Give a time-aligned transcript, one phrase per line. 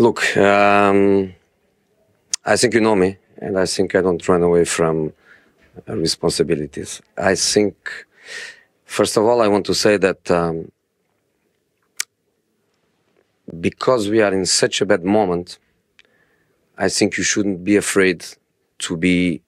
[0.00, 1.34] Look, um,
[2.46, 5.12] I think you know me, and I think I don't run away from
[5.86, 7.02] uh, responsibilities.
[7.18, 7.76] I think,
[8.86, 10.72] first of all, I want to say that um,
[13.60, 15.58] because we are in such a bad moment,
[16.78, 18.24] I think you shouldn't be afraid
[18.78, 19.42] to be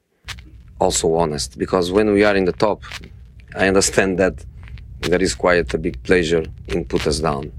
[0.78, 1.56] also honest.
[1.56, 2.82] Because when we are in the top,
[3.56, 4.44] I understand that
[5.00, 7.52] there is quite a big pleasure in put us down.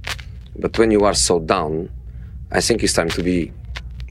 [0.55, 1.89] But when you are so down,
[2.55, 3.51] I think it's time to be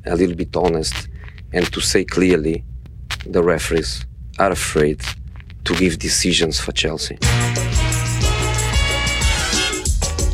[0.05, 1.09] a little bit honest
[1.53, 2.65] and to say clearly
[3.25, 4.05] the referees
[4.41, 5.01] are afraid
[5.65, 7.15] to give decisions for Chelsea.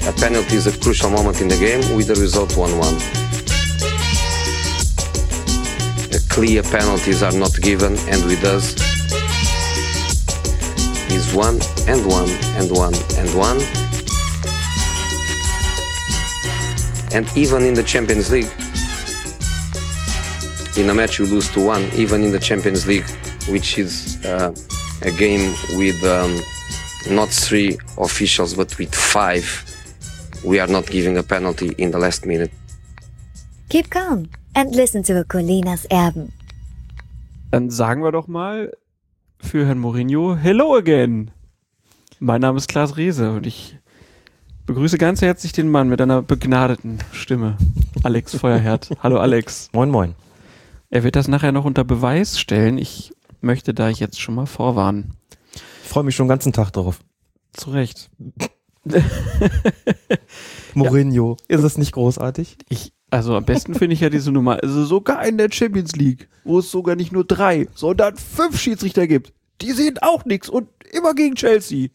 [0.08, 2.98] A penalty is a crucial moment in the game with the result 1 1.
[6.30, 8.74] Clear penalties are not given, and with us
[11.10, 13.87] is one and one and one and one.
[17.12, 18.50] And even in the Champions League,
[20.76, 23.08] in a match you lose to one, even in the Champions League,
[23.48, 24.54] which is uh,
[25.02, 26.38] a game with um,
[27.10, 29.64] not three officials but with five,
[30.44, 32.50] we are not giving a penalty in the last minute.
[33.70, 36.32] Keep calm and listen to Colinas Erben.
[37.50, 38.72] Dann sagen wir doch mal
[39.40, 41.30] für Herrn Mourinho Hello again.
[42.20, 43.78] Mein Name ist Klaas Riese und ich
[44.68, 47.56] begrüße ganz herzlich den Mann mit einer begnadeten Stimme,
[48.02, 48.90] Alex Feuerherd.
[49.02, 49.70] Hallo Alex.
[49.72, 50.14] Moin, moin.
[50.90, 52.76] Er wird das nachher noch unter Beweis stellen.
[52.76, 55.14] Ich möchte da jetzt schon mal vorwarnen.
[55.82, 57.00] Ich freue mich schon den ganzen Tag darauf.
[57.54, 58.10] Zu Recht.
[60.74, 61.56] Mourinho, ja.
[61.56, 62.58] ist das nicht großartig?
[62.68, 64.62] Ich, also am besten finde ich ja diese Nummer.
[64.62, 69.06] Also sogar in der Champions League, wo es sogar nicht nur drei, sondern fünf Schiedsrichter
[69.06, 69.32] gibt.
[69.62, 71.88] Die sehen auch nichts und immer gegen Chelsea.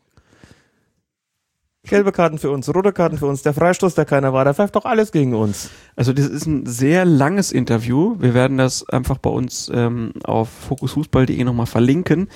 [1.85, 4.75] Gelbe Karten für uns, rote Karten für uns, der Freistoß, der keiner war, der pfeift
[4.75, 5.69] doch alles gegen uns.
[5.97, 8.15] Also das ist ein sehr langes Interview.
[8.19, 12.29] Wir werden das einfach bei uns ähm, auf fokusfußball.de nochmal verlinken.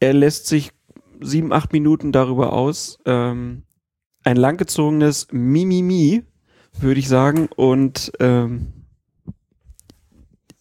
[0.00, 0.72] Er lässt sich
[1.20, 2.98] sieben, acht Minuten darüber aus.
[3.06, 3.62] Ähm,
[4.24, 6.24] ein langgezogenes Mimimi,
[6.80, 7.48] würde ich sagen.
[7.54, 8.72] Und ähm,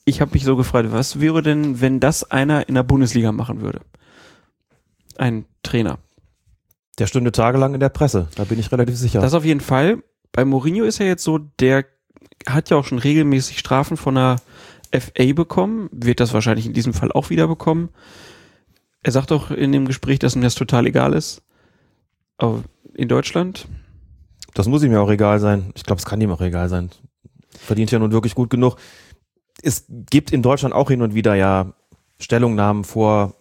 [0.06, 3.62] ich habe mich so gefragt, was wäre denn, wenn das einer in der Bundesliga machen
[3.62, 3.82] würde?
[5.18, 5.98] Ein Trainer.
[6.98, 9.20] Der stünde tagelang in der Presse, da bin ich relativ sicher.
[9.20, 10.04] Das auf jeden Fall.
[10.32, 11.86] Bei Mourinho ist er jetzt so, der
[12.48, 14.38] hat ja auch schon regelmäßig Strafen von der
[14.94, 17.90] FA bekommen, wird das wahrscheinlich in diesem Fall auch wieder bekommen.
[19.04, 21.42] Er sagt auch in dem Gespräch, dass ihm das total egal ist.
[22.38, 22.64] Aber
[22.94, 23.68] in Deutschland?
[24.54, 25.72] Das muss ihm ja auch egal sein.
[25.76, 26.90] Ich glaube, es kann ihm auch egal sein.
[27.50, 28.78] Verdient ja nun wirklich gut genug.
[29.62, 31.74] Es gibt in Deutschland auch hin und wieder ja
[32.20, 33.36] Stellungnahmen vor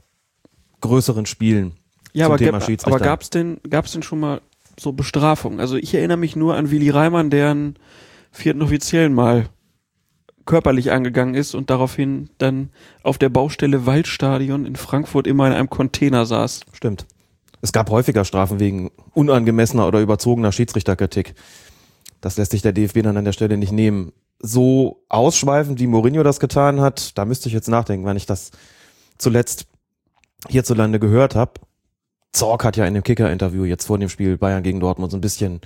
[0.81, 1.75] größeren Spielen
[2.15, 4.41] ja, aber, Thema gab, aber gab's denn, gab's denn schon mal
[4.79, 5.61] so Bestrafungen?
[5.61, 7.75] Also ich erinnere mich nur an Willi Reimann, der einen
[8.31, 9.47] vierten Offiziellen mal
[10.47, 12.71] körperlich angegangen ist und daraufhin dann
[13.03, 16.61] auf der Baustelle Waldstadion in Frankfurt immer in einem Container saß.
[16.73, 17.07] Stimmt.
[17.63, 21.35] Es gab häufiger Strafen wegen unangemessener oder überzogener Schiedsrichterkritik.
[22.21, 24.13] Das lässt sich der DFB dann an der Stelle nicht nehmen.
[24.39, 28.51] So ausschweifend, wie Mourinho das getan hat, da müsste ich jetzt nachdenken, wenn ich das
[29.17, 29.67] zuletzt
[30.49, 31.53] hierzulande gehört habe.
[32.35, 35.21] Zorg hat ja in dem Kicker-Interview jetzt vor dem Spiel Bayern gegen Dortmund so ein
[35.21, 35.61] bisschen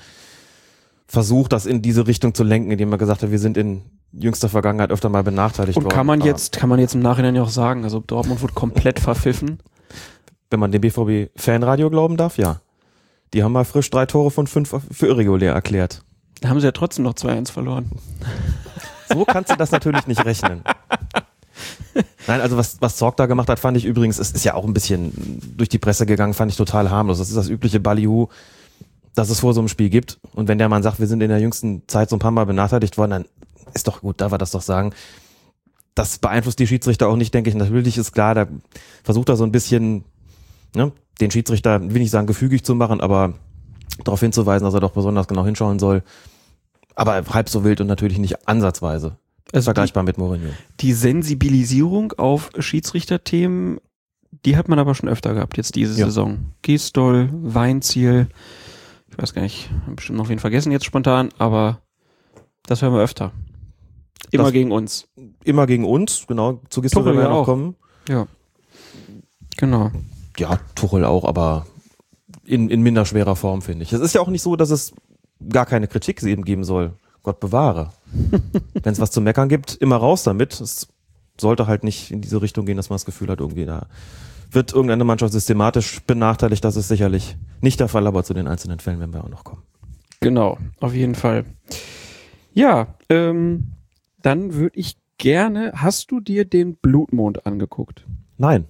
[1.07, 4.49] versucht, das in diese Richtung zu lenken, indem er gesagt hat, wir sind in jüngster
[4.49, 5.87] Vergangenheit öfter mal benachteiligt worden.
[5.87, 8.53] Und kann man jetzt, kann man jetzt im Nachhinein ja auch sagen, also Dortmund wurde
[8.53, 9.59] komplett verpfiffen.
[10.51, 12.61] Wenn man dem BVB Fanradio glauben darf, ja.
[13.35, 16.03] Die haben mal frisch drei Tore von fünf für irregulär erklärt.
[16.41, 17.91] Da haben sie ja trotzdem noch 2-1 verloren.
[19.09, 20.63] So kannst du das natürlich nicht rechnen.
[22.27, 24.65] Nein, also was, was Zorg da gemacht hat, fand ich übrigens, es ist ja auch
[24.65, 25.13] ein bisschen
[25.57, 27.19] durch die Presse gegangen, fand ich total harmlos.
[27.19, 28.29] Das ist das übliche Ballyhoo,
[29.15, 30.19] das es vor so einem Spiel gibt.
[30.35, 32.47] Und wenn der Mann sagt, wir sind in der jüngsten Zeit so ein paar Mal
[32.47, 33.25] benachteiligt worden, dann
[33.75, 34.93] ist doch gut, darf er das doch sagen.
[35.95, 37.57] Das beeinflusst die Schiedsrichter auch nicht, denke ich.
[37.57, 38.47] Natürlich ist klar, da
[39.03, 40.05] versucht er so ein bisschen,
[40.75, 43.35] ne, den Schiedsrichter, will ich sagen, gefügig zu machen, aber
[44.05, 46.03] darauf hinzuweisen, dass er doch besonders genau hinschauen soll.
[46.95, 49.17] Aber halb so wild und natürlich nicht ansatzweise.
[49.53, 50.51] Also vergleichbar die, mit Mourinho.
[50.81, 53.81] Die Sensibilisierung auf Schiedsrichterthemen,
[54.45, 56.07] die hat man aber schon öfter gehabt, jetzt diese ja.
[56.07, 56.53] Saison.
[56.63, 58.29] Gistol, Weinziel,
[59.11, 61.81] ich weiß gar nicht, bestimmt noch wen vergessen jetzt spontan, aber
[62.67, 63.33] das hören wir öfter.
[64.31, 65.09] Immer das, gegen uns.
[65.45, 66.61] Immer gegen uns, genau.
[66.69, 67.77] Zu Gistol werden wir noch kommen.
[68.09, 68.27] Ja.
[69.57, 69.91] Genau.
[70.39, 71.67] Ja, Tuchel auch, aber
[72.45, 73.93] in, in minder schwerer Form, finde ich.
[73.93, 74.93] Es ist ja auch nicht so, dass es
[75.49, 76.93] gar keine Kritik eben geben soll.
[77.29, 77.91] Gott bewahre.
[78.73, 80.59] Wenn es was zu meckern gibt, immer raus damit.
[80.63, 80.89] Es
[81.39, 83.87] sollte halt nicht in diese Richtung gehen, dass man das Gefühl hat, irgendwie da
[84.51, 86.65] wird irgendeine Mannschaft systematisch benachteiligt.
[86.65, 89.45] Das ist sicherlich nicht der Fall, aber zu den einzelnen Fällen werden wir auch noch
[89.45, 89.63] kommen.
[90.21, 91.45] Genau, auf jeden Fall.
[92.55, 93.73] Ja, ähm,
[94.23, 98.07] dann würde ich gerne, hast du dir den Blutmond angeguckt?
[98.39, 98.65] Nein.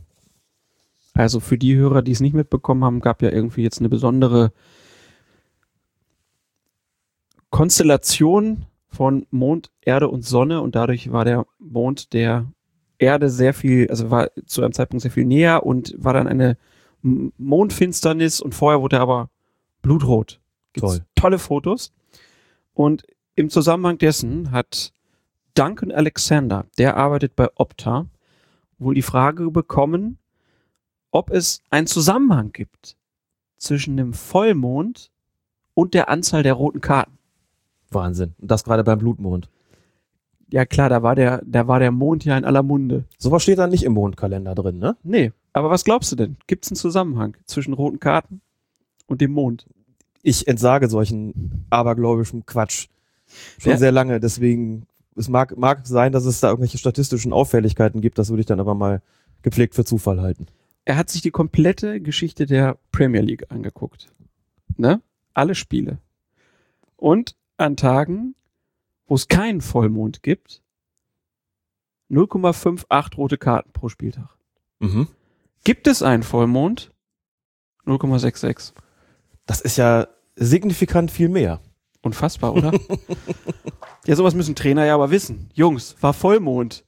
[1.14, 4.52] Also für die Hörer, die es nicht mitbekommen haben, gab ja irgendwie jetzt eine besondere
[7.50, 12.46] Konstellation von Mond, Erde und Sonne und dadurch war der Mond der
[12.98, 16.56] Erde sehr viel, also war zu einem Zeitpunkt sehr viel näher und war dann eine
[17.02, 19.30] Mondfinsternis und vorher wurde er aber
[19.82, 20.40] blutrot.
[20.72, 21.06] Gibt's Toll.
[21.14, 21.92] Tolle Fotos.
[22.74, 23.04] Und
[23.34, 24.92] im Zusammenhang dessen hat
[25.54, 28.06] Duncan Alexander, der arbeitet bei Opta,
[28.78, 30.18] wohl die Frage bekommen,
[31.10, 32.96] ob es einen Zusammenhang gibt
[33.56, 35.10] zwischen dem Vollmond
[35.74, 37.17] und der Anzahl der roten Karten.
[37.90, 38.34] Wahnsinn.
[38.38, 39.48] Und das gerade beim Blutmond.
[40.50, 43.04] Ja klar, da war der, da war der Mond ja in aller Munde.
[43.18, 44.96] Sowas steht da nicht im Mondkalender drin, ne?
[45.02, 46.36] Nee, aber was glaubst du denn?
[46.46, 48.40] Gibt es einen Zusammenhang zwischen roten Karten
[49.06, 49.66] und dem Mond?
[50.22, 52.88] Ich entsage solchen abergläubischen Quatsch
[53.58, 53.78] schon Ja.
[53.78, 54.20] sehr lange.
[54.20, 54.86] Deswegen,
[55.16, 58.18] es mag, mag sein, dass es da irgendwelche statistischen Auffälligkeiten gibt.
[58.18, 59.02] Das würde ich dann aber mal
[59.42, 60.46] gepflegt für Zufall halten.
[60.86, 64.08] Er hat sich die komplette Geschichte der Premier League angeguckt.
[64.78, 65.02] Ne?
[65.34, 65.98] Alle Spiele.
[66.96, 68.34] Und an Tagen,
[69.06, 70.62] wo es keinen Vollmond gibt,
[72.10, 74.36] 0,58 rote Karten pro Spieltag.
[74.78, 75.08] Mhm.
[75.64, 76.92] Gibt es einen Vollmond?
[77.86, 78.72] 0,66.
[79.46, 81.60] Das ist ja signifikant viel mehr.
[82.02, 82.72] Unfassbar, oder?
[84.06, 85.50] ja, sowas müssen Trainer ja aber wissen.
[85.54, 86.84] Jungs, war Vollmond.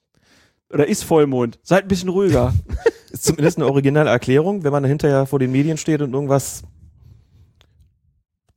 [0.73, 1.59] Oder ist Vollmond.
[1.63, 2.55] Seid ein bisschen ruhiger.
[3.11, 6.63] Ist zumindest eine originelle Erklärung, wenn man hinterher vor den Medien steht und irgendwas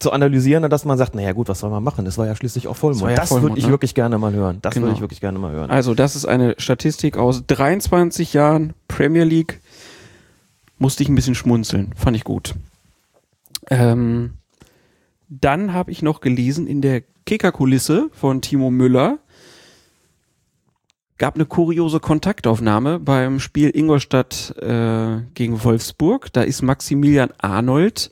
[0.04, 2.06] zu analysieren, dass man sagt, naja gut, was soll man machen?
[2.06, 3.04] Das war ja schließlich auch Vollmond.
[3.18, 3.72] Das ja Das, würde ich ne?
[3.72, 4.60] wirklich gerne mal hören.
[4.62, 4.86] Das Genau.
[4.86, 5.72] würde ich wirklich gerne mal hören.
[5.72, 9.60] Also, das ist eine Statistik aus 23 Jahren Premier League.
[10.78, 11.94] Musste ich ein bisschen schmunzeln.
[11.96, 12.54] Fand ich gut.
[13.70, 14.34] Ähm,
[15.30, 19.20] dann habe ich noch gelesen in der Kickerkulisse von Timo Müller
[21.18, 26.34] gab eine kuriose Kontaktaufnahme beim Spiel Ingolstadt äh, gegen Wolfsburg.
[26.34, 28.12] Da ist Maximilian Arnold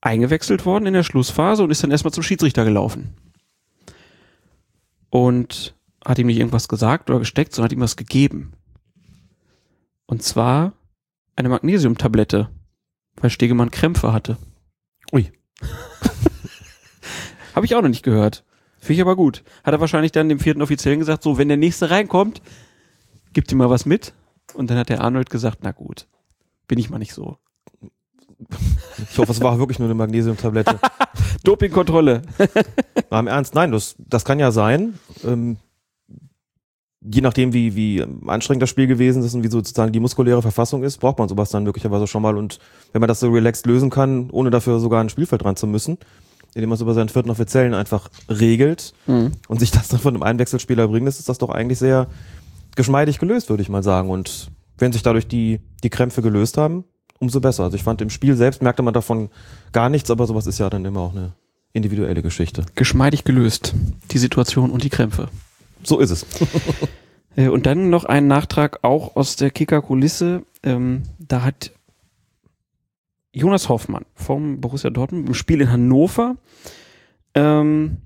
[0.00, 3.14] eingewechselt worden in der Schlussphase und ist dann erstmal zum Schiedsrichter gelaufen.
[5.10, 5.74] Und
[6.04, 8.52] hat ihm nicht irgendwas gesagt oder gesteckt, sondern hat ihm was gegeben.
[10.06, 10.72] Und zwar
[11.36, 12.48] eine Magnesiumtablette,
[13.16, 14.38] weil Stegemann Krämpfe hatte.
[15.12, 15.30] Ui.
[17.54, 18.44] Habe ich auch noch nicht gehört.
[18.78, 19.44] Finde ich aber gut.
[19.62, 22.40] Hat er wahrscheinlich dann dem vierten Offiziellen gesagt, so, wenn der nächste reinkommt,
[23.32, 24.14] gibt ihm mal was mit.
[24.54, 26.08] Und dann hat der Arnold gesagt, na gut,
[26.66, 27.38] bin ich mal nicht so.
[29.10, 30.78] Ich hoffe, es war wirklich nur eine Magnesiumtablette.
[31.44, 32.22] Dopingkontrolle.
[33.10, 34.98] Mal im Ernst, nein, das, das kann ja sein.
[35.24, 35.56] Ähm,
[37.02, 40.82] je nachdem, wie, wie anstrengend das Spiel gewesen ist und wie sozusagen die muskuläre Verfassung
[40.82, 42.36] ist, braucht man sowas dann möglicherweise schon mal.
[42.36, 42.58] Und
[42.92, 45.98] wenn man das so relaxed lösen kann, ohne dafür sogar ein Spielfeld dran zu müssen,
[46.54, 48.92] indem man es über seinen vierten Offiziellen einfach regelt
[49.48, 52.08] und sich das dann von einem Einwechselspieler bringt, ist das doch eigentlich sehr
[52.76, 54.10] geschmeidig gelöst, würde ich mal sagen.
[54.10, 56.84] Und wenn sich dadurch die, die Krämpfe gelöst haben,
[57.20, 57.64] umso besser.
[57.64, 59.30] Also ich fand im Spiel selbst merkte man davon
[59.72, 61.32] gar nichts, aber sowas ist ja dann immer auch eine
[61.72, 62.66] individuelle Geschichte.
[62.74, 63.74] Geschmeidig gelöst.
[64.10, 65.28] Die Situation und die Krämpfe.
[65.84, 66.26] So ist es.
[67.36, 70.42] Äh, Und dann noch ein Nachtrag auch aus der Kicker-Kulisse.
[70.64, 71.70] Ähm, da hat
[73.32, 76.34] Jonas Hoffmann vom Borussia Dortmund im Spiel in Hannover.
[77.34, 77.98] Ähm,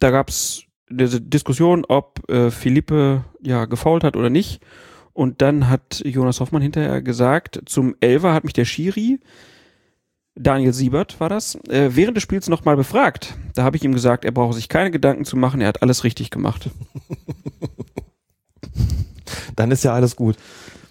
[0.00, 4.60] da gab es diese Diskussion, ob äh, Philippe ja gefault hat oder nicht.
[5.18, 9.18] Und dann hat Jonas Hoffmann hinterher gesagt, zum Elfer hat mich der Schiri,
[10.36, 13.34] Daniel Siebert war das, äh, während des Spiels nochmal befragt.
[13.56, 16.04] Da habe ich ihm gesagt, er brauche sich keine Gedanken zu machen, er hat alles
[16.04, 16.70] richtig gemacht.
[19.56, 20.36] Dann ist ja alles gut.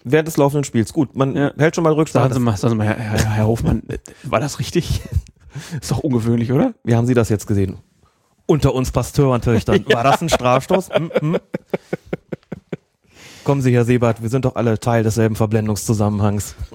[0.04, 0.92] Während des laufenden Spiels.
[0.92, 1.54] Gut, man Ja.
[1.58, 2.34] hält schon mal Sagen Rücksprache.
[2.34, 5.04] Sie mal, sagen Sie mal Herr, Herr, Herr Hofmann, äh, war das richtig?
[5.82, 6.74] Ist doch ungewöhnlich, oder?
[6.84, 7.78] Wie haben Sie das jetzt gesehen?
[8.46, 9.86] Unter uns Pasteurentöchtern.
[9.88, 10.90] War das ein Strafstoß?
[10.90, 11.38] Hm, hm.
[13.48, 16.56] Kommen Sie, Herr Sebert, wir sind doch alle Teil desselben Verblendungszusammenhangs.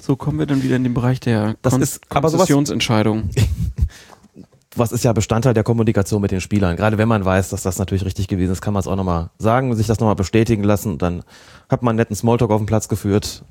[0.00, 3.30] So kommen wir dann wieder in den Bereich der Das Kon ist- Konzessionsentscheidung.
[4.76, 6.76] Was ist ja Bestandteil der Kommunikation mit den Spielern.
[6.76, 9.30] Gerade wenn man weiß, dass das natürlich richtig gewesen ist, kann man es auch nochmal
[9.38, 10.98] sagen, sich das nochmal bestätigen lassen.
[10.98, 11.24] Dann
[11.68, 13.42] hat man einen netten Smalltalk auf den Platz geführt.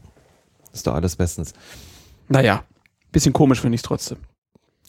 [0.71, 1.51] Ist doch alles bestens.
[2.29, 2.63] Naja,
[3.11, 4.19] bisschen komisch finde ich es trotzdem.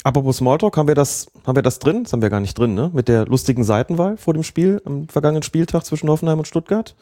[0.04, 2.04] Apropos Smalltalk, haben wir das, haben wir das drin?
[2.04, 2.90] Das haben wir gar nicht drin, ne?
[2.94, 6.94] Mit der lustigen Seitenwahl vor dem Spiel am vergangenen Spieltag zwischen Hoffenheim und Stuttgart.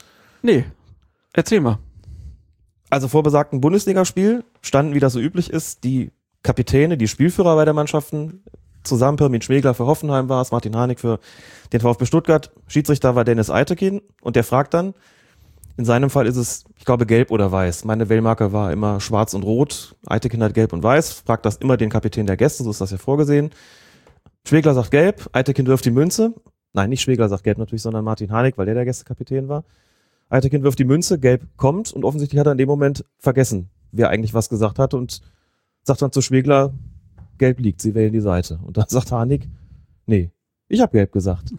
[0.46, 0.64] Nee,
[1.32, 1.80] erzähl mal.
[2.88, 6.12] Also vor besagtem Bundesligaspiel standen, wie das so üblich ist, die
[6.44, 8.44] Kapitäne, die Spielführer bei der Mannschaften
[8.84, 9.16] zusammen.
[9.16, 11.18] Pirmin Schmegler für Hoffenheim war es, Martin Harnik für
[11.72, 12.52] den VfB Stuttgart.
[12.68, 14.94] Schiedsrichter war Dennis Eitekin und der fragt dann,
[15.76, 17.84] in seinem Fall ist es, ich glaube, gelb oder weiß.
[17.84, 19.96] Meine Wellmarke war immer schwarz und rot.
[20.06, 21.24] Eitekin hat gelb und weiß.
[21.26, 23.50] Fragt das immer den Kapitän der Gäste, so ist das ja vorgesehen.
[24.46, 26.34] Schwegler sagt gelb, Eitekin wirft die Münze.
[26.72, 29.64] Nein, nicht Schwegler sagt gelb natürlich, sondern Martin Harnik, weil der der Gästekapitän war.
[30.28, 34.10] Eitekin wirft die Münze, gelb kommt und offensichtlich hat er in dem Moment vergessen, wer
[34.10, 35.20] eigentlich was gesagt hat und
[35.82, 36.74] sagt dann zu Schwegler,
[37.38, 38.58] gelb liegt, sie wählen die Seite.
[38.62, 39.48] Und dann sagt Harnik,
[40.06, 40.30] nee,
[40.68, 41.52] ich habe gelb gesagt.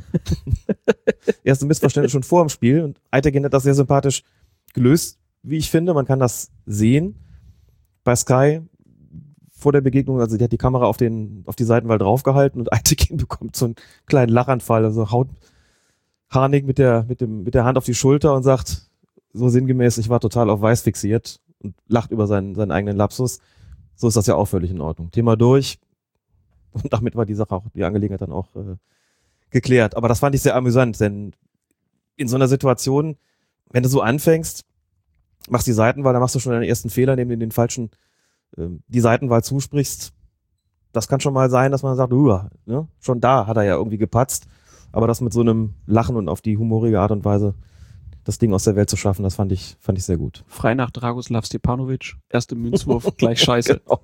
[1.44, 4.24] Erste Missverständnis schon vor dem Spiel und Eitekin hat das sehr sympathisch
[4.74, 5.94] gelöst, wie ich finde.
[5.94, 7.16] Man kann das sehen
[8.04, 8.62] bei Sky
[9.52, 12.72] vor der Begegnung, also die hat die Kamera auf den auf die Seitenwahl draufgehalten und
[12.74, 15.30] Eitekin bekommt so einen kleinen Lachanfall, also haut
[16.30, 18.90] Harnik mit der mit dem mit der Hand auf die Schulter und sagt
[19.34, 23.40] so sinngemäß, ich war total auf weiß fixiert und lacht über seinen seinen eigenen Lapsus.
[23.96, 25.12] So ist das ja auch völlig in Ordnung.
[25.12, 25.80] Thema durch.
[26.72, 28.76] Und damit war die Sache auch, die Angelegenheit dann auch äh,
[29.50, 29.96] geklärt.
[29.96, 31.34] Aber das fand ich sehr amüsant, denn
[32.16, 33.16] in so einer Situation,
[33.72, 34.66] wenn du so anfängst,
[35.50, 37.90] machst die Seitenwahl, dann machst du schon deinen ersten Fehler, indem du den falschen
[38.58, 40.14] ähm, die Seitenwahl zusprichst.
[40.94, 42.88] Das kann schon mal sein, dass man sagt, uh, ne?
[43.00, 44.48] schon da hat er ja irgendwie gepatzt.
[44.92, 47.54] Aber das mit so einem Lachen und auf die humorige Art und Weise
[48.24, 50.44] das Ding aus der Welt zu schaffen, das fand ich, fand ich sehr gut.
[50.48, 52.16] Frei nach Dragoslav Stepanovic.
[52.30, 53.80] Erste Münzwurf, gleich scheiße.
[53.86, 54.02] Genau.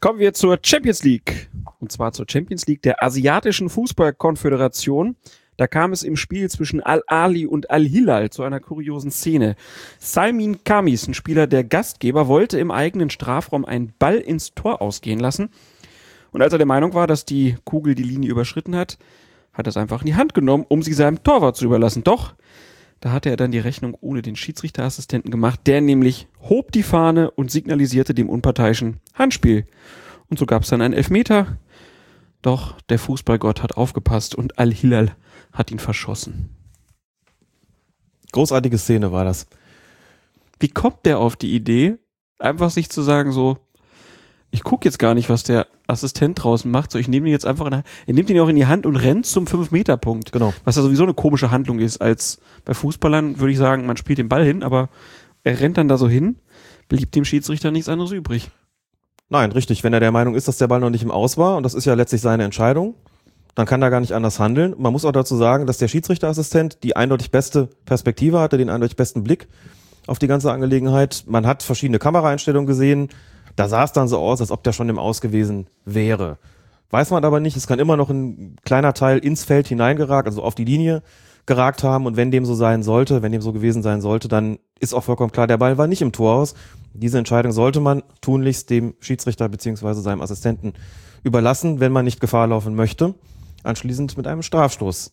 [0.00, 1.48] Kommen wir zur Champions League.
[1.80, 5.16] Und zwar zur Champions League der Asiatischen Fußballkonföderation.
[5.56, 9.56] Da kam es im Spiel zwischen Al-Ali und Al-Hilal zu einer kuriosen Szene.
[9.98, 15.20] Salmin Kamis, ein Spieler der Gastgeber, wollte im eigenen Strafraum einen Ball ins Tor ausgehen
[15.20, 15.50] lassen.
[16.34, 18.98] Und als er der Meinung war, dass die Kugel die Linie überschritten hat,
[19.52, 22.02] hat er es einfach in die Hand genommen, um sie seinem Torwart zu überlassen.
[22.02, 22.34] Doch,
[22.98, 25.60] da hatte er dann die Rechnung ohne den Schiedsrichterassistenten gemacht.
[25.66, 29.68] Der nämlich hob die Fahne und signalisierte dem unparteiischen Handspiel.
[30.28, 31.56] Und so gab es dann einen Elfmeter.
[32.42, 35.14] Doch der Fußballgott hat aufgepasst und Al-Hilal
[35.52, 36.48] hat ihn verschossen.
[38.32, 39.46] Großartige Szene war das.
[40.58, 41.94] Wie kommt der auf die Idee,
[42.40, 43.63] einfach sich zu sagen so,
[44.54, 47.44] ich gucke jetzt gar nicht, was der Assistent draußen macht, so ich nehme ihn jetzt
[47.44, 50.30] einfach in er nimmt ihn auch in die Hand und rennt zum 5-Meter-Punkt.
[50.30, 50.54] Genau.
[50.64, 54.18] Was ja sowieso eine komische Handlung ist, als bei Fußballern würde ich sagen, man spielt
[54.18, 54.90] den Ball hin, aber
[55.42, 56.36] er rennt dann da so hin,
[56.88, 58.52] blieb dem Schiedsrichter nichts anderes übrig.
[59.28, 59.82] Nein, richtig.
[59.82, 61.74] Wenn er der Meinung ist, dass der Ball noch nicht im Aus war, und das
[61.74, 62.94] ist ja letztlich seine Entscheidung,
[63.56, 64.76] dann kann er gar nicht anders handeln.
[64.78, 68.94] Man muss auch dazu sagen, dass der Schiedsrichterassistent die eindeutig beste Perspektive hatte, den eindeutig
[68.94, 69.48] besten Blick
[70.06, 71.24] auf die ganze Angelegenheit.
[71.26, 73.08] Man hat verschiedene Kameraeinstellungen gesehen.
[73.56, 76.38] Da sah es dann so aus, als ob der schon im Aus gewesen wäre.
[76.90, 77.56] Weiß man aber nicht.
[77.56, 81.02] Es kann immer noch ein kleiner Teil ins Feld hineingeragt, also auf die Linie
[81.46, 82.06] geragt haben.
[82.06, 85.04] Und wenn dem so sein sollte, wenn dem so gewesen sein sollte, dann ist auch
[85.04, 86.54] vollkommen klar, der Ball war nicht im Tor aus.
[86.92, 90.74] Diese Entscheidung sollte man tunlichst dem Schiedsrichter beziehungsweise seinem Assistenten
[91.22, 93.14] überlassen, wenn man nicht Gefahr laufen möchte,
[93.62, 95.12] anschließend mit einem Strafstoß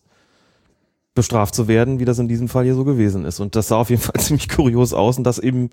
[1.14, 3.40] bestraft zu werden, wie das in diesem Fall hier so gewesen ist.
[3.40, 5.70] Und das sah auf jeden Fall ziemlich kurios aus und das eben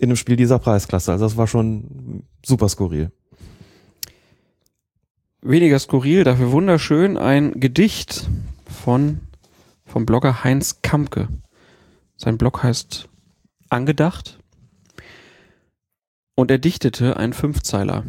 [0.00, 1.12] in einem Spiel dieser Preisklasse.
[1.12, 3.12] Also das war schon super skurril.
[5.42, 8.28] Weniger skurril, dafür wunderschön, ein Gedicht
[8.66, 9.20] von,
[9.84, 11.28] vom Blogger Heinz Kampke.
[12.16, 13.08] Sein Blog heißt
[13.68, 14.38] Angedacht.
[16.34, 18.04] Und er dichtete einen Fünfzeiler.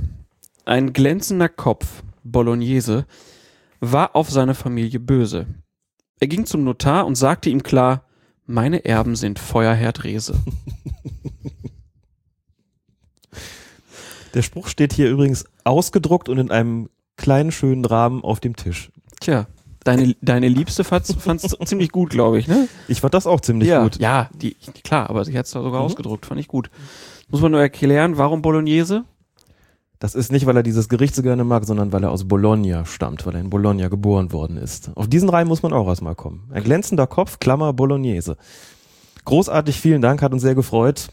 [0.64, 3.06] Ein glänzender Kopf, Bolognese,
[3.82, 5.48] war auf seine Familie böse.
[6.22, 8.06] Er ging zum Notar und sagte ihm klar,
[8.46, 10.40] meine Erben sind Feuerherd Rese.
[14.34, 18.92] Der Spruch steht hier übrigens ausgedruckt und in einem kleinen schönen Rahmen auf dem Tisch.
[19.20, 19.48] Tja,
[19.84, 22.68] deine, deine Liebste fand's, fand's ziemlich gut, glaube ich, ne?
[22.88, 24.00] Ich fand das auch ziemlich ja, gut.
[24.00, 26.70] Ja, die, klar, aber sie hat es da sogar ausgedruckt, fand ich gut.
[27.30, 29.06] Muss man nur erklären, warum Bolognese?
[30.00, 32.86] Das ist nicht, weil er dieses Gericht so gerne mag, sondern weil er aus Bologna
[32.86, 34.90] stammt, weil er in Bologna geboren worden ist.
[34.96, 36.50] Auf diesen Reim muss man auch erstmal kommen.
[36.52, 38.36] Ein glänzender Kopf, Klammer, Bolognese.
[39.26, 41.10] Großartig, vielen Dank, hat uns sehr gefreut.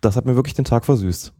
[0.00, 1.34] Das hat mir wirklich den Tag versüßt.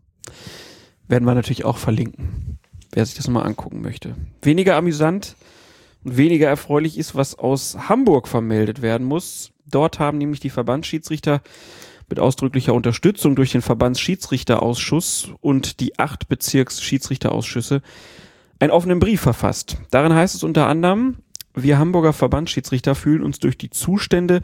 [1.08, 2.58] Werden wir natürlich auch verlinken,
[2.92, 4.14] wer sich das mal angucken möchte.
[4.42, 5.36] Weniger amüsant
[6.04, 9.52] und weniger erfreulich ist, was aus Hamburg vermeldet werden muss.
[9.66, 11.42] Dort haben nämlich die Verbandsschiedsrichter
[12.08, 17.82] mit ausdrücklicher Unterstützung durch den Verbandsschiedsrichterausschuss und die acht Bezirksschiedsrichterausschüsse
[18.60, 19.76] einen offenen Brief verfasst.
[19.90, 21.16] Darin heißt es unter anderem,
[21.54, 24.42] wir Hamburger Verbandsschiedsrichter fühlen uns durch die Zustände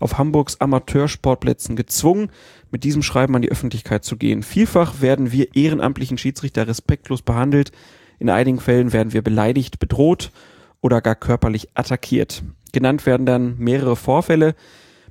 [0.00, 2.30] auf Hamburgs Amateursportplätzen gezwungen,
[2.70, 4.42] mit diesem Schreiben an die Öffentlichkeit zu gehen.
[4.42, 7.72] Vielfach werden wir ehrenamtlichen Schiedsrichter respektlos behandelt.
[8.18, 10.32] In einigen Fällen werden wir beleidigt, bedroht
[10.80, 12.42] oder gar körperlich attackiert.
[12.72, 14.54] Genannt werden dann mehrere Vorfälle,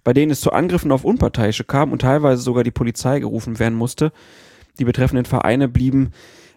[0.03, 3.75] bei denen es zu Angriffen auf Unparteiische kam und teilweise sogar die Polizei gerufen werden
[3.75, 4.11] musste.
[4.79, 6.11] Die betreffenden Vereine blieben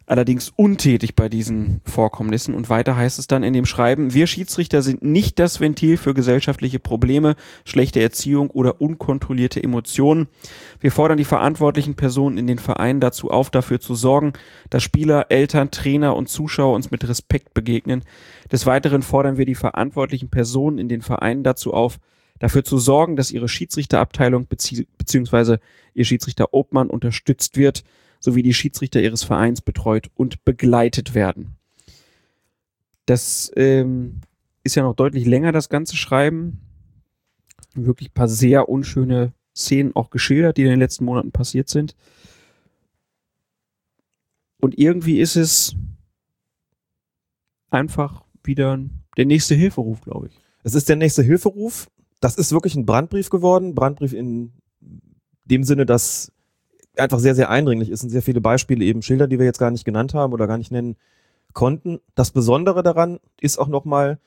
[0.07, 2.55] allerdings untätig bei diesen Vorkommnissen.
[2.55, 6.15] Und weiter heißt es dann in dem Schreiben, wir Schiedsrichter sind nicht das Ventil für
[6.15, 7.35] gesellschaftliche Probleme,
[7.65, 10.29] schlechte Erziehung oder unkontrollierte Emotionen.
[10.81, 14.33] Wir fordern die verantwortlichen Personen in den Vereinen dazu auf, dafür zu sorgen,
[14.71, 18.05] dass Spieler, Eltern, Trainer und Zuschauer uns mit Respekt begegnen.
[18.53, 21.99] Des Weiteren fordern wir die verantwortlichen Personen in den Vereinen dazu auf,
[22.39, 25.59] dafür zu sorgen, dass ihre Schiedsrichterabteilung beziehungsweise
[25.95, 27.83] ihr Schiedsrichter Obmann unterstützt wird,
[28.27, 31.55] sowie die Schiedsrichter ihres Vereins betreut und begleitet werden.
[33.07, 34.21] Das ähm,
[34.65, 36.61] ist ja noch deutlich länger, das ganze Schreiben.
[37.75, 41.95] Wirklich ein paar sehr unschöne Szenen auch geschildert, die in den letzten Monaten passiert sind.
[44.61, 45.77] Und irgendwie ist es
[47.71, 48.81] einfach wieder
[49.17, 50.41] der nächste Hilferuf, glaube ich.
[50.65, 51.89] Es ist der nächste Hilferuf.
[52.21, 53.77] Das ist wirklich ein Brandbrief geworden.
[53.77, 54.53] Brandbrief in
[55.45, 56.33] dem Sinne, dass
[56.99, 59.71] einfach sehr, sehr eindringlich ist und sehr viele Beispiele eben schildern, die wir jetzt gar
[59.71, 60.97] nicht genannt haben oder gar nicht nennen
[61.53, 62.01] konnten.
[62.15, 64.19] Das Besondere daran ist auch nochmal,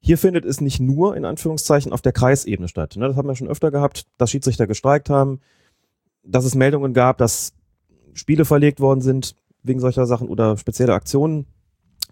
[0.00, 2.96] hier findet es nicht nur in Anführungszeichen auf der Kreisebene statt.
[2.96, 5.40] Ne, das haben wir schon öfter gehabt, dass Schiedsrichter gestreikt haben,
[6.22, 7.54] dass es Meldungen gab, dass
[8.12, 11.46] Spiele verlegt worden sind wegen solcher Sachen oder spezielle Aktionen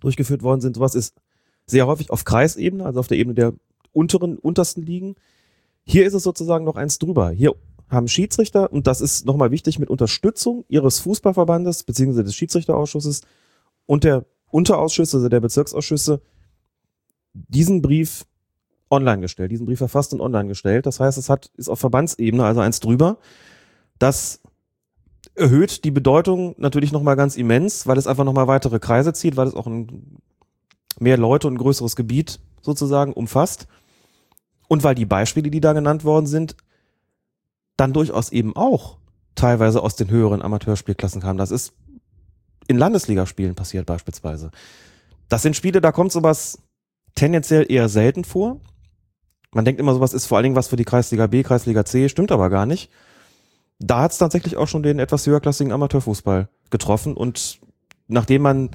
[0.01, 0.77] durchgeführt worden sind.
[0.77, 1.15] Sowas ist
[1.67, 3.53] sehr häufig auf Kreisebene, also auf der Ebene der
[3.93, 5.15] unteren, untersten Ligen.
[5.85, 7.31] Hier ist es sozusagen noch eins drüber.
[7.31, 7.55] Hier
[7.93, 13.23] haben Schiedsrichter, und das ist nochmal wichtig, mit Unterstützung ihres Fußballverbandes beziehungsweise des Schiedsrichterausschusses
[13.87, 16.21] und der Unterausschüsse, also der Bezirksausschüsse,
[17.33, 18.27] diesen Brief
[18.91, 20.87] online gestellt, diesen Brief verfasst und online gestellt.
[20.87, 23.19] Das heißt, es hat, ist auf Verbandsebene, also eins drüber.
[23.99, 24.41] Das
[25.35, 29.49] erhöht die Bedeutung natürlich nochmal ganz immens, weil es einfach nochmal weitere Kreise zieht, weil
[29.49, 30.19] es auch ein,
[30.99, 33.67] mehr Leute und ein größeres Gebiet sozusagen umfasst.
[34.69, 36.57] Und weil die Beispiele, die da genannt worden sind,
[37.77, 38.99] dann durchaus eben auch
[39.35, 41.39] teilweise aus den höheren Amateurspielklassen kamen.
[41.39, 41.73] Das ist
[42.69, 44.51] in Landesligaspielen passiert beispielsweise.
[45.29, 46.59] Das sind Spiele, da kommt sowas
[47.15, 48.61] tendenziell eher selten vor.
[49.53, 52.09] Man denkt immer, sowas ist vor allen Dingen was für die Kreisliga B, Kreisliga C,
[52.09, 52.91] stimmt aber gar nicht.
[53.79, 57.61] Da hat es tatsächlich auch schon den etwas höherklassigen Amateurfußball getroffen und
[58.07, 58.71] nachdem man,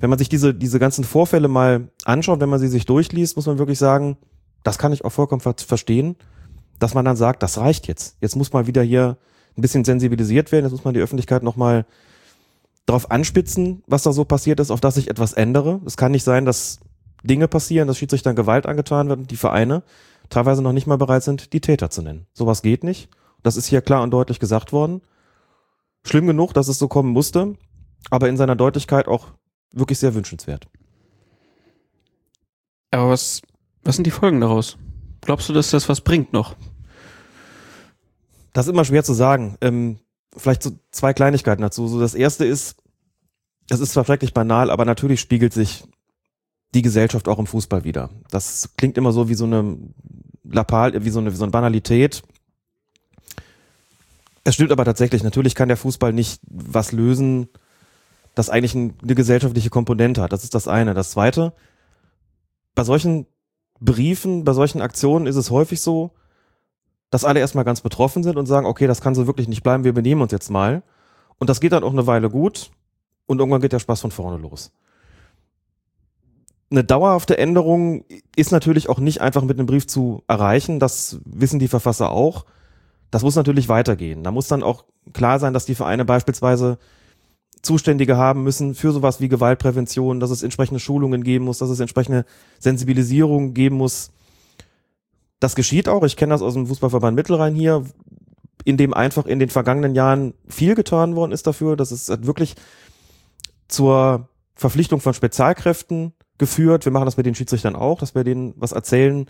[0.00, 3.46] wenn man sich diese, diese ganzen Vorfälle mal anschaut, wenn man sie sich durchliest, muss
[3.46, 4.16] man wirklich sagen,
[4.64, 6.16] das kann ich auch vollkommen ver verstehen
[6.82, 8.16] dass man dann sagt, das reicht jetzt.
[8.20, 9.16] Jetzt muss mal wieder hier
[9.56, 11.86] ein bisschen sensibilisiert werden, jetzt muss man die Öffentlichkeit nochmal
[12.86, 15.80] darauf anspitzen, was da so passiert ist, auf das sich etwas ändere.
[15.86, 16.80] Es kann nicht sein, dass
[17.22, 19.82] Dinge passieren, dass Schiedsrichtern Gewalt angetan wird und die Vereine
[20.30, 22.26] teilweise noch nicht mal bereit sind, die Täter zu nennen.
[22.32, 23.08] Sowas geht nicht.
[23.42, 25.02] Das ist hier klar und deutlich gesagt worden.
[26.04, 27.54] Schlimm genug, dass es so kommen musste,
[28.10, 29.28] aber in seiner Deutlichkeit auch
[29.72, 30.68] wirklich sehr wünschenswert.
[32.90, 33.42] Aber was,
[33.84, 34.76] was sind die Folgen daraus?
[35.20, 36.56] Glaubst du, dass das was bringt noch?
[38.52, 39.56] Das ist immer schwer zu sagen.
[39.60, 39.98] Ähm,
[40.36, 41.88] vielleicht so zwei Kleinigkeiten dazu.
[41.88, 42.76] So das erste ist,
[43.70, 45.84] es ist zwar schrecklich banal, aber natürlich spiegelt sich
[46.74, 48.10] die Gesellschaft auch im Fußball wieder.
[48.30, 49.78] Das klingt immer so wie so eine
[50.44, 52.22] Lapal, wie so eine, wie so eine Banalität.
[54.44, 57.48] Es stimmt aber tatsächlich, natürlich kann der Fußball nicht was lösen,
[58.34, 60.32] das eigentlich eine gesellschaftliche Komponente hat.
[60.32, 60.94] Das ist das eine.
[60.94, 61.52] Das zweite,
[62.74, 63.26] bei solchen
[63.80, 66.12] Briefen, bei solchen Aktionen ist es häufig so,
[67.12, 69.84] dass alle erstmal ganz betroffen sind und sagen, okay, das kann so wirklich nicht bleiben,
[69.84, 70.82] wir benehmen uns jetzt mal.
[71.38, 72.70] Und das geht dann auch eine Weile gut
[73.26, 74.72] und irgendwann geht der Spaß von vorne los.
[76.70, 81.58] Eine dauerhafte Änderung ist natürlich auch nicht einfach mit einem Brief zu erreichen, das wissen
[81.58, 82.46] die Verfasser auch.
[83.10, 84.24] Das muss natürlich weitergehen.
[84.24, 86.78] Da muss dann auch klar sein, dass die Vereine beispielsweise
[87.60, 91.78] Zuständige haben müssen für sowas wie Gewaltprävention, dass es entsprechende Schulungen geben muss, dass es
[91.78, 92.24] entsprechende
[92.58, 94.12] Sensibilisierung geben muss,
[95.42, 96.04] das geschieht auch.
[96.04, 97.84] Ich kenne das aus dem Fußballverband Mittelrhein hier,
[98.64, 101.76] in dem einfach in den vergangenen Jahren viel getan worden ist dafür.
[101.76, 102.54] dass es wirklich
[103.68, 106.84] zur Verpflichtung von Spezialkräften geführt.
[106.84, 109.26] Wir machen das mit den Schiedsrichtern auch, dass wir denen was erzählen.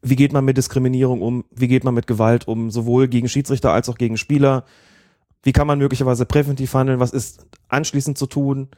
[0.00, 1.44] Wie geht man mit Diskriminierung um?
[1.52, 2.70] Wie geht man mit Gewalt um?
[2.70, 4.64] Sowohl gegen Schiedsrichter als auch gegen Spieler.
[5.44, 6.98] Wie kann man möglicherweise präventiv handeln?
[6.98, 8.68] Was ist anschließend zu tun?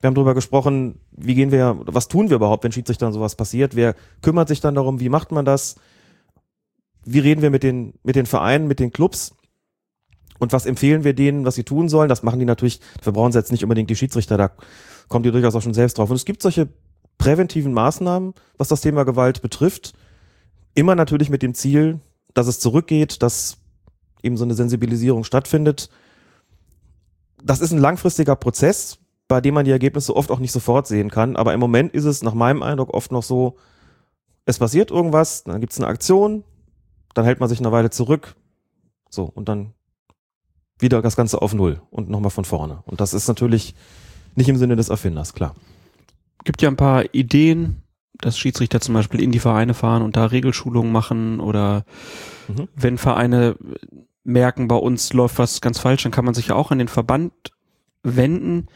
[0.00, 3.74] Wir haben darüber gesprochen, wie gehen wir, was tun wir überhaupt, wenn Schiedsrichtern sowas passiert?
[3.74, 5.00] Wer kümmert sich dann darum?
[5.00, 5.76] Wie macht man das?
[7.04, 9.34] Wie reden wir mit den, mit den Vereinen, mit den Clubs
[10.38, 12.08] und was empfehlen wir denen, was sie tun sollen.
[12.08, 14.50] Das machen die natürlich, dafür brauchen jetzt nicht unbedingt die Schiedsrichter, da
[15.08, 16.10] kommen die durchaus auch schon selbst drauf.
[16.10, 16.68] Und es gibt solche
[17.18, 19.94] präventiven Maßnahmen, was das Thema Gewalt betrifft.
[20.74, 22.00] Immer natürlich mit dem Ziel,
[22.32, 23.58] dass es zurückgeht, dass
[24.22, 25.88] eben so eine Sensibilisierung stattfindet.
[27.42, 31.10] Das ist ein langfristiger Prozess, bei dem man die Ergebnisse oft auch nicht sofort sehen
[31.10, 31.36] kann.
[31.36, 33.56] Aber im Moment ist es nach meinem Eindruck oft noch so,
[34.46, 36.44] es passiert irgendwas, dann gibt es eine Aktion,
[37.14, 38.34] dann hält man sich eine Weile zurück.
[39.08, 39.72] So, und dann
[40.78, 42.82] wieder das Ganze auf Null und nochmal von vorne.
[42.86, 43.74] Und das ist natürlich
[44.36, 45.54] Nicht im Sinne des Erfinders, klar.
[46.44, 47.82] Gibt ja ein paar Ideen,
[48.20, 51.84] dass Schiedsrichter zum Beispiel in die Vereine fahren und da Regelschulungen machen oder
[52.48, 52.68] Mhm.
[52.74, 53.56] wenn Vereine
[54.24, 56.88] merken, bei uns läuft was ganz falsch, dann kann man sich ja auch an den
[56.88, 57.32] Verband
[58.02, 58.66] wenden.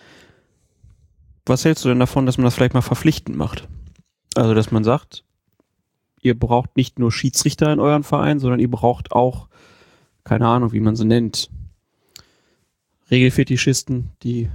[1.46, 3.66] Was hältst du denn davon, dass man das vielleicht mal verpflichtend macht?
[4.36, 5.24] Also, dass man sagt,
[6.22, 9.48] ihr braucht nicht nur Schiedsrichter in euren Verein, sondern ihr braucht auch,
[10.24, 11.50] keine Ahnung, wie man sie nennt,
[13.10, 14.48] Regelfetischisten, die,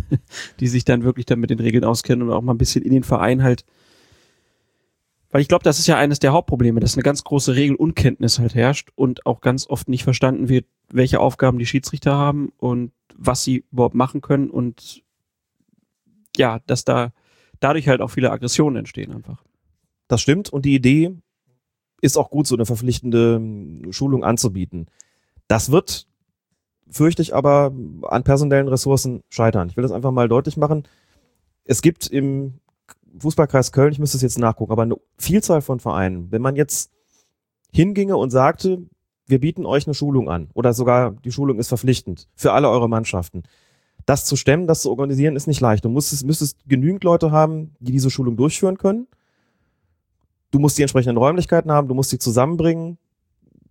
[0.60, 2.92] die sich dann wirklich dann mit den Regeln auskennen und auch mal ein bisschen in
[2.92, 3.64] den Verein halt
[5.30, 8.54] weil ich glaube, das ist ja eines der Hauptprobleme, dass eine ganz große Regelunkenntnis halt
[8.54, 13.44] herrscht und auch ganz oft nicht verstanden wird, welche Aufgaben die Schiedsrichter haben und was
[13.44, 15.02] sie überhaupt machen können und
[16.36, 17.12] ja, dass da
[17.60, 19.44] dadurch halt auch viele Aggressionen entstehen einfach.
[20.10, 21.12] Das stimmt und die Idee
[22.00, 24.86] ist auch gut, so eine verpflichtende ähm, Schulung anzubieten.
[25.46, 26.08] Das wird,
[26.90, 29.68] fürchte ich aber, an personellen Ressourcen scheitern.
[29.68, 30.82] Ich will das einfach mal deutlich machen.
[31.62, 32.54] Es gibt im
[33.20, 36.32] Fußballkreis Köln, ich müsste es jetzt nachgucken, aber eine Vielzahl von Vereinen.
[36.32, 36.90] Wenn man jetzt
[37.70, 38.82] hinginge und sagte,
[39.26, 42.88] wir bieten euch eine Schulung an oder sogar die Schulung ist verpflichtend für alle eure
[42.88, 43.44] Mannschaften.
[44.06, 45.84] Das zu stemmen, das zu organisieren, ist nicht leicht.
[45.84, 49.06] Du musstest, müsstest genügend Leute haben, die diese Schulung durchführen können.
[50.50, 52.98] Du musst die entsprechenden Räumlichkeiten haben, du musst sie zusammenbringen.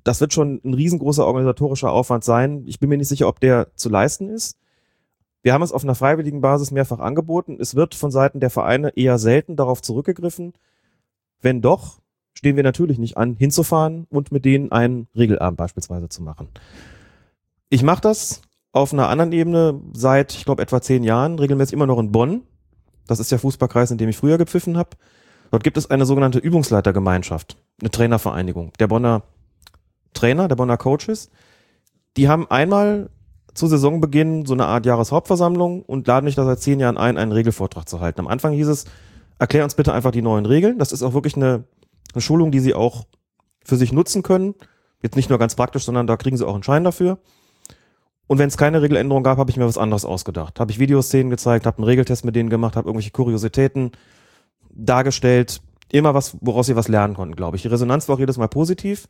[0.04, 2.64] Das wird schon ein riesengroßer organisatorischer Aufwand sein.
[2.66, 4.58] Ich bin mir nicht sicher, ob der zu leisten ist.
[5.42, 7.58] Wir haben es auf einer freiwilligen Basis mehrfach angeboten.
[7.60, 10.54] Es wird von Seiten der Vereine eher selten darauf zurückgegriffen.
[11.42, 12.00] Wenn doch,
[12.34, 16.50] stehen wir natürlich nicht an, hinzufahren und mit denen einen Regelabend beispielsweise zu machen.
[17.70, 21.88] Ich mache das auf einer anderen Ebene seit, ich glaube, etwa zehn Jahren, regelmäßig immer
[21.88, 22.44] noch in Bonn.
[23.08, 24.92] Das ist der Fußballkreis, in dem ich früher gepfiffen habe.
[25.52, 28.74] Dort gibt es eine sogenannte Übungsleitergemeinschaft, eine Trainervereinigung.
[28.80, 29.24] Der Bonner
[30.14, 31.30] Trainer, der Bonner Coaches,
[32.18, 33.10] die haben einmal
[33.54, 37.32] zu Saisonbeginn so eine Art Jahreshauptversammlung und laden mich da seit zehn Jahren ein, einen
[37.32, 38.22] Regelvortrag zu halten.
[38.22, 38.86] Am Anfang hieß es,
[39.38, 40.80] erklär uns bitte einfach die neuen Regeln.
[40.80, 41.64] Das ist auch wirklich eine,
[42.14, 43.06] eine Schulung, die sie auch
[43.64, 44.56] für sich nutzen können.
[45.02, 47.20] Jetzt nicht nur ganz praktisch, sondern da kriegen sie auch einen Schein dafür.
[48.28, 50.60] Und wenn es keine Regeländerung gab, habe ich mir was anderes ausgedacht.
[50.60, 53.92] Habe ich Videoszenen gezeigt, habe einen Regeltest mit denen gemacht, habe irgendwelche Kuriositäten
[54.86, 55.62] dargestellt.
[55.92, 57.64] Immer was, woraus sie was lernen konnten, glaube ich.
[57.64, 59.08] Die Resonanz war auch jedes Mal positiv.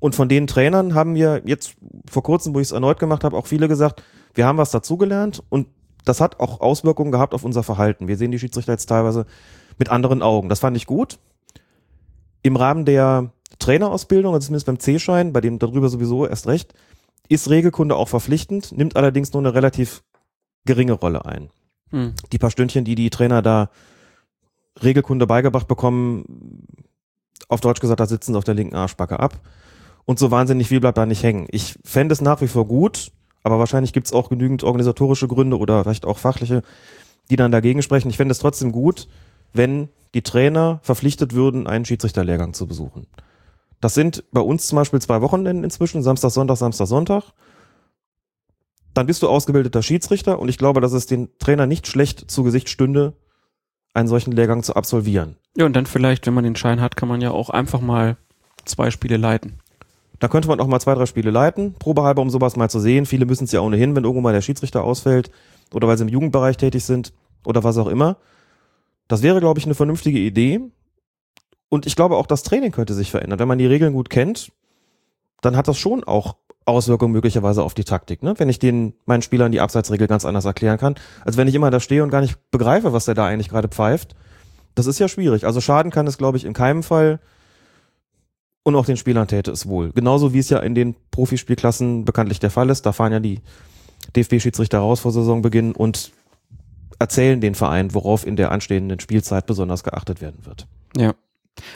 [0.00, 1.76] Und von den Trainern haben wir jetzt
[2.10, 4.02] vor kurzem, wo ich es erneut gemacht habe, auch viele gesagt,
[4.34, 5.68] wir haben was dazugelernt und
[6.04, 8.08] das hat auch Auswirkungen gehabt auf unser Verhalten.
[8.08, 9.26] Wir sehen die Schiedsrichter jetzt teilweise
[9.78, 10.48] mit anderen Augen.
[10.48, 11.18] Das fand ich gut.
[12.42, 16.74] Im Rahmen der Trainerausbildung, also zumindest beim C-Schein, bei dem darüber sowieso erst recht,
[17.28, 20.02] ist Regelkunde auch verpflichtend, nimmt allerdings nur eine relativ
[20.64, 21.50] geringe Rolle ein.
[21.90, 22.14] Hm.
[22.32, 23.70] Die paar Stündchen, die die Trainer da
[24.80, 26.66] Regelkunde beigebracht bekommen,
[27.48, 29.40] auf Deutsch gesagt, da sitzen sie auf der linken Arschbacke ab.
[30.04, 31.46] Und so wahnsinnig viel bleibt da nicht hängen.
[31.50, 35.58] Ich fände es nach wie vor gut, aber wahrscheinlich gibt es auch genügend organisatorische Gründe
[35.58, 36.62] oder vielleicht auch fachliche,
[37.30, 38.10] die dann dagegen sprechen.
[38.10, 39.08] Ich fände es trotzdem gut,
[39.52, 43.06] wenn die Trainer verpflichtet würden, einen Schiedsrichterlehrgang zu besuchen.
[43.80, 47.32] Das sind bei uns zum Beispiel zwei Wochenenden inzwischen, Samstag, Sonntag, Samstag, Sonntag.
[48.94, 52.42] Dann bist du ausgebildeter Schiedsrichter und ich glaube, dass es den Trainer nicht schlecht zu
[52.42, 53.14] Gesicht stünde,
[53.94, 55.36] einen solchen Lehrgang zu absolvieren.
[55.56, 58.16] Ja, und dann vielleicht, wenn man den Schein hat, kann man ja auch einfach mal
[58.64, 59.58] zwei Spiele leiten.
[60.18, 63.06] Da könnte man auch mal zwei, drei Spiele leiten, probehalber, um sowas mal zu sehen.
[63.06, 65.30] Viele müssen es ja ohnehin, wenn irgendwo mal der Schiedsrichter ausfällt
[65.74, 67.12] oder weil sie im Jugendbereich tätig sind
[67.44, 68.16] oder was auch immer.
[69.08, 70.60] Das wäre, glaube ich, eine vernünftige Idee.
[71.68, 73.38] Und ich glaube auch, das Training könnte sich verändern.
[73.38, 74.52] Wenn man die Regeln gut kennt,
[75.42, 78.22] dann hat das schon auch Auswirkungen möglicherweise auf die Taktik.
[78.22, 78.34] Ne?
[78.38, 81.70] Wenn ich den meinen Spielern die Abseitsregel ganz anders erklären kann, als wenn ich immer
[81.70, 84.14] da stehe und gar nicht begreife, was der da eigentlich gerade pfeift.
[84.74, 85.44] Das ist ja schwierig.
[85.44, 87.20] Also schaden kann es, glaube ich, in keinem Fall.
[88.62, 89.92] Und auch den Spielern täte es wohl.
[89.92, 92.86] Genauso wie es ja in den Profispielklassen bekanntlich der Fall ist.
[92.86, 93.40] Da fahren ja die
[94.16, 96.12] DFB-Schiedsrichter raus vor Saisonbeginn und
[97.00, 100.68] erzählen den Verein, worauf in der anstehenden Spielzeit besonders geachtet werden wird.
[100.96, 101.14] Ja.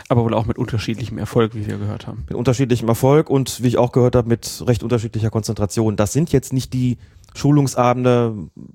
[0.09, 2.25] Aber wohl auch mit unterschiedlichem Erfolg, wie wir gehört haben.
[2.29, 5.97] Mit unterschiedlichem Erfolg und wie ich auch gehört habe, mit recht unterschiedlicher Konzentration.
[5.97, 6.99] Das sind jetzt nicht die
[7.35, 8.35] Schulungsabende,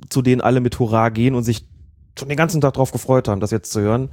[0.09, 1.65] zu denen alle mit Hurra gehen und sich
[2.17, 4.09] schon den ganzen Tag drauf gefreut haben, das jetzt zu hören,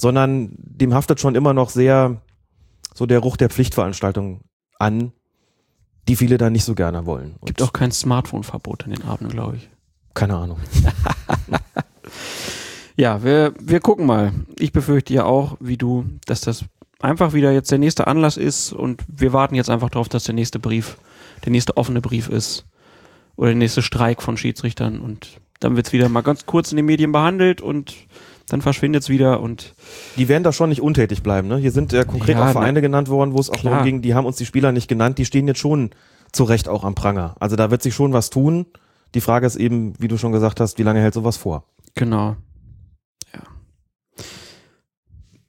[0.00, 2.20] sondern dem haftet schon immer noch sehr
[2.94, 4.42] so der Ruch der Pflichtveranstaltung
[4.78, 5.12] an,
[6.06, 7.36] die viele dann nicht so gerne wollen.
[7.40, 9.68] Und Gibt auch kein Smartphone-Verbot an den Abenden, glaube ich.
[10.14, 10.58] keine Ahnung.
[12.96, 14.32] Ja, wir, wir gucken mal.
[14.58, 16.64] Ich befürchte ja auch, wie du, dass das
[17.00, 20.34] einfach wieder jetzt der nächste Anlass ist und wir warten jetzt einfach darauf, dass der
[20.34, 20.96] nächste Brief,
[21.44, 22.66] der nächste offene Brief ist
[23.36, 26.86] oder der nächste Streik von Schiedsrichtern und dann wird's wieder mal ganz kurz in den
[26.86, 27.94] Medien behandelt und
[28.48, 29.74] dann verschwindet's wieder und
[30.16, 31.48] Die werden da schon nicht untätig bleiben.
[31.48, 31.56] Ne?
[31.56, 34.14] Hier sind ja konkret Ja, auch Vereine genannt worden, wo es auch darum ging, die
[34.14, 35.90] haben uns die Spieler nicht genannt, die stehen jetzt schon
[36.32, 37.36] zu Recht auch am Pranger.
[37.40, 38.66] Also da wird sich schon was tun.
[39.14, 41.64] Die Frage ist eben, wie du schon gesagt hast, wie lange hält sowas vor?
[41.94, 42.36] Genau.
[43.32, 43.40] Ja.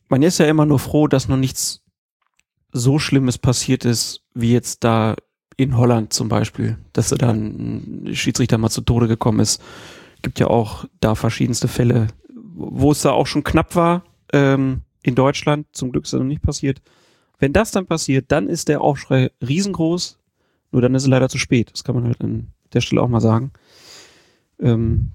[0.07, 1.81] Man ist ja immer nur froh, dass noch nichts
[2.71, 5.15] so Schlimmes passiert ist, wie jetzt da
[5.57, 9.61] in Holland zum Beispiel, dass da dann ein Schiedsrichter mal zu Tode gekommen ist.
[10.21, 12.07] Gibt ja auch da verschiedenste Fälle,
[12.53, 15.67] wo es da auch schon knapp war ähm, in Deutschland.
[15.71, 16.81] Zum Glück ist das noch nicht passiert.
[17.39, 20.19] Wenn das dann passiert, dann ist der Aufschrei riesengroß.
[20.71, 21.71] Nur dann ist es leider zu spät.
[21.71, 23.51] Das kann man halt an der Stelle auch mal sagen.
[24.59, 25.11] Ähm,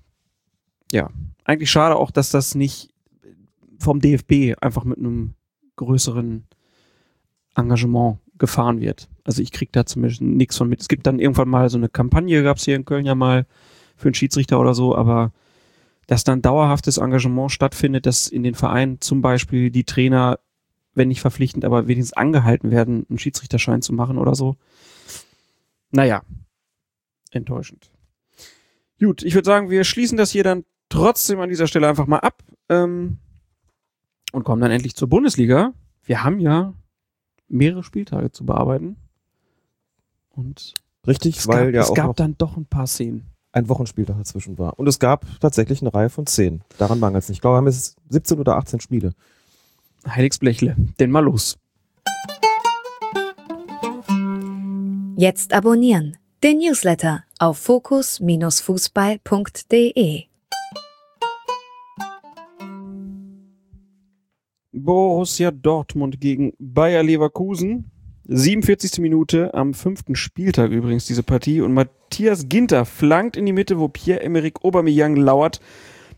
[0.92, 1.10] ja,
[1.44, 2.90] eigentlich schade auch, dass das nicht
[3.80, 5.34] vom DFB einfach mit einem
[5.76, 6.46] größeren
[7.56, 9.08] Engagement gefahren wird.
[9.24, 10.80] Also ich kriege da zumindest nichts von mit.
[10.80, 13.46] Es gibt dann irgendwann mal so eine Kampagne, gab es hier in Köln ja mal
[13.96, 15.32] für einen Schiedsrichter oder so, aber
[16.06, 20.40] dass dann dauerhaftes Engagement stattfindet, dass in den Vereinen zum Beispiel die Trainer,
[20.94, 24.56] wenn nicht verpflichtend, aber wenigstens angehalten werden, einen Schiedsrichterschein zu machen oder so.
[25.92, 26.22] Naja,
[27.30, 27.90] enttäuschend.
[28.98, 32.18] Gut, ich würde sagen, wir schließen das hier dann trotzdem an dieser Stelle einfach mal
[32.18, 33.18] ab ähm,
[34.32, 35.72] und kommen dann endlich zur Bundesliga.
[36.04, 36.72] Wir haben ja
[37.48, 38.96] mehrere Spieltage zu bearbeiten.
[40.30, 40.72] Und
[41.06, 43.26] Richtig, es weil gab, ja es auch gab noch dann doch ein paar Szenen.
[43.52, 44.78] ein Wochenspieltag dazwischen war.
[44.78, 46.62] Und es gab tatsächlich eine Reihe von zehn.
[46.78, 47.38] Daran mangelt es nicht.
[47.38, 49.12] Ich glaube, wir haben jetzt 17 oder 18 Spiele.
[50.06, 51.58] Heiligsblechle, denn mal los.
[55.16, 56.16] Jetzt abonnieren.
[56.42, 60.29] Den Newsletter auf fokus-fußball.de.
[64.72, 67.90] Borussia Dortmund gegen Bayer Leverkusen.
[68.26, 69.00] 47.
[69.00, 73.88] Minute am fünften Spieltag übrigens diese Partie und Matthias Ginter flankt in die Mitte, wo
[73.88, 75.60] Pierre-Emerick Aubameyang lauert.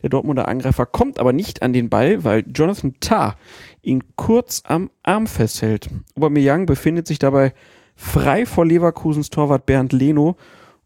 [0.03, 3.35] Der Dortmunder Angreifer kommt aber nicht an den Ball, weil Jonathan Tah
[3.81, 5.89] ihn kurz am Arm festhält.
[6.15, 7.53] Aubameyang befindet sich dabei
[7.95, 10.35] frei vor Leverkusens Torwart Bernd Leno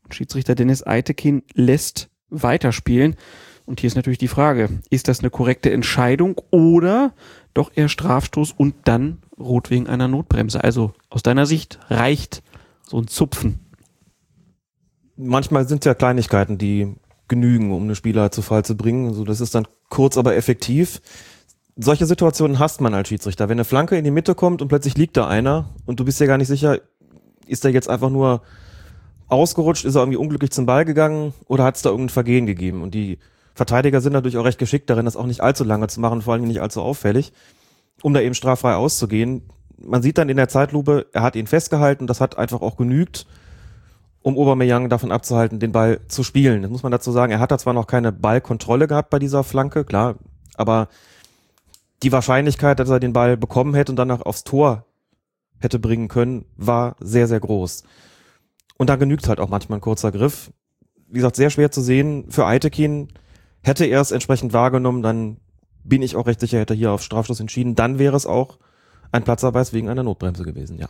[0.03, 3.15] und Schiedsrichter Dennis Eitekin lässt weiterspielen.
[3.67, 7.13] Und hier ist natürlich die Frage, ist das eine korrekte Entscheidung oder
[7.53, 10.63] doch eher Strafstoß und dann rot wegen einer Notbremse?
[10.63, 12.43] Also aus deiner Sicht reicht
[12.83, 13.59] so ein Zupfen.
[15.17, 16.95] Manchmal sind es ja Kleinigkeiten, die
[17.27, 19.09] genügen, um eine Spieler zu Fall zu bringen.
[19.09, 21.01] Also das ist dann kurz, aber effektiv.
[21.75, 23.49] Solche Situationen hasst man als Schiedsrichter.
[23.49, 26.21] Wenn eine Flanke in die Mitte kommt und plötzlich liegt da einer und du bist
[26.21, 26.79] ja gar nicht sicher,
[27.45, 28.43] ist der jetzt einfach nur
[29.27, 32.81] ausgerutscht, ist er irgendwie unglücklich zum Ball gegangen oder hat es da irgendein Vergehen gegeben?
[32.81, 33.19] Und die
[33.57, 36.33] Verteidiger sind natürlich auch recht geschickt darin, das auch nicht allzu lange zu machen, vor
[36.33, 37.33] allem nicht allzu auffällig,
[38.03, 39.49] um da eben straffrei auszugehen.
[39.79, 43.25] Man sieht dann in der Zeitlupe, er hat ihn festgehalten, das hat einfach auch genügt,
[44.21, 46.61] um Aubameyang davon abzuhalten, den Ball zu spielen.
[46.61, 49.43] Das muss man dazu sagen, er hat da zwar noch keine Ballkontrolle gehabt bei dieser
[49.43, 50.17] Flanke, klar,
[50.55, 50.87] aber
[52.03, 54.85] die Wahrscheinlichkeit, dass er den Ball bekommen hätte und dann auch aufs Tor
[55.57, 57.83] hätte bringen können, war sehr, sehr groß.
[58.77, 60.51] Und da genügt halt auch manchmal ein kurzer Griff.
[61.07, 62.25] Wie gesagt, sehr schwer zu sehen.
[62.29, 63.07] Für Eitekin
[63.63, 65.37] hätte er es entsprechend wahrgenommen, dann
[65.83, 67.75] bin ich auch recht sicher, hätte er hier auf Strafstoß entschieden.
[67.75, 68.57] Dann wäre es auch
[69.11, 70.89] ein Platzverweis wegen einer Notbremse gewesen, ja.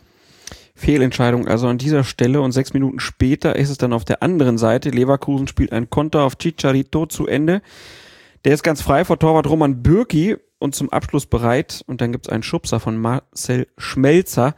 [0.74, 4.58] Fehlentscheidung also an dieser Stelle und sechs Minuten später ist es dann auf der anderen
[4.58, 4.90] Seite.
[4.90, 7.62] Leverkusen spielt ein Konter auf Chicharito zu Ende.
[8.44, 11.82] Der ist ganz frei vor Torwart Roman Bürki und zum Abschluss bereit.
[11.86, 14.54] Und dann gibt es einen Schubser von Marcel Schmelzer,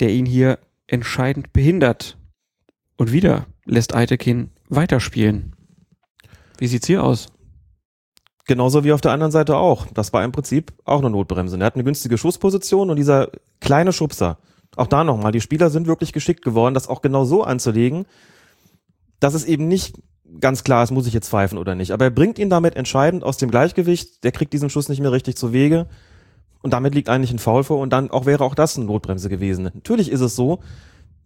[0.00, 2.18] der ihn hier entscheidend behindert.
[2.96, 5.54] Und wieder lässt Eitekin weiterspielen.
[6.60, 7.28] Wie sieht's hier aus?
[8.46, 9.86] Genauso wie auf der anderen Seite auch.
[9.94, 11.58] Das war im Prinzip auch eine Notbremse.
[11.58, 14.36] Er hat eine günstige Schussposition und dieser kleine Schubser,
[14.76, 18.04] auch da nochmal, die Spieler sind wirklich geschickt geworden, das auch genau so anzulegen,
[19.20, 19.96] dass es eben nicht
[20.38, 21.92] ganz klar ist, muss ich jetzt pfeifen oder nicht.
[21.92, 25.12] Aber er bringt ihn damit entscheidend aus dem Gleichgewicht, der kriegt diesen Schuss nicht mehr
[25.12, 25.86] richtig zu Wege
[26.60, 29.30] und damit liegt eigentlich ein Foul vor und dann auch wäre auch das eine Notbremse
[29.30, 29.70] gewesen.
[29.74, 30.60] Natürlich ist es so,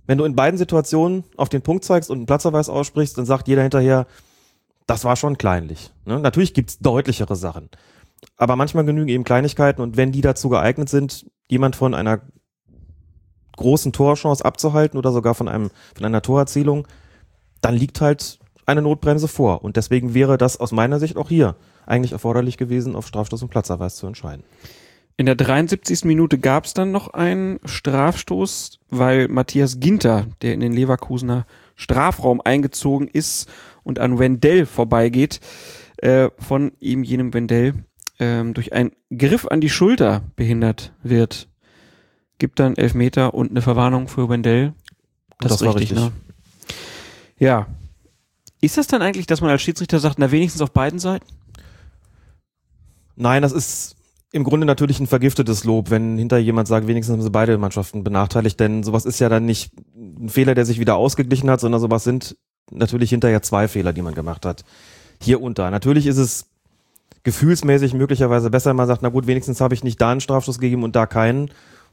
[0.06, 3.48] wenn du in beiden Situationen auf den Punkt zeigst und einen Platzverweis aussprichst, dann sagt
[3.48, 4.06] jeder hinterher,
[4.86, 5.92] das war schon kleinlich.
[6.04, 6.18] Ne?
[6.20, 7.68] Natürlich gibt's deutlichere Sachen.
[8.36, 12.22] Aber manchmal genügen eben Kleinigkeiten und wenn die dazu geeignet sind, jemand von einer
[13.56, 16.88] großen Torchance abzuhalten oder sogar von einem, von einer Torerzielung,
[17.60, 19.62] dann liegt halt eine Notbremse vor.
[19.62, 23.50] Und deswegen wäre das aus meiner Sicht auch hier eigentlich erforderlich gewesen, auf Strafstoß und
[23.50, 24.44] Platzverweis zu entscheiden.
[25.16, 26.04] In der 73.
[26.04, 32.40] Minute gab es dann noch einen Strafstoß, weil Matthias Ginter, der in den Leverkusener Strafraum
[32.40, 33.48] eingezogen ist
[33.84, 35.40] und an Wendell vorbeigeht,
[35.98, 37.84] äh, von ihm jenem Wendell
[38.18, 41.48] ähm, durch einen Griff an die Schulter behindert wird.
[42.38, 44.74] Gibt dann Elfmeter und eine Verwarnung für Wendell.
[45.38, 46.12] Das, Das ist war richtig, richtig.
[46.12, 46.12] ne?
[47.38, 47.66] Ja.
[48.60, 51.26] Ist das dann eigentlich, dass man als Schiedsrichter sagt, na wenigstens auf beiden Seiten?
[53.16, 53.96] Nein, das ist
[54.32, 58.02] im Grunde natürlich ein vergiftetes Lob, wenn hinter jemand sagt, wenigstens haben sie beide Mannschaften
[58.02, 61.80] benachteiligt, denn sowas ist ja dann nicht ein Fehler, der sich wieder ausgeglichen hat, sondern
[61.80, 62.36] sowas sind
[62.70, 64.64] natürlich hinterher zwei Fehler, die man gemacht hat.
[65.20, 65.70] Hier unter.
[65.70, 66.46] Natürlich ist es
[67.22, 70.58] gefühlsmäßig möglicherweise besser, wenn man sagt, na gut, wenigstens habe ich nicht da einen Strafstoß
[70.58, 71.50] gegeben und da keinen.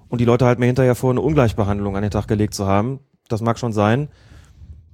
[0.09, 2.99] Und die Leute halt mir hinterher vor, eine Ungleichbehandlung an den Tag gelegt zu haben.
[3.29, 4.09] Das mag schon sein.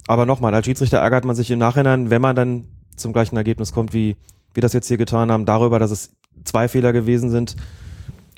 [0.06, 3.74] Aber nochmal, als Schiedsrichter ärgert man sich im Nachhinein, wenn man dann zum gleichen Ergebnis
[3.74, 4.16] kommt, wie
[4.54, 6.12] wir das jetzt hier getan haben, darüber, dass es
[6.44, 7.56] zwei Fehler gewesen sind,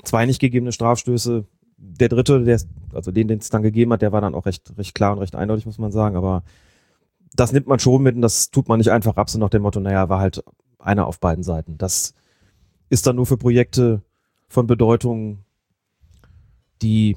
[0.04, 1.44] zwei nicht gegebene Strafstöße.
[1.76, 2.60] Der dritte, der,
[2.92, 5.18] also den, den es dann gegeben hat, der war dann auch recht, recht klar und
[5.18, 6.16] recht eindeutig, muss man sagen.
[6.16, 6.42] Aber
[7.34, 9.62] das nimmt man schon mit und das tut man nicht einfach ab, so nach dem
[9.62, 10.42] Motto, naja, war halt
[10.78, 11.78] einer auf beiden Seiten.
[11.78, 12.14] Das
[12.88, 14.02] ist dann nur für Projekte
[14.48, 15.44] von Bedeutung,
[16.82, 17.16] die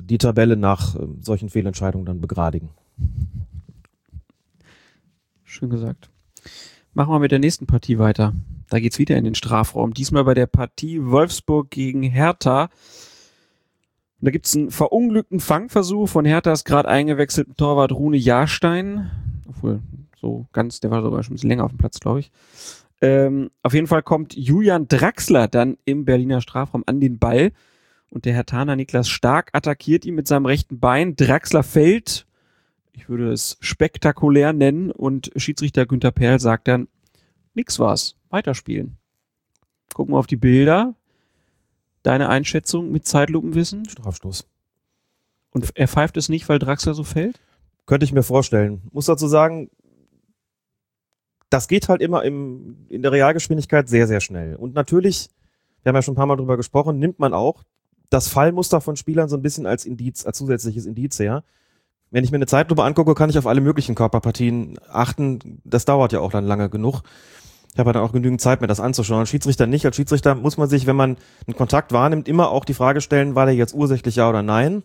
[0.00, 2.70] die Tabelle nach äh, solchen Fehlentscheidungen dann begradigen.
[5.44, 6.10] Schön gesagt.
[6.94, 8.34] Machen wir mit der nächsten Partie weiter.
[8.68, 9.94] Da geht's wieder in den Strafraum.
[9.94, 12.70] Diesmal bei der Partie Wolfsburg gegen Hertha.
[14.22, 19.10] Und da gibt's einen verunglückten Fangversuch von Herthas gerade eingewechselten Torwart Rune Jahrstein.
[19.48, 19.80] Obwohl,
[20.20, 22.30] so ganz, der war sogar schon ein bisschen länger auf dem Platz, glaube ich.
[23.00, 27.50] Ähm, auf jeden Fall kommt Julian Draxler dann im Berliner Strafraum an den Ball
[28.10, 31.16] und der Hertaner Niklas Stark attackiert ihn mit seinem rechten Bein.
[31.16, 32.24] Draxler fällt,
[32.92, 36.86] ich würde es spektakulär nennen und Schiedsrichter Günther Perl sagt dann,
[37.54, 38.98] nix war's, weiterspielen.
[39.94, 40.94] Gucken wir auf die Bilder.
[42.02, 43.88] Deine Einschätzung mit Zeitlupenwissen?
[43.88, 44.46] Strafstoß.
[45.50, 47.38] Und er pfeift es nicht, weil Draxler so fällt?
[47.86, 48.82] Könnte ich mir vorstellen.
[48.92, 49.70] Muss dazu sagen,
[51.50, 54.56] das geht halt immer im, in der Realgeschwindigkeit sehr, sehr schnell.
[54.56, 55.28] Und natürlich,
[55.82, 57.64] wir haben ja schon ein paar Mal drüber gesprochen, nimmt man auch
[58.08, 61.44] das Fallmuster von Spielern so ein bisschen als Indiz, als zusätzliches Indiz her.
[62.10, 65.60] Wenn ich mir eine Zeitlupe angucke, kann ich auf alle möglichen Körperpartien achten.
[65.64, 67.02] Das dauert ja auch dann lange genug.
[67.72, 69.26] Ich habe dann auch genügend Zeit, mir das anzuschauen.
[69.26, 69.86] Schiedsrichter nicht.
[69.86, 73.34] Als Schiedsrichter muss man sich, wenn man einen Kontakt wahrnimmt, immer auch die Frage stellen,
[73.34, 74.82] war der jetzt ursächlich ja oder nein?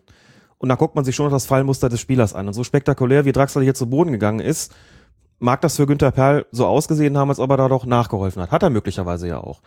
[0.57, 2.47] Und dann guckt man sich schon noch das Fallmuster des Spielers an.
[2.47, 4.73] Und so spektakulär, wie Draxler hier zu Boden gegangen ist,
[5.39, 8.51] mag das für Günther Perl so ausgesehen haben, als ob er da doch nachgeholfen hat.
[8.51, 9.61] Hat er möglicherweise ja auch.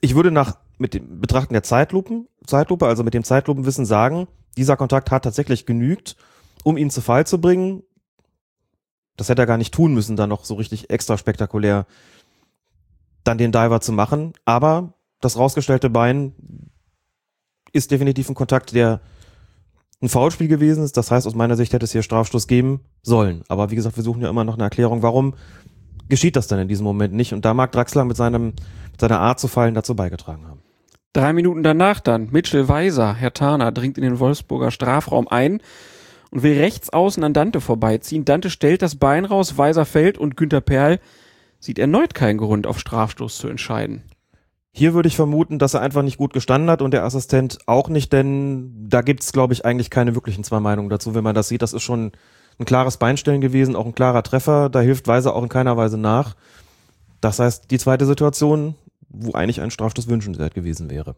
[0.00, 4.76] Ich würde nach, mit dem Betrachten der Zeitlupen, Zeitlupe, also mit dem Zeitlupenwissen sagen, dieser
[4.76, 6.16] Kontakt hat tatsächlich genügt,
[6.64, 7.82] um ihn zu Fall zu bringen.
[9.16, 11.86] Das hätte er gar nicht tun müssen, da noch so richtig extra spektakulär
[13.30, 14.32] dann den Diver zu machen.
[14.44, 16.34] Aber das rausgestellte Bein
[17.72, 19.00] ist definitiv ein Kontakt, der
[20.02, 20.96] ein Foulspiel gewesen ist.
[20.96, 23.44] Das heißt, aus meiner Sicht hätte es hier Strafstoß geben sollen.
[23.48, 25.34] Aber wie gesagt, wir suchen ja immer noch eine Erklärung, warum
[26.08, 27.32] geschieht das denn in diesem Moment nicht?
[27.32, 30.62] Und da mag Draxler mit, seinem, mit seiner Art zu fallen dazu beigetragen haben.
[31.12, 35.60] Drei Minuten danach dann, Mitchell Weiser, Herr Tana, dringt in den Wolfsburger Strafraum ein
[36.30, 38.24] und will rechts außen an Dante vorbeiziehen.
[38.24, 40.98] Dante stellt das Bein raus, Weiser fällt und Günter Perl
[41.60, 44.02] sieht erneut keinen Grund, auf Strafstoß zu entscheiden.
[44.72, 47.88] Hier würde ich vermuten, dass er einfach nicht gut gestanden hat und der Assistent auch
[47.88, 51.14] nicht, denn da gibt's, glaube ich, eigentlich keine wirklichen zwei Meinungen dazu.
[51.14, 52.12] Wenn man das sieht, das ist schon
[52.58, 54.68] ein klares Beinstellen gewesen, auch ein klarer Treffer.
[54.68, 56.36] Da hilft Weiser auch in keiner Weise nach.
[57.20, 58.74] Das heißt, die zweite Situation,
[59.08, 61.16] wo eigentlich ein Strafstoß wünschenswert gewesen wäre.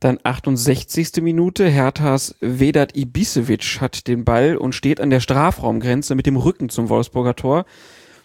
[0.00, 1.22] Dann 68.
[1.22, 1.68] Minute.
[1.68, 6.88] Herthas Vedat Ibisevic hat den Ball und steht an der Strafraumgrenze mit dem Rücken zum
[6.88, 7.64] Wolfsburger Tor.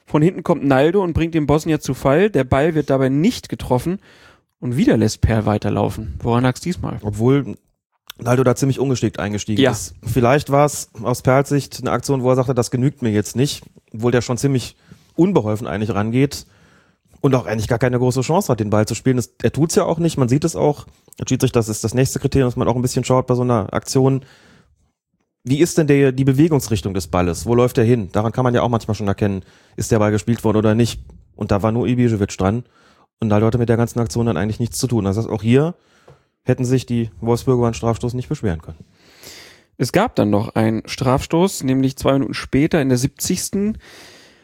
[0.06, 2.30] Von hinten kommt Naldo und bringt den Bosnier zu Fall.
[2.30, 4.00] Der Ball wird dabei nicht getroffen
[4.60, 6.16] und wieder lässt Perl weiterlaufen.
[6.22, 7.00] Woran lag's diesmal?
[7.02, 7.56] Obwohl
[8.20, 9.72] Naldo da ziemlich ungeschickt eingestiegen Ja.
[9.72, 9.96] ist.
[10.04, 13.36] Vielleicht war es aus Perls Sicht eine Aktion, wo er sagte, das genügt mir jetzt
[13.36, 13.64] nicht,
[13.94, 14.76] obwohl der schon ziemlich
[15.16, 16.46] unbeholfen eigentlich rangeht
[17.22, 19.16] und auch eigentlich gar keine große Chance hat, den Ball zu spielen.
[19.18, 20.86] Das, er tut's ja auch nicht, man sieht es auch.
[21.20, 23.42] Der Schiedsrichter, das ist das nächste Kriterium, dass man auch ein bisschen schaut bei so
[23.44, 24.22] einer Aktion.
[25.44, 27.46] Wie ist denn der, die Bewegungsrichtung des Balles?
[27.46, 28.10] Wo läuft er hin?
[28.14, 29.44] Daran kann man ja auch manchmal schon erkennen,
[29.76, 31.02] ist der Ball gespielt worden oder nicht.
[31.36, 32.64] Und da war nur Ibisevic dran.
[33.20, 35.04] Und Naldo hatte mit der ganzen Aktion dann eigentlich nichts zu tun.
[35.04, 35.76] Das heißt, auch hier
[36.44, 38.86] hätten sich die Wolfsburger einen Strafstoß nicht beschweren können.
[39.78, 43.52] Es gab dann noch einen Strafstoß, nämlich zwei Minuten später in der 70.
[43.54, 43.74] Nee,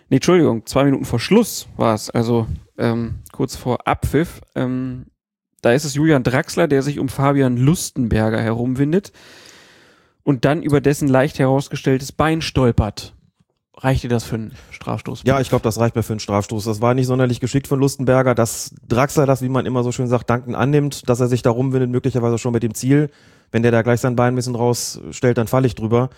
[0.10, 4.42] Entschuldigung, zwei Minuten vor Schluss war es, also ähm, kurz vor Abpfiff.
[4.56, 5.06] Ähm,
[5.62, 9.14] da ist es Julian Draxler, der sich um Fabian Lustenberger herumwindet
[10.24, 13.14] und dann über dessen leicht herausgestelltes Bein stolpert.
[13.82, 15.24] Reicht dir das für einen Strafstoß?
[15.26, 16.66] Ja, ich glaube, das reicht mir für einen Strafstoß.
[16.66, 20.08] Das war nicht sonderlich geschickt von Lustenberger, dass Draxler das, wie man immer so schön
[20.08, 23.10] sagt, danken annimmt, dass er sich da rumwindet, möglicherweise schon mit dem Ziel.
[23.52, 26.10] Wenn der da gleich sein Bein ein bisschen rausstellt, dann falle ich drüber.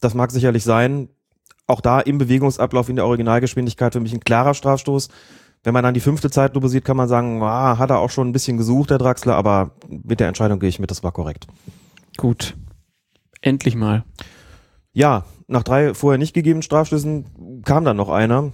[0.00, 1.10] Das mag sicherlich sein.
[1.66, 5.08] Auch da im Bewegungsablauf in der Originalgeschwindigkeit für mich ein klarer Strafstoß.
[5.64, 8.28] Wenn man dann die fünfte Zeitlupe sieht, kann man sagen, ah, hat er auch schon
[8.28, 11.46] ein bisschen gesucht, der Draxler, aber mit der Entscheidung gehe ich mit, das war korrekt.
[12.16, 12.54] Gut.
[13.42, 14.04] Endlich mal.
[14.92, 18.52] Ja, nach drei vorher nicht gegebenen Strafstößen kam dann noch einer.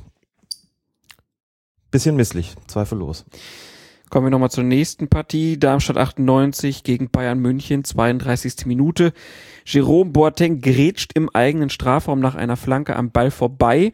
[1.91, 3.25] Bisschen misslich, zweifellos.
[4.11, 5.59] Kommen wir nochmal zur nächsten Partie.
[5.59, 8.65] Darmstadt 98 gegen Bayern München, 32.
[8.65, 9.13] Minute.
[9.67, 13.93] Jerome Boateng grätscht im eigenen Strafraum nach einer Flanke am Ball vorbei,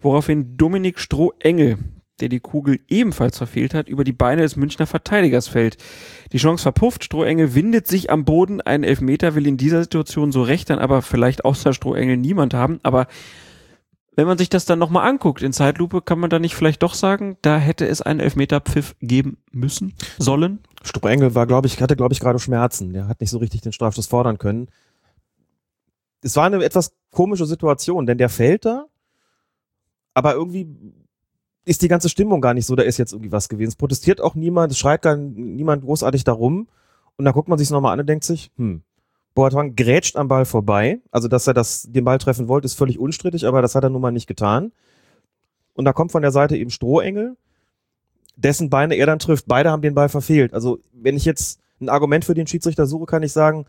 [0.00, 1.78] woraufhin Dominik Stroh-Engel,
[2.22, 5.76] der die Kugel ebenfalls verfehlt hat, über die Beine des Münchner Verteidigers fällt.
[6.32, 10.42] Die Chance verpufft, Strohengel windet sich am Boden, ein Elfmeter will in dieser Situation so
[10.42, 13.08] recht dann aber vielleicht außer Strohengel niemand haben, aber
[14.14, 16.94] wenn man sich das dann nochmal anguckt in Zeitlupe, kann man da nicht vielleicht doch
[16.94, 20.60] sagen, da hätte es einen Elfmeterpfiff geben müssen, sollen?
[20.82, 22.92] Strohengel war, glaube ich, hatte, glaube ich, gerade Schmerzen.
[22.92, 24.68] Der hat nicht so richtig den Strafstoß fordern können.
[26.20, 28.86] Es war eine etwas komische Situation, denn der fällt da,
[30.14, 30.68] aber irgendwie
[31.64, 33.70] ist die ganze Stimmung gar nicht so, da ist jetzt irgendwie was gewesen.
[33.70, 36.68] Es protestiert auch niemand, es schreit gar niemand großartig darum.
[37.16, 38.82] Und dann guckt man sich nochmal an und denkt sich, hm,
[39.34, 41.00] Boateng grätscht am Ball vorbei.
[41.10, 43.90] Also, dass er das, den Ball treffen wollte, ist völlig unstrittig, aber das hat er
[43.90, 44.72] nun mal nicht getan.
[45.74, 47.36] Und da kommt von der Seite eben Strohengel,
[48.36, 49.46] dessen Beine er dann trifft.
[49.46, 50.52] Beide haben den Ball verfehlt.
[50.52, 53.66] Also, wenn ich jetzt ein Argument für den Schiedsrichter suche, kann ich sagen,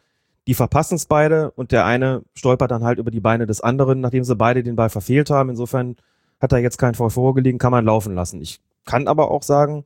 [0.48, 4.02] die verpassen es beide und der eine stolpert dann halt über die Beine des anderen,
[4.02, 5.50] nachdem sie beide den Ball verfehlt haben.
[5.50, 5.96] Insofern
[6.44, 8.40] hat er jetzt kein Foul vorgelegen, kann man laufen lassen.
[8.40, 9.84] Ich kann aber auch sagen,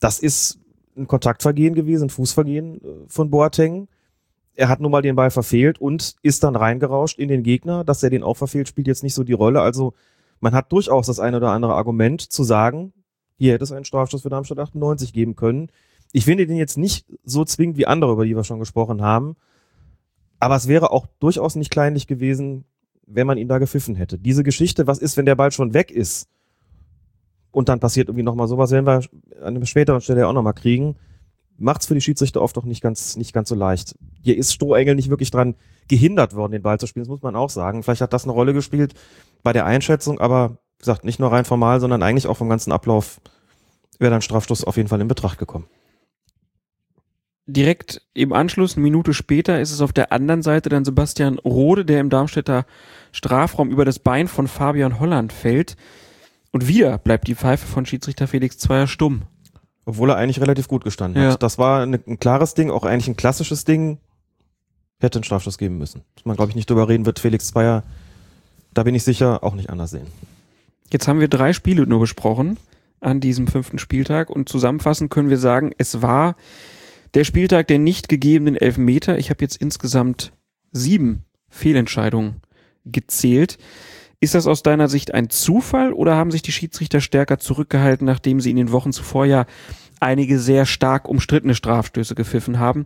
[0.00, 0.58] das ist
[0.96, 3.86] ein Kontaktvergehen gewesen, ein Fußvergehen äh, von Boateng
[4.60, 7.82] er hat nun mal den Ball verfehlt und ist dann reingerauscht in den Gegner.
[7.82, 9.62] Dass er den auch verfehlt, spielt jetzt nicht so die Rolle.
[9.62, 9.94] Also
[10.40, 12.92] man hat durchaus das eine oder andere Argument zu sagen,
[13.38, 15.70] hier hätte es einen Strafstoß für Darmstadt 98 geben können.
[16.12, 19.36] Ich finde den jetzt nicht so zwingend wie andere, über die wir schon gesprochen haben.
[20.40, 22.64] Aber es wäre auch durchaus nicht kleinlich gewesen,
[23.12, 24.18] wenn man ihn da gepfiffen hätte.
[24.18, 26.28] Diese Geschichte, was ist, wenn der Ball schon weg ist?
[27.50, 29.02] Und dann passiert irgendwie nochmal sowas, werden wir
[29.40, 30.96] an einer späteren Stelle auch nochmal kriegen
[31.60, 33.94] macht es für die Schiedsrichter oft auch nicht ganz, nicht ganz so leicht.
[34.22, 35.54] Hier ist Strohengel nicht wirklich dran
[35.88, 37.82] gehindert worden, den Ball zu spielen, das muss man auch sagen.
[37.82, 38.94] Vielleicht hat das eine Rolle gespielt
[39.42, 42.72] bei der Einschätzung, aber wie gesagt, nicht nur rein formal, sondern eigentlich auch vom ganzen
[42.72, 43.20] Ablauf
[43.98, 45.66] wäre dann Strafstoß auf jeden Fall in Betracht gekommen.
[47.52, 51.84] Direkt im Anschluss, eine Minute später, ist es auf der anderen Seite dann Sebastian Rode,
[51.84, 52.64] der im Darmstädter
[53.12, 55.76] Strafraum über das Bein von Fabian Holland fällt.
[56.52, 59.22] Und wieder bleibt die Pfeife von Schiedsrichter Felix Zweier stumm.
[59.84, 61.32] Obwohl er eigentlich relativ gut gestanden Ja.
[61.32, 61.42] hat.
[61.42, 63.98] Das war eine, ein klares Ding, auch eigentlich ein klassisches Ding.
[65.00, 66.02] Hätte einen Strafstoß geben müssen.
[66.14, 67.82] Muss man, glaube ich, nicht drüber reden, wird Felix Zweier,
[68.74, 70.06] da bin ich sicher, auch nicht anders sehen.
[70.92, 72.58] Jetzt haben wir drei Spiele nur besprochen
[73.00, 76.36] an diesem fünften Spieltag und zusammenfassend können wir sagen, es war
[77.14, 79.18] der Spieltag der nicht gegebenen Elfmeter.
[79.18, 80.32] Ich habe jetzt insgesamt
[80.72, 82.42] sieben Fehlentscheidungen
[82.84, 83.58] gezählt.
[84.20, 88.40] Ist das aus deiner Sicht ein Zufall oder haben sich die Schiedsrichter stärker zurückgehalten, nachdem
[88.40, 89.46] sie in den Wochen zuvor ja
[89.98, 92.84] einige sehr stark umstrittene Strafstöße gepfiffen haben?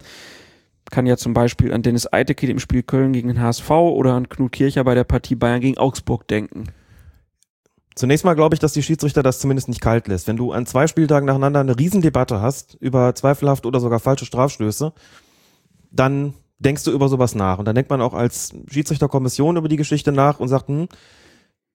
[0.90, 4.28] Kann ja zum Beispiel an Dennis Eitekin im Spiel Köln gegen den HSV oder an
[4.28, 6.64] Knut Kircher bei der Partie Bayern gegen Augsburg denken.
[7.94, 10.26] Zunächst mal glaube ich, dass die Schiedsrichter das zumindest nicht kalt lässt.
[10.26, 14.92] Wenn du an zwei Spieltagen nacheinander eine Riesendebatte hast über zweifelhafte oder sogar falsche Strafstöße,
[15.92, 17.58] dann denkst du über sowas nach.
[17.58, 20.88] Und dann denkt man auch als Schiedsrichterkommission über die Geschichte nach und sagt, hm,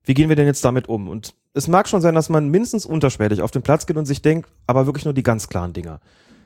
[0.03, 1.07] wie gehen wir denn jetzt damit um?
[1.07, 4.21] Und es mag schon sein, dass man mindestens unterschwellig auf den Platz geht und sich
[4.21, 5.99] denkt, aber wirklich nur die ganz klaren Dinger.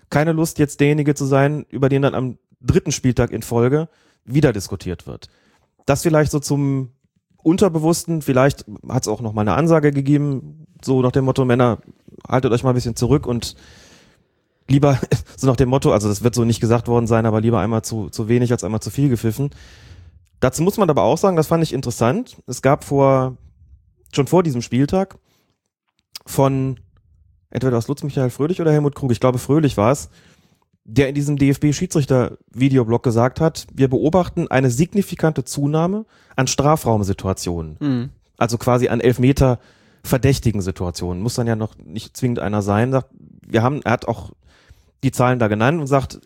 [0.09, 3.89] Keine Lust, jetzt derjenige zu sein, über den dann am dritten Spieltag in Folge
[4.25, 5.29] wieder diskutiert wird.
[5.85, 6.91] Das vielleicht so zum
[7.43, 11.79] Unterbewussten, vielleicht hat es auch noch mal eine Ansage gegeben, so nach dem Motto, Männer,
[12.27, 13.55] haltet euch mal ein bisschen zurück und
[14.67, 14.97] lieber,
[15.37, 17.83] so nach dem Motto, also das wird so nicht gesagt worden sein, aber lieber einmal
[17.83, 19.51] zu, zu wenig als einmal zu viel gepfiffen.
[20.39, 22.41] Dazu muss man aber auch sagen, das fand ich interessant.
[22.47, 23.37] Es gab vor,
[24.13, 25.17] schon vor diesem Spieltag
[26.25, 26.79] von
[27.49, 30.09] entweder aus Lutz Michael Fröhlich oder Helmut Krug, ich glaube Fröhlich war es,
[30.85, 36.05] der in diesem DFB-Schiedsrichter-Videoblog gesagt hat, wir beobachten eine signifikante Zunahme
[36.35, 37.77] an Strafraumsituationen.
[37.79, 38.09] Hm.
[38.37, 39.59] Also quasi an Elfmeter
[40.03, 41.23] verdächtigen Situationen.
[41.23, 42.91] Muss dann ja noch nicht zwingend einer sein.
[42.91, 43.09] Sagt,
[43.47, 44.31] wir haben, er hat auch
[45.03, 46.19] die Zahlen da genannt und sagt,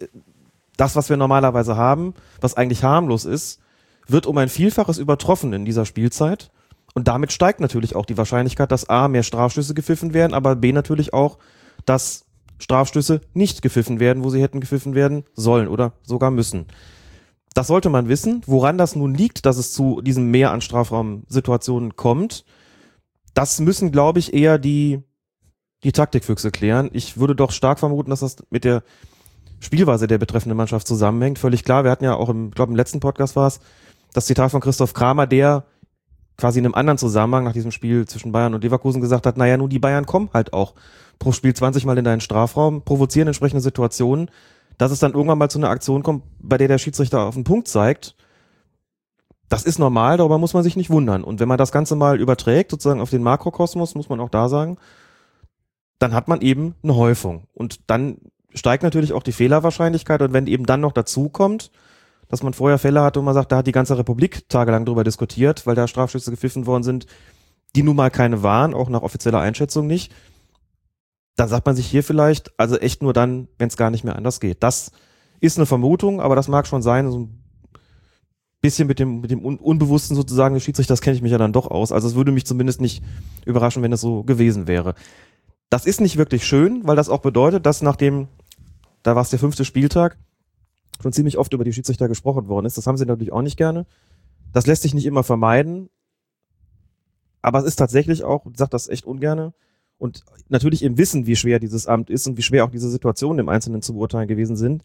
[0.78, 3.60] das, was wir normalerweise haben, was eigentlich harmlos ist,
[4.08, 6.52] wird um ein Vielfaches übertroffen in dieser Spielzeit.
[6.94, 10.72] Und damit steigt natürlich auch die Wahrscheinlichkeit, dass A, mehr Strafstöße gepfiffen werden, aber B
[10.72, 11.38] natürlich auch,
[11.86, 12.27] dass
[12.60, 16.66] Strafstöße nicht gepfiffen werden, wo sie hätten gepfiffen werden sollen oder sogar müssen.
[17.54, 18.42] Das sollte man wissen.
[18.46, 22.46] Woran das nun liegt, dass es zu diesem Mehr an Strafraumsituationen kommt,
[23.34, 25.04] das müssen, glaube ich, eher die,
[25.84, 26.90] die Taktikfüchse klären.
[26.94, 28.84] Ich würde doch stark vermuten, dass das mit der
[29.60, 31.40] Spielweise der betreffenden Mannschaft zusammenhängt.
[31.40, 31.84] Völlig klar.
[31.84, 33.60] Wir hatten ja auch im, glaube im letzten Podcast war es,
[34.14, 35.66] das Zitat von Christoph Kramer, der
[36.38, 39.58] quasi in einem anderen Zusammenhang nach diesem Spiel zwischen Bayern und Leverkusen gesagt hat, naja,
[39.58, 40.76] nun die Bayern kommen halt auch
[41.32, 44.30] Spiel 20 Mal in deinen Strafraum, provozieren entsprechende Situationen,
[44.78, 47.44] dass es dann irgendwann mal zu einer Aktion kommt, bei der der Schiedsrichter auf den
[47.44, 48.16] Punkt zeigt.
[49.50, 51.24] Das ist normal, darüber muss man sich nicht wundern.
[51.24, 54.50] Und wenn man das Ganze mal überträgt, sozusagen auf den Makrokosmos, muss man auch da
[54.50, 54.78] sagen,
[56.00, 57.48] dann hat man eben eine Häufung.
[57.54, 58.18] Und dann
[58.54, 60.22] steigt natürlich auch die Fehlerwahrscheinlichkeit.
[60.22, 61.72] Und wenn eben dann noch dazu kommt,
[62.28, 65.04] dass man vorher Fälle hatte und man sagt, da hat die ganze Republik tagelang drüber
[65.04, 67.06] diskutiert, weil da Strafschüsse gepfiffen worden sind,
[67.76, 70.14] die nun mal keine waren, auch nach offizieller Einschätzung nicht,
[71.38, 74.16] dann sagt man sich hier vielleicht, also echt nur dann, wenn es gar nicht mehr
[74.16, 74.64] anders geht.
[74.64, 74.92] Das
[75.40, 77.44] ist eine Vermutung, aber das mag schon sein, so ein
[78.60, 81.54] bisschen mit dem, mit dem Un Unbewussten sozusagen des Schiedsrichters kenne ich mich ja dann
[81.54, 81.92] doch aus.
[81.92, 83.04] Also es würde mich zumindest nicht
[83.46, 84.96] überraschen, wenn es so gewesen wäre.
[85.70, 88.30] Das ist nicht wirklich schön, weil das auch bedeutet, dass nachdem,
[89.04, 90.18] da war es der fünfte Spieltag,
[91.00, 92.80] schon ziemlich oft über die Schiedsrichter gesprochen worden ist.
[92.80, 93.86] Das haben sie natürlich auch nicht gerne.
[94.54, 95.92] Das lässt sich nicht immer vermeiden.
[97.44, 99.54] Aber es ist tatsächlich auch, ich sage das echt ungerne,
[99.98, 103.40] und natürlich im Wissen, wie schwer dieses Amt ist und wie schwer auch diese Situationen
[103.40, 104.84] im Einzelnen zu beurteilen gewesen sind,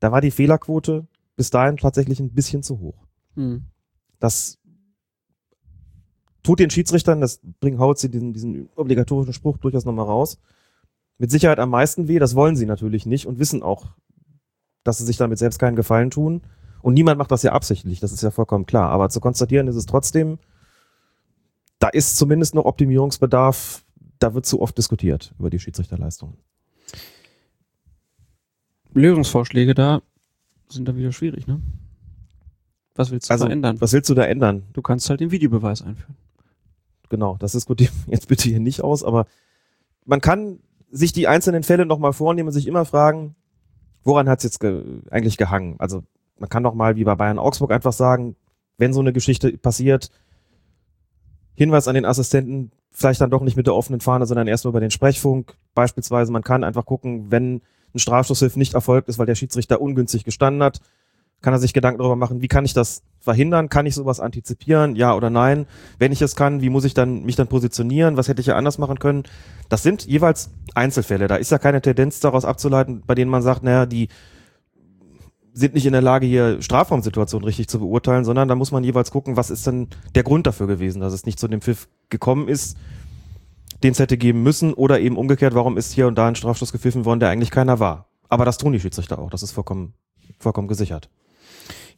[0.00, 1.06] da war die Fehlerquote
[1.36, 3.06] bis dahin tatsächlich ein bisschen zu hoch.
[3.34, 3.64] Hm.
[4.18, 4.58] Das
[6.42, 10.38] tut den Schiedsrichtern, das bringt Hautzi diesen, diesen obligatorischen Spruch durchaus nochmal raus,
[11.18, 12.18] mit Sicherheit am meisten weh.
[12.18, 13.92] Das wollen sie natürlich nicht und wissen auch,
[14.82, 16.42] dass sie sich damit selbst keinen Gefallen tun.
[16.80, 18.90] Und niemand macht das ja absichtlich, das ist ja vollkommen klar.
[18.90, 20.38] Aber zu konstatieren ist es trotzdem,
[21.78, 23.84] da ist zumindest noch Optimierungsbedarf,
[24.18, 26.36] da wird zu oft diskutiert über die Schiedsrichterleistungen.
[28.94, 30.02] Lösungsvorschläge da
[30.68, 31.60] sind da wieder schwierig, ne?
[32.94, 33.80] Was willst du Also, verändern?
[33.80, 34.64] was willst du da ändern?
[34.72, 36.16] Du kannst halt den Videobeweis einführen.
[37.08, 39.26] Genau, das diskutieren wir jetzt bitte hier nicht aus, aber
[40.04, 40.60] man kann
[40.90, 43.34] sich die einzelnen Fälle nochmal vornehmen und sich immer fragen,
[44.04, 45.76] woran hat es jetzt ge eigentlich gehangen?
[45.78, 46.02] Also
[46.38, 48.36] man kann doch mal wie bei Bayern Augsburg einfach sagen,
[48.78, 50.10] wenn so eine Geschichte passiert,
[51.54, 54.72] Hinweis an den Assistenten, vielleicht dann doch nicht mit der offenen Fahne, sondern erst nur
[54.72, 55.56] über den Sprechfunk.
[55.74, 57.62] Beispielsweise, man kann einfach gucken, wenn
[57.94, 60.80] ein Strafschusshilf nicht erfolgt ist, weil der Schiedsrichter ungünstig gestanden hat,
[61.40, 63.68] kann er sich Gedanken darüber machen, wie kann ich das verhindern?
[63.68, 64.96] Kann ich sowas antizipieren?
[64.96, 65.66] Ja oder nein?
[66.00, 68.16] Wenn ich es kann, wie muss ich dann mich dann positionieren?
[68.16, 69.22] Was hätte ich ja anders machen können?
[69.68, 71.28] Das sind jeweils Einzelfälle.
[71.28, 74.08] Da ist ja keine Tendenz daraus abzuleiten, bei denen man sagt, naja, die
[75.58, 79.10] sind nicht in der Lage, hier Strafraumsituationen richtig zu beurteilen, sondern da muss man jeweils
[79.10, 82.48] gucken, was ist denn der Grund dafür gewesen, dass es nicht zu dem Pfiff gekommen
[82.48, 82.76] ist,
[83.82, 86.72] den es hätte geben müssen, oder eben umgekehrt, warum ist hier und da ein Strafstoß
[86.72, 88.08] gepfiffen worden, der eigentlich keiner war.
[88.28, 89.94] Aber das tun die Schiedsrichter auch, das ist vollkommen,
[90.38, 91.08] vollkommen gesichert.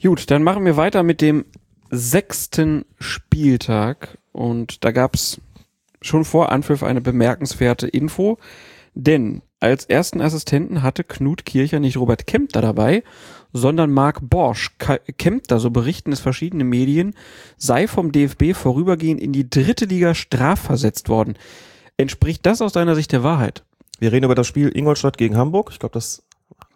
[0.02, 1.44] Gut, dann machen wir weiter mit dem
[1.90, 4.18] sechsten Spieltag.
[4.32, 5.40] Und da gab's
[6.00, 8.38] schon vor Anpfiff eine bemerkenswerte Info.
[8.94, 13.02] Denn als ersten Assistenten hatte Knut Kircher nicht Robert Kempter dabei,
[13.52, 14.76] sondern Marc Borsch.
[15.18, 17.14] Kempter, so berichten es verschiedene Medien,
[17.56, 21.34] sei vom DFB vorübergehend in die dritte Liga strafversetzt worden.
[21.96, 23.64] Entspricht das aus deiner Sicht der Wahrheit?
[23.98, 25.68] Wir reden über das Spiel Ingolstadt gegen Hamburg.
[25.72, 26.22] Ich glaube, das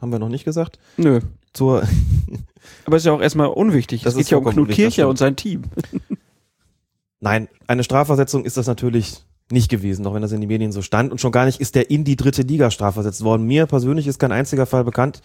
[0.01, 0.79] haben wir noch nicht gesagt.
[0.99, 1.21] Nö.
[1.55, 1.85] Zur,
[2.85, 4.03] Aber ist ja auch erstmal unwichtig.
[4.03, 5.63] Das es geht ja um Knut Kircher und sein Team.
[7.21, 10.83] Nein, eine Strafversetzung ist das natürlich nicht gewesen, auch wenn das in den Medien so
[10.83, 11.13] stand.
[11.13, 13.47] Und schon gar nicht ist der in die dritte Liga strafversetzt worden.
[13.47, 15.21] Mir persönlich ist kein einziger Fall bekannt,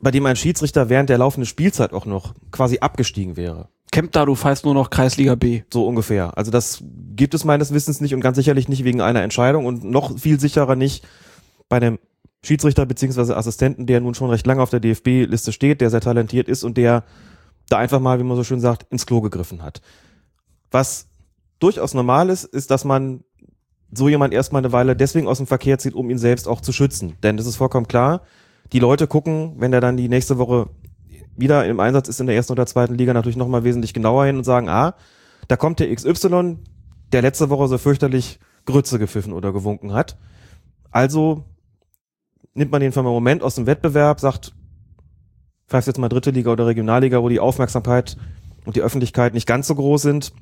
[0.00, 3.68] bei dem ein Schiedsrichter während der laufenden Spielzeit auch noch quasi abgestiegen wäre.
[3.90, 5.62] Kempter, du pfeifst nur noch Kreisliga B.
[5.72, 6.36] So ungefähr.
[6.36, 6.84] Also das
[7.16, 10.38] gibt es meines Wissens nicht und ganz sicherlich nicht wegen einer Entscheidung und noch viel
[10.38, 11.06] sicherer nicht
[11.68, 11.98] bei einem
[12.44, 16.48] Schiedsrichter beziehungsweise Assistenten, der nun schon recht lange auf der DFB-Liste steht, der sehr talentiert
[16.48, 17.04] ist und der
[17.68, 19.80] da einfach mal, wie man so schön sagt, ins Klo gegriffen hat.
[20.70, 21.08] Was
[21.58, 23.24] durchaus normal ist, ist, dass man
[23.90, 26.72] so jemand erstmal eine Weile deswegen aus dem Verkehr zieht, um ihn selbst auch zu
[26.72, 27.16] schützen.
[27.22, 28.22] Denn das ist vollkommen klar.
[28.72, 30.68] Die Leute gucken, wenn der dann die nächste Woche
[31.36, 34.36] wieder im Einsatz ist in der ersten oder zweiten Liga, natürlich nochmal wesentlich genauer hin
[34.36, 34.94] und sagen, ah,
[35.46, 36.58] da kommt der XY,
[37.12, 40.18] der letzte Woche so fürchterlich Grütze gepfiffen oder gewunken hat.
[40.90, 41.44] Also
[42.54, 44.54] nimmt man den für einen Moment aus dem Wettbewerb, sagt,
[45.68, 48.16] pfeift jetzt mal dritte Liga oder Regionalliga, wo die Aufmerksamkeit
[48.66, 50.32] und die Öffentlichkeit nicht ganz so groß sind.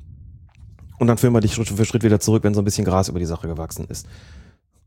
[0.98, 3.08] Und dann führen wir dich Schritt für Schritt wieder zurück, wenn so ein bisschen Gras
[3.08, 4.06] über die Sache gewachsen ist.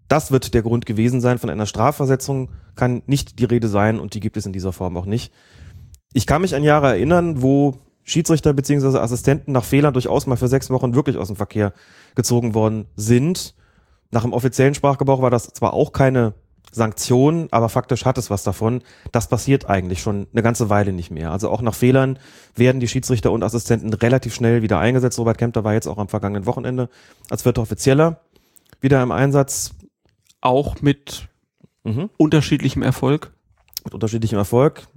[0.07, 1.38] Das wird der Grund gewesen sein.
[1.38, 4.97] Von einer Strafversetzung kann nicht die Rede sein und die gibt es in dieser Form
[4.97, 5.32] auch nicht.
[6.14, 8.97] Ich kann mich an Jahre erinnern, wo Schiedsrichter bzw.
[8.97, 11.74] Assistenten nach Fehlern durchaus mal für sechs Wochen wirklich aus dem Verkehr
[12.16, 13.53] gezogen worden sind.
[14.10, 16.34] Nach dem offiziellen Sprachgebrauch war das zwar auch keine
[16.72, 18.82] Sanktion, aber faktisch hat es was davon.
[19.11, 21.32] Das passiert eigentlich schon eine ganze Weile nicht mehr.
[21.32, 22.20] Also auch nach Fehlern
[22.55, 25.17] werden die Schiedsrichter und Assistenten relativ schnell wieder eingesetzt.
[25.20, 26.89] Robert Kempter war jetzt auch am vergangenen Wochenende
[27.30, 28.22] als vierter Offizieller
[28.82, 29.72] wieder im Einsatz.
[30.41, 31.28] Auch mit
[31.84, 32.09] Mhm.
[32.17, 33.32] unterschiedlichem Erfolg.
[33.86, 34.88] Mit unterschiedlichem Erfolg.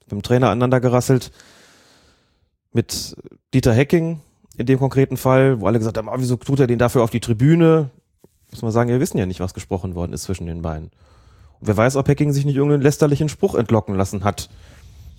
[0.00, 1.30] Mit dem Trainer aneinander gerasselt.
[2.72, 3.16] Mit
[3.54, 4.20] Dieter Hecking
[4.56, 7.10] in dem konkreten Fall, wo alle gesagt haben, ah, wieso tut er den dafür auf
[7.10, 7.90] die Tribüne?
[8.50, 10.90] Muss man sagen, wir wissen ja nicht, was gesprochen worden ist zwischen den beiden.
[11.60, 14.48] Und wer weiß, ob Hecking sich nicht irgendeinen lästerlichen Spruch entlocken lassen hat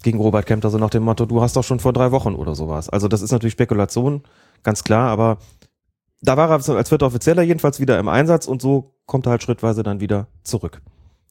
[0.04, 2.56] gegen Robert Kempter, so nach dem Motto, du hast doch schon vor drei Wochen oder
[2.56, 2.90] sowas.
[2.90, 4.24] Also das ist natürlich Spekulation,
[4.64, 5.40] ganz klar, aber
[6.22, 9.44] da war er als vierter Offizieller jedenfalls wieder im Einsatz und so kommt er halt
[9.44, 10.82] schrittweise dann wieder zurück.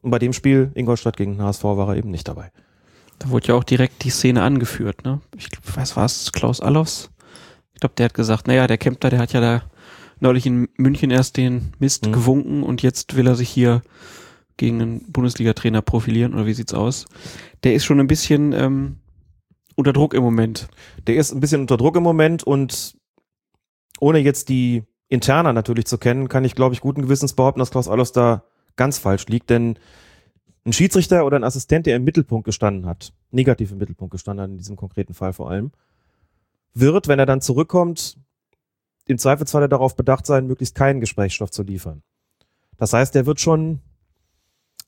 [0.02, 2.50] Und bei dem Spiel Ingolstadt gegen HSV war er eben nicht dabei.
[3.18, 5.20] Da wurde ja auch direkt die Szene angeführt, ne?
[5.36, 6.32] Ich glaub, was war's?
[6.32, 7.10] Klaus Allofs?
[7.74, 9.62] Ich glaube, der hat gesagt, naja, der Kempter, der hat ja da
[10.20, 12.12] neulich in München erst den Mist Mhm.
[12.12, 13.82] gewunken und jetzt will er sich hier
[14.56, 17.06] gegen einen Bundesliga-Trainer profilieren oder wie sieht's aus?
[17.64, 18.96] Der ist schon ein bisschen ähm,
[19.74, 20.68] unter Druck im Moment.
[21.06, 22.96] Der ist ein bisschen unter Druck im Moment und
[24.00, 27.70] ohne jetzt die Interna natürlich zu kennen, kann ich, glaube ich, guten Gewissens behaupten, dass
[27.70, 28.44] Klaus Allofs da
[28.76, 29.78] ganz falsch liegt, denn
[30.64, 34.50] ein Schiedsrichter oder ein Assistent, der im Mittelpunkt gestanden hat, negativ im Mittelpunkt gestanden hat,
[34.50, 35.70] in diesem konkreten Fall vor allem,
[36.74, 38.18] wird, wenn er dann zurückkommt,
[39.06, 42.02] im Zweifelsfalle darauf bedacht sein, möglichst keinen Gesprächsstoff zu liefern.
[42.76, 43.80] Das heißt, er wird schon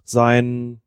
[0.05, 0.81] sein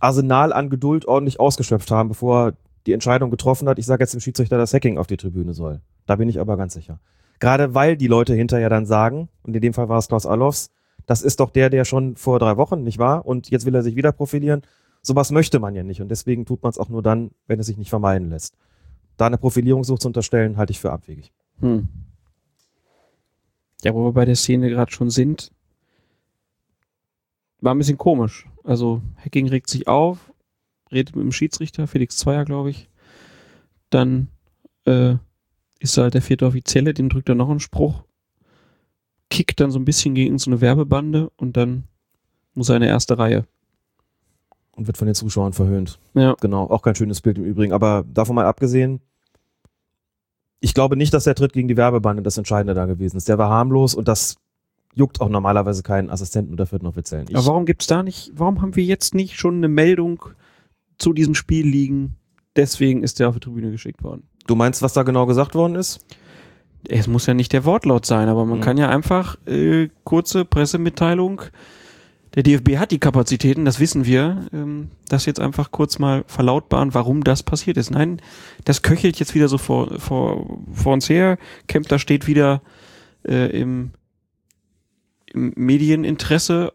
[0.00, 4.14] Arsenal an Geduld ordentlich ausgeschöpft haben, bevor er die Entscheidung getroffen hat, ich sage jetzt
[4.14, 5.80] dem Schiedsrichter, dass Hacking auf die Tribüne soll.
[6.06, 6.98] Da bin ich aber ganz sicher.
[7.38, 10.70] Gerade weil die Leute hinterher dann sagen, und in dem Fall war es Klaus Allofs,
[11.06, 13.82] das ist doch der, der schon vor drei Wochen nicht war und jetzt will er
[13.82, 14.62] sich wieder profilieren.
[15.02, 17.66] Sowas möchte man ja nicht und deswegen tut man es auch nur dann, wenn es
[17.66, 18.56] sich nicht vermeiden lässt.
[19.16, 21.32] Da eine Profilierungssucht zu unterstellen, halte ich für abwegig.
[21.60, 21.88] Hm.
[23.84, 25.50] Ja, wo wir bei der Szene gerade schon sind,
[27.60, 28.48] war ein bisschen komisch.
[28.64, 30.32] Also Hacking regt sich auf,
[30.90, 32.88] redet mit dem Schiedsrichter, Felix Zweier, glaube ich.
[33.90, 34.28] Dann
[34.84, 35.16] äh,
[35.80, 38.04] ist halt der vierte Offizielle, dem drückt er noch einen Spruch,
[39.30, 41.84] kickt dann so ein bisschen gegen so eine Werbebande und dann
[42.54, 43.46] muss er in der erste Reihe.
[44.74, 45.98] Und wird von den Zuschauern verhöhnt.
[46.14, 46.34] Ja.
[46.40, 47.72] Genau, auch kein schönes Bild im Übrigen.
[47.72, 49.00] Aber davon mal abgesehen,
[50.62, 53.28] ich glaube nicht, dass der Tritt gegen die Werbebande das Entscheidende da gewesen ist.
[53.28, 54.36] Der war harmlos und das
[54.94, 57.26] juckt auch normalerweise keinen Assistenten oder vierten Offiziellen.
[57.28, 60.24] Ich, Aber warum gibt's da nicht, warum haben wir jetzt nicht schon eine Meldung
[60.98, 62.14] zu diesem Spiel liegen?
[62.56, 64.22] Deswegen ist der auf die Tribüne geschickt worden.
[64.46, 66.00] du meinst, was da genau gesagt worden ist?
[66.88, 68.62] Es muss ja nicht der Wortlaut sein, aber man Mhm.
[68.62, 71.42] kann ja einfach äh, kurze Pressemitteilung.
[72.34, 74.46] Der DFB hat die Kapazitäten, das wissen wir.
[74.52, 77.90] Ähm, das jetzt einfach kurz mal verlautbaren, warum das passiert ist.
[77.90, 78.20] Nein,
[78.64, 81.36] das köchelt jetzt wieder so vor, vor, vor uns her.
[81.68, 82.62] Kempter steht wieder
[83.28, 83.90] äh, im,
[85.26, 86.72] im Medieninteresse,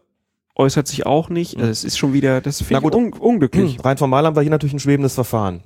[0.54, 1.56] äußert sich auch nicht.
[1.56, 2.94] Also es ist schon wieder, das finde ich gut.
[2.94, 3.84] un unglücklich.
[3.84, 5.62] Rein formal haben wir hier natürlich ein schwebendes Verfahren.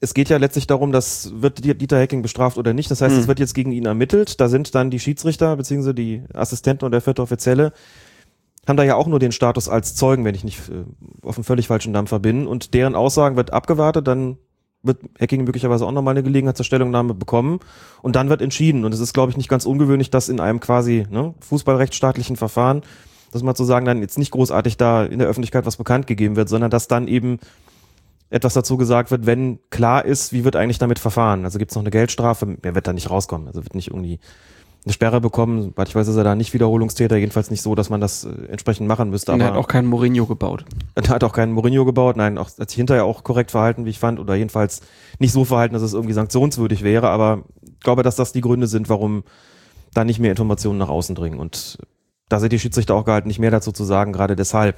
[0.00, 2.90] Es geht ja letztlich darum, dass wird Dieter Hecking bestraft oder nicht.
[2.90, 3.20] Das heißt, Mhm.
[3.20, 4.40] es wird jetzt gegen ihn ermittelt.
[4.40, 7.72] Da sind dann die Schiedsrichter beziehungsweise die Assistenten und der vierte Offizielle
[8.66, 10.84] haben da ja auch nur den Status als Zeugen, wenn ich nicht äh,
[11.26, 12.46] auf einen völlig falschen Dampfer bin.
[12.46, 14.38] Und deren Aussagen wird abgewartet, dann
[14.82, 17.60] wird Hacking möglicherweise auch nochmal eine Gelegenheit zur Stellungnahme bekommen
[18.02, 18.84] und dann wird entschieden.
[18.84, 22.82] Und es ist, glaube ich, nicht ganz ungewöhnlich, dass in einem quasi ne, fußballrechtsstaatlichen Verfahren,
[23.30, 26.36] dass man zu sagen, dann jetzt nicht großartig da in der Öffentlichkeit was bekannt gegeben
[26.36, 27.38] wird, sondern dass dann eben
[28.30, 31.44] etwas dazu gesagt wird, wenn klar ist, wie wird eigentlich damit verfahren.
[31.44, 34.18] Also gibt es noch eine Geldstrafe, er wird da nicht rauskommen, also wird nicht irgendwie
[34.84, 35.62] eine Sperre bekommen.
[35.62, 38.30] Soweit ich weiß, ist er da nicht Wiederholungstäter, jedenfalls nicht so, dass man das äh,
[38.48, 39.32] entsprechend machen müsste.
[39.32, 40.64] Und Aber er hat auch keinen Mourinho gebaut.
[40.94, 43.90] er hat auch keinen Mourinho gebaut, nein, auch, hat sich hinterher auch korrekt verhalten, wie
[43.90, 44.80] ich fand, oder jedenfalls
[45.18, 48.66] nicht so verhalten, dass es irgendwie sanktionswürdig wäre, aber ich glaube, dass das die Gründe
[48.66, 49.22] sind, warum
[49.94, 51.38] da nicht mehr Informationen nach außen dringen.
[51.38, 51.78] Und
[52.28, 54.76] da sind die Schiedsrichter auch gehalten, nicht mehr dazu zu sagen, gerade deshalb.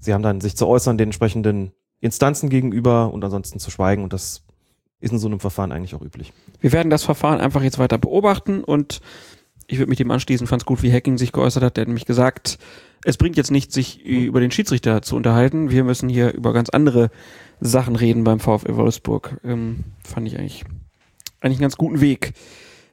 [0.00, 4.12] Sie haben dann sich zu äußern den entsprechenden Instanzen gegenüber und ansonsten zu schweigen und
[4.12, 4.44] das
[5.00, 6.32] ist in so einem Verfahren eigentlich auch üblich.
[6.60, 9.00] Wir werden das Verfahren einfach jetzt weiter beobachten und
[9.66, 11.76] ich würde mich dem anschließen, fand es gut, wie Hacking sich geäußert hat.
[11.76, 12.58] Der hat nämlich gesagt,
[13.04, 15.70] es bringt jetzt nicht, sich über den Schiedsrichter zu unterhalten.
[15.70, 17.10] Wir müssen hier über ganz andere
[17.60, 19.38] Sachen reden beim VfL Wolfsburg.
[19.44, 20.64] Ähm, fand ich eigentlich,
[21.40, 22.32] eigentlich einen ganz guten Weg.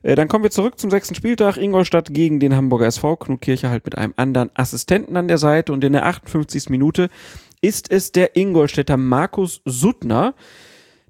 [0.04, 1.58] Äh, dann kommen wir zurück zum sechsten Spieltag.
[1.58, 3.16] Ingolstadt gegen den Hamburger SV.
[3.16, 6.70] Knut Kircher halt mit einem anderen Assistenten an der Seite und in der 58.
[6.70, 7.10] Minute
[7.62, 10.36] ist es der Ingolstädter Markus Suttner,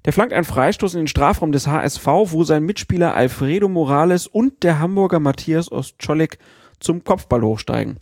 [0.06, 4.62] der flankt einen Freistoß in den Strafraum des HSV, wo sein Mitspieler Alfredo Morales und
[4.62, 6.38] der Hamburger Matthias Ostscholek
[6.78, 7.98] zum Kopfball hochsteigen.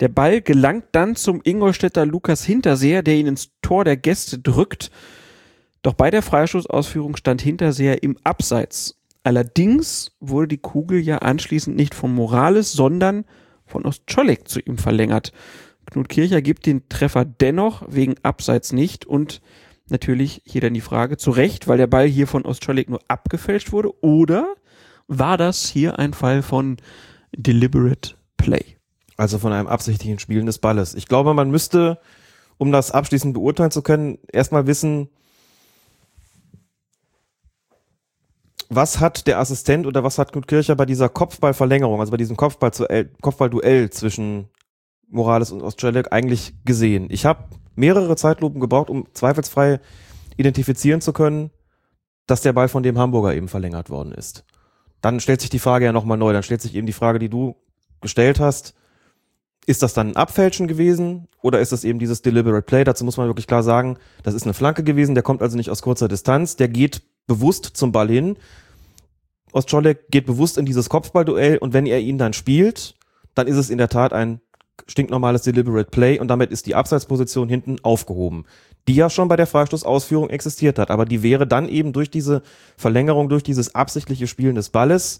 [0.00, 4.90] Der Ball gelangt dann zum Ingolstädter Lukas Hinterseher, der ihn ins Tor der Gäste drückt.
[5.82, 8.98] Doch bei der Freistoßausführung stand Hinterseher im Abseits.
[9.22, 13.26] Allerdings wurde die Kugel ja anschließend nicht von Morales, sondern
[13.66, 15.32] von Ostscholek zu ihm verlängert.
[15.90, 19.42] Knut Kircher gibt den Treffer dennoch wegen Abseits nicht und
[19.88, 23.72] natürlich hier dann die Frage, zu Recht, weil der Ball hier von Ostscholek nur abgefälscht
[23.72, 24.54] wurde, oder
[25.08, 26.76] war das hier ein Fall von
[27.36, 28.76] deliberate play?
[29.16, 30.94] Also von einem absichtlichen Spielen des Balles.
[30.94, 31.98] Ich glaube, man müsste,
[32.58, 35.08] um das abschließend beurteilen zu können, erstmal wissen,
[38.74, 42.36] was hat der Assistent oder was hat Knut Kircher bei dieser Kopfballverlängerung, also bei diesem
[42.36, 42.70] Kopfball
[43.20, 44.48] Kopfballduell zwischen
[45.12, 47.06] Morales und Ostschelek eigentlich gesehen?
[47.10, 47.44] Ich habe
[47.74, 49.80] mehrere Zeitlupen gebraucht, um zweifelsfrei
[50.36, 51.50] identifizieren zu können,
[52.26, 54.44] dass der Ball von dem Hamburger eben verlängert worden ist.
[55.00, 56.32] dann stellt sich die Frage ja nochmal neu.
[56.32, 57.56] Dann stellt sich eben die Frage, die du
[58.00, 58.74] gestellt hast.
[59.66, 62.84] Ist das dann ein Abfälschen gewesen oder ist das eben dieses Deliberate Play?
[62.84, 65.70] Dazu muss man wirklich klar sagen, das ist eine Flanke gewesen, der kommt also nicht
[65.70, 68.36] aus kurzer Distanz, der geht bewusst zum Ball hin.
[69.52, 72.94] Ostscholek geht bewusst in dieses Kopfballduell und wenn er ihn dann spielt,
[73.34, 74.40] dann ist es in der Tat ein
[74.88, 78.44] stinknormales Deliberate Play und damit ist die Abseitsposition hinten aufgehoben,
[78.88, 82.42] die ja schon bei der Freistoßausführung existiert hat, aber die wäre dann eben durch diese
[82.76, 85.18] Verlängerung, durch dieses absichtliche Spielen des Balles,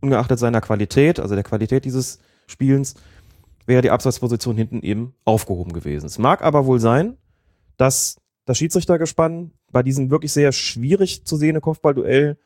[0.00, 2.94] ungeachtet seiner Qualität, also der Qualität dieses Spielens,
[3.66, 6.06] wäre die Abseitsposition hinten eben aufgehoben gewesen.
[6.06, 7.16] Es mag aber wohl sein,
[7.76, 12.38] dass das Schiedsrichtergespann bei diesem wirklich sehr schwierig zu sehenden Kopfballduell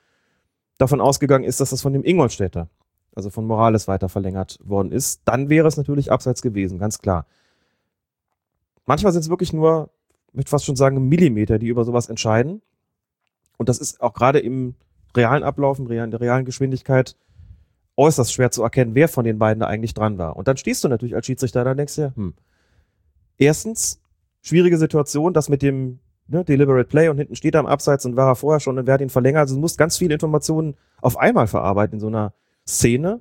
[0.79, 2.69] davon ausgegangen ist, dass das von dem Ingolstädter,
[3.15, 7.27] also von Morales weiter verlängert worden ist, dann wäre es natürlich abseits gewesen, ganz klar.
[8.87, 9.91] Manchmal sind es wirklich nur,
[10.29, 12.63] ich möchte fast schon sagen, Millimeter, die über sowas entscheiden.
[13.57, 14.75] Und das ist auch gerade im
[15.17, 17.17] realen Ablauf, in der realen Geschwindigkeit
[17.97, 20.37] äußerst schwer zu erkennen, wer von den beiden da eigentlich dran war.
[20.37, 22.35] Und dann stehst du natürlich als Schiedsrichter da und denkst dir, hm,
[23.37, 24.01] erstens,
[24.41, 25.99] schwierige Situation, das mit dem
[26.29, 28.87] ne, Deliberate Play und hinten steht er am Abseits und war er vorher schon und
[28.87, 29.43] wer hat ihn verlängert.
[29.43, 32.33] Also du musst ganz viele Informationen auf einmal verarbeiten in so einer
[32.71, 33.21] Szene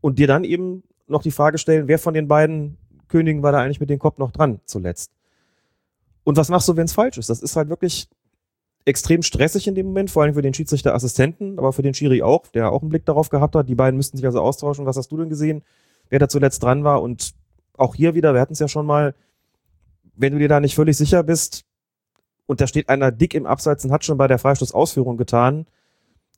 [0.00, 2.76] und dir dann eben noch die Frage stellen, wer von den beiden
[3.08, 5.12] Königen war da eigentlich mit dem Kopf noch dran zuletzt.
[6.24, 7.30] Und was machst du, wenn es falsch ist?
[7.30, 8.08] Das ist halt wirklich
[8.86, 12.46] extrem stressig in dem Moment, vor allem für den Schiedsrichterassistenten, aber für den Schiri auch,
[12.48, 13.68] der auch einen Blick darauf gehabt hat.
[13.68, 14.86] Die beiden müssten sich also austauschen.
[14.86, 15.62] Was hast du denn gesehen,
[16.10, 17.02] wer da zuletzt dran war?
[17.02, 17.34] Und
[17.76, 19.14] auch hier wieder, wir hatten es ja schon mal,
[20.16, 21.64] wenn du dir da nicht völlig sicher bist
[22.46, 25.66] und da steht einer dick im Abseits und hat schon bei der Freistoßausführung getan,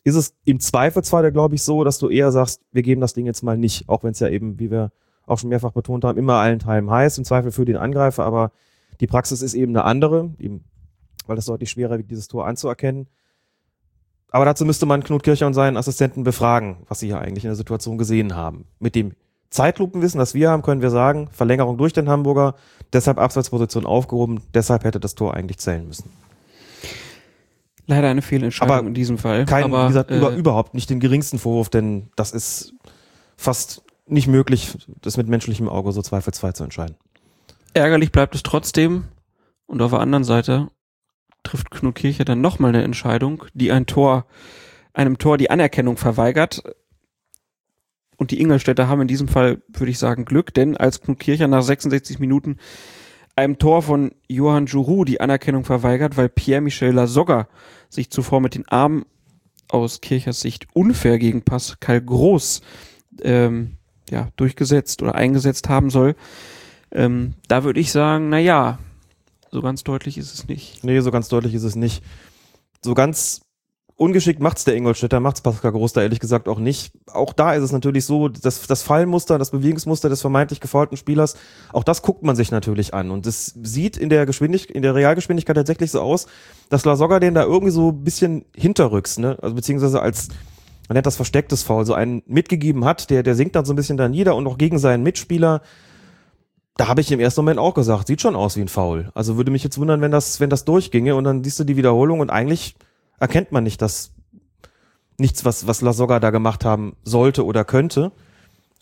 [0.06, 3.26] ist es im Zweifelsfall, glaube ich, so, dass du eher sagst, wir geben das Ding
[3.26, 4.92] jetzt mal nicht, auch wenn es ja eben, wie wir
[5.26, 8.52] auch schon mehrfach betont haben, immer allen Teilen heiß, im Zweifel für den Angreifer, aber
[9.00, 10.62] die Praxis ist eben eine andere, eben,
[11.26, 13.08] weil es deutlich schwerer wird, dieses Tor anzuerkennen.
[14.30, 17.50] Aber dazu müsste man Knut Kircher und seinen Assistenten befragen, was sie hier eigentlich in
[17.50, 18.66] der Situation gesehen haben.
[18.78, 19.12] Mit dem
[19.50, 22.54] Zeitlupenwissen, das wir haben, können wir sagen, Verlängerung durch den Hamburger,
[22.92, 26.10] deshalb Abseitsposition aufgehoben, deshalb hätte das Tor eigentlich zählen müssen.
[27.86, 29.44] Leider eine Fehlentscheidung Aber in diesem Fall.
[29.44, 32.74] Kein, aber, wie gesagt, äh, über, überhaupt nicht den geringsten Vorwurf, denn das ist
[33.36, 36.96] fast nicht möglich, das mit menschlichem Auge so zweifelsfrei zu entscheiden.
[37.74, 39.04] ärgerlich bleibt es trotzdem.
[39.66, 40.68] Und auf der anderen Seite
[41.42, 44.26] trifft Knut Kircher dann nochmal eine Entscheidung, die ein Tor,
[44.92, 46.62] einem Tor die Anerkennung verweigert.
[48.16, 51.48] Und die Ingolstädter haben in diesem Fall, würde ich sagen, Glück, denn als Knut Kircher
[51.48, 52.58] nach 66 Minuten
[53.36, 57.48] einem Tor von Johann Jourou die Anerkennung verweigert, weil Pierre-Michel Lasogga
[57.96, 59.04] sich zuvor mit den Armen
[59.68, 62.62] aus Kirchers Sicht unfair gegen Pascal Groß
[63.22, 63.76] ähm,
[64.08, 66.14] ja, durchgesetzt oder eingesetzt haben soll.
[66.92, 68.78] Ähm, da würde ich sagen, na ja,
[69.50, 70.84] so ganz deutlich ist es nicht.
[70.84, 72.02] Nee, so ganz deutlich ist es nicht.
[72.82, 73.40] So ganz
[73.96, 76.92] ungeschickt macht's der Ingolstädter, macht's Pascal Groß da ehrlich gesagt auch nicht.
[77.10, 81.36] Auch da ist es natürlich so, dass das Fallmuster, das Bewegungsmuster des vermeintlich gefaulten Spielers,
[81.72, 83.10] auch das guckt man sich natürlich an.
[83.10, 86.26] Und es sieht in der Geschwindigkeit, in der Realgeschwindigkeit tatsächlich so aus,
[86.68, 89.38] dass Lasogga den da irgendwie so ein bisschen hinterrücks, ne?
[89.40, 90.28] Also beziehungsweise als
[90.88, 93.76] man nennt das verstecktes Foul, so einen mitgegeben hat, der, der sinkt dann so ein
[93.76, 95.62] bisschen da nieder und auch gegen seinen Mitspieler.
[96.76, 99.10] Da habe ich im ersten Moment auch gesagt, sieht schon aus wie ein Foul.
[99.14, 101.76] Also würde mich jetzt wundern, wenn das, wenn das durchginge und dann siehst du die
[101.76, 102.76] Wiederholung und eigentlich
[103.18, 104.12] erkennt man nicht, dass
[105.18, 108.12] nichts, was, was Lasogga da gemacht haben sollte oder könnte.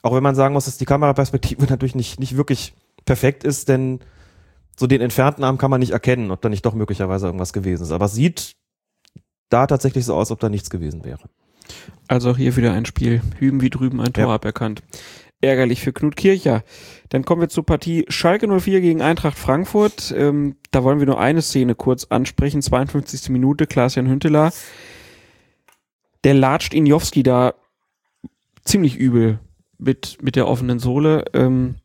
[0.03, 2.75] Auch wenn man sagen muss, dass die Kameraperspektive natürlich nicht, nicht wirklich
[3.05, 4.01] perfekt ist, denn
[4.77, 7.85] so den entfernten Arm kann man nicht erkennen, ob da nicht doch möglicherweise irgendwas gewesen
[7.85, 7.93] ist.
[7.93, 8.57] Aber es sieht
[9.49, 11.29] da tatsächlich so aus, ob da nichts gewesen wäre.
[12.09, 13.23] Also auch hier wieder ein Spiel.
[13.39, 14.35] Hüben wie drüben ein Tor Ja.
[14.35, 14.83] aberkannt.
[15.45, 16.65] Ärgerlich für Knut Kircher.
[17.11, 20.13] Dann kommen wir zur Partie Schalke 04 gegen Eintracht Frankfurt.
[20.17, 22.63] Ähm, da wollen wir nur eine Szene kurz ansprechen.
[22.63, 23.29] 52.
[23.29, 24.53] Minute, Klaas-Jan Hünteler.
[26.25, 27.55] Der latscht Injowski da
[28.65, 29.39] ziemlich übel
[29.79, 31.77] mit, mit der offenen Sohle ähm,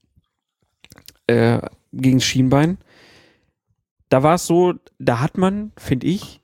[1.28, 1.60] äh,
[1.92, 2.78] gegen Schienbein.
[4.10, 6.39] Da war es so, da hat man, finde ich,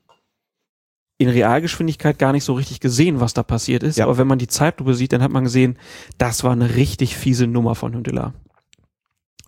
[1.18, 3.96] in Realgeschwindigkeit gar nicht so richtig gesehen, was da passiert ist.
[3.96, 4.04] Ja.
[4.04, 5.78] Aber wenn man die Zeitlupe sieht, dann hat man gesehen,
[6.18, 8.34] das war eine richtig fiese Nummer von Hündeler.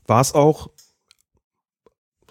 [0.06, 0.70] War es auch,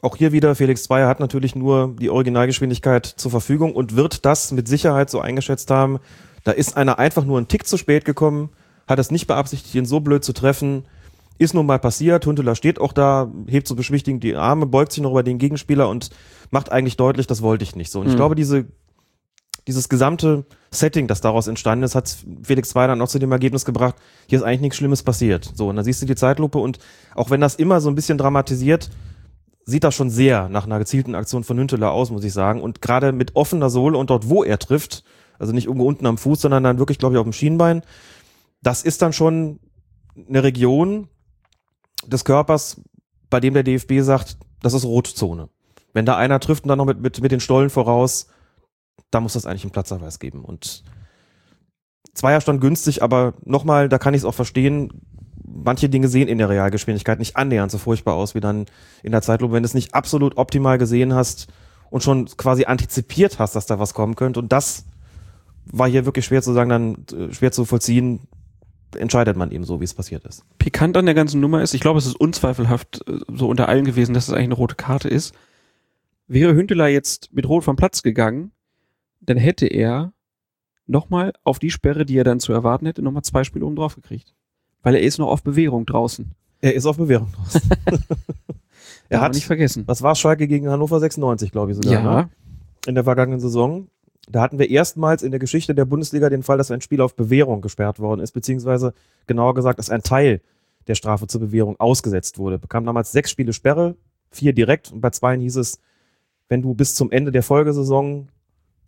[0.01, 4.51] auch hier wieder, Felix Zweier hat natürlich nur die Originalgeschwindigkeit zur Verfügung und wird das
[4.51, 5.99] mit Sicherheit so eingeschätzt haben.
[6.43, 8.49] Da ist einer einfach nur einen Tick zu spät gekommen,
[8.87, 10.85] hat es nicht beabsichtigt, ihn so blöd zu treffen.
[11.39, 12.25] Ist nun mal passiert.
[12.25, 15.87] Hunteler steht auch da, hebt so beschwichtigend die Arme, beugt sich noch über den Gegenspieler
[15.89, 16.09] und
[16.49, 17.99] macht eigentlich deutlich, das wollte ich nicht so.
[17.99, 18.17] Und ich Mhm.
[18.17, 18.65] glaube, diese,
[19.67, 23.65] dieses gesamte Setting, das daraus entstanden ist, hat Felix Zweier dann auch zu dem Ergebnis
[23.65, 23.95] gebracht,
[24.27, 25.51] hier ist eigentlich nichts Schlimmes passiert.
[25.53, 26.79] So, und dann siehst du die Zeitlupe und
[27.15, 28.89] auch wenn das immer so ein bisschen dramatisiert,
[29.65, 32.61] sieht das schon sehr nach einer gezielten Aktion von Hünteler aus, muss ich sagen.
[32.61, 35.03] Und gerade mit offener Sohle und dort, wo er trifft,
[35.37, 37.83] Also nicht irgendwo unten am Fuß, sondern dann wirklich, glaube ich, auf dem Schienbein.
[38.63, 39.59] Das ist dann schon
[40.27, 41.09] eine Region
[42.07, 42.81] des Körpers,
[43.29, 45.49] bei dem der DFB sagt, das ist Rotzone.
[45.93, 48.27] Wenn da einer trifft und dann noch mit, mit, mit den Stollen voraus,
[49.11, 50.43] da muss das eigentlich einen Platzverweis geben.
[50.43, 50.83] Und
[52.13, 54.89] Zweierstand günstig, aber nochmal, da kann ich es auch verstehen,
[55.45, 58.65] manche Dinge sehen in der Realgeschwindigkeit nicht annähernd so furchtbar aus wie dann
[59.03, 61.47] in der Zeitlupe, wenn du es nicht absolut optimal gesehen hast
[61.89, 64.39] und schon quasi antizipiert hast, dass da was kommen könnte.
[64.39, 64.85] Und das
[65.65, 68.27] war hier wirklich schwer zu sagen, dann äh, schwer zu vollziehen,
[68.95, 70.43] entscheidet man eben so, wie es passiert ist.
[70.57, 73.85] Pikant an der ganzen Nummer ist, ich glaube, es ist unzweifelhaft äh, so unter allen
[73.85, 75.33] gewesen, dass es eigentlich eine rote Karte ist.
[76.27, 78.51] Wäre Hünteler jetzt mit Rot vom Platz gegangen,
[79.27, 80.13] dann hätte er
[80.87, 83.95] nochmal auf die Sperre, die er dann zu erwarten hätte, nochmal zwei Spiele oben drauf
[83.95, 84.33] gekriegt.
[84.81, 86.31] Weil er ist noch auf Bewährung draußen.
[86.61, 87.61] Er ist auf Bewährung draußen.
[89.09, 89.83] er hat nicht vergessen.
[89.85, 91.93] Was war Schalke gegen Hannover 96, glaube ich sogar.
[91.93, 92.21] Ja.
[92.21, 92.29] Ne?
[92.87, 93.87] In der vergangenen Saison.
[94.29, 97.15] Da hatten wir erstmals in der Geschichte der Bundesliga den Fall, dass ein Spiel auf
[97.15, 98.93] Bewährung gesperrt worden ist, beziehungsweise
[99.25, 100.41] genauer gesagt, dass ein Teil
[100.87, 102.59] der Strafe zur Bewährung ausgesetzt wurde.
[102.59, 103.95] Bekam damals sechs Spiele Sperre,
[104.31, 105.79] vier direkt und bei zweien hieß es,
[106.49, 108.29] wenn du bis zum Ende der Folgesaison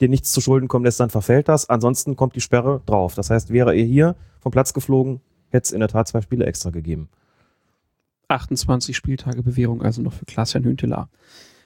[0.02, 1.70] dir nichts zu Schulden kommen lässt, dann verfällt das.
[1.70, 3.16] Ansonsten kommt die Sperre drauf.
[3.16, 6.46] Das heißt, wäre er hier vom Platz geflogen, hätte es in der Tat zwei Spiele
[6.46, 7.10] extra gegeben.
[8.30, 11.10] 28 Spieltage Bewährung also noch für Klaas-Jan Hünteler.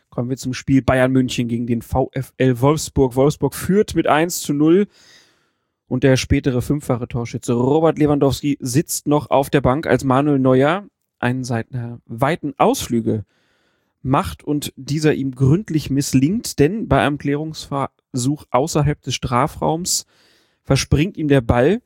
[0.10, 3.16] Kommen wir zum Spiel Bayern München gegen den VfL Wolfsburg.
[3.16, 4.88] Wolfsburg führt mit 1 zu 0
[5.88, 10.86] und der spätere fünffache Torschütze Robert Lewandowski sitzt noch auf der Bank, als Manuel Neuer
[11.20, 13.26] einen seiner weiten Ausflüge
[14.04, 20.06] macht und dieser ihm gründlich misslingt, denn bei einem Klärungsversuch außerhalb des Strafraums
[20.64, 21.82] verspringt ihm der Ball,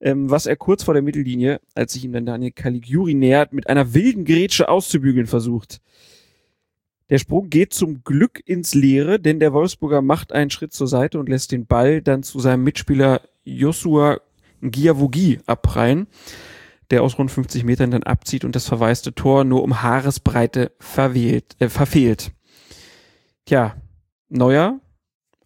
[0.00, 3.68] ähm, was er kurz vor der Mittellinie, als sich ihm dann Daniel Caligiuri nähert, mit
[3.68, 5.80] einer wilden Grätsche auszubügeln versucht.
[7.08, 11.20] Der Sprung geht zum Glück ins Leere, denn der Wolfsburger macht einen Schritt zur Seite
[11.20, 14.20] und lässt den Ball dann zu seinem Mitspieler Joshua
[14.62, 16.06] Giavogi abprallen,
[16.92, 21.56] der aus rund 50 Metern dann abzieht und das verwaiste Tor nur um Haaresbreite verwählt,
[21.58, 22.32] äh, verfehlt.
[23.46, 23.74] Tja,
[24.28, 24.78] Neuer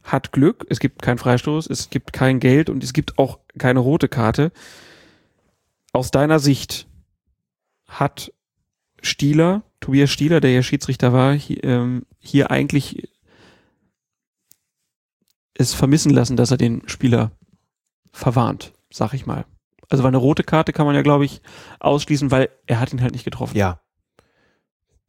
[0.02, 3.78] hat Glück, es gibt keinen Freistoß, es gibt kein Geld und es gibt auch keine
[3.78, 4.50] rote Karte.
[5.92, 6.88] Aus deiner Sicht
[7.86, 8.32] hat
[9.00, 13.08] Stieler, Tobias Stieler, der ja Schiedsrichter war, hier, ähm, hier eigentlich
[15.54, 17.30] es vermissen lassen, dass er den Spieler
[18.10, 19.46] verwarnt, sag ich mal.
[19.88, 21.42] Also weil eine rote Karte kann man ja, glaube ich,
[21.80, 23.56] ausschließen, weil er hat ihn halt nicht getroffen.
[23.56, 23.80] Ja.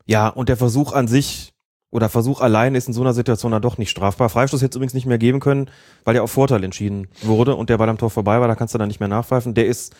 [0.05, 1.53] Ja, und der Versuch an sich
[1.89, 4.29] oder Versuch allein ist in so einer Situation dann doch nicht strafbar.
[4.29, 5.69] Freistoß hätte es übrigens nicht mehr geben können,
[6.03, 8.73] weil der auf Vorteil entschieden wurde und der Ball am Tor vorbei war, da kannst
[8.73, 9.53] du dann nicht mehr nachpfeifen.
[9.53, 9.95] Der ist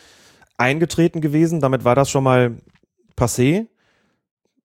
[0.56, 2.56] eingetreten gewesen, damit war das schon mal
[3.16, 3.66] passé.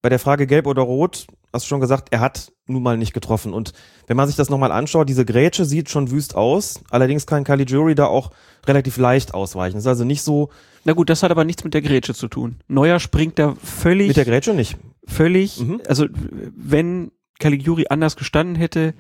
[0.04, 3.14] Bei der Frage gelb oder rot, hast du schon gesagt, er hat nun mal nicht
[3.14, 3.54] getroffen.
[3.54, 3.72] Und
[4.06, 6.82] wenn man sich das nochmal anschaut, diese Grätsche sieht schon wüst aus.
[6.90, 8.32] Allerdings kann Caligiuri da auch
[8.68, 9.76] relativ leicht ausweichen.
[9.76, 10.50] Das ist also nicht so.
[10.84, 12.58] Na gut, das hat aber nichts mit der Grätsche zu tun.
[12.68, 14.10] Neuer springt da völlig.
[14.10, 14.76] Mit der Grätsche nicht.
[15.08, 15.62] Völlig.
[15.62, 15.82] Mhm.
[15.88, 16.08] Also,
[16.54, 18.96] wenn Caligiuri anders gestanden hätte,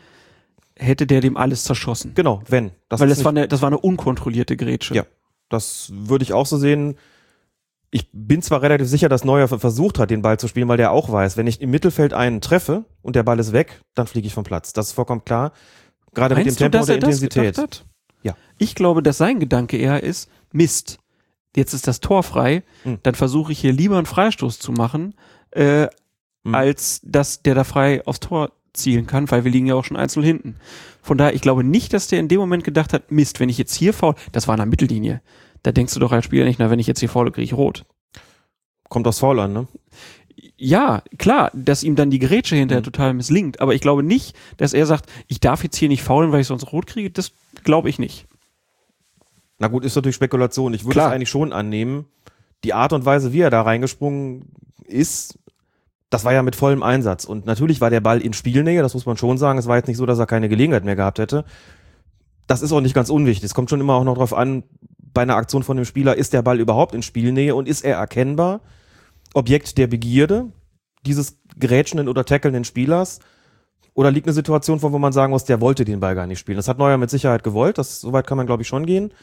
[0.78, 2.14] hätte der dem alles zerschossen.
[2.16, 2.72] Genau, wenn.
[2.88, 4.95] Das Weil das war, eine, das war eine unkontrollierte Grätsche.
[4.95, 5.06] Ja.
[5.49, 6.95] Das würde ich auch so sehen.
[7.96, 10.91] Ich bin zwar relativ sicher, dass Neuer versucht hat, den Ball zu spielen, weil der
[10.91, 14.26] auch weiß, wenn ich im Mittelfeld einen treffe und der Ball ist weg, dann fliege
[14.26, 14.74] ich vom Platz.
[14.74, 15.52] Das ist vollkommen klar.
[16.16, 17.86] Gerade mit dem Meinst du, Tempo und der er Intensität.
[18.24, 18.36] Ja.
[18.58, 20.98] Ich glaube, dass sein Gedanke eher ist, Mist,
[21.56, 22.98] jetzt ist das Tor frei, Hm.
[23.04, 25.14] dann versuche ich hier lieber einen Freistoß zu machen,
[25.52, 25.88] äh,
[26.46, 26.56] Hm.
[26.56, 29.98] als dass der da frei aufs Tor zielen kann, weil wir liegen ja auch schon
[29.98, 30.56] 1-0 hinten.
[31.04, 33.60] Von daher, ich glaube nicht, dass der in dem Moment gedacht hat, Mist, wenn ich
[33.60, 35.22] jetzt hier faul, das war in der Mittellinie.
[35.64, 37.53] Da denkst du doch als Spieler nicht, na, wenn ich jetzt hier faule, kriege ich
[37.53, 37.86] rot.
[38.89, 39.68] Kommt aufs Foul an, ne?
[40.57, 42.86] Ja, klar, dass ihm dann die Grätsche hinterher Mhm.
[42.86, 46.32] total misslingt, aber ich glaube nicht, dass er sagt, ich darf jetzt hier nicht faulen,
[46.32, 47.32] weil ich sonst rot kriege, das
[47.64, 48.28] glaube ich nicht.
[49.59, 50.74] Na gut, ist natürlich Spekulation.
[50.74, 52.05] Ich würde es eigentlich schon annehmen.
[52.64, 54.51] Die Art und Weise, wie er da reingesprungen
[54.86, 55.38] ist,
[56.09, 57.26] das war ja mit vollem Einsatz.
[57.26, 59.59] Und natürlich war der Ball in Spielnähe, das muss man schon sagen.
[59.59, 61.45] Es war jetzt nicht so, dass er keine Gelegenheit mehr gehabt hätte.
[62.47, 63.45] Das ist auch nicht ganz unwichtig.
[63.45, 64.64] Es kommt schon immer auch noch drauf an,
[65.14, 67.97] bei einer Aktion von dem Spieler, ist der Ball überhaupt in Spielnähe und ist er
[67.97, 68.61] erkennbar?
[69.34, 70.51] Objekt der Begierde
[71.05, 73.20] dieses grätschenden oder tackelnden Spielers?
[73.93, 76.39] Oder liegt eine Situation vor, wo man sagen muss, der wollte den Ball gar nicht
[76.39, 76.57] spielen?
[76.57, 77.78] Das hat Neuer mit Sicherheit gewollt.
[77.78, 79.14] Das, soweit kann man, glaube ich, schon gehen.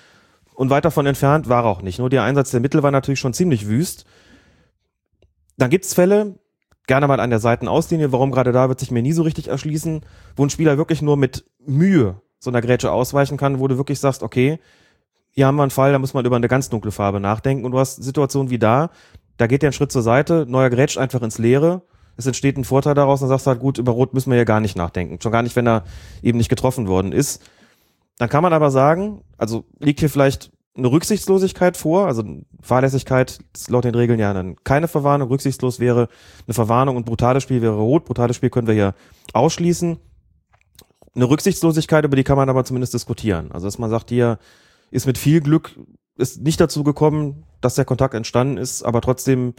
[0.54, 1.98] Und weit davon entfernt war auch nicht.
[1.98, 4.04] Nur der Einsatz der Mittel war natürlich schon ziemlich wüst.
[5.56, 6.38] Dann gibt's Fälle,
[6.86, 10.04] gerne mal an der Seitenauslinie, warum gerade da wird sich mir nie so richtig erschließen,
[10.36, 14.00] wo ein Spieler wirklich nur mit Mühe so einer Grätsche ausweichen kann, wo du wirklich
[14.00, 14.58] sagst, okay,
[15.32, 17.64] hier haben wir einen Fall, da muss man über eine ganz dunkle Farbe nachdenken.
[17.64, 18.90] Und du hast Situationen wie da,
[19.36, 21.82] da geht der einen Schritt zur Seite, neuer grätscht einfach ins Leere.
[22.16, 24.44] Es entsteht ein Vorteil daraus, dann sagst du halt, gut, über Rot müssen wir ja
[24.44, 25.18] gar nicht nachdenken.
[25.22, 25.84] Schon gar nicht, wenn er
[26.22, 27.42] eben nicht getroffen worden ist.
[28.18, 32.22] Dann kann man aber sagen, also liegt hier vielleicht eine Rücksichtslosigkeit vor, also
[32.60, 36.08] Fahrlässigkeit ist laut den Regeln ja dann keine Verwarnung, rücksichtslos wäre
[36.46, 38.94] eine Verwarnung und brutales Spiel wäre rot, brutales Spiel können wir hier
[39.32, 39.98] ausschließen.
[41.14, 43.50] Eine Rücksichtslosigkeit, über die kann man aber zumindest diskutieren.
[43.52, 44.38] Also dass man sagt, hier
[44.90, 45.78] ist mit viel Glück
[46.16, 49.54] ist nicht dazu gekommen, dass der Kontakt entstanden ist, aber trotzdem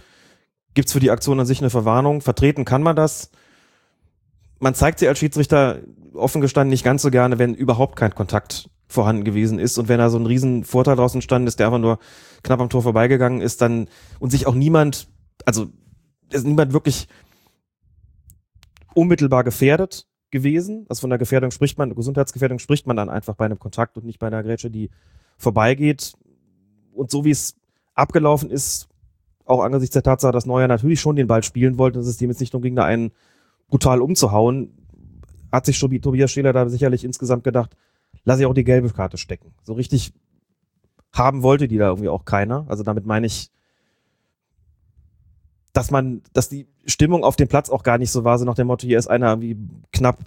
[0.73, 2.21] gibt's für die Aktion an sich eine Verwarnung.
[2.21, 3.31] Vertreten kann man das.
[4.59, 5.79] Man zeigt sie als Schiedsrichter
[6.13, 9.99] offen gestanden nicht ganz so gerne, wenn überhaupt kein Kontakt vorhanden gewesen ist und wenn
[9.99, 11.99] da so ein riesen Vorteil draus entstanden ist, der einfach nur
[12.43, 13.87] knapp am Tor vorbeigegangen ist, dann
[14.19, 15.07] und sich auch niemand,
[15.45, 15.67] also
[16.29, 17.07] ist niemand wirklich
[18.93, 20.85] unmittelbar gefährdet gewesen.
[20.89, 24.05] Also von der Gefährdung spricht man, Gesundheitsgefährdung spricht man dann einfach bei einem Kontakt und
[24.05, 24.89] nicht bei einer Grätsche, die
[25.41, 26.13] vorbeigeht.
[26.93, 27.55] Und so wie es
[27.93, 28.87] abgelaufen ist,
[29.45, 32.39] auch angesichts der Tatsache, dass Neuer natürlich schon den Ball spielen wollte, das System jetzt
[32.39, 33.11] nicht nur gegen da einen
[33.67, 34.71] brutal umzuhauen,
[35.51, 37.75] hat sich Tobias Scheler da sicherlich insgesamt gedacht,
[38.23, 39.53] lass ich auch die gelbe Karte stecken.
[39.63, 40.13] So richtig
[41.13, 42.65] haben wollte die da irgendwie auch keiner.
[42.69, 43.51] Also damit meine ich,
[45.73, 48.55] dass man, dass die Stimmung auf dem Platz auch gar nicht so war, so nach
[48.55, 49.57] dem Motto, hier ist einer irgendwie
[49.91, 50.19] knapp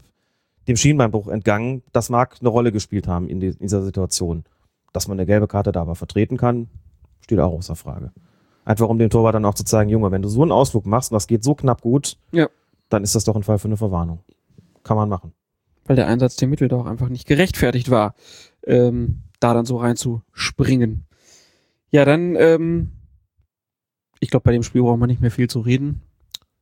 [0.69, 1.83] dem Schienbeinbruch entgangen.
[1.93, 4.45] Das mag eine Rolle gespielt haben in dieser Situation.
[4.95, 6.69] Dass man eine gelbe Karte da aber vertreten kann,
[7.21, 8.13] steht auch außer Frage.
[8.65, 11.11] Einfach um dem Torwart dann auch zu zeigen, Junge, wenn du so einen Ausflug machst
[11.11, 12.49] und das geht so knapp gut, Ja.
[12.89, 14.21] dann ist das doch ein Fall für eine Verwarnung.
[14.83, 15.33] Kann man machen.
[15.87, 18.15] weil der Einsatz der Mittel doch einfach nicht gerechtfertigt war,
[18.67, 21.05] ähm, da dann so reinzuspringen.
[21.91, 22.93] Ja, dann, ähm,
[24.21, 26.01] ich glaube, bei dem Spiel braucht man nicht mehr viel zu reden.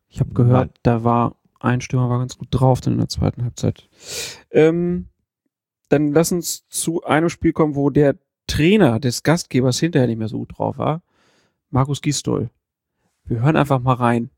[0.08, 0.78] Ich habe gehört, Nein.
[0.82, 3.88] da war ein Stürmer war ganz gut drauf dann in der zweiten Halbzeit.
[4.50, 5.06] Ähm,
[5.92, 8.16] dann lass uns zu einem Spiel kommen, wo der
[8.46, 11.02] Trainer des Gastgebers hinterher nicht mehr so gut drauf war.
[11.70, 12.48] Markus Gisdol.
[13.24, 14.30] Wir hören einfach mal rein.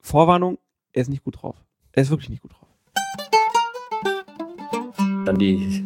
[0.00, 0.58] Vorwarnung,
[0.94, 1.56] er ist nicht gut drauf.
[1.92, 2.68] Er ist wirklich nicht gut drauf.
[5.26, 5.84] Dann die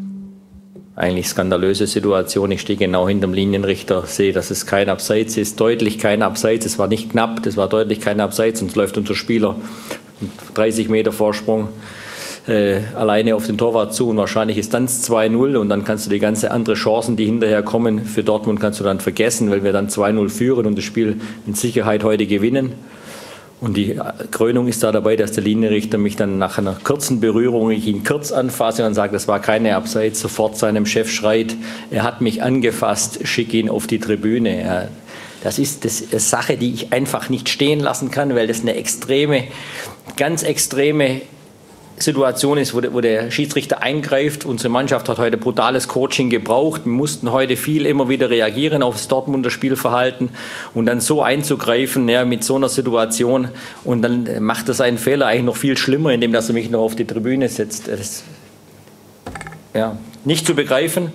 [0.95, 2.53] eigentlich skandalöse Situation.
[2.53, 6.65] Ich stehe genau hinterm Linienrichter, sehe, dass es kein Abseits ist, deutlich kein Abseits.
[6.65, 9.57] Es war nicht knapp, das war deutlich kein Abseits und es läuft unser Spieler
[10.21, 11.69] mit 30 Meter Vorsprung
[12.49, 16.11] äh, alleine auf den Torwart zu und wahrscheinlich ist dann 2-0 und dann kannst du
[16.11, 19.73] die ganze andere Chancen, die hinterher kommen, für Dortmund kannst du dann vergessen, weil wir
[19.73, 22.73] dann 2-0 führen und das Spiel mit Sicherheit heute gewinnen.
[23.59, 23.99] Und die
[24.33, 28.05] Krönung ist da dabei, dass der Linienrichter mich dann nach einer kurzen Berührung, ich ihn
[28.05, 31.57] kurz anfasse und dann sage, das war keine Abseits, sofort seinem Chef schreit,
[31.91, 34.91] er hat mich angefasst, schick ihn auf die Tribüne.
[35.43, 38.75] Das ist das ist Sache, die ich einfach nicht stehen lassen kann, weil das eine
[38.75, 39.45] extreme,
[40.17, 41.23] ganz extreme
[41.99, 44.45] Situation ist, wo der, wo der Schiedsrichter eingreift.
[44.45, 46.83] Unsere Mannschaft hat heute brutales Coaching gebraucht.
[46.85, 50.31] Wir mussten heute viel immer wieder reagieren auf das Dortmunder Spielverhalten
[50.75, 53.49] und dann so einzugreifen ja, mit so einer Situation
[53.85, 56.81] und dann macht er seinen Fehler eigentlich noch viel schlimmer, indem dass er mich noch
[56.81, 57.89] auf die Tribüne setzt.
[57.89, 58.25] Das
[59.75, 61.13] ja, nicht zu begreifen.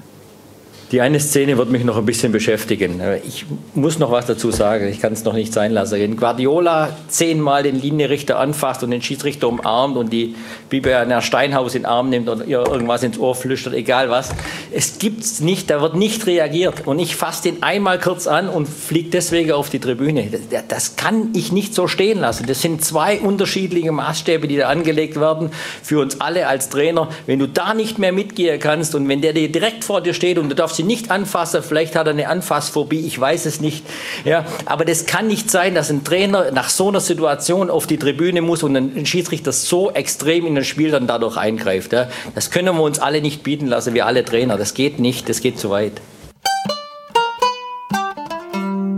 [0.91, 3.01] Die eine Szene wird mich noch ein bisschen beschäftigen.
[3.25, 5.97] Ich muss noch was dazu sagen, ich kann es noch nicht sein lassen.
[5.97, 10.35] Wenn Guardiola zehnmal den Linienrichter anfasst und den Schiedsrichter umarmt und die
[10.69, 14.31] Biber einer Steinhaus in den Arm nimmt und ihr irgendwas ins Ohr flüstert, egal was.
[14.73, 16.85] Es gibt's nicht, da wird nicht reagiert.
[16.85, 20.27] Und ich fasse den einmal kurz an und fliege deswegen auf die Tribüne.
[20.67, 22.47] Das kann ich nicht so stehen lassen.
[22.47, 27.07] Das sind zwei unterschiedliche Maßstäbe, die da angelegt werden für uns alle als Trainer.
[27.27, 30.37] Wenn du da nicht mehr mitgehen kannst und wenn der dir direkt vor dir steht
[30.37, 33.85] und du darfst ihn nicht anfassen, vielleicht hat er eine Anfassphobie, ich weiß es nicht.
[34.25, 37.97] Ja, aber das kann nicht sein, dass ein Trainer nach so einer Situation auf die
[37.97, 41.93] Tribüne muss und ein Schiedsrichter so extrem in das Spiel dann dadurch eingreift.
[41.93, 42.09] Ja.
[42.35, 44.57] Das können wir uns alle nicht bieten lassen, wir alle Trainer.
[44.57, 46.01] Das geht nicht, das geht zu weit.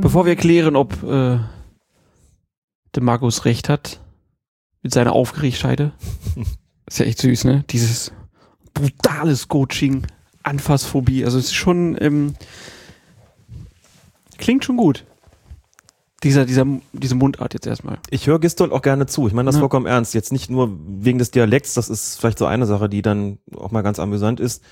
[0.01, 1.39] Bevor wir klären, ob äh,
[2.95, 3.99] der Markus recht hat
[4.81, 5.79] mit seiner Aufgeregtheit,
[6.88, 7.63] ist ja echt süß, ne?
[7.69, 8.11] Dieses
[8.73, 10.05] brutales Coaching,
[10.44, 12.34] Anfassphobie, also es ist schon ähm,
[14.38, 15.06] klingt schon gut.
[16.24, 17.98] Dieser, dieser, diese Mundart jetzt erstmal.
[18.10, 19.28] Ich höre Gistol auch gerne zu.
[19.28, 19.60] Ich meine das Ja.
[19.60, 20.14] vollkommen ernst.
[20.14, 23.72] Jetzt nicht nur wegen des Dialekts, das ist vielleicht so eine Sache, die dann auch
[23.72, 24.64] mal ganz amüsant ist.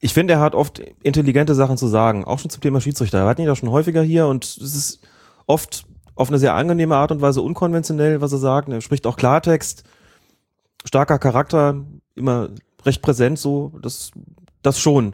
[0.00, 3.22] Ich finde, er hat oft intelligente Sachen zu sagen, auch schon zum Thema Schiedsrichter.
[3.22, 5.00] Wir hatten ihn ja schon häufiger hier und es ist
[5.46, 5.84] oft
[6.16, 8.68] auf eine sehr angenehme Art und Weise unkonventionell, was er sagt.
[8.68, 9.84] Er spricht auch Klartext,
[10.84, 11.76] starker Charakter,
[12.16, 12.48] immer
[12.84, 14.10] recht präsent, so, das,
[14.62, 15.12] das schon.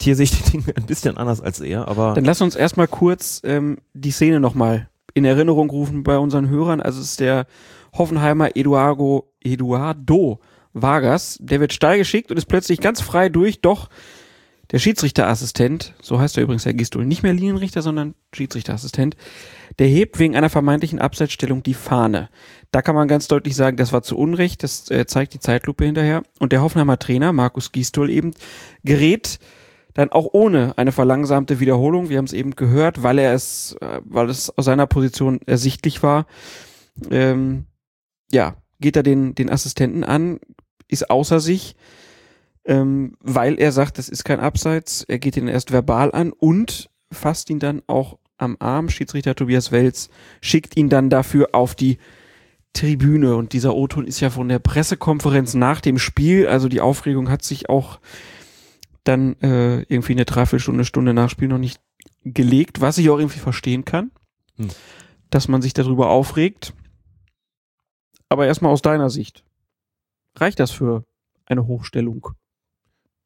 [0.00, 2.88] Hier sehe ich die Dinge ein bisschen anders als er, aber Dann lass uns erstmal
[2.88, 6.80] kurz ähm, die Szene nochmal in Erinnerung rufen bei unseren Hörern.
[6.80, 7.46] Also es ist der
[7.92, 10.40] Hoffenheimer Eduardo, Eduardo
[10.72, 13.88] Vargas, der wird steil geschickt und ist plötzlich ganz frei durch, doch
[14.70, 19.16] Der Schiedsrichterassistent, so heißt er übrigens Herr Gistol, nicht mehr Linienrichter, sondern Schiedsrichterassistent,
[19.80, 22.28] der hebt wegen einer vermeintlichen Abseitsstellung die Fahne.
[22.70, 25.84] Da kann man ganz deutlich sagen, das war zu Unrecht, das äh, zeigt die Zeitlupe
[25.84, 26.22] hinterher.
[26.38, 28.32] Und der Hoffenheimer Trainer, Markus Gistol eben,
[28.84, 29.38] gerät
[29.94, 34.00] dann auch ohne eine verlangsamte Wiederholung, wir haben es eben gehört, weil er es, äh,
[34.04, 36.26] weil es aus seiner Position ersichtlich war,
[37.10, 37.66] ähm,
[38.30, 40.38] ja, geht er den, den Assistenten an,
[40.88, 41.74] ist außer sich,
[42.64, 46.88] ähm, weil er sagt, das ist kein Abseits, er geht ihn erst verbal an und
[47.10, 50.08] fasst ihn dann auch am Arm, Schiedsrichter Tobias Welz,
[50.40, 51.98] schickt ihn dann dafür auf die
[52.72, 57.28] Tribüne und dieser O-Ton ist ja von der Pressekonferenz nach dem Spiel, also die Aufregung
[57.28, 58.00] hat sich auch
[59.04, 61.80] dann äh, irgendwie eine Dreiviertelstunde, Stunde nach Spiel noch nicht
[62.24, 64.10] gelegt, was ich auch irgendwie verstehen kann,
[64.56, 64.68] Hm.
[65.30, 66.74] dass man sich darüber aufregt.
[68.28, 69.42] Aber erstmal aus deiner Sicht.
[70.36, 71.04] Reicht das für
[71.46, 72.28] eine Hochstellung?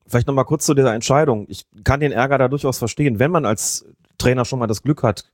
[0.07, 1.47] Vielleicht nochmal kurz zu dieser Entscheidung.
[1.49, 3.84] Ich kann den Ärger da durchaus verstehen, wenn man als
[4.16, 5.30] Trainer schon mal das Glück hat,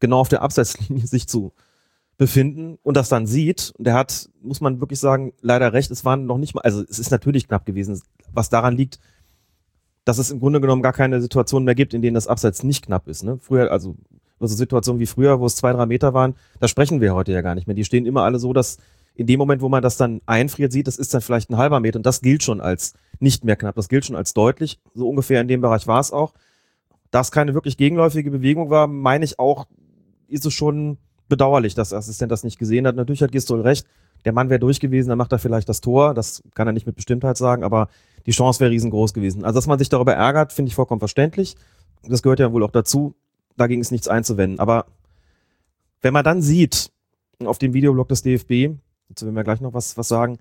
[0.00, 1.52] genau auf der Abseitslinie sich zu
[2.22, 3.72] befinden und das dann sieht.
[3.78, 5.90] Der hat, muss man wirklich sagen, leider recht.
[5.90, 8.00] Es waren noch nicht mal, also es ist natürlich knapp gewesen,
[8.32, 9.00] was daran liegt,
[10.04, 12.86] dass es im Grunde genommen gar keine Situation mehr gibt, in denen das Abseits nicht
[12.86, 13.24] knapp ist.
[13.24, 13.38] Ne?
[13.40, 13.96] Früher, also
[14.38, 17.40] so Situationen wie früher, wo es zwei, drei Meter waren, da sprechen wir heute ja
[17.40, 17.74] gar nicht mehr.
[17.74, 18.78] Die stehen immer alle so, dass
[19.16, 21.80] in dem Moment, wo man das dann einfriert, sieht, das ist dann vielleicht ein halber
[21.80, 23.74] Meter und das gilt schon als nicht mehr knapp.
[23.74, 24.78] Das gilt schon als deutlich.
[24.94, 26.34] So ungefähr in dem Bereich war es auch.
[27.10, 29.66] Da es keine wirklich gegenläufige Bewegung war, meine ich auch,
[30.28, 30.98] ist es schon
[31.28, 32.96] bedauerlich, dass der Assistent das nicht gesehen hat.
[32.96, 33.86] Natürlich hat Gistol recht.
[34.24, 36.14] Der Mann wäre durch gewesen, dann macht er vielleicht das Tor.
[36.14, 37.88] Das kann er nicht mit Bestimmtheit sagen, aber
[38.26, 39.44] die Chance wäre riesengroß gewesen.
[39.44, 41.56] Also, dass man sich darüber ärgert, finde ich vollkommen verständlich.
[42.04, 43.14] Das gehört ja wohl auch dazu.
[43.56, 44.60] Dagegen ist nichts einzuwenden.
[44.60, 44.86] Aber
[46.02, 46.92] wenn man dann sieht,
[47.44, 50.38] auf dem Videoblog des DFB, dazu werden wir gleich noch was, was sagen,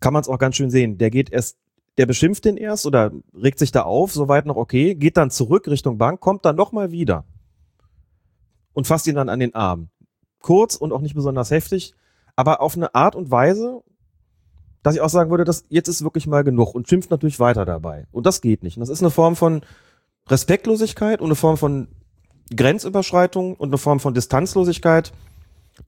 [0.00, 0.98] kann man es auch ganz schön sehen.
[0.98, 1.56] Der geht erst,
[1.96, 5.68] der beschimpft den erst oder regt sich da auf, soweit noch okay, geht dann zurück
[5.68, 7.24] Richtung Bank, kommt dann nochmal wieder
[8.72, 9.88] und fasst ihn dann an den Arm.
[10.40, 11.94] Kurz und auch nicht besonders heftig,
[12.36, 13.82] aber auf eine Art und Weise,
[14.82, 17.64] dass ich auch sagen würde, dass jetzt ist wirklich mal genug und schimpft natürlich weiter
[17.64, 18.06] dabei.
[18.10, 18.76] Und das geht nicht.
[18.76, 19.62] Und das ist eine Form von
[20.28, 21.88] Respektlosigkeit und eine Form von
[22.54, 25.12] Grenzüberschreitung und eine Form von Distanzlosigkeit,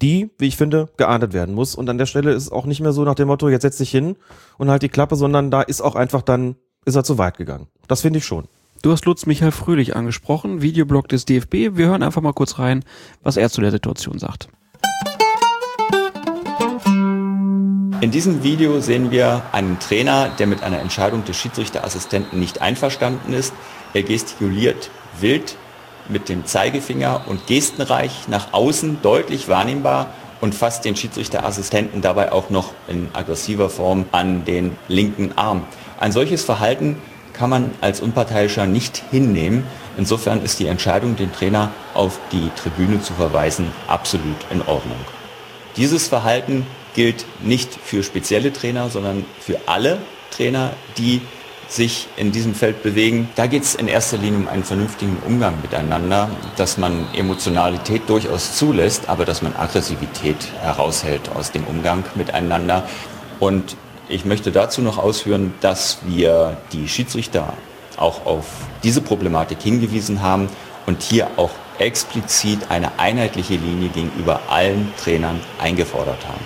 [0.01, 1.74] die, wie ich finde, geahndet werden muss.
[1.74, 3.78] Und an der Stelle ist es auch nicht mehr so nach dem Motto, jetzt setz
[3.78, 4.16] dich hin
[4.59, 7.68] und halt die Klappe, sondern da ist auch einfach dann, ist er zu weit gegangen.
[7.89, 8.47] Das finde ich schon.
[8.85, 11.55] Du hast Lutz Michael Fröhlich angesprochen, Videoblog des DFB.
[11.72, 12.85] Wir hören einfach mal kurz rein,
[13.22, 14.51] was er zu der Situation sagt.
[18.03, 23.32] In diesem Video sehen wir einen Trainer, der mit einer Entscheidung des Schiedsrichterassistenten nicht einverstanden
[23.32, 23.55] ist.
[23.95, 25.57] Er gestikuliert wild
[26.11, 30.09] mit dem Zeigefinger und gestenreich nach außen deutlich wahrnehmbar
[30.43, 35.62] und fasst den Schiedsrichterassistenten dabei auch noch in aggressiver Form an den linken Arm.
[35.99, 36.97] Ein solches Verhalten
[37.35, 39.66] kann man als Unparteiischer nicht hinnehmen.
[39.99, 44.99] Insofern ist die Entscheidung, den Trainer auf die Tribüne zu verweisen, absolut in Ordnung.
[45.76, 49.99] Dieses Verhalten gilt nicht für spezielle Trainer, sondern für alle
[50.30, 51.20] Trainer, die
[51.68, 53.28] sich in diesem Feld bewegen.
[53.37, 58.57] Da geht es in erster Linie um einen vernünftigen Umgang miteinander, dass man Emotionalität durchaus
[58.57, 62.87] zulässt, aber dass man Aggressivität heraushält aus dem Umgang miteinander.
[63.41, 63.76] Und
[64.09, 67.55] ich möchte dazu noch ausführen, dass wir die Schiedsrichter
[67.96, 68.46] auch auf
[68.82, 70.48] diese Problematik hingewiesen haben
[70.86, 76.44] und hier auch explizit eine einheitliche Linie gegenüber allen Trainern eingefordert haben.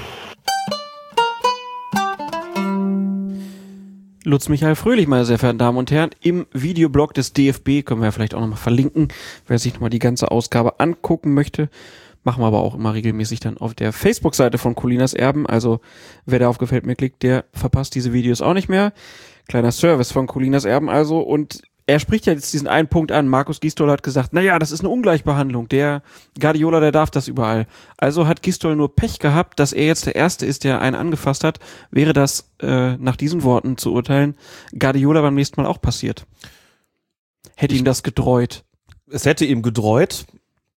[4.25, 8.13] Lutz Michael Fröhlich, meine sehr verehrten Damen und Herren, im Videoblog des DFB, können wir
[8.13, 9.09] vielleicht auch nochmal verlinken,
[9.47, 11.71] wer sich nochmal die ganze Ausgabe angucken möchte.
[12.25, 15.47] Machen wir aber auch immer regelmäßig dann auf der Facebook-Seite von Colinas Erben.
[15.47, 15.81] Also
[16.27, 18.93] wer da auf Gefällt mir klickt, der verpasst diese Videos auch nicht mehr.
[19.49, 21.21] Kleiner Service von Colinas Erben also.
[21.21, 23.29] Und er spricht ja jetzt diesen einen Punkt an.
[23.29, 25.69] Markus Gistol hat gesagt, naja, das ist eine Ungleichbehandlung.
[25.69, 26.03] Der
[26.39, 27.67] Guardiola, der darf das überall.
[27.97, 31.45] Also hat Gistol nur Pech gehabt, dass er jetzt der Erste ist, der einen angefasst
[31.45, 31.61] hat.
[31.91, 34.37] Wäre das äh, nach diesen Worten zu urteilen,
[34.79, 36.27] Guardiola beim nächsten Mal auch passiert?
[37.57, 38.65] Hätte ihm das gedreut.
[39.11, 40.27] Es hätte ihm gedreut,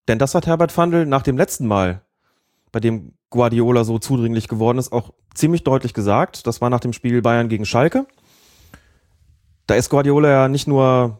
[0.08, 2.02] denn das hat Herbert Fandl nach dem letzten Mal,
[2.70, 6.46] bei dem Guardiola so zudringlich geworden ist, auch ziemlich deutlich gesagt.
[6.46, 8.06] Das war nach dem Spiel Bayern gegen Schalke.
[9.66, 11.18] Da ist Guardiola ja nicht nur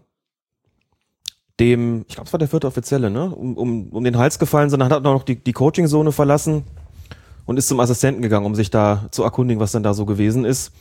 [1.61, 4.69] dem, ich glaube, es war der vierte Offizielle, ne, um, um, um den Hals gefallen,
[4.69, 6.65] sondern hat auch noch die, die Coaching-Zone verlassen
[7.47, 10.45] und ist zum Assistenten gegangen, um sich da zu erkundigen, was denn da so gewesen
[10.45, 10.73] ist.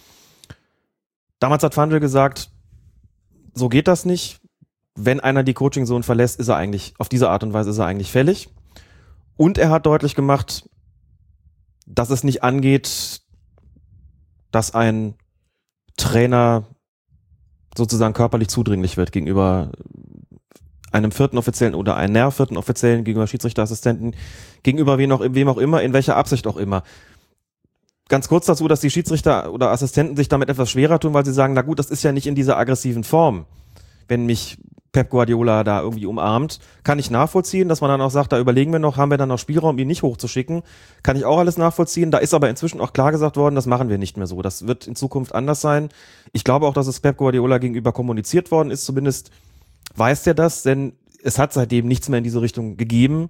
[1.40, 2.50] Damals hat Fandl gesagt,
[3.54, 4.41] so geht das nicht.
[4.96, 7.86] Wenn einer die Coaching-Zone verlässt, ist er eigentlich, auf diese Art und Weise ist er
[7.86, 8.50] eigentlich fällig.
[9.38, 10.70] Und er hat deutlich gemacht,
[11.88, 13.22] dass es nicht angeht,
[14.52, 15.16] dass ein
[15.98, 16.66] Trainer
[17.78, 19.72] sozusagen körperlich zudringlich wird gegenüber
[20.92, 24.16] einem vierten Offiziellen oder einer vierten Offiziellen, gegenüber Schiedsrichterassistenten,
[24.64, 26.84] gegenüber wem auch, wem auch immer, in welcher Absicht auch immer.
[28.10, 31.34] Ganz kurz dazu, dass die Schiedsrichter oder Assistenten sich damit etwas schwerer tun, weil sie
[31.34, 33.46] sagen, na gut, das ist ja nicht in dieser aggressiven Form.
[34.08, 34.58] Wenn mich
[34.92, 38.72] Pep Guardiola da irgendwie umarmt, kann ich nachvollziehen, dass man dann auch sagt, da überlegen
[38.74, 40.64] wir noch, haben wir dann noch Spielraum, ihn nicht hochzuschicken.
[41.02, 42.12] Kann ich auch alles nachvollziehen.
[42.12, 44.42] Da ist aber inzwischen auch klar gesagt worden, das machen wir nicht mehr so.
[44.42, 45.90] Das wird in Zukunft anders sein.
[46.34, 48.86] Ich glaube auch, dass es Pep Guardiola gegenüber kommuniziert worden ist.
[48.86, 49.32] Zumindest
[49.96, 53.30] weiß der das, denn es hat seitdem nichts mehr in diese Richtung gegeben.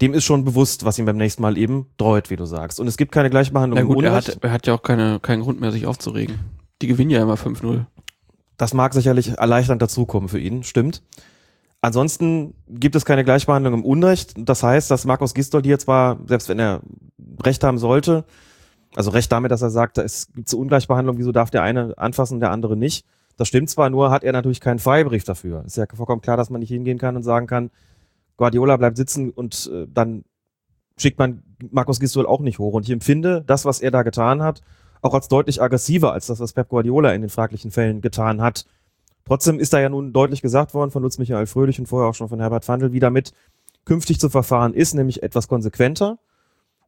[0.00, 2.80] Dem ist schon bewusst, was ihm beim nächsten Mal eben dreut, wie du sagst.
[2.80, 5.42] Und es gibt keine Gleichbehandlung Na gut, er hat, er hat ja auch keine, keinen
[5.42, 6.38] Grund mehr, sich aufzuregen.
[6.80, 7.84] Die gewinnen ja immer 5-0.
[8.58, 11.02] Das mag sicherlich erleichternd dazukommen für ihn, stimmt.
[11.80, 14.34] Ansonsten gibt es keine Gleichbehandlung im Unrecht.
[14.36, 16.80] Das heißt, dass Markus Gistol hier zwar, selbst wenn er
[17.42, 18.24] Recht haben sollte,
[18.96, 22.40] also Recht damit, dass er sagt, es gibt so Ungleichbehandlung, wieso darf der eine anfassen,
[22.40, 23.06] der andere nicht.
[23.36, 25.64] Das stimmt zwar, nur hat er natürlich keinen Freibrief dafür.
[25.64, 27.70] Ist ja vollkommen klar, dass man nicht hingehen kann und sagen kann,
[28.36, 30.24] Guardiola bleibt sitzen und äh, dann
[30.96, 32.72] schickt man Markus Gistol auch nicht hoch.
[32.72, 34.62] Und ich empfinde das, was er da getan hat,
[35.02, 38.66] auch als deutlich aggressiver als das, was Pep Guardiola in den fraglichen Fällen getan hat.
[39.24, 42.14] Trotzdem ist da ja nun deutlich gesagt worden von Lutz Michael Fröhlich und vorher auch
[42.14, 43.32] schon von Herbert Fandl, wie damit
[43.84, 46.18] künftig zu verfahren ist, nämlich etwas konsequenter.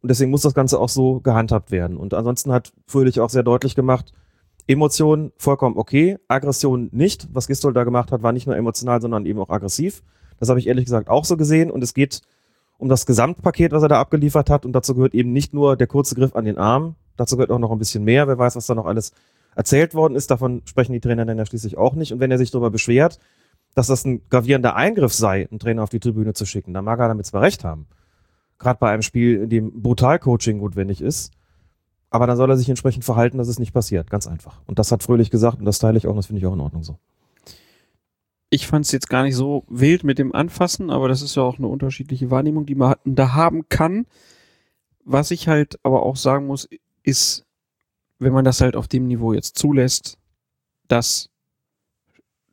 [0.03, 1.97] Und deswegen muss das Ganze auch so gehandhabt werden.
[1.97, 4.13] Und ansonsten hat Fröhlich auch sehr deutlich gemacht,
[4.67, 7.29] Emotionen vollkommen okay, Aggression nicht.
[7.33, 10.03] Was Gistol da gemacht hat, war nicht nur emotional, sondern eben auch aggressiv.
[10.39, 11.71] Das habe ich ehrlich gesagt auch so gesehen.
[11.71, 12.23] Und es geht
[12.79, 14.65] um das Gesamtpaket, was er da abgeliefert hat.
[14.65, 17.59] Und dazu gehört eben nicht nur der kurze Griff an den Arm, dazu gehört auch
[17.59, 18.29] noch ein bisschen mehr.
[18.29, 19.13] Wer weiß, was da noch alles
[19.55, 20.31] erzählt worden ist.
[20.31, 22.13] Davon sprechen die Trainer dann ja schließlich auch nicht.
[22.13, 23.19] Und wenn er sich darüber beschwert,
[23.75, 26.99] dass das ein gravierender Eingriff sei, einen Trainer auf die Tribüne zu schicken, dann mag
[26.99, 27.87] er damit zwar recht haben.
[28.59, 31.33] Gerade bei einem Spiel, in dem Brutal-Coaching notwendig ist.
[32.11, 34.11] Aber dann soll er sich entsprechend verhalten, dass es nicht passiert.
[34.11, 34.61] Ganz einfach.
[34.67, 36.53] Und das hat Fröhlich gesagt und das teile ich auch und das finde ich auch
[36.53, 36.99] in Ordnung so.
[38.53, 41.43] Ich fand es jetzt gar nicht so wild mit dem Anfassen, aber das ist ja
[41.43, 44.07] auch eine unterschiedliche Wahrnehmung, die man da haben kann.
[45.05, 46.69] Was ich halt aber auch sagen muss,
[47.03, 47.45] ist,
[48.19, 50.19] wenn man das halt auf dem Niveau jetzt zulässt,
[50.89, 51.31] dass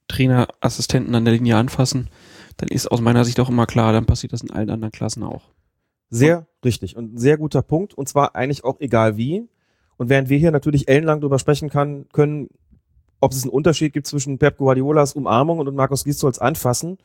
[0.08, 2.10] Trainer Assistenten an der Linie anfassen,
[2.58, 5.24] dann ist aus meiner Sicht auch immer klar, dann passiert das in allen anderen Klassen
[5.24, 5.44] auch.
[6.10, 9.48] Sehr richtig und ein sehr guter Punkt und zwar eigentlich auch egal wie.
[9.98, 12.50] Und während wir hier natürlich ellenlang darüber sprechen kann, können,
[13.20, 16.98] ob es einen Unterschied gibt zwischen Pep Guardiolas Umarmung und Markus Gistols Anfassen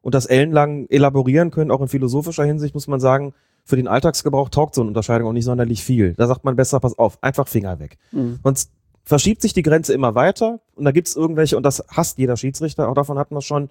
[0.00, 3.34] und das ellenlang elaborieren können, auch in philosophischer Hinsicht, muss man sagen,
[3.68, 6.14] für den Alltagsgebrauch taugt so eine Unterscheidung auch nicht sonderlich viel.
[6.14, 7.98] Da sagt man besser, pass auf, einfach Finger weg.
[8.12, 8.38] Mhm.
[8.42, 8.72] Sonst
[9.04, 12.38] verschiebt sich die Grenze immer weiter und da gibt es irgendwelche, und das hasst jeder
[12.38, 13.68] Schiedsrichter, auch davon hatten wir schon,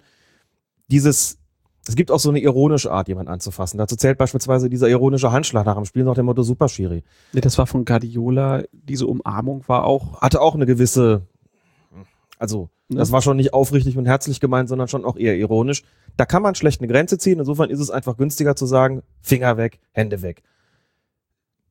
[0.86, 1.38] dieses,
[1.88, 3.76] es gibt auch so eine ironische Art, jemanden anzufassen.
[3.76, 7.02] Dazu zählt beispielsweise dieser ironische Handschlag nach dem Spiel nach dem Motto Super Schiri.
[7.32, 11.22] Nee, das war von Guardiola, diese Umarmung war auch, Hatte auch eine gewisse,
[12.38, 12.98] also Ne?
[12.98, 15.82] das war schon nicht aufrichtig und herzlich gemeint, sondern schon auch eher ironisch.
[16.16, 17.38] Da kann man schlecht eine Grenze ziehen.
[17.38, 20.42] Insofern ist es einfach günstiger zu sagen, Finger weg, Hände weg.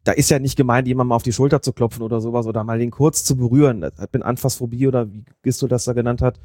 [0.04, 2.80] Da ist ja nicht gemeint, jemandem auf die Schulter zu klopfen oder sowas oder mal
[2.80, 3.82] den kurz zu berühren.
[3.82, 6.40] Das hat mit Anfassphobie oder wie Gisto das da genannt hat,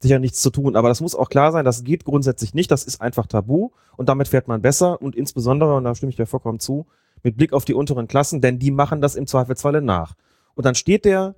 [0.00, 0.74] sicher nichts zu tun.
[0.74, 2.70] Aber das muss auch klar sein, das geht grundsätzlich nicht.
[2.70, 6.16] Das ist einfach tabu und damit fährt man besser und insbesondere, und da stimme ich
[6.16, 6.86] dir vollkommen zu,
[7.22, 10.14] mit Blick auf die unteren Klassen, denn die machen das im Zweifelsfalle nach.
[10.54, 11.36] Und dann steht der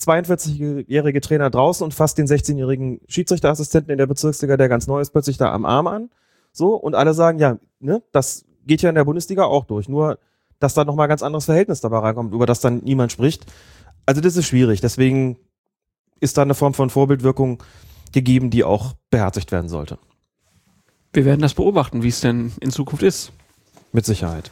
[0.00, 5.10] 42-jährige Trainer draußen und fasst den 16-jährigen Schiedsrichterassistenten in der Bezirksliga, der ganz neu ist,
[5.10, 6.10] plötzlich da am Arm an.
[6.52, 9.88] So, und alle sagen, ja, ne, das geht ja in der Bundesliga auch durch.
[9.88, 10.18] Nur,
[10.58, 13.46] dass da nochmal ein ganz anderes Verhältnis dabei reinkommt, über das dann niemand spricht.
[14.06, 14.80] Also, das ist schwierig.
[14.80, 15.36] Deswegen
[16.20, 17.62] ist da eine Form von Vorbildwirkung
[18.12, 19.98] gegeben, die auch beherzigt werden sollte.
[21.12, 23.32] wir werden das beobachten, wie es denn in Zukunft ist.
[23.92, 24.50] Mit Sicherheit.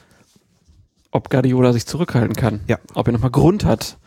[1.10, 2.60] Ob Guardiola sich zurückhalten kann.
[2.66, 2.78] Ja.
[2.94, 3.98] Ob er nochmal Grund hat,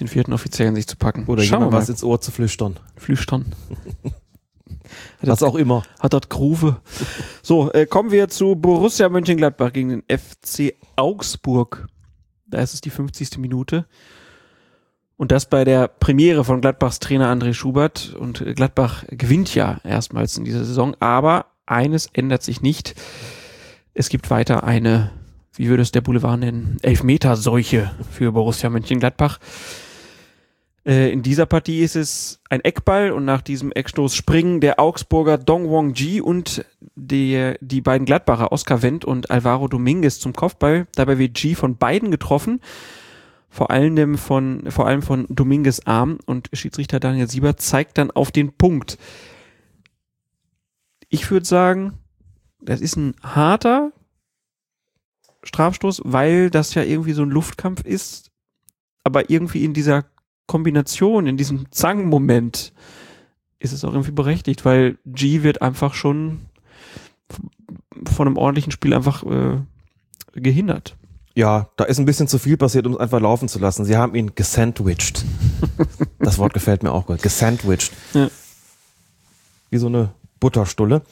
[0.00, 1.24] den vierten Offiziellen sich zu packen.
[1.26, 2.78] Oder Schauen jemand was ins Ohr zu flüstern.
[2.96, 3.54] Flüstern.
[5.22, 5.82] Was auch immer.
[5.98, 6.76] Hat dort Gruve.
[7.42, 11.86] So, äh, kommen wir zu Borussia Mönchengladbach gegen den FC Augsburg.
[12.46, 13.38] Da ist es die 50.
[13.38, 13.86] Minute.
[15.16, 18.14] Und das bei der Premiere von Gladbachs Trainer André Schubert.
[18.18, 20.96] Und Gladbach gewinnt ja erstmals in dieser Saison.
[21.00, 22.94] Aber eines ändert sich nicht.
[23.94, 25.12] Es gibt weiter eine,
[25.54, 29.38] wie würde es der Boulevard nennen, Elfmeterseuche für Borussia Mönchengladbach.
[30.86, 35.38] Äh, in dieser Partie ist es ein Eckball und nach diesem Eckstoß springen der Augsburger
[35.38, 40.86] Dong Wong Ji und die, die beiden Gladbacher Oscar Wendt und Alvaro Dominguez zum Kopfball.
[40.94, 42.60] Dabei wird Ji von beiden getroffen.
[43.48, 48.32] Vor allem von, vor allem von Dominguez Arm und Schiedsrichter Daniel Sieber zeigt dann auf
[48.32, 48.98] den Punkt.
[51.08, 51.98] Ich würde sagen,
[52.60, 53.92] das ist ein harter
[55.44, 58.32] Strafstoß, weil das ja irgendwie so ein Luftkampf ist,
[59.04, 60.04] aber irgendwie in dieser
[60.46, 62.72] Kombination, in diesem Zang-Moment
[63.58, 66.42] ist es auch irgendwie berechtigt, weil G wird einfach schon
[68.04, 69.60] von einem ordentlichen Spiel einfach äh,
[70.34, 70.96] gehindert.
[71.34, 73.84] Ja, da ist ein bisschen zu viel passiert, um es einfach laufen zu lassen.
[73.84, 75.24] Sie haben ihn gesandwiched.
[76.20, 77.22] das Wort gefällt mir auch gut.
[77.22, 77.90] Gesandwiched.
[78.12, 78.28] Ja.
[79.70, 81.02] Wie so eine Butterstulle.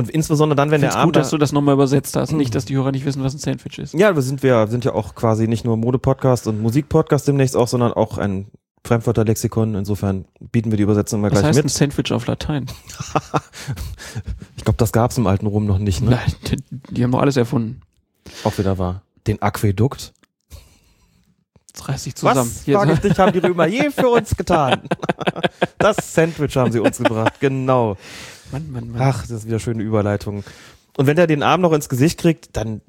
[0.00, 2.32] Und insbesondere dann, wenn Find's der Arm gut, da- dass du das nochmal übersetzt hast.
[2.32, 3.94] Nicht, dass die Hörer nicht wissen, was ein Sandwich ist.
[3.94, 7.68] Ja, wir sind wir sind ja auch quasi nicht nur Mode-Podcast und Musik-Podcast demnächst auch,
[7.68, 8.46] sondern auch ein
[8.84, 9.74] Fremdwörter Lexikon.
[9.74, 11.72] Insofern bieten wir die Übersetzung mal Was gleich heißt ein mit.
[11.72, 12.66] Sandwich auf Latein?
[14.56, 16.10] Ich glaube, das gab's im alten Rom noch nicht, ne?
[16.10, 16.56] Nein, die,
[16.94, 17.80] die haben doch alles erfunden.
[18.44, 19.02] Auch wieder wahr.
[19.26, 20.12] Den Aquädukt.
[21.72, 22.50] Jetzt reiß dich zusammen.
[22.50, 24.82] Was, frage ich dich, haben die Römer je für uns getan?
[25.78, 27.96] das Sandwich haben sie uns gebracht, genau.
[28.50, 29.00] Mann, Mann, Mann.
[29.00, 30.42] Ach, das ist wieder schöne Überleitung.
[30.96, 32.80] Und wenn der den Arm noch ins Gesicht kriegt, dann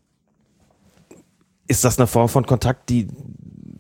[1.68, 3.08] ist das eine Form von Kontakt, die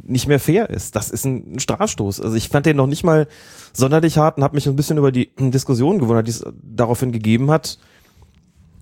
[0.03, 0.95] nicht mehr fair ist.
[0.95, 2.21] Das ist ein Strafstoß.
[2.21, 3.27] Also ich fand den noch nicht mal
[3.73, 7.49] sonderlich hart und habe mich ein bisschen über die Diskussion gewundert, die es daraufhin gegeben
[7.49, 7.79] hat,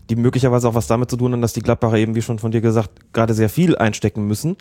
[0.09, 2.51] die möglicherweise auch was damit zu tun haben, dass die Gladbacher eben, wie schon von
[2.51, 4.57] dir gesagt, gerade sehr viel einstecken müssen.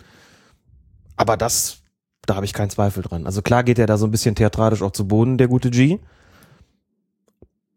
[1.19, 1.81] Aber das,
[2.25, 3.25] da habe ich keinen Zweifel dran.
[3.25, 5.99] Also klar geht er da so ein bisschen theatralisch auch zu Boden, der gute G.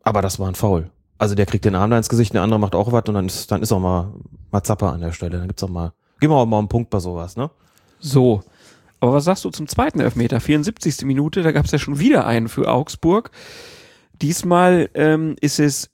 [0.05, 0.91] Aber das war ein Foul.
[1.19, 3.27] Also der kriegt den Arm da ins Gesicht, der andere macht auch was und dann
[3.27, 4.15] ist, dann ist auch mal,
[4.53, 5.39] mal Zapper an der Stelle.
[5.39, 7.51] Dann gibt's auch mal, geben wir auch mal einen Punkt bei sowas, ne?
[7.99, 8.45] So.
[9.01, 10.39] Aber was sagst du zum zweiten Elfmeter?
[10.39, 11.05] 74.
[11.05, 13.33] Minute, da gab es ja schon wieder einen für Augsburg.
[14.21, 15.91] Diesmal ähm, ist es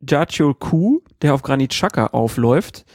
[0.00, 2.86] Jachol Kuh, der auf Granit Xhaka aufläuft.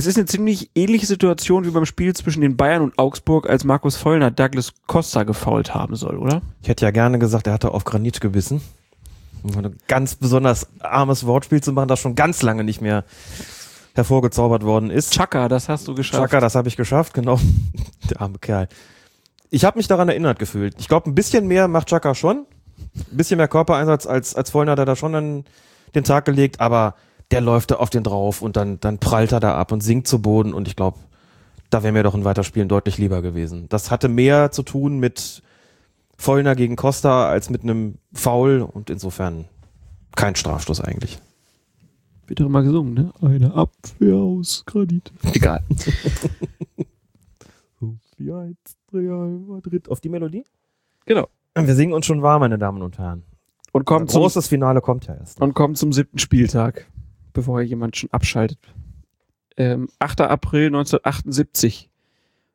[0.00, 3.64] Es ist eine ziemlich ähnliche Situation wie beim Spiel zwischen den Bayern und Augsburg, als
[3.64, 6.40] Markus Vollner Douglas Costa gefault haben soll, oder?
[6.62, 8.62] Ich hätte ja gerne gesagt, er hatte auf Granit gebissen.
[9.42, 13.04] Um ein ganz besonders armes Wortspiel zu machen, das schon ganz lange nicht mehr
[13.92, 15.12] hervorgezaubert worden ist.
[15.12, 16.22] Chaka, das hast du geschafft.
[16.22, 17.38] Chaka, das habe ich geschafft, genau.
[18.08, 18.68] Der arme Kerl.
[19.50, 20.76] Ich habe mich daran erinnert gefühlt.
[20.78, 22.46] Ich glaube, ein bisschen mehr macht Chaka schon.
[22.96, 25.44] Ein bisschen mehr Körpereinsatz als, als Vollner hat er da schon an
[25.94, 26.94] den Tag gelegt, aber
[27.30, 30.08] der läuft da auf den drauf und dann, dann prallt er da ab und sinkt
[30.08, 30.98] zu Boden und ich glaube,
[31.70, 33.66] da wäre mir doch ein Weiterspielen deutlich lieber gewesen.
[33.68, 35.42] Das hatte mehr zu tun mit
[36.16, 39.46] Vollner gegen Costa als mit einem Foul und insofern
[40.16, 41.18] kein Strafstoß eigentlich.
[42.26, 43.12] Wird doch immer gesungen, ne?
[43.22, 45.12] Eine Abwehr aus Granit.
[45.32, 45.62] Egal.
[48.18, 49.88] Wie heißt Real Madrid?
[49.88, 50.44] Auf die Melodie?
[51.06, 51.28] Genau.
[51.54, 53.22] Wir singen uns schon warm, meine Damen und Herren.
[53.72, 55.40] Und kommen Ein zum, großes Finale kommt ja erst.
[55.40, 56.89] und kommen zum siebten Spieltag,
[57.32, 58.58] bevor hier jemand schon abschaltet.
[59.56, 60.22] Ähm, 8.
[60.22, 61.90] April 1978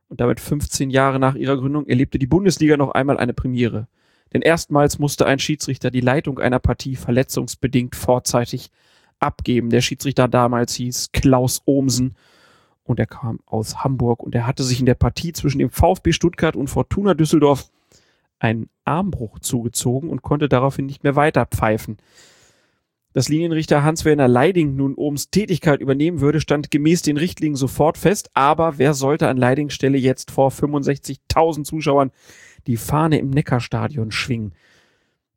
[0.09, 3.87] und damit 15 Jahre nach ihrer Gründung erlebte die Bundesliga noch einmal eine Premiere.
[4.33, 8.71] Denn erstmals musste ein Schiedsrichter die Leitung einer Partie verletzungsbedingt vorzeitig
[9.19, 9.69] abgeben.
[9.69, 12.15] Der Schiedsrichter damals hieß Klaus Ohmsen
[12.83, 16.11] und er kam aus Hamburg und er hatte sich in der Partie zwischen dem VfB
[16.11, 17.69] Stuttgart und Fortuna Düsseldorf
[18.39, 21.97] einen Armbruch zugezogen und konnte daraufhin nicht mehr weiter pfeifen.
[23.15, 28.29] Dass Linienrichter Hans-Werner Leiding nun Ohms Tätigkeit übernehmen würde, stand gemäß den Richtlinien sofort fest.
[28.33, 32.11] Aber wer sollte an Leidings Stelle jetzt vor 65.000 Zuschauern
[32.67, 34.51] die Fahne im Neckarstadion schwingen?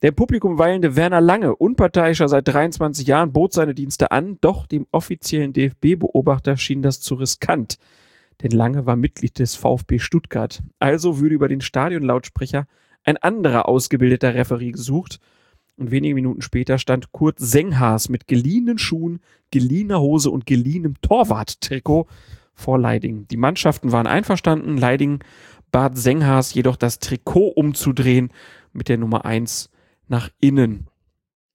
[0.02, 4.66] Der im Publikum weilende Werner Lange, unparteiischer seit 23 Jahren, bot seine Dienste an, doch
[4.66, 7.78] dem offiziellen DFB-Beobachter schien das zu riskant.
[8.42, 10.64] Denn Lange war Mitglied des VfB Stuttgart.
[10.80, 12.66] Also würde über den Stadionlautsprecher
[13.05, 15.20] ein anderer ausgebildeter Referee gesucht.
[15.78, 19.20] Und wenige Minuten später stand Kurt Senghaas mit geliehenen Schuhen,
[19.52, 22.09] geliehener Hose und geliehenem Torwart-Trikot
[22.52, 23.28] vor Leiding.
[23.28, 24.76] Die Mannschaften waren einverstanden.
[24.76, 25.22] Leiding
[25.70, 28.32] bat Senghaas jedoch das Trikot umzudrehen
[28.72, 29.70] mit der Nummer 1
[30.09, 30.88] nach innen.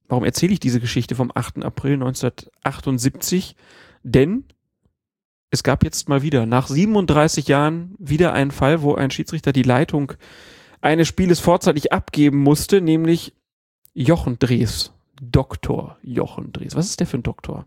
[0.07, 1.65] Warum erzähle ich diese Geschichte vom 8.
[1.65, 3.57] April 1978?
[4.03, 4.45] Denn
[5.49, 9.63] es gab jetzt mal wieder, nach 37 Jahren, wieder einen Fall, wo ein Schiedsrichter die
[9.63, 10.13] Leitung
[10.79, 13.33] eines Spieles vorzeitig abgeben musste, nämlich
[13.93, 14.91] Jochen Drees.
[15.21, 16.75] Doktor Jochen Drees.
[16.75, 17.65] Was ist der für ein Doktor?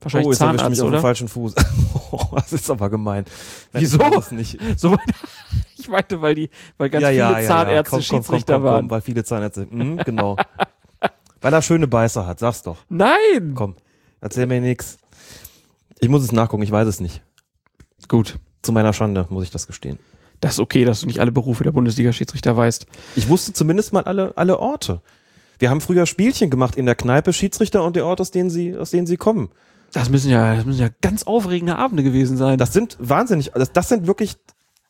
[0.00, 0.98] Wahrscheinlich oh, jetzt Zahnarzt, mich auf oder?
[0.98, 1.54] dem falschen Fuß.
[2.10, 3.24] oh, das ist aber gemein.
[3.72, 4.00] Nein, Wieso?
[4.00, 4.58] ich nicht.
[4.76, 4.96] So
[5.78, 8.90] ich meinte, weil die, weil ganz viele Zahnärzte Komm, komm, komm, Schiedsrichter komm, komm, waren.
[8.90, 9.68] weil viele Zahnärzte.
[9.70, 10.36] Mhm, genau.
[11.40, 12.78] weil er schöne Beißer hat, sag's doch.
[12.88, 13.52] Nein!
[13.54, 13.76] Komm,
[14.20, 14.98] erzähl mir nix.
[16.00, 17.22] Ich muss es nachgucken, ich weiß es nicht.
[18.08, 18.38] Gut.
[18.62, 19.98] Zu meiner Schande muss ich das gestehen.
[20.42, 22.86] Das ist okay, dass du nicht alle Berufe der Bundesliga-Schiedsrichter weißt.
[23.14, 25.00] Ich wusste zumindest mal alle, alle Orte.
[25.60, 28.76] Wir haben früher Spielchen gemacht in der Kneipe, Schiedsrichter und der Ort, aus denen sie,
[28.76, 29.50] aus denen sie kommen.
[29.92, 32.58] Das müssen ja, das müssen ja ganz aufregende Abende gewesen sein.
[32.58, 34.34] Das sind wahnsinnig, das, das sind wirklich,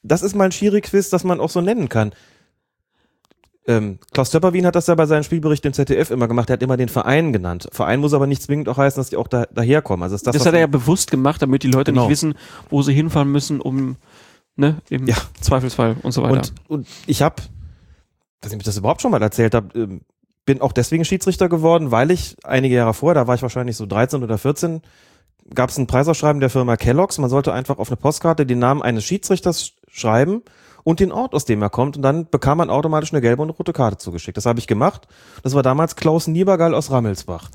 [0.02, 2.12] das ist mal ein Schiri-Quiz, das man auch so nennen kann.
[3.66, 6.62] Ähm, Klaus Töpperwien hat das ja bei seinen Spielberichten im ZDF immer gemacht, er hat
[6.62, 7.68] immer den Verein genannt.
[7.72, 10.02] Verein muss aber nicht zwingend auch heißen, dass die auch da, daherkommen.
[10.02, 12.04] Also ist das, das hat er ja bewusst gemacht, damit die Leute Genau.
[12.04, 12.34] nicht wissen,
[12.70, 13.96] wo sie hinfahren müssen, um
[14.56, 14.78] ne?
[14.90, 15.16] Im Ja.
[15.40, 16.50] Zweifelsfall und so weiter.
[16.68, 17.42] Und, und ich habe,
[18.44, 20.00] ob ich das überhaupt schon mal erzählt habe, ähm,
[20.44, 23.86] bin auch deswegen Schiedsrichter geworden, weil ich einige Jahre vorher, da war ich wahrscheinlich so
[23.86, 24.82] 13 oder 14,
[25.54, 27.18] gab es ein Preisausschreiben der Firma Kellogg's.
[27.18, 30.42] Man sollte einfach auf eine Postkarte den Namen eines Schiedsrichters sch- schreiben
[30.82, 31.96] und den Ort, aus dem er kommt.
[31.96, 34.36] Und dann bekam man automatisch eine gelbe und rote Karte zugeschickt.
[34.36, 35.06] Das habe ich gemacht.
[35.44, 37.50] Das war damals Klaus Niebergall aus Rammelsbach.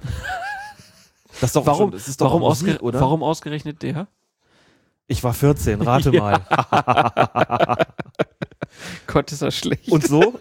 [1.42, 3.02] Das ist doch warum, schon, das ist doch warum, Musik, ausge oder?
[3.02, 4.08] warum ausgerechnet der?
[5.08, 6.42] Ich war 14, rate mal.
[9.08, 9.90] Gott, ist das schlecht.
[9.92, 10.38] Und so?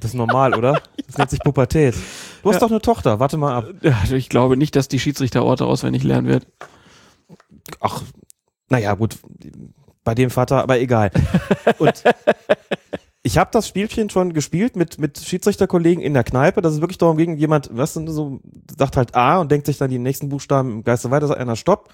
[0.00, 0.80] Das ist normal, oder?
[1.06, 1.94] Das nennt sich Pubertät.
[2.42, 2.60] Du hast Ja.
[2.60, 3.68] doch eine Tochter, warte mal ab.
[4.12, 6.46] Ich glaube nicht, dass die Schiedsrichterorte auswendig lernen wird.
[7.80, 8.02] Ach,
[8.68, 9.16] naja, gut,
[10.04, 11.10] bei dem Vater, aber egal.
[11.78, 12.04] Und
[13.22, 16.98] ich habe das Spielchen schon gespielt mit, mit Schiedsrichterkollegen in der Kneipe, dass es wirklich
[16.98, 18.40] darum ging, jemand, was so,
[18.78, 21.56] sagt halt A und denkt sich dann die nächsten Buchstaben im Geiste weiter, sagt einer
[21.56, 21.92] Stopp.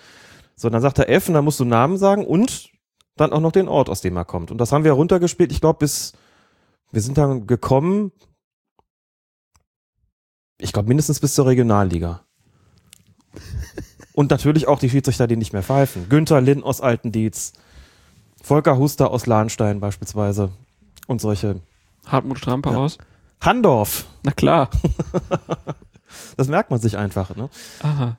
[0.56, 2.70] So, dann sagt er F und dann musst du Namen sagen und
[3.16, 4.50] dann auch noch den Ort, aus dem er kommt.
[4.50, 6.12] Und das haben wir runtergespielt, ich glaube, bis,
[6.92, 8.12] wir sind dann gekommen,
[10.58, 12.22] ich glaube, mindestens bis zur Regionalliga.
[14.14, 16.08] Und natürlich auch die Schiedsrichter, die nicht mehr pfeifen.
[16.08, 17.52] Günther Linn aus Altendietz,
[18.42, 20.50] Volker Huster aus Lahnstein beispielsweise
[21.06, 21.60] und solche.
[22.06, 22.78] Hartmut Stramper Ja.
[22.78, 22.96] aus?
[23.42, 24.70] Handorf, Na klar.
[26.38, 27.36] das merkt man sich einfach.
[27.36, 27.50] Ne?
[27.82, 28.18] Aha.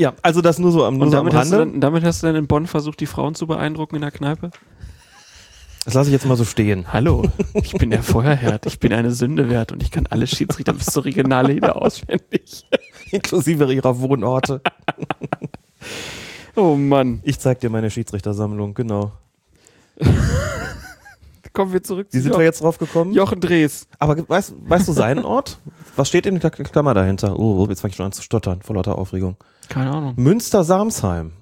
[0.00, 2.02] Ja, also das nur so am, nur Und so am damit hast, du dann, damit
[2.04, 4.50] hast du dann in Bonn versucht, die Frauen zu beeindrucken in der Kneipe?
[5.84, 6.90] Das lasse ich jetzt mal so stehen.
[6.90, 10.72] Hallo, ich bin der Feuerherd, ich bin eine Sünde wert und ich kann alle Schiedsrichter
[10.72, 12.64] bis zur Regionalliga auswendig.
[13.10, 14.62] Inklusive ihrer Wohnorte.
[16.56, 17.20] Oh Mann.
[17.22, 19.12] Ich zeig dir meine Schiedsrichtersammlung, genau.
[21.52, 23.12] Kommen wir zurück Wie zu sind wir jetzt drauf gekommen?
[23.12, 23.88] Jochen Drees.
[23.98, 25.58] Aber weißt, weißt du seinen Ort?
[25.96, 27.38] Was steht in der Klammer dahinter?
[27.38, 29.36] Oh, jetzt fange ich schon an zu stottern, vor lauter Aufregung.
[29.68, 30.14] Keine Ahnung.
[30.16, 31.32] Münster-Samsheim.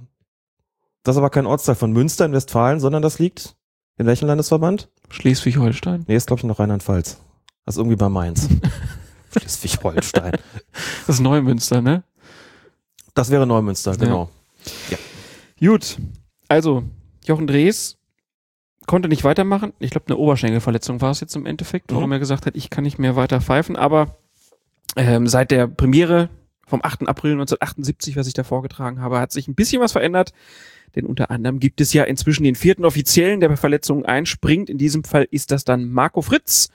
[1.03, 3.57] Das ist aber kein Ortsteil von Münster in Westfalen, sondern das liegt
[3.99, 4.89] in welchem Landesverband?
[5.11, 6.05] Schleswig-Holstein.
[6.07, 7.19] Nee, ist glaube ich noch Rheinland-Pfalz.
[7.65, 8.49] Das ist irgendwie bei Mainz.
[9.33, 10.33] Schleswig-Holstein.
[11.07, 12.05] Das ist Neumünster, ne?
[13.15, 14.31] Das wäre Neumünster, genau.
[15.61, 15.99] Gut.
[16.49, 16.85] Also,
[17.25, 17.98] Jochen Drees
[18.89, 19.73] konnte nicht weitermachen.
[19.79, 22.15] Ich glaube, eine Oberschenkelverletzung war es jetzt im Endeffekt, warum Mhm.
[22.15, 23.77] er gesagt hat, ich kann nicht mehr weiter pfeifen.
[23.77, 24.17] Aber
[24.97, 26.31] ähm, seit der Premiere
[26.67, 27.07] vom 8.
[27.07, 30.33] April 1978, was ich da vorgetragen habe, hat sich ein bisschen was verändert.
[30.97, 34.71] Denn unter anderem gibt es ja inzwischen den vierten Offiziellen, der bei Verletzungen einspringt.
[34.71, 36.71] In diesem Fall ist das dann Marco Fritz.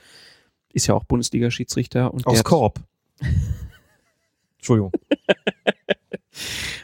[0.72, 2.14] Ist ja auch Bundesliga-Schiedsrichter.
[2.24, 2.80] Aus Korb.
[4.58, 4.92] Entschuldigung.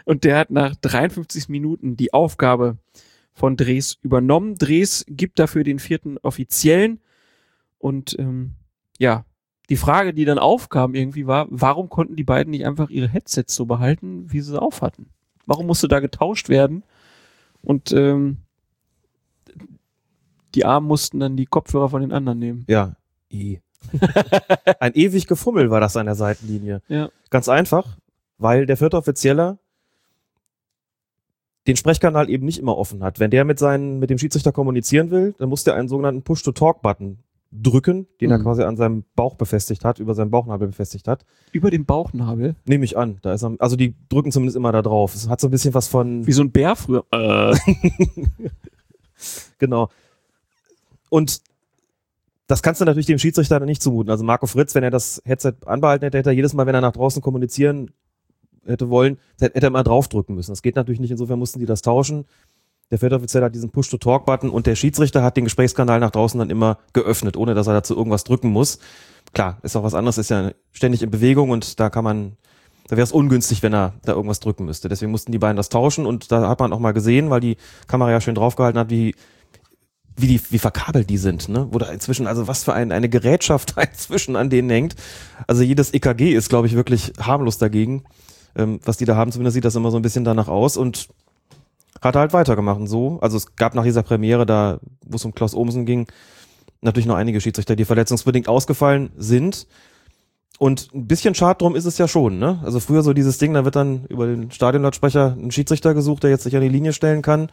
[0.04, 2.76] Und der hat nach 53 Minuten die Aufgabe
[3.40, 4.56] von Drees übernommen.
[4.56, 7.00] Drees gibt dafür den vierten Offiziellen.
[7.78, 8.52] Und ähm,
[8.98, 9.24] ja,
[9.70, 13.54] die Frage, die dann aufkam irgendwie war, warum konnten die beiden nicht einfach ihre Headsets
[13.54, 15.08] so behalten, wie sie sie auf hatten?
[15.46, 16.84] Warum musste da getauscht werden?
[17.62, 18.36] Und ähm,
[20.54, 22.66] die Armen mussten dann die Kopfhörer von den anderen nehmen.
[22.68, 22.96] Ja.
[23.32, 23.62] I.
[24.80, 26.82] Ein ewig Gefummel war das an der Seitenlinie.
[26.88, 27.08] Ja.
[27.30, 27.96] Ganz einfach,
[28.36, 29.58] weil der vierte Offizieller
[31.66, 33.20] den Sprechkanal eben nicht immer offen hat.
[33.20, 37.18] Wenn der mit seinen, mit dem Schiedsrichter kommunizieren will, dann muss der einen sogenannten Push-to-Talk-Button
[37.52, 38.42] drücken, den er Mhm.
[38.44, 41.24] quasi an seinem Bauch befestigt hat, über seinem Bauchnabel befestigt hat.
[41.52, 42.54] Über den Bauchnabel.
[42.64, 43.18] Nehme ich an.
[43.22, 45.14] Da ist er, also die drücken zumindest immer da drauf.
[45.14, 46.26] Es hat so ein bisschen was von.
[46.26, 47.04] Wie so ein Bär früher.
[47.12, 47.54] Äh.
[49.58, 49.90] Genau.
[51.10, 51.42] Und
[52.46, 54.10] das kannst du natürlich dem Schiedsrichter dann nicht zumuten.
[54.10, 56.80] Also Marco Fritz, wenn er das Headset anbehalten hätte, hätte er jedes Mal, wenn er
[56.80, 57.90] nach draußen kommunizieren
[58.70, 60.52] hätte wollen, hätte er mal draufdrücken müssen.
[60.52, 62.24] Das geht natürlich nicht, insofern mussten die das tauschen.
[62.90, 66.78] Der Feldoffizier hat diesen Push-to-Talk-Button und der Schiedsrichter hat den Gesprächskanal nach draußen dann immer
[66.92, 68.78] geöffnet, ohne dass er dazu irgendwas drücken muss.
[69.32, 72.32] Klar, ist auch was anderes, ist ja ständig in Bewegung und da kann man,
[72.88, 74.88] da wäre es ungünstig, wenn er da irgendwas drücken müsste.
[74.88, 77.56] Deswegen mussten die beiden das tauschen und da hat man auch mal gesehen, weil die
[77.86, 79.14] Kamera ja schön draufgehalten hat, wie
[80.16, 81.68] wie die, wie verkabelt die sind, ne?
[81.70, 84.94] Wo da inzwischen, also was für ein, eine Gerätschaft da inzwischen an denen hängt.
[85.46, 88.04] Also jedes EKG ist, glaube ich, wirklich harmlos dagegen.
[88.56, 91.08] Ähm, was die da haben, zumindest sieht das immer so ein bisschen danach aus und
[92.00, 92.80] hat halt weitergemacht.
[92.80, 96.06] Und so, also es gab nach dieser Premiere, da, wo es um Klaus Ohmsen ging,
[96.80, 99.66] natürlich noch einige Schiedsrichter, die verletzungsbedingt ausgefallen sind.
[100.58, 102.60] Und ein bisschen schade drum ist es ja schon, ne?
[102.62, 106.30] Also früher so dieses Ding, da wird dann über den Stadionlautsprecher ein Schiedsrichter gesucht, der
[106.30, 107.50] jetzt sich an die Linie stellen kann.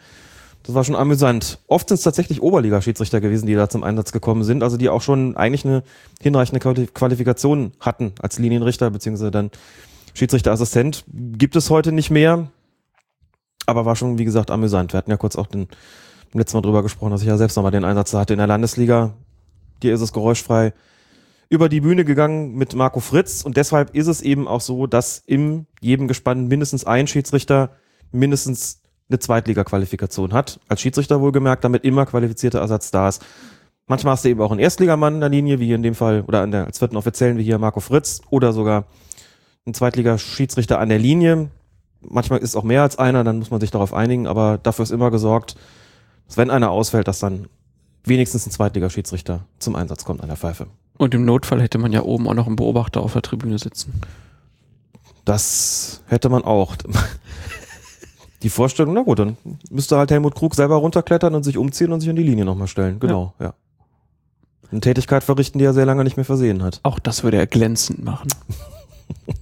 [0.64, 1.60] Das war schon amüsant.
[1.68, 5.02] Oft sind es tatsächlich Oberliga-Schiedsrichter gewesen, die da zum Einsatz gekommen sind, also die auch
[5.02, 5.84] schon eigentlich eine
[6.22, 9.52] hinreichende Quali- Qualifikation hatten als Linienrichter beziehungsweise dann
[10.18, 11.06] Schiedsrichterassistent.
[11.08, 12.50] Gibt es heute nicht mehr,
[13.68, 14.94] aber war schon, wie gesagt, amüsant.
[14.94, 15.68] Wir hatten ja kurz auch den,
[16.34, 19.14] letzten Mal drüber gesprochen, dass ich ja selbst nochmal den Einsatz hatte in der Landesliga.
[19.82, 20.74] Hier ist es geräuschfrei
[21.50, 25.24] über die Bühne gegangen mit Marco Fritz und deshalb ist es eben auch so, dass
[25.26, 27.70] im jedem Gespann mindestens ein Schiedsrichter
[28.12, 30.60] mindestens eine Zweitliga-Qualifikation hat.
[30.68, 33.26] Als Schiedsrichter wohlgemerkt, damit immer qualifizierter Ersatz da ist.
[33.86, 36.24] Manchmal hast du eben auch einen Erstligamann in der Linie, wie hier in dem Fall,
[36.28, 38.86] oder der, als vierten Offiziellen, wie hier Marco Fritz, oder sogar
[39.68, 41.50] ein Zweitliga-Schiedsrichter an der Linie.
[42.02, 44.84] Manchmal ist es auch mehr als einer, dann muss man sich darauf einigen, aber dafür
[44.84, 45.56] ist immer gesorgt,
[46.28, 47.48] dass wenn einer ausfällt, dass dann
[48.04, 50.68] wenigstens ein Zweitliga-Schiedsrichter zum Einsatz kommt an der Pfeife.
[50.98, 54.02] Und im Notfall hätte man ja oben auch noch einen Beobachter auf der Tribüne sitzen.
[55.26, 56.76] Das hätte man auch.
[58.44, 59.36] Die Vorstellung, na gut, dann
[59.70, 62.68] müsste halt Helmut Krug selber runterklettern und sich umziehen und sich an die Linie nochmal
[62.68, 63.00] stellen.
[63.00, 63.56] Genau, ja.
[64.72, 66.80] Eine Tätigkeit verrichten, die er sehr lange nicht mehr versehen hat.
[66.84, 68.28] Auch das würde er glänzend machen.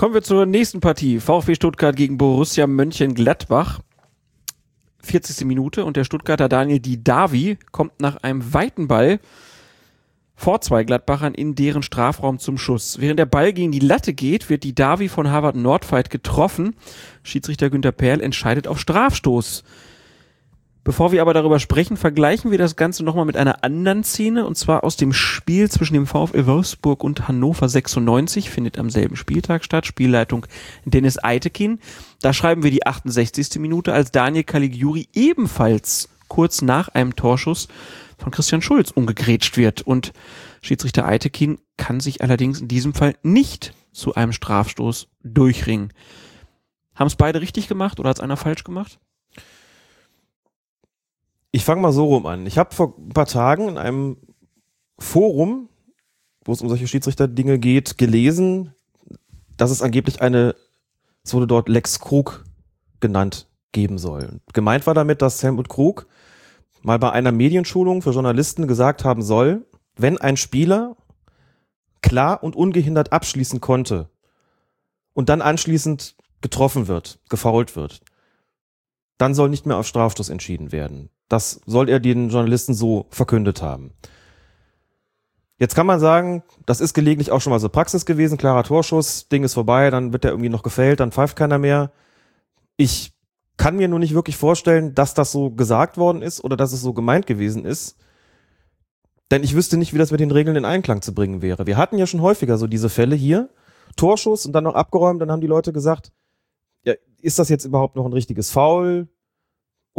[0.00, 1.20] Kommen wir zur nächsten Partie.
[1.20, 3.80] VfB Stuttgart gegen Borussia Mönchengladbach.
[5.02, 5.44] 40.
[5.44, 9.20] Minute und der Stuttgarter Daniel Didavi kommt nach einem weiten Ball
[10.34, 12.98] vor zwei Gladbachern in deren Strafraum zum Schuss.
[12.98, 16.76] Während der Ball gegen die Latte geht, wird Didavi von Harvard Nordfight getroffen.
[17.22, 19.64] Schiedsrichter Günter Perl entscheidet auf Strafstoß.
[20.82, 24.56] Bevor wir aber darüber sprechen, vergleichen wir das Ganze nochmal mit einer anderen Szene, und
[24.56, 29.62] zwar aus dem Spiel zwischen dem VfL Wolfsburg und Hannover 96, findet am selben Spieltag
[29.62, 30.46] statt, Spielleitung
[30.86, 31.80] Dennis Eitekin.
[32.22, 33.58] Da schreiben wir die 68.
[33.58, 37.68] Minute, als Daniel Caligiuri ebenfalls kurz nach einem Torschuss
[38.16, 39.82] von Christian Schulz umgegrätscht wird.
[39.82, 40.14] Und
[40.62, 45.92] Schiedsrichter Eitekin kann sich allerdings in diesem Fall nicht zu einem Strafstoß durchringen.
[46.94, 48.98] Haben es beide richtig gemacht oder hat es einer falsch gemacht?
[51.52, 52.46] Ich fange mal so rum an.
[52.46, 54.16] Ich habe vor ein paar Tagen in einem
[54.98, 55.68] Forum,
[56.44, 58.74] wo es um solche Schiedsrichter-Dinge geht, gelesen,
[59.56, 60.54] dass es angeblich eine,
[61.24, 62.44] es wurde dort Lex Krug
[63.00, 64.40] genannt, geben soll.
[64.52, 66.06] Gemeint war damit, dass Helmut Krug
[66.82, 69.66] mal bei einer Medienschulung für Journalisten gesagt haben soll,
[69.96, 70.96] wenn ein Spieler
[72.02, 74.08] klar und ungehindert abschließen konnte
[75.12, 78.00] und dann anschließend getroffen wird, gefault wird,
[79.18, 81.10] dann soll nicht mehr auf Strafstoß entschieden werden.
[81.30, 83.92] Das soll er den Journalisten so verkündet haben.
[85.58, 89.28] Jetzt kann man sagen, das ist gelegentlich auch schon mal so Praxis gewesen, klarer Torschuss,
[89.28, 91.92] Ding ist vorbei, dann wird er irgendwie noch gefällt, dann pfeift keiner mehr.
[92.76, 93.12] Ich
[93.56, 96.80] kann mir nur nicht wirklich vorstellen, dass das so gesagt worden ist oder dass es
[96.80, 97.96] so gemeint gewesen ist.
[99.30, 101.66] Denn ich wüsste nicht, wie das mit den Regeln in Einklang zu bringen wäre.
[101.66, 103.50] Wir hatten ja schon häufiger so diese Fälle hier.
[103.96, 106.10] Torschuss und dann noch abgeräumt, dann haben die Leute gesagt,
[106.84, 109.08] ja, ist das jetzt überhaupt noch ein richtiges Foul?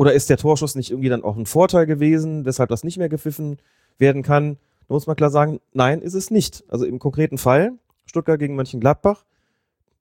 [0.01, 3.07] Oder ist der Torschuss nicht irgendwie dann auch ein Vorteil gewesen, weshalb das nicht mehr
[3.07, 3.59] gepfiffen
[3.99, 4.57] werden kann?
[4.87, 6.63] Da muss man klar sagen, nein, ist es nicht.
[6.69, 7.73] Also im konkreten Fall,
[8.07, 9.25] Stuttgart gegen Mönchengladbach,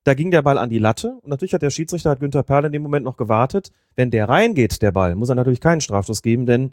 [0.05, 2.64] da ging der Ball an die Latte und natürlich hat der Schiedsrichter, hat Günther Perl
[2.64, 3.72] in dem Moment noch gewartet.
[3.94, 6.72] Wenn der reingeht, der Ball, muss er natürlich keinen Strafstoß geben, denn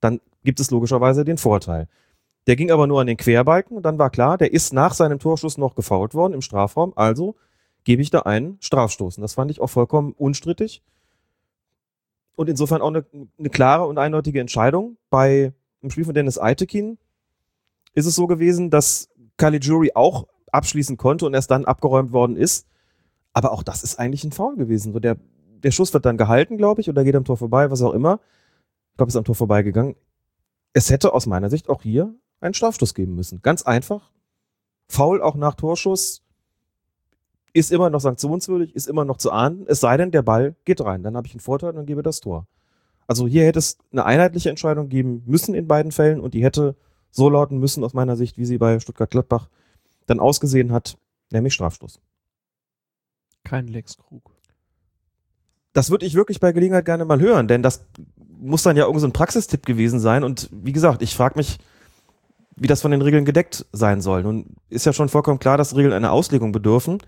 [0.00, 1.86] dann gibt es logischerweise den Vorteil.
[2.48, 5.20] Der ging aber nur an den Querbalken und dann war klar, der ist nach seinem
[5.20, 7.36] Torschuss noch gefault worden im Strafraum, also
[7.84, 9.18] gebe ich da einen Strafstoß.
[9.18, 10.82] Und das fand ich auch vollkommen unstrittig
[12.36, 13.04] und insofern auch eine,
[13.38, 14.96] eine klare und eindeutige Entscheidung.
[15.10, 15.52] Bei
[15.82, 16.98] dem Spiel von Dennis Eitekin
[17.94, 22.66] ist es so gewesen, dass Caligiuri auch abschließen konnte und erst dann abgeräumt worden ist.
[23.32, 24.92] Aber auch das ist eigentlich ein Foul gewesen.
[24.92, 25.16] So der,
[25.62, 28.20] der Schuss wird dann gehalten, glaube ich, oder geht am Tor vorbei, was auch immer.
[28.92, 29.96] Ich glaube, es ist am Tor vorbeigegangen.
[30.72, 33.42] Es hätte aus meiner Sicht auch hier einen Strafstoß geben müssen.
[33.42, 34.12] Ganz einfach.
[34.88, 36.23] Foul auch nach Torschuss
[37.54, 40.80] ist immer noch sanktionswürdig, ist immer noch zu ahnden, es sei denn, der Ball geht
[40.80, 41.02] rein.
[41.02, 42.46] Dann habe ich einen Vorteil und dann gebe das Tor.
[43.06, 46.74] Also hier hätte es eine einheitliche Entscheidung geben müssen in beiden Fällen und die hätte
[47.10, 49.48] so lauten müssen aus meiner Sicht, wie sie bei Stuttgart-Gladbach
[50.06, 50.98] dann ausgesehen hat,
[51.30, 52.00] nämlich Strafstoß.
[53.44, 54.30] Kein Lex Krug.
[55.74, 57.86] Das würde ich wirklich bei Gelegenheit gerne mal hören, denn das
[58.40, 61.58] muss dann ja irgendein so Praxistipp gewesen sein und wie gesagt, ich frage mich,
[62.56, 64.22] wie das von den Regeln gedeckt sein soll.
[64.22, 66.98] Nun ist ja schon vollkommen klar, dass Regeln eine Auslegung bedürfen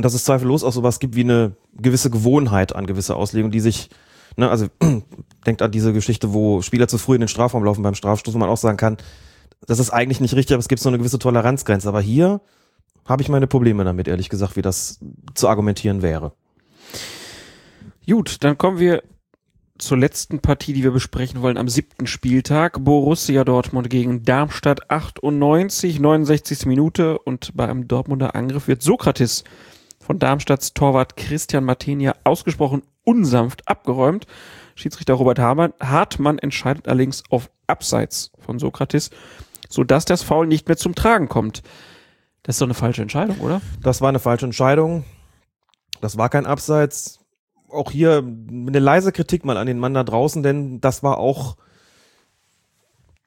[0.00, 3.60] und dass es zweifellos auch sowas gibt wie eine gewisse Gewohnheit an gewisse Auslegung, die
[3.60, 3.90] sich,
[4.38, 4.68] ne, also
[5.46, 8.38] denkt an diese Geschichte, wo Spieler zu früh in den Strafraum laufen beim Strafstoß, wo
[8.38, 8.96] man auch sagen kann,
[9.66, 11.86] das ist eigentlich nicht richtig, aber es gibt so eine gewisse Toleranzgrenze.
[11.86, 12.40] Aber hier
[13.04, 15.00] habe ich meine Probleme damit, ehrlich gesagt, wie das
[15.34, 16.32] zu argumentieren wäre.
[18.06, 19.02] Gut, dann kommen wir
[19.76, 22.82] zur letzten Partie, die wir besprechen wollen, am siebten Spieltag.
[22.82, 26.64] Borussia Dortmund gegen Darmstadt 98, 69.
[26.64, 29.44] Minute und bei einem Dortmunder Angriff wird Sokrates
[30.00, 34.26] von Darmstadts Torwart Christian Martinia ausgesprochen unsanft abgeräumt.
[34.74, 39.10] Schiedsrichter Robert Hartmann entscheidet allerdings auf Abseits von Sokrates,
[39.68, 41.62] sodass das Foul nicht mehr zum Tragen kommt.
[42.42, 43.60] Das ist doch eine falsche Entscheidung, oder?
[43.82, 45.04] Das war eine falsche Entscheidung.
[46.00, 47.20] Das war kein Abseits.
[47.68, 51.56] Auch hier eine leise Kritik mal an den Mann da draußen, denn das war auch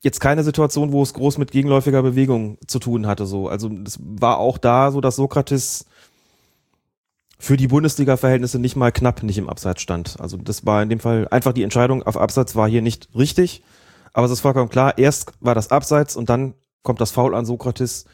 [0.02, 3.26] jetzt keine Situation, wo es groß mit gegenläufiger Bewegung zu tun hatte.
[3.26, 5.86] So, also es war auch da so, dass Sokrates
[7.44, 10.16] für die Bundesliga-Verhältnisse nicht mal knapp nicht im Abseits stand.
[10.22, 13.64] Also das war in dem Fall einfach die Entscheidung auf Abseits war hier nicht richtig.
[14.14, 16.54] Aber es ist vollkommen klar, erst war das Abseits und dann
[16.84, 18.06] kommt das Foul an Sokrates.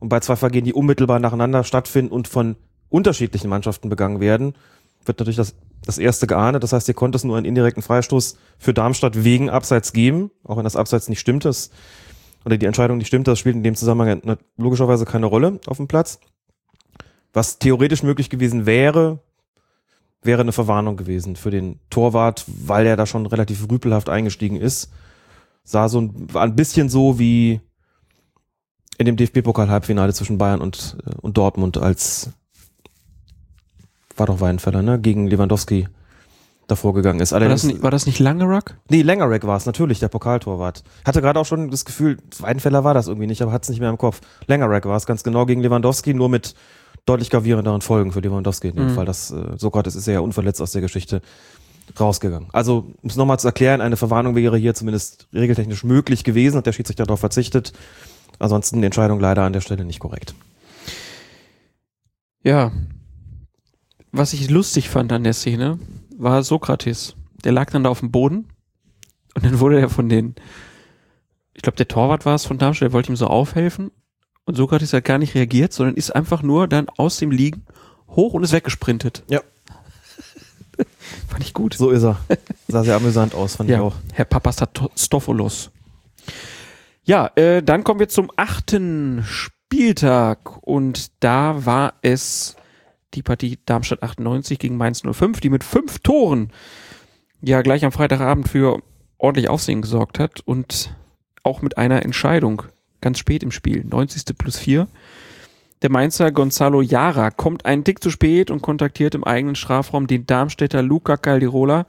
[0.00, 2.56] Und bei zwei Vergehen, die unmittelbar nacheinander stattfinden und von
[2.90, 4.52] unterschiedlichen Mannschaften begangen werden,
[5.06, 5.54] wird natürlich das,
[5.86, 6.62] das erste geahndet.
[6.62, 10.58] Das heißt, hier konnte es nur einen indirekten Freistoß für Darmstadt wegen Abseits geben, auch
[10.58, 11.48] wenn das Abseits nicht stimmte.
[11.48, 11.70] Das,
[12.44, 15.88] oder die Entscheidung nicht stimmte, das spielt in dem Zusammenhang logischerweise keine Rolle auf dem
[15.88, 16.20] Platz.
[17.34, 19.18] Was theoretisch möglich gewesen wäre,
[20.22, 24.90] wäre eine Verwarnung gewesen für den Torwart, weil er da schon relativ rüpelhaft eingestiegen ist.
[25.64, 27.60] Sah so ein, ein bisschen so wie
[28.98, 32.30] in dem DFB-Pokal-Halbfinale zwischen Bayern und, äh, und Dortmund als
[34.16, 35.00] war doch Weidenfeller, ne?
[35.00, 35.88] Gegen Lewandowski
[36.68, 37.32] davor gegangen ist.
[37.32, 38.76] War das, Allerdings, nicht, war das nicht Langerock?
[38.88, 40.84] nee, Längerek war es, natürlich, der Pokaltorwart.
[41.04, 43.80] Hatte gerade auch schon das Gefühl, Weidenfeller war das irgendwie nicht, aber hat es nicht
[43.80, 44.20] mehr im Kopf.
[44.46, 46.54] Längerek war es ganz genau gegen Lewandowski, nur mit
[47.06, 48.94] deutlich gravierenderen Folgen für Lewandowski in dem Mhm.
[48.94, 49.04] Fall.
[49.04, 51.20] Das, äh, Sokrates ist ja unverletzt aus der Geschichte
[52.00, 52.48] rausgegangen.
[52.52, 56.66] Also, um es nochmal zu erklären, eine Verwarnung wäre hier zumindest regeltechnisch möglich gewesen, hat
[56.66, 57.72] der Schiedsrichter darauf verzichtet.
[58.38, 60.34] Ansonsten die Entscheidung leider an der Stelle nicht korrekt.
[62.42, 62.72] Ja.
[64.12, 65.78] Was ich lustig fand an der Szene,
[66.16, 67.16] war Sokrates.
[67.44, 68.46] Der lag dann da auf dem Boden
[69.34, 70.34] und dann wurde er von den,
[71.52, 73.90] ich glaube, der Torwart war es von Darmstadt, der wollte ihm so aufhelfen
[74.46, 77.64] und Sokrates hat gar nicht reagiert, sondern ist einfach nur dann aus dem Liegen
[78.08, 79.22] hoch und ist weggesprintet.
[79.28, 79.40] Ja.
[81.28, 81.74] Fand ich gut.
[81.74, 82.18] So ist er.
[82.68, 83.94] Sah sehr amüsant aus, fand ich Ja, auch.
[84.12, 85.70] Herr Papastopoulos.
[87.04, 92.56] Ja, äh, dann kommen wir zum achten Spieltag und da war es
[93.14, 96.50] die Partie Darmstadt 98 gegen Mainz 05, die mit fünf Toren
[97.40, 98.80] ja gleich am Freitagabend für
[99.18, 100.94] ordentlich Aufsehen gesorgt hat und
[101.42, 102.62] auch mit einer Entscheidung
[103.04, 104.36] ganz spät im Spiel, 90.
[104.36, 104.88] plus 4.
[105.82, 110.26] Der Mainzer Gonzalo Jara kommt einen Tick zu spät und kontaktiert im eigenen Strafraum den
[110.26, 111.86] Darmstädter Luca Caldirola,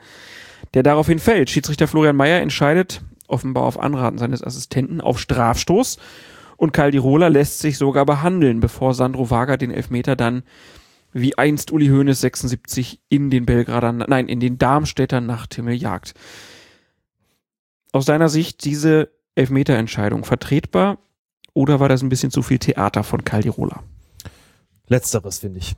[0.73, 1.49] der daraufhin fällt.
[1.49, 5.99] Schiedsrichter Florian Mayer entscheidet, offenbar auf Anraten seines Assistenten, auf Strafstoß
[6.57, 10.43] und Caldirola lässt sich sogar behandeln, bevor Sandro Wager den Elfmeter dann
[11.13, 16.13] wie einst Uli Hoeneß 76 in den Belgrader, nein, in den Darmstädter Nachthimmel jagt.
[17.93, 20.97] Aus deiner Sicht diese Elfmeterentscheidung vertretbar
[21.53, 23.83] oder war das ein bisschen zu viel Theater von Caldirola?
[24.87, 25.75] Letzteres, finde ich.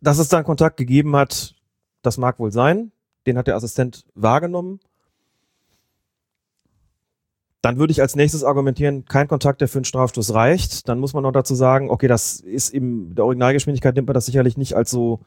[0.00, 1.54] Dass es dann Kontakt gegeben hat,
[2.02, 2.92] das mag wohl sein.
[3.26, 4.80] Den hat der Assistent wahrgenommen.
[7.62, 10.86] Dann würde ich als nächstes argumentieren, kein Kontakt, der für einen Strafstoß reicht.
[10.86, 14.26] Dann muss man noch dazu sagen, okay, das ist in der Originalgeschwindigkeit nimmt man das
[14.26, 15.20] sicherlich nicht als so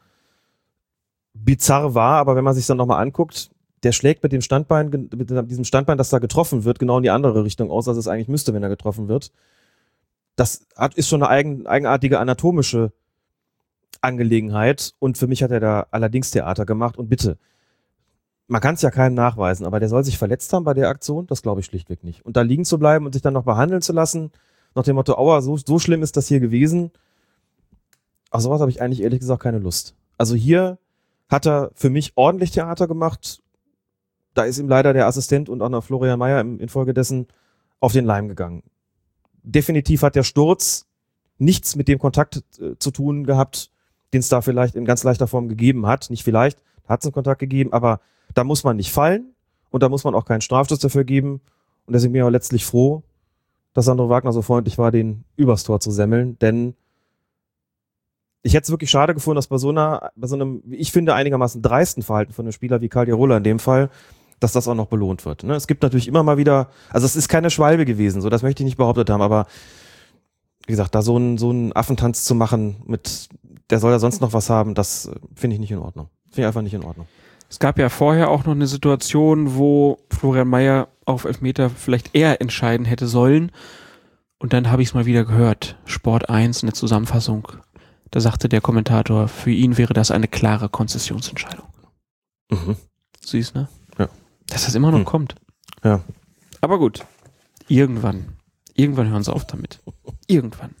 [1.34, 3.50] bizarr wahr, aber wenn man sich dann nochmal anguckt,
[3.82, 7.10] der schlägt mit dem Standbein, mit diesem Standbein, das da getroffen wird, genau in die
[7.10, 9.32] andere Richtung aus, als es eigentlich müsste, wenn er getroffen wird.
[10.36, 12.92] Das hat, ist schon eine eigen, eigenartige anatomische
[14.00, 17.38] Angelegenheit und für mich hat er da allerdings Theater gemacht und bitte,
[18.46, 21.26] man kann es ja keinem nachweisen, aber der soll sich verletzt haben bei der Aktion,
[21.26, 22.24] das glaube ich schlichtweg nicht.
[22.24, 24.30] Und da liegen zu bleiben und sich dann noch behandeln zu lassen,
[24.74, 26.92] nach dem Motto, aua, so, so schlimm ist das hier gewesen,
[28.30, 29.94] auf sowas habe ich eigentlich ehrlich gesagt keine Lust.
[30.18, 30.78] Also hier
[31.28, 33.42] hat er für mich ordentlich Theater gemacht,
[34.38, 37.26] da ist ihm leider der Assistent und auch noch Florian Mayer infolgedessen
[37.80, 38.62] auf den Leim gegangen.
[39.42, 40.86] Definitiv hat der Sturz
[41.38, 43.72] nichts mit dem Kontakt äh, zu tun gehabt,
[44.12, 46.08] den es da vielleicht in ganz leichter Form gegeben hat.
[46.10, 48.00] Nicht vielleicht, hat es einen Kontakt gegeben, aber
[48.32, 49.34] da muss man nicht fallen
[49.70, 51.40] und da muss man auch keinen Strafstoß dafür geben.
[51.86, 53.02] Und deswegen bin ich auch letztlich froh,
[53.74, 56.74] dass Sandro Wagner so freundlich war, den übers Tor zu semmeln, denn
[58.42, 60.92] ich hätte es wirklich schade gefunden, dass bei so einer, bei so einem, wie ich
[60.92, 63.90] finde, einigermaßen dreisten Verhalten von einem Spieler wie Caldirola in dem Fall,
[64.40, 65.42] dass das auch noch belohnt wird.
[65.44, 65.54] Ne?
[65.54, 68.62] Es gibt natürlich immer mal wieder, also es ist keine Schwalbe gewesen, so das möchte
[68.62, 69.46] ich nicht behauptet haben, aber
[70.66, 73.28] wie gesagt, da so einen so einen Affentanz zu machen mit,
[73.70, 76.08] der soll ja sonst noch was haben, das finde ich nicht in Ordnung.
[76.26, 77.06] Finde ich einfach nicht in Ordnung.
[77.50, 82.40] Es gab ja vorher auch noch eine Situation, wo Florian Mayer auf Elfmeter vielleicht eher
[82.42, 83.50] entscheiden hätte sollen.
[84.38, 85.76] Und dann habe ich es mal wieder gehört.
[85.86, 87.48] Sport 1 in der Zusammenfassung.
[88.10, 91.66] Da sagte der Kommentator, für ihn wäre das eine klare Konzessionsentscheidung.
[92.50, 92.76] Mhm.
[93.24, 93.68] Süß, ne?
[94.50, 95.04] Dass das immer noch Hm.
[95.04, 95.34] kommt.
[95.84, 96.02] Ja.
[96.60, 97.04] Aber gut.
[97.68, 98.36] Irgendwann.
[98.74, 99.80] Irgendwann hören sie auf damit.
[100.26, 100.74] Irgendwann.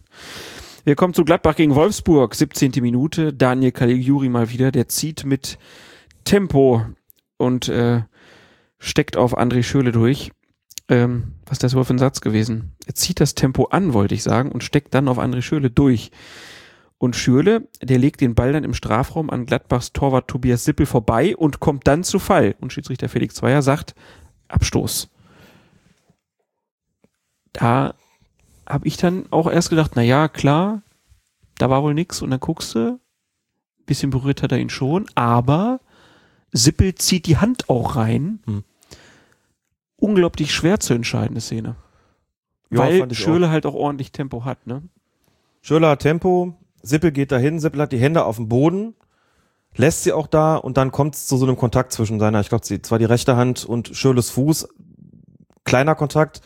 [0.84, 2.34] Wir kommen zu Gladbach gegen Wolfsburg.
[2.34, 2.72] 17.
[2.80, 3.32] Minute.
[3.32, 4.72] Daniel Caligiuri mal wieder.
[4.72, 5.58] Der zieht mit
[6.24, 6.82] Tempo
[7.36, 8.02] und äh,
[8.78, 10.32] steckt auf André Schöle durch.
[10.88, 12.72] Ähm, was ist das wohl für ein Satz gewesen?
[12.86, 16.10] Er zieht das Tempo an, wollte ich sagen, und steckt dann auf André Schöle durch.
[16.98, 21.36] Und Schürle, der legt den Ball dann im Strafraum an Gladbachs Torwart Tobias Sippel vorbei
[21.36, 22.56] und kommt dann zu Fall.
[22.60, 23.94] Und Schiedsrichter Felix Zweier sagt,
[24.48, 25.08] Abstoß.
[27.52, 27.94] Da
[28.68, 30.82] habe ich dann auch erst gedacht, na ja, klar,
[31.56, 32.20] da war wohl nix.
[32.20, 32.98] Und dann guckst du,
[33.86, 35.80] bisschen berührt hat er ihn schon, aber
[36.52, 38.40] Sippel zieht die Hand auch rein.
[38.46, 38.64] Hm.
[39.96, 41.76] Unglaublich schwer zu entscheidende Szene.
[42.70, 44.82] Ja, weil ich Schöle halt auch ordentlich Tempo hat, ne?
[45.68, 48.94] Hat Tempo, Sippel geht dahin, Sippel hat die Hände auf dem Boden,
[49.74, 52.48] lässt sie auch da und dann kommt es zu so einem Kontakt zwischen seiner, ich
[52.48, 54.68] glaube, zwar die rechte Hand und Schürles Fuß.
[55.64, 56.40] Kleiner Kontakt.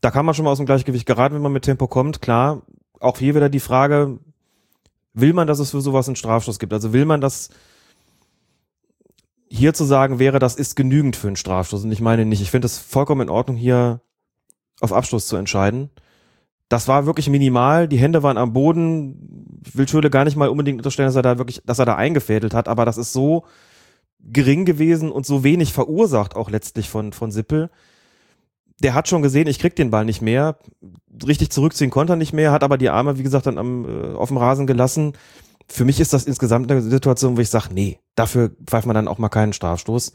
[0.00, 2.22] Da kann man schon mal aus dem Gleichgewicht geraten, wenn man mit Tempo kommt.
[2.22, 2.62] Klar,
[3.00, 4.18] auch hier wieder die Frage,
[5.12, 6.72] will man, dass es für sowas einen Strafstoß gibt?
[6.72, 7.50] Also will man, dass
[9.48, 11.84] hier zu sagen wäre, das ist genügend für einen Strafstoß.
[11.84, 14.00] Und ich meine nicht, ich finde es vollkommen in Ordnung, hier
[14.80, 15.90] auf Abschluss zu entscheiden.
[16.70, 17.88] Das war wirklich minimal.
[17.88, 19.60] Die Hände waren am Boden.
[19.66, 21.96] Ich will Schöle gar nicht mal unbedingt unterstellen, dass er da wirklich, dass er da
[21.96, 23.44] eingefädelt hat, aber das ist so
[24.20, 27.70] gering gewesen und so wenig verursacht auch letztlich von, von Sippel.
[28.80, 30.58] Der hat schon gesehen, ich krieg den Ball nicht mehr.
[31.26, 34.14] Richtig zurückziehen konnte er nicht mehr, hat aber die Arme, wie gesagt, dann am, äh,
[34.14, 35.14] auf dem Rasen gelassen.
[35.66, 39.08] Für mich ist das insgesamt eine Situation, wo ich sage, nee, dafür pfeift man dann
[39.08, 40.12] auch mal keinen Strafstoß.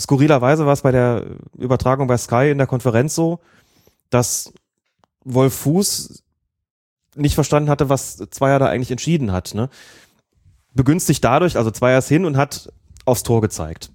[0.00, 1.26] Skurrilerweise war es bei der
[1.58, 3.40] Übertragung bei Sky in der Konferenz so,
[4.08, 4.52] dass
[5.34, 6.22] Wolf Fuß
[7.14, 9.54] nicht verstanden hatte, was Zweier da eigentlich entschieden hat.
[9.54, 9.68] Ne?
[10.74, 12.72] Begünstigt dadurch, also Zweier ist hin und hat
[13.04, 13.90] aufs Tor gezeigt.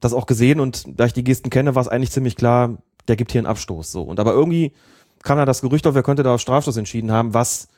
[0.00, 2.78] Das auch gesehen und da ich die Gesten kenne, war es eigentlich ziemlich klar,
[3.08, 3.92] der gibt hier einen Abstoß.
[3.92, 4.02] So.
[4.02, 4.72] Und aber irgendwie
[5.22, 7.68] kam da das Gerücht auf, wer könnte da auf Strafstoß entschieden haben, was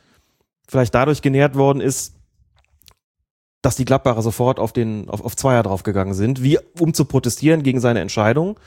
[0.69, 2.15] vielleicht dadurch genährt worden ist,
[3.63, 7.63] dass die Gladbacher sofort auf den auf, auf Zweier draufgegangen sind, wie um zu protestieren
[7.63, 8.59] gegen seine Entscheidung.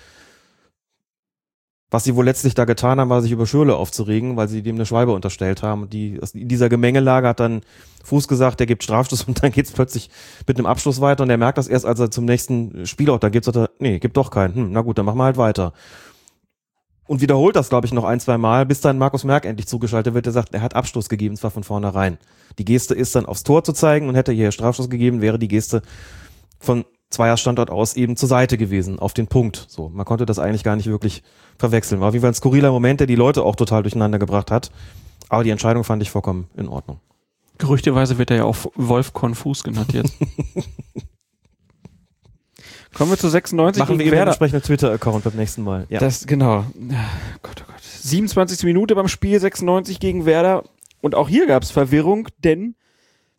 [1.91, 4.75] Was sie wohl letztlich da getan haben, war sich über Schürle aufzuregen, weil sie dem
[4.75, 5.83] eine Schwalbe unterstellt haben.
[5.83, 7.61] Und die, in dieser Gemengelage hat dann
[8.03, 10.09] Fuß gesagt, der gibt Strafstoß und dann geht's plötzlich
[10.47, 13.19] mit einem Abschluss weiter und der merkt das erst, als er zum nächsten Spiel auch
[13.19, 14.55] da gibt, sagt er, nee, gibt doch keinen.
[14.55, 15.73] Hm, na gut, dann machen wir halt weiter.
[17.07, 20.15] Und wiederholt das, glaube ich, noch ein, zwei Mal, bis dann Markus Merck endlich zugeschaltet
[20.15, 22.17] wird, der sagt, er hat Abstoß gegeben, zwar von vornherein.
[22.57, 25.47] Die Geste ist dann aufs Tor zu zeigen und hätte hier Strafstoß gegeben, wäre die
[25.47, 25.83] Geste
[26.59, 26.83] von
[27.15, 29.65] Zweier Standort aus eben zur Seite gewesen, auf den Punkt.
[29.69, 31.23] So, man konnte das eigentlich gar nicht wirklich
[31.57, 32.01] verwechseln.
[32.01, 34.69] War auf jeden Fall ein skurriler Moment, der die Leute auch total durcheinander gebracht hat.
[35.29, 36.99] Aber die Entscheidung fand ich vollkommen in Ordnung.
[37.57, 40.13] Gerüchteweise wird er ja auch Wolf Konfus genannt jetzt.
[42.93, 45.85] Kommen wir zu 96 Machen wir eben entsprechenden Twitter-Account beim nächsten Mal.
[45.89, 45.99] Ja.
[45.99, 46.65] Das, genau.
[47.41, 47.81] Gott, oh Gott.
[47.81, 48.63] 27.
[48.63, 50.63] Minute beim Spiel 96 gegen Werder.
[51.01, 52.75] Und auch hier gab es Verwirrung, denn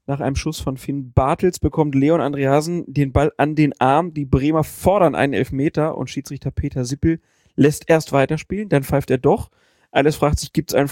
[0.07, 4.15] nach einem Schuss von Finn Bartels bekommt Leon Andreasen den Ball an den Arm.
[4.15, 7.21] Die Bremer fordern einen Elfmeter und Schiedsrichter Peter Sippel
[7.57, 9.51] lässt erst weiterspielen, dann pfeift er doch.
[9.91, 10.91] Alles fragt sich, gibt es einen,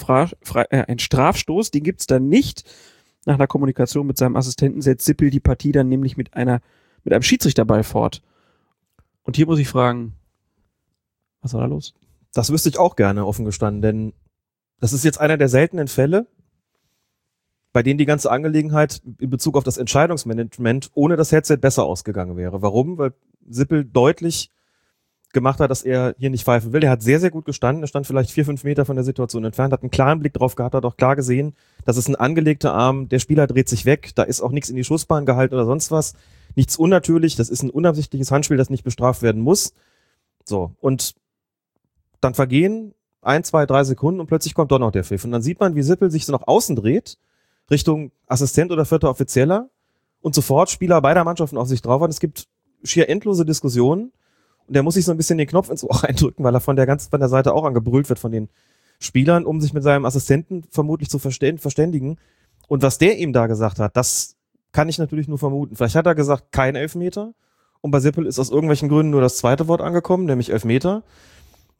[0.71, 1.71] äh, einen Strafstoß?
[1.71, 2.65] Den gibt es dann nicht.
[3.27, 6.61] Nach einer Kommunikation mit seinem Assistenten setzt Sippel die Partie dann nämlich mit einer
[7.05, 8.23] mit einem Schiedsrichterball fort.
[9.23, 10.15] Und hier muss ich fragen,
[11.43, 11.95] was war da los?
[12.33, 14.13] Das wüsste ich auch gerne, offen gestanden, denn
[14.81, 16.27] das ist jetzt einer der seltenen Fälle,
[17.75, 22.37] bei denen die ganze Angelegenheit in Bezug auf das Entscheidungsmanagement ohne das Headset besser ausgegangen
[22.37, 22.63] wäre.
[22.63, 22.99] Warum?
[22.99, 23.15] Weil
[23.51, 24.49] Sippel deutlich
[25.33, 26.85] gemacht hat, dass er hier nicht pfeifen will.
[26.85, 27.83] Er hat sehr, sehr gut gestanden.
[27.83, 30.55] Er stand vielleicht vier, fünf Meter von der Situation entfernt, hat einen klaren Blick drauf
[30.55, 33.09] gehabt, hat auch klar gesehen, das ist ein angelegter Arm.
[33.09, 34.13] Der Spieler dreht sich weg.
[34.15, 36.15] Da ist auch nichts in die Schussbahn gehalten oder sonst was.
[36.55, 37.35] Nichts unnatürlich.
[37.35, 39.75] Das ist ein unabsichtliches Handspiel, das nicht bestraft werden muss.
[40.45, 40.71] So.
[40.79, 41.17] Und
[42.21, 45.25] dann vergehen ein, zwei, drei Sekunden und plötzlich kommt doch noch der Pfiff.
[45.25, 47.19] Und dann sieht man, wie Sippel sich so nach außen dreht,
[47.71, 49.71] Richtung Assistent oder vierter Offizieller
[50.21, 52.11] und sofort Spieler beider Mannschaften auf sich drauf hat.
[52.11, 52.47] Es gibt
[52.83, 54.13] schier endlose Diskussionen
[54.67, 56.77] und der muss sich so ein bisschen den Knopf ins Ohr eindrücken, weil er von
[56.77, 58.49] der ganz von der Seite auch angebrüllt wird von den
[59.01, 62.17] Spielern, um sich mit seinem Assistenten vermutlich zu verstän- verständigen.
[62.69, 64.37] Und was der ihm da gesagt hat, das
[64.73, 65.77] kann ich natürlich nur vermuten.
[65.77, 67.35] Vielleicht hat er gesagt, kein Elfmeter.
[67.81, 71.03] Und bei Sippel ist aus irgendwelchen Gründen nur das zweite Wort angekommen, nämlich Elfmeter.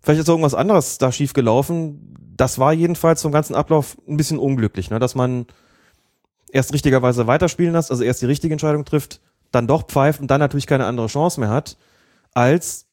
[0.01, 2.15] Vielleicht ist irgendwas anderes da schief gelaufen.
[2.37, 4.99] Das war jedenfalls vom ganzen Ablauf ein bisschen unglücklich, ne?
[4.99, 5.47] dass man
[6.51, 10.41] erst richtigerweise weiterspielen lässt, also erst die richtige Entscheidung trifft, dann doch pfeift und dann
[10.41, 11.77] natürlich keine andere Chance mehr hat,
[12.33, 12.87] als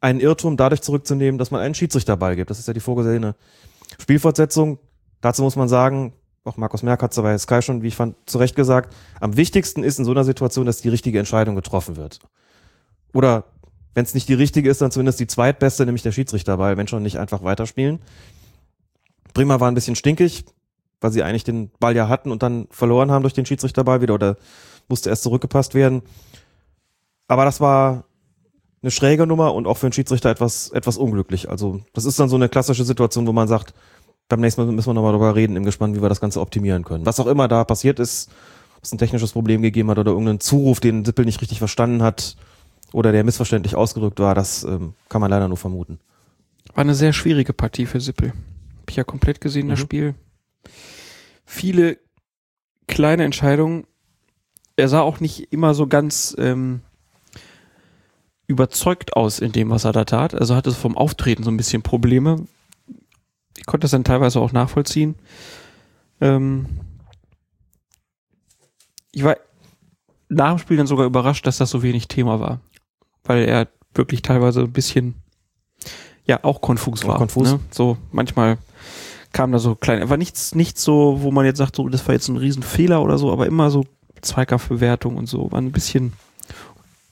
[0.00, 2.50] einen Irrtum dadurch zurückzunehmen, dass man einen Schiedsrichterball gibt.
[2.50, 3.34] Das ist ja die vorgesehene
[3.98, 4.78] Spielfortsetzung.
[5.20, 6.12] Dazu muss man sagen,
[6.44, 9.36] auch Markus Merck hat es bei Sky schon, wie ich fand, zu Recht gesagt, am
[9.36, 12.20] wichtigsten ist in so einer Situation, dass die richtige Entscheidung getroffen wird.
[13.12, 13.44] Oder
[13.94, 17.02] wenn es nicht die richtige ist, dann zumindest die zweitbeste, nämlich der Schiedsrichterball, wenn schon
[17.02, 17.98] nicht einfach weiterspielen.
[19.34, 20.44] Bremer war ein bisschen stinkig,
[21.00, 24.14] weil sie eigentlich den Ball ja hatten und dann verloren haben durch den Schiedsrichterball wieder
[24.14, 24.36] oder
[24.88, 26.02] musste erst zurückgepasst werden.
[27.28, 28.04] Aber das war
[28.82, 31.48] eine schräge Nummer und auch für den Schiedsrichter etwas, etwas unglücklich.
[31.50, 33.74] Also das ist dann so eine klassische Situation, wo man sagt,
[34.28, 36.84] beim nächsten Mal müssen wir nochmal darüber reden, im Gespann, wie wir das Ganze optimieren
[36.84, 37.06] können.
[37.06, 38.30] Was auch immer da passiert ist,
[38.76, 42.02] ob es ein technisches Problem gegeben hat oder irgendeinen Zuruf, den Sippel nicht richtig verstanden
[42.02, 42.36] hat
[42.92, 45.98] oder der missverständlich ausgedrückt war, das ähm, kann man leider nur vermuten.
[46.74, 48.28] War eine sehr schwierige Partie für Sippel.
[48.80, 49.82] Hab ich ja komplett gesehen, das Mhm.
[49.82, 50.14] Spiel.
[51.44, 51.98] Viele
[52.86, 53.86] kleine Entscheidungen.
[54.76, 56.82] er sah auch nicht immer so ganz ähm,
[58.46, 60.34] überzeugt aus in dem, was er da tat.
[60.34, 62.46] Also hatte vom Auftreten so ein bisschen Probleme.
[63.56, 65.16] Ich konnte das dann teilweise auch nachvollziehen.
[66.20, 66.66] Ähm,
[69.12, 69.36] ich war
[70.28, 72.60] nach dem Spiel dann sogar überrascht, dass das so wenig Thema war.
[73.24, 75.14] Weil er wirklich teilweise ein bisschen,
[76.24, 77.16] ja, auch konfus war.
[77.16, 77.52] konfus.
[77.52, 77.60] Ne?
[77.70, 78.58] So, manchmal
[79.32, 82.14] kam da so klein, aber nichts, nichts so, wo man jetzt sagt, so, das war
[82.14, 83.84] jetzt ein Riesenfehler oder so, aber immer so
[84.20, 86.12] Zweikampfbewertung und so, war ein bisschen,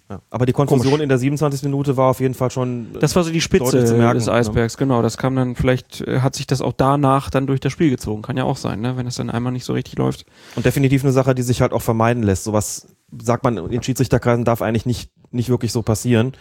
[0.08, 0.20] Ja.
[0.30, 1.02] Aber die Konfusion Komisch.
[1.02, 1.62] in der 27.
[1.64, 2.88] Minute war auf jeden Fall schon.
[3.00, 6.36] das war so die Spitze merken, des Eisbergs, genau, das kam dann, vielleicht äh, hat
[6.36, 9.06] sich das auch danach dann durch das Spiel gezogen, kann ja auch sein, ne, wenn
[9.06, 10.24] es dann einmal nicht so richtig läuft.
[10.54, 12.44] Und definitiv eine Sache, die sich halt auch vermeiden lässt.
[12.44, 12.86] Sowas
[13.20, 16.32] sagt man in Schiedsrichterkreisen darf eigentlich nicht, nicht wirklich so passieren.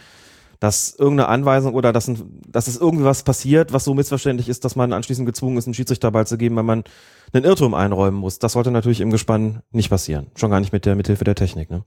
[0.60, 4.76] Dass irgendeine Anweisung oder dass, ein, dass es irgendwie passiert, was so missverständlich ist, dass
[4.76, 6.84] man anschließend gezwungen ist, einen Schiedsrichterball zu geben, weil man
[7.32, 8.38] einen Irrtum einräumen muss.
[8.38, 10.28] Das sollte natürlich im Gespann nicht passieren.
[10.34, 11.70] Schon gar nicht mit der Mithilfe der Technik.
[11.70, 11.84] Ne?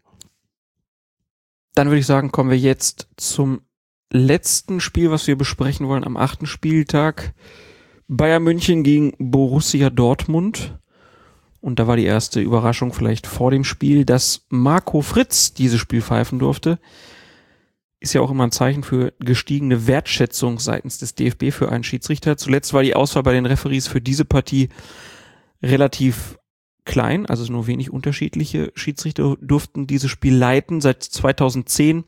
[1.75, 3.61] Dann würde ich sagen, kommen wir jetzt zum
[4.11, 7.33] letzten Spiel, was wir besprechen wollen am achten Spieltag.
[8.07, 10.77] Bayern München gegen Borussia Dortmund.
[11.61, 16.01] Und da war die erste Überraschung vielleicht vor dem Spiel, dass Marco Fritz dieses Spiel
[16.01, 16.79] pfeifen durfte.
[17.99, 22.37] Ist ja auch immer ein Zeichen für gestiegene Wertschätzung seitens des DFB für einen Schiedsrichter.
[22.37, 24.69] Zuletzt war die Auswahl bei den Referees für diese Partie
[25.61, 26.39] relativ
[26.85, 30.81] klein, also nur wenig unterschiedliche Schiedsrichter durften dieses Spiel leiten.
[30.81, 32.03] Seit 2010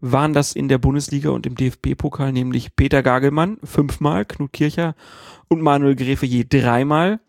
[0.00, 4.94] waren das in der Bundesliga und im DFB-Pokal nämlich Peter Gagelmann fünfmal, Knut Kircher
[5.48, 7.20] und Manuel Gräfe je dreimal,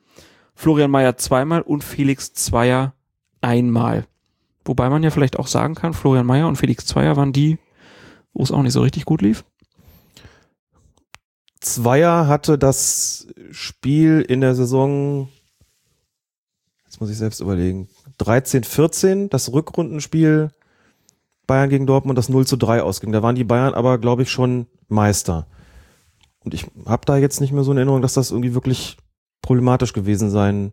[0.53, 2.93] Florian Mayer zweimal und Felix Zweier
[3.41, 4.05] einmal.
[4.63, 7.57] Wobei man ja vielleicht auch sagen kann, Florian Mayer und Felix Zweier waren die,
[8.33, 9.43] wo es auch nicht so richtig gut lief.
[11.59, 15.29] Zweier hatte das Spiel in der Saison,
[16.85, 17.87] jetzt muss ich selbst überlegen,
[18.17, 20.51] 13, 14, das Rückrundenspiel
[21.47, 23.11] Bayern gegen Dortmund, das 0 zu 3 ausging.
[23.11, 25.47] Da waren die Bayern aber, glaube ich, schon Meister.
[26.43, 28.97] Und ich habe da jetzt nicht mehr so eine Erinnerung, dass das irgendwie wirklich
[29.41, 30.71] problematisch gewesen sein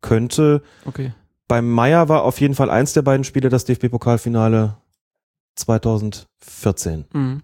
[0.00, 0.62] könnte.
[0.84, 1.12] Okay.
[1.48, 4.76] Beim Meier war auf jeden Fall eins der beiden Spiele das DFB-Pokalfinale
[5.60, 7.04] 2014.
[7.12, 7.42] Mhm.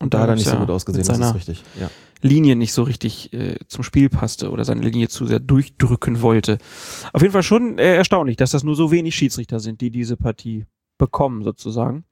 [0.00, 1.62] Und da hat er nicht so gut ausgesehen, das ist richtig.
[1.80, 1.90] Ja.
[2.20, 6.58] Linie nicht so richtig äh, zum Spiel passte oder seine Linie zu sehr durchdrücken wollte.
[7.12, 10.16] Auf jeden Fall schon äh, erstaunlich, dass das nur so wenig Schiedsrichter sind, die diese
[10.16, 10.64] Partie
[10.96, 12.04] bekommen, sozusagen.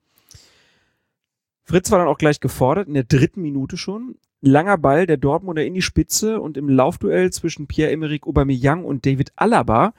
[1.64, 4.16] Fritz war dann auch gleich gefordert, in der dritten Minute schon.
[4.42, 9.32] Langer Ball der Dortmunder in die Spitze und im Laufduell zwischen Pierre-Emerick Aubameyang und David
[9.36, 9.94] Alaba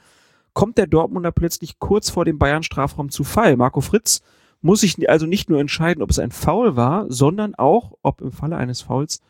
[0.53, 3.55] kommt der Dortmunder plötzlich kurz vor dem Bayern-Strafraum zu Fall.
[3.57, 4.21] Marco Fritz
[4.63, 8.31] muss sich also nicht nur entscheiden, ob es ein Foul war, sondern auch, ob im
[8.31, 9.21] Falle eines Fouls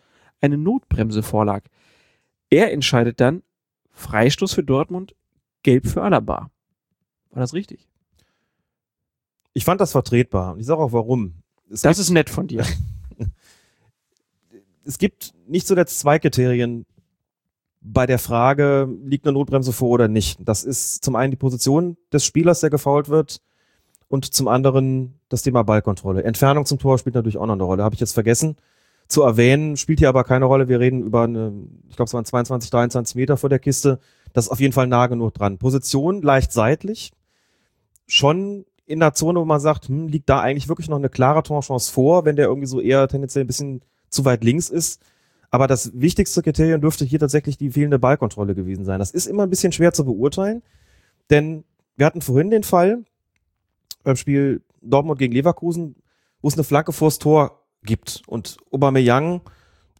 [0.42, 1.64] eine Notbremse vorlag.
[2.50, 3.42] Er entscheidet dann
[3.92, 5.16] Freistoß für Dortmund,
[5.64, 6.52] Gelb für Alaba.
[7.32, 7.88] War das richtig?
[9.54, 11.34] Ich fand das vertretbar und ich sage auch warum.
[11.70, 12.66] Es Das ist nett von dir.
[14.86, 16.86] es gibt nicht zuletzt zwei Kriterien
[17.82, 20.40] bei der Frage, liegt eine Notbremse vor oder nicht.
[20.42, 23.42] Das ist zum einen die Position des Spielers, der gefault wird,
[24.14, 26.23] und zum anderen das Thema Ballkontrolle.
[26.23, 27.84] Entfernung zum Tor spielt natürlich auch noch eine Rolle.
[27.84, 28.57] Habe ich jetzt vergessen
[29.07, 30.68] zu erwähnen, spielt hier aber keine Rolle.
[30.69, 31.52] Wir reden über eine,
[31.90, 33.98] ich glaube, es waren 22, 23 Meter vor der Kiste.
[34.31, 35.57] Das ist auf jeden Fall nah genug dran.
[35.57, 37.11] Position leicht seitlich.
[38.06, 41.41] Schon in der Zone, wo man sagt, hm, liegt da eigentlich wirklich noch eine klare
[41.41, 45.02] Torchance vor, wenn der irgendwie so eher tendenziell ein bisschen zu weit links ist.
[45.49, 48.99] Aber das wichtigste Kriterium dürfte hier tatsächlich die fehlende Ballkontrolle gewesen sein.
[48.99, 50.61] Das ist immer ein bisschen schwer zu beurteilen,
[51.31, 51.64] denn
[51.95, 53.06] wir hatten vorhin den Fall
[54.04, 55.96] beim Spiel Dortmund gegen Leverkusen,
[56.42, 59.42] wo es eine Flanke vors Tor gibt und Aubameyang,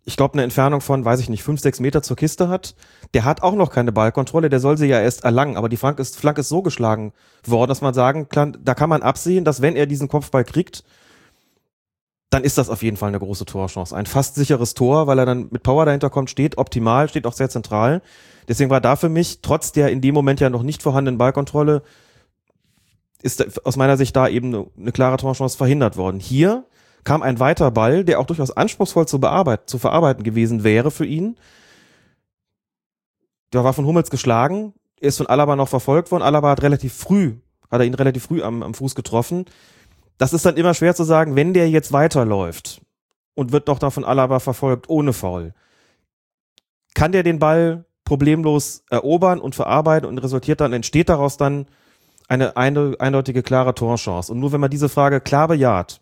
[0.06, 2.76] ich glaube, eine Entfernung von, weiß ich nicht, fünf, sechs Meter zur Kiste hat.
[3.14, 6.02] Der hat auch noch keine Ballkontrolle, der soll sie ja erst erlangen, aber die Flanke
[6.02, 7.14] ist, Flanke ist so geschlagen
[7.46, 10.84] worden, dass man sagen kann, da kann man absehen, dass wenn er diesen Kopfball kriegt,
[12.30, 13.96] dann ist das auf jeden Fall eine große Torchance.
[13.96, 17.34] Ein fast sicheres Tor, weil er dann mit Power dahinter kommt, steht optimal, steht auch
[17.34, 18.02] sehr zentral.
[18.48, 21.84] Deswegen war da für mich, trotz der in dem Moment ja noch nicht vorhandenen Ballkontrolle,
[23.24, 26.20] ist aus meiner Sicht da eben eine, eine klare Torchance verhindert worden.
[26.20, 26.66] Hier
[27.04, 31.06] kam ein weiter Ball, der auch durchaus anspruchsvoll zu, bearbeiten, zu verarbeiten gewesen wäre für
[31.06, 31.38] ihn.
[33.54, 36.24] Der war von Hummels geschlagen, er ist von Alaba noch verfolgt worden.
[36.24, 37.36] Alaba hat relativ früh,
[37.70, 39.45] hat er ihn relativ früh am, am Fuß getroffen.
[40.18, 42.82] Das ist dann immer schwer zu sagen, wenn der jetzt weiterläuft
[43.36, 45.54] und wird noch da von Alaba verfolgt ohne Foul.
[46.94, 51.68] Kann der den Ball problemlos erobern und verarbeiten und resultiert dann, entsteht daraus dann
[52.34, 54.32] eine, eindeutige, klare Torchance.
[54.32, 56.02] Und nur wenn man diese Frage klar bejaht,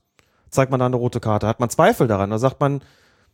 [0.50, 1.48] zeigt man dann eine rote Karte.
[1.48, 2.82] Hat man Zweifel daran, da sagt man,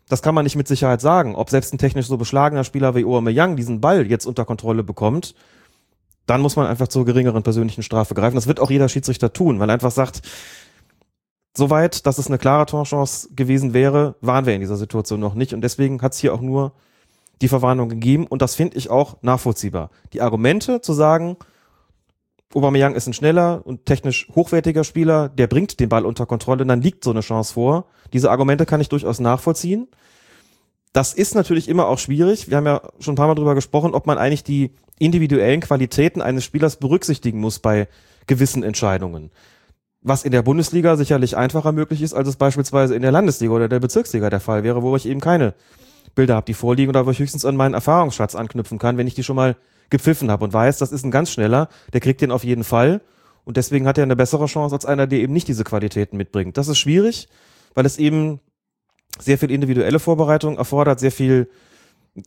[0.10, 3.04] das kann man nicht mit Sicherheit sagen, ob selbst ein technisch so beschlagener Spieler wie
[3.04, 5.36] Aubameyang diesen Ball jetzt unter Kontrolle bekommt,
[6.26, 8.36] dann muss man einfach zur geringeren persönlichen Strafe greifen.
[8.36, 10.22] Das wird auch jeder Schiedsrichter tun, weil er einfach sagt,
[11.56, 15.54] soweit, dass es eine klare Torchance gewesen wäre, waren wir in dieser Situation noch nicht.
[15.54, 16.74] Und deswegen hat es hier auch nur
[17.42, 18.28] die Verwarnung gegeben.
[18.28, 19.90] Und das finde ich auch nachvollziehbar.
[20.14, 21.38] Die Argumente zu sagen,
[22.54, 26.82] Aubameyang ist ein schneller und technisch hochwertiger Spieler, der bringt den Ball unter Kontrolle, dann
[26.82, 27.86] liegt so eine Chance vor.
[28.14, 29.88] Diese Argumente kann ich durchaus nachvollziehen.
[30.94, 32.50] Das ist natürlich immer auch schwierig.
[32.50, 36.22] Wir haben ja schon ein paar Mal drüber gesprochen, ob man eigentlich die individuellen Qualitäten
[36.22, 37.88] eines Spielers berücksichtigen muss bei
[38.26, 39.30] gewissen Entscheidungen.
[40.02, 43.68] Was in der Bundesliga sicherlich einfacher möglich ist, als es beispielsweise in der Landesliga oder
[43.68, 45.54] der Bezirksliga der Fall wäre, wo ich eben keine
[46.16, 49.16] Bilder habe, die vorliegen oder wo ich höchstens an meinen Erfahrungsschatz anknüpfen kann, wenn ich
[49.16, 49.58] die schon mal
[49.90, 53.02] gepfiffen habe und weiß, das ist ein ganz schneller, der kriegt den auf jeden Fall
[53.46, 56.58] und deswegen hat er eine bessere Chance als einer, der eben nicht diese Qualitäten mitbringt.
[56.58, 57.30] Das ist schwierig,
[57.74, 58.40] weil es eben
[59.20, 61.50] sehr viel individuelle Vorbereitung erfordert, sehr viel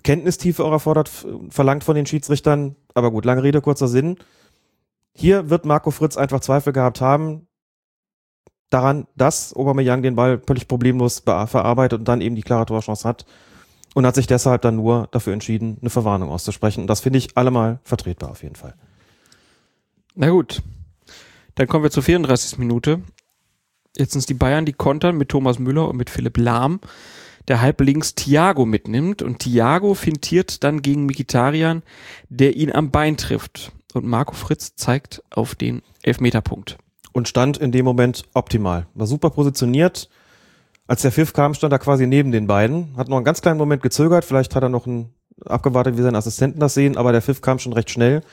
[0.03, 1.11] Kenntnistiefe auch erfordert,
[1.51, 2.77] verlangt von den Schiedsrichtern.
[2.95, 4.16] Aber gut, lange Rede, kurzer Sinn.
[5.12, 7.47] Hier wird Marco Fritz einfach Zweifel gehabt haben
[8.70, 13.27] daran, dass Aubameyang den Ball völlig problemlos verarbeitet und dann eben die klare Torchance hat
[13.95, 16.83] und hat sich deshalb dann nur dafür entschieden, eine Verwarnung auszusprechen.
[16.83, 18.75] Und das finde ich allemal vertretbar auf jeden Fall.
[20.15, 20.62] Na gut.
[21.57, 22.59] Dann kommen wir zur 34.
[22.59, 23.03] Minute.
[23.97, 26.81] Jetzt sind es die Bayern, die kontern mit Thomas Müller und mit Philipp Lahm,
[27.49, 29.23] der halb links Thiago mitnimmt.
[29.23, 31.83] Und Thiago fintiert dann gegen Mikitarian,
[32.29, 33.73] der ihn am Bein trifft.
[33.93, 36.79] Und Marco Fritz zeigt auf den Elfmeterpunkt.
[37.12, 38.87] Und stand in dem Moment optimal.
[38.95, 40.09] War super positioniert,
[40.91, 43.59] als der Pfiff kam, stand er quasi neben den beiden, hat noch einen ganz kleinen
[43.59, 45.15] Moment gezögert, vielleicht hat er noch einen,
[45.45, 48.25] abgewartet, wie seine Assistenten das sehen, aber der Pfiff kam schon recht schnell.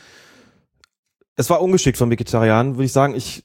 [1.36, 3.14] Es war ungeschickt von Vegetarian, würde ich sagen.
[3.14, 3.44] Ich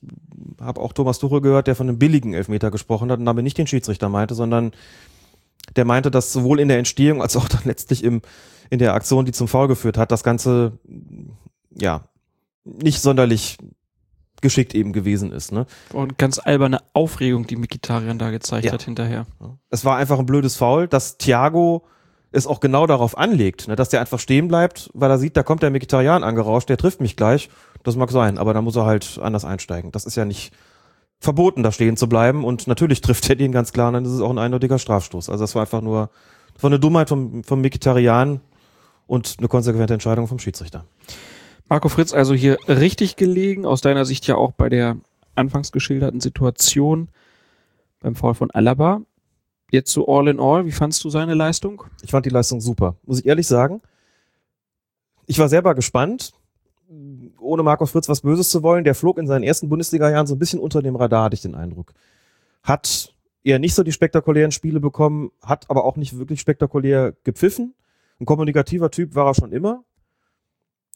[0.62, 3.59] habe auch Thomas Tuchel gehört, der von einem billigen Elfmeter gesprochen hat und damit nicht
[3.59, 4.72] den Schiedsrichter meinte, sondern
[5.76, 8.22] der meinte, dass sowohl in der Entstehung als auch dann letztlich im,
[8.70, 10.78] in der Aktion, die zum Foul geführt hat, das Ganze
[11.70, 12.05] ja
[12.64, 13.59] nicht sonderlich
[14.43, 15.52] geschickt eben gewesen ist.
[15.52, 15.66] Ne?
[15.93, 18.73] Und ganz alberne Aufregung, die Mikitarian da gezeigt ja.
[18.73, 19.27] hat hinterher.
[19.70, 21.85] Es war einfach ein blödes Foul, dass Thiago
[22.32, 25.43] es auch genau darauf anlegt, ne, dass der einfach stehen bleibt, weil er sieht, da
[25.43, 27.51] kommt der Mikitarian angerauscht, der trifft mich gleich.
[27.82, 29.93] Das mag sein, aber da muss er halt anders einsteigen.
[29.93, 30.52] Das ist ja nicht
[31.20, 34.12] verboten, da stehen zu bleiben und natürlich trifft er den ganz klar, und dann ist
[34.12, 35.28] es auch ein eindeutiger Strafstoß.
[35.28, 36.10] Also das war einfach nur,
[36.55, 38.40] das war eine Dummheit vom, vom Mikitarian
[39.06, 40.85] und eine konsequente Entscheidung vom Schiedsrichter.
[41.68, 44.97] Marco Fritz also hier richtig gelegen, aus deiner Sicht ja auch bei der
[45.34, 47.09] anfangs geschilderten Situation
[48.01, 49.01] beim Fall von Alaba.
[49.70, 51.84] Jetzt so all in all, wie fandst du seine Leistung?
[52.02, 53.80] Ich fand die Leistung super, muss ich ehrlich sagen.
[55.26, 56.32] Ich war selber gespannt,
[57.39, 58.84] ohne Marco Fritz was Böses zu wollen.
[58.84, 61.55] Der flog in seinen ersten Bundesliga-Jahren so ein bisschen unter dem Radar, hatte ich den
[61.55, 61.94] Eindruck.
[62.62, 63.14] Hat
[63.44, 67.74] eher nicht so die spektakulären Spiele bekommen, hat aber auch nicht wirklich spektakulär gepfiffen.
[68.20, 69.84] Ein kommunikativer Typ war er schon immer.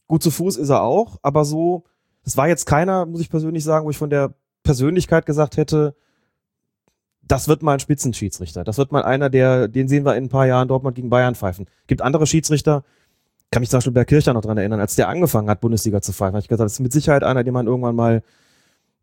[0.09, 1.85] Gut zu Fuß ist er auch, aber so,
[2.25, 5.95] es war jetzt keiner, muss ich persönlich sagen, wo ich von der Persönlichkeit gesagt hätte,
[7.23, 8.63] das wird mal ein Spitzenschiedsrichter.
[8.63, 11.35] Das wird mal einer, der, den sehen wir in ein paar Jahren Dortmund gegen Bayern
[11.35, 11.67] pfeifen.
[11.89, 12.85] Gibt andere Schiedsrichter,
[13.51, 16.13] kann mich zum Beispiel bei Kircher noch dran erinnern, als der angefangen hat, Bundesliga zu
[16.13, 18.23] pfeifen, habe ich gesagt, das ist mit Sicherheit einer, den man irgendwann mal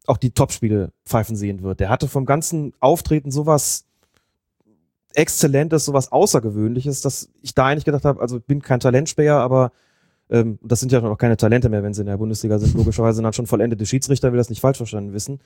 [0.06, 1.80] auch die Topspiele pfeifen sehen wird.
[1.80, 3.86] Der hatte vom ganzen Auftreten sowas
[5.14, 9.72] Exzellentes, sowas Außergewöhnliches, dass ich da eigentlich gedacht habe, also ich bin kein Talentspäher, aber
[10.34, 12.74] ähm, das sind ja noch keine Talente mehr, wenn sie in der Bundesliga sind.
[12.74, 15.40] Logischerweise sind dann schon vollendete Schiedsrichter, will das nicht falsch verstanden wissen.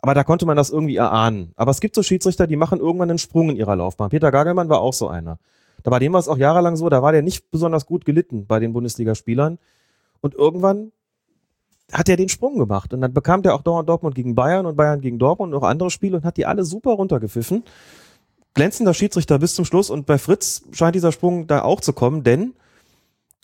[0.00, 1.52] Aber da konnte man das irgendwie erahnen.
[1.56, 4.10] Aber es gibt so Schiedsrichter, die machen irgendwann einen Sprung in ihrer Laufbahn.
[4.10, 5.38] Peter Gagelmann war auch so einer.
[5.82, 8.46] Da bei dem war es auch jahrelang so, da war der nicht besonders gut gelitten
[8.46, 9.58] bei den Bundesligaspielern.
[10.20, 10.92] Und irgendwann
[11.92, 12.94] hat er den Sprung gemacht.
[12.94, 15.90] Und dann bekam der auch Dortmund gegen Bayern und Bayern gegen Dortmund und auch andere
[15.90, 17.64] Spiele und hat die alle super runtergepfiffen.
[18.54, 19.90] Glänzender Schiedsrichter bis zum Schluss.
[19.90, 22.54] Und bei Fritz scheint dieser Sprung da auch zu kommen, denn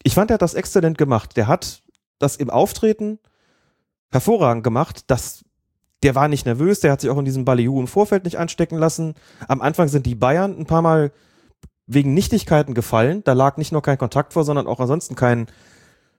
[0.02, 1.36] ich fand, er hat das exzellent gemacht.
[1.36, 1.82] Der hat
[2.18, 3.18] das im Auftreten
[4.10, 5.04] hervorragend gemacht.
[5.08, 5.44] Das,
[6.02, 8.78] der war nicht nervös, der hat sich auch in diesem Ballyhoo im Vorfeld nicht anstecken
[8.78, 9.14] lassen.
[9.48, 11.12] Am Anfang sind die Bayern ein paar Mal
[11.86, 13.22] wegen Nichtigkeiten gefallen.
[13.24, 15.46] Da lag nicht nur kein Kontakt vor, sondern auch ansonsten kein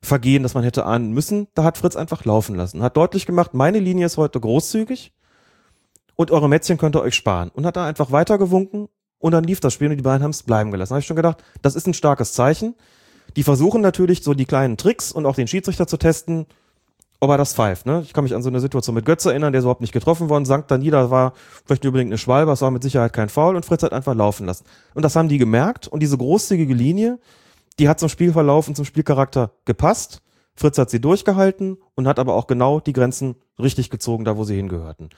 [0.02, 1.48] Vergehen, das man hätte ahnen müssen.
[1.56, 2.82] Da hat Fritz einfach laufen lassen.
[2.82, 5.14] Hat deutlich gemacht, meine Linie ist heute großzügig
[6.16, 7.50] und eure Mätzchen könnt ihr euch sparen.
[7.50, 8.88] Und hat da einfach weitergewunken
[9.18, 10.92] und dann lief das Spiel und die beiden haben es bleiben gelassen.
[10.92, 12.76] Da habe ich schon gedacht, das ist ein starkes Zeichen.
[13.36, 16.46] Die versuchen natürlich so die kleinen Tricks und auch den Schiedsrichter zu testen,
[17.20, 17.86] ob er das pfeift.
[17.86, 18.02] Ne?
[18.06, 20.30] Ich kann mich an so eine Situation mit Götze erinnern, der ist überhaupt nicht getroffen
[20.30, 21.34] worden, sank dann nieder, war
[21.66, 24.46] vielleicht unbedingt eine Schwalbe, es war mit Sicherheit kein Foul und Fritz hat einfach laufen
[24.46, 24.64] lassen.
[24.94, 27.20] Und das haben die gemerkt und diese großzügige Linie,
[27.78, 30.22] die hat zum Spielverlauf und zum Spielcharakter gepasst.
[30.56, 34.44] Fritz hat sie durchgehalten und hat aber auch genau die Grenzen richtig gezogen, da wo
[34.44, 35.10] sie hingehörten.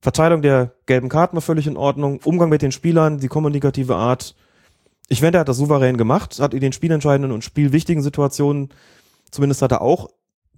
[0.00, 4.34] Verteilung der gelben Karten war völlig in Ordnung, Umgang mit den Spielern, die kommunikative Art,
[5.08, 8.70] ich finde, er hat das souverän gemacht, hat in den spielentscheidenden und spielwichtigen Situationen,
[9.30, 10.08] zumindest hat er auch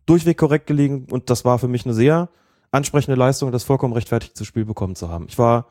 [0.07, 2.29] durchweg korrekt gelegen und das war für mich eine sehr
[2.71, 5.27] ansprechende Leistung, das vollkommen rechtfertigt zu Spiel bekommen zu haben.
[5.29, 5.67] Ich war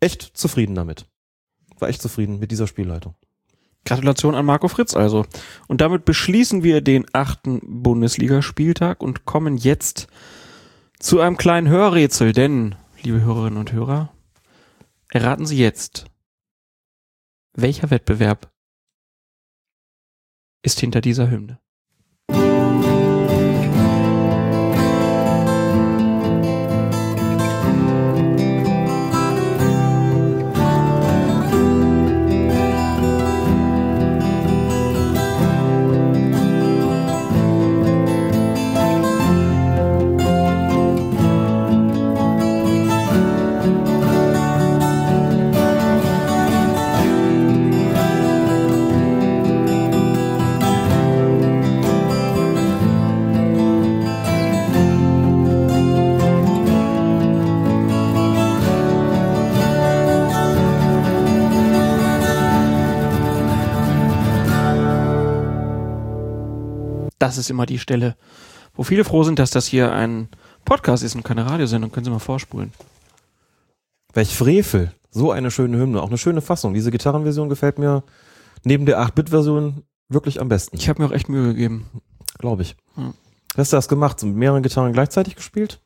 [0.00, 1.06] echt zufrieden damit.
[1.78, 3.14] War echt zufrieden mit dieser Spielleitung.
[3.84, 5.26] Gratulation an Marco Fritz also.
[5.68, 10.06] Und damit beschließen wir den achten Bundesligaspieltag und kommen jetzt
[10.98, 14.10] zu einem kleinen Hörrätsel, denn, liebe Hörerinnen und Hörer,
[15.10, 16.06] erraten Sie jetzt,
[17.56, 18.52] welcher Wettbewerb
[20.62, 21.63] ist hinter dieser Hymne?
[67.24, 68.16] Das ist immer die Stelle,
[68.74, 70.28] wo viele froh sind, dass das hier ein
[70.66, 71.90] Podcast ist und keine Radiosendung.
[71.90, 72.70] Können Sie mal vorspulen.
[74.12, 74.92] Welch Frevel.
[75.10, 76.02] So eine schöne Hymne.
[76.02, 76.74] Auch eine schöne Fassung.
[76.74, 78.02] Diese Gitarrenversion gefällt mir
[78.62, 80.76] neben der 8-Bit-Version wirklich am besten.
[80.76, 81.86] Ich habe mir auch echt Mühe gegeben.
[82.36, 82.76] Glaube ich.
[82.94, 83.14] Hm.
[83.56, 84.20] Hast du das gemacht?
[84.20, 85.80] So mit mehreren Gitarren gleichzeitig gespielt?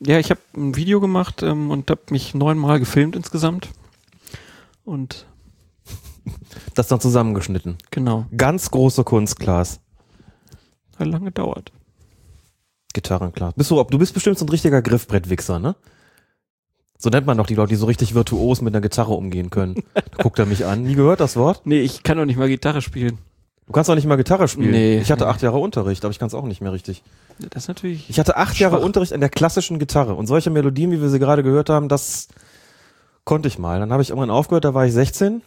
[0.00, 3.68] Ja, ich habe ein Video gemacht ähm, und habe mich neunmal gefilmt insgesamt.
[4.82, 5.26] Und
[6.74, 7.76] Das dann zusammengeschnitten.
[7.90, 9.80] genau, Ganz große Kunst, Klaas.
[10.98, 11.72] Hat lange gedauert.
[12.92, 13.52] Gitarren, klar.
[13.56, 15.74] Bist du, du bist bestimmt so ein richtiger Griffbrettwichser, ne?
[16.96, 19.82] So nennt man doch die Leute, die so richtig virtuos mit einer Gitarre umgehen können.
[19.94, 20.84] Da guckt er mich an.
[20.84, 21.62] Nie gehört das Wort?
[21.64, 23.18] Nee, ich kann doch nicht mal Gitarre spielen.
[23.66, 24.70] Du kannst doch nicht mal Gitarre spielen.
[24.70, 24.98] Nee.
[24.98, 27.02] Ich hatte acht Jahre Unterricht, aber ich kann es auch nicht mehr richtig.
[27.38, 28.08] Das ist natürlich.
[28.10, 28.84] Ich hatte acht Jahre Schwach.
[28.84, 32.28] Unterricht an der klassischen Gitarre und solche Melodien, wie wir sie gerade gehört haben, das
[33.24, 33.80] konnte ich mal.
[33.80, 35.42] Dann habe ich irgendwann aufgehört, da war ich 16.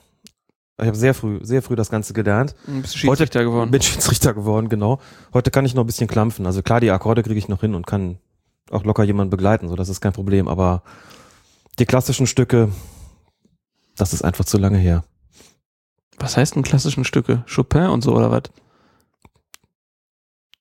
[0.79, 2.53] Ich habe sehr früh, sehr früh das Ganze gelernt.
[2.67, 3.71] Ein bisschen Schiedsrichter geworden.
[3.71, 4.99] Bin Schiedsrichter geworden, genau.
[5.33, 6.45] Heute kann ich noch ein bisschen klampfen.
[6.45, 8.19] Also klar, die Akkorde kriege ich noch hin und kann
[8.69, 10.47] auch locker jemanden begleiten, so das ist kein Problem.
[10.47, 10.83] Aber
[11.79, 12.69] die klassischen Stücke,
[13.95, 15.03] das ist einfach zu lange her.
[16.19, 17.43] Was heißt denn klassischen Stücke?
[17.53, 18.43] Chopin und so oder was?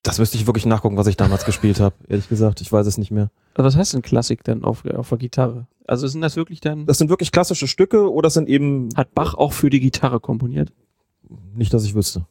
[0.07, 1.97] Das müsste ich wirklich nachgucken, was ich damals gespielt habe.
[2.09, 3.31] Ehrlich gesagt, ich weiß es nicht mehr.
[3.55, 5.67] Also was heißt denn Klassik denn auf, auf der Gitarre?
[5.87, 6.87] Also sind das wirklich dann.
[6.87, 10.73] Das sind wirklich klassische Stücke oder sind eben Hat Bach auch für die Gitarre komponiert?
[11.55, 12.25] nicht, dass ich wüsste.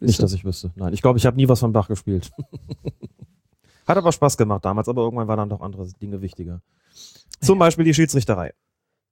[0.00, 0.72] Nicht, dass ich wüsste.
[0.74, 2.30] Nein, ich glaube, ich habe nie was von Bach gespielt.
[3.86, 6.62] Hat aber Spaß gemacht damals, aber irgendwann waren dann doch andere Dinge wichtiger.
[7.40, 8.54] Zum Beispiel die Schiedsrichterei.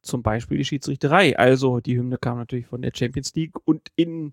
[0.03, 1.37] Zum Beispiel die Schiedsrichterei.
[1.39, 4.33] Also die Hymne kam natürlich von der Champions League und in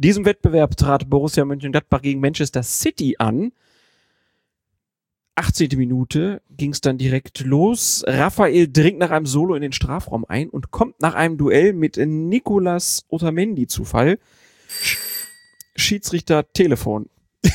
[0.00, 3.52] diesem Wettbewerb trat Borussia Mönchengladbach gegen Manchester City an.
[5.36, 5.70] 18.
[5.76, 8.04] Minute ging es dann direkt los.
[8.06, 11.96] Raphael dringt nach einem Solo in den Strafraum ein und kommt nach einem Duell mit
[11.96, 14.18] Nicolas Otamendi zu Fall.
[14.68, 14.98] Sch
[15.76, 17.08] Schiedsrichter Telefon.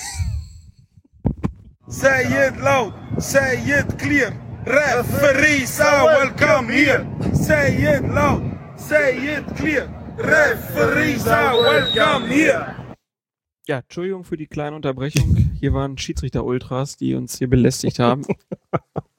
[1.88, 4.32] Say it loud, say it clear.
[4.66, 7.06] Referees are welcome here.
[7.34, 8.42] Say it loud,
[8.76, 9.88] say it clear.
[10.18, 12.74] Referees are welcome here.
[13.68, 15.36] Ja, Entschuldigung für die kleine Unterbrechung.
[15.60, 18.26] Hier waren Schiedsrichter-Ultras, die uns hier belästigt haben.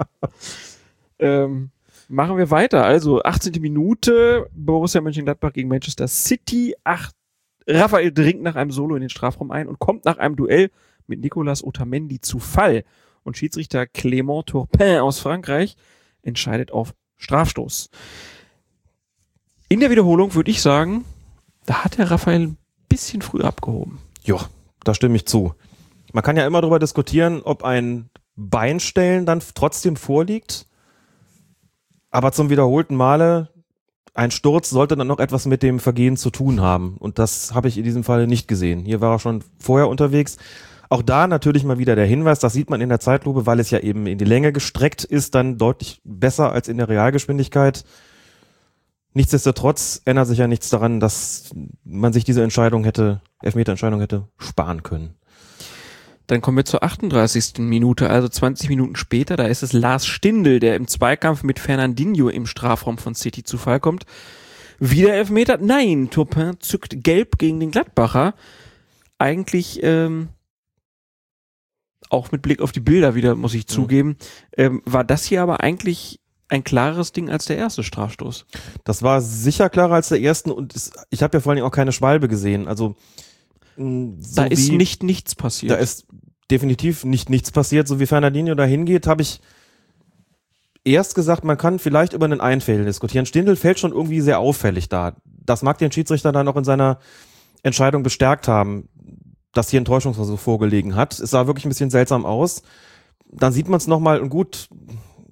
[1.18, 1.70] ähm,
[2.09, 2.85] machen wir weiter.
[2.85, 3.60] Also 18.
[3.60, 6.74] Minute, Borussia Mönchengladbach gegen Manchester City.
[6.85, 7.12] Ach,
[7.66, 10.70] Raphael dringt nach einem Solo in den Strafraum ein und kommt nach einem Duell
[11.06, 12.85] mit Nicolas Otamendi zu Fall.
[13.23, 15.77] Und Schiedsrichter Clément Turpin aus Frankreich
[16.23, 17.90] entscheidet auf Strafstoß.
[19.68, 21.05] In der Wiederholung würde ich sagen,
[21.64, 22.56] da hat der Raphael ein
[22.88, 23.98] bisschen früh abgehoben.
[24.22, 24.38] Ja,
[24.84, 25.55] da stimme ich zu.
[26.12, 30.66] Man kann ja immer darüber diskutieren, ob ein Beinstellen dann trotzdem vorliegt.
[32.10, 33.51] Aber zum wiederholten Male,
[34.14, 36.97] ein Sturz sollte dann noch etwas mit dem Vergehen zu tun haben.
[36.98, 38.84] Und das habe ich in diesem Fall nicht gesehen.
[38.84, 40.36] Hier war er schon vorher unterwegs.
[40.88, 43.70] Auch da natürlich mal wieder der Hinweis, das sieht man in der Zeitlupe, weil es
[43.70, 47.84] ja eben in die Länge gestreckt ist, dann deutlich besser als in der Realgeschwindigkeit.
[49.16, 51.48] Nichtsdestotrotz ändert sich ja nichts daran, dass
[51.84, 55.14] man sich diese Entscheidung hätte, Elfmeterentscheidung hätte sparen können.
[56.26, 57.60] Dann kommen wir zur 38.
[57.60, 59.36] Minute, also 20 Minuten später.
[59.36, 63.56] Da ist es Lars Stindl, der im Zweikampf mit Fernandinho im Strafraum von City zu
[63.56, 64.05] Fall kommt.
[64.80, 65.56] Wieder Elfmeter?
[65.62, 68.34] Nein, Turpin zückt gelb gegen den Gladbacher.
[69.16, 70.28] Eigentlich ähm,
[72.10, 74.18] auch mit Blick auf die Bilder wieder, muss ich zugeben,
[74.59, 78.47] ähm, war das hier aber eigentlich ein klareres Ding als der erste Strafstoß.
[78.85, 81.66] Das war sicher klarer als der ersten und es, ich habe ja vor allen Dingen
[81.66, 82.68] auch keine Schwalbe gesehen.
[82.68, 82.94] Also
[83.77, 85.73] so da ist nicht nichts passiert.
[85.73, 86.06] da ist
[86.51, 87.89] definitiv nicht nichts passiert.
[87.89, 89.40] So wie Fernandinho da hingeht, habe ich
[90.85, 93.27] erst gesagt, man kann vielleicht über einen Einfällen diskutieren.
[93.27, 95.16] Stindl fällt schon irgendwie sehr auffällig da.
[95.24, 96.98] Das mag den Schiedsrichter dann auch in seiner
[97.62, 98.89] Entscheidung bestärkt haben,
[99.52, 101.18] dass hier ein Täuschungsversuch vorgelegen hat.
[101.18, 102.62] Es sah wirklich ein bisschen seltsam aus.
[103.28, 104.68] Dann sieht man es nochmal und gut,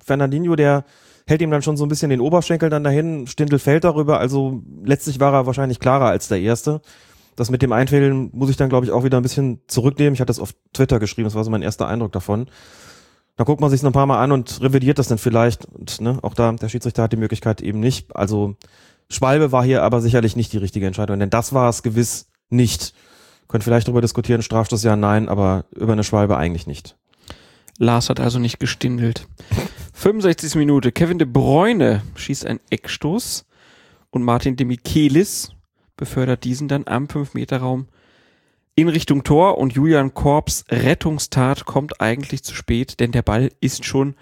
[0.04, 0.84] Fernandinho, der
[1.26, 4.62] hält ihm dann schon so ein bisschen den Oberschenkel dann dahin, Stindl fällt darüber, also
[4.84, 6.80] letztlich war er wahrscheinlich klarer als der Erste.
[7.36, 10.14] Das mit dem Einfällen muss ich dann, glaube ich, auch wieder ein bisschen zurücknehmen.
[10.14, 12.46] Ich hatte das auf Twitter geschrieben, das war so mein erster Eindruck davon.
[13.36, 15.64] Dann guckt man sich noch ein paar Mal an und revidiert das dann vielleicht.
[15.66, 18.14] Und ne, auch da, der Schiedsrichter hat die Möglichkeit eben nicht.
[18.14, 18.54] Also
[19.08, 22.94] Schwalbe war hier aber sicherlich nicht die richtige Entscheidung, denn das war es gewiss nicht.
[23.48, 26.96] Könnt vielleicht darüber diskutieren, Strafstoß ja, nein, aber über eine Schwalbe eigentlich nicht.
[27.78, 29.26] Lars hat also nicht gestindelt.
[29.96, 30.56] 65.
[30.56, 30.90] Minute.
[30.90, 33.46] Kevin de Bruyne schießt einen Eckstoß
[34.10, 35.52] und Martin de Michelis
[35.96, 37.86] befördert diesen dann am 5-Meter-Raum
[38.74, 43.84] in Richtung Tor und Julian Korps Rettungstat kommt eigentlich zu spät, denn der Ball ist
[43.84, 44.16] schon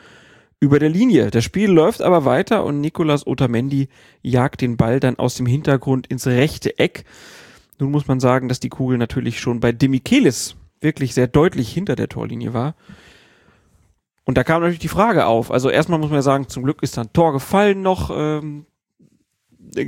[0.61, 1.31] über der Linie.
[1.31, 3.89] Das Spiel läuft aber weiter und Nicolas Otamendi
[4.21, 7.05] jagt den Ball dann aus dem Hintergrund ins rechte Eck.
[7.79, 11.97] Nun muss man sagen, dass die Kugel natürlich schon bei Demichelis wirklich sehr deutlich hinter
[11.97, 12.75] der Torlinie war.
[14.25, 15.51] Und da kam natürlich die Frage auf.
[15.51, 18.11] Also erstmal muss man ja sagen, zum Glück ist dann Tor gefallen noch.
[18.15, 18.67] Ähm,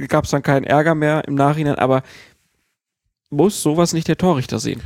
[0.08, 2.02] gab es dann keinen Ärger mehr im Nachhinein, aber
[3.30, 4.82] muss sowas nicht der Torrichter sehen?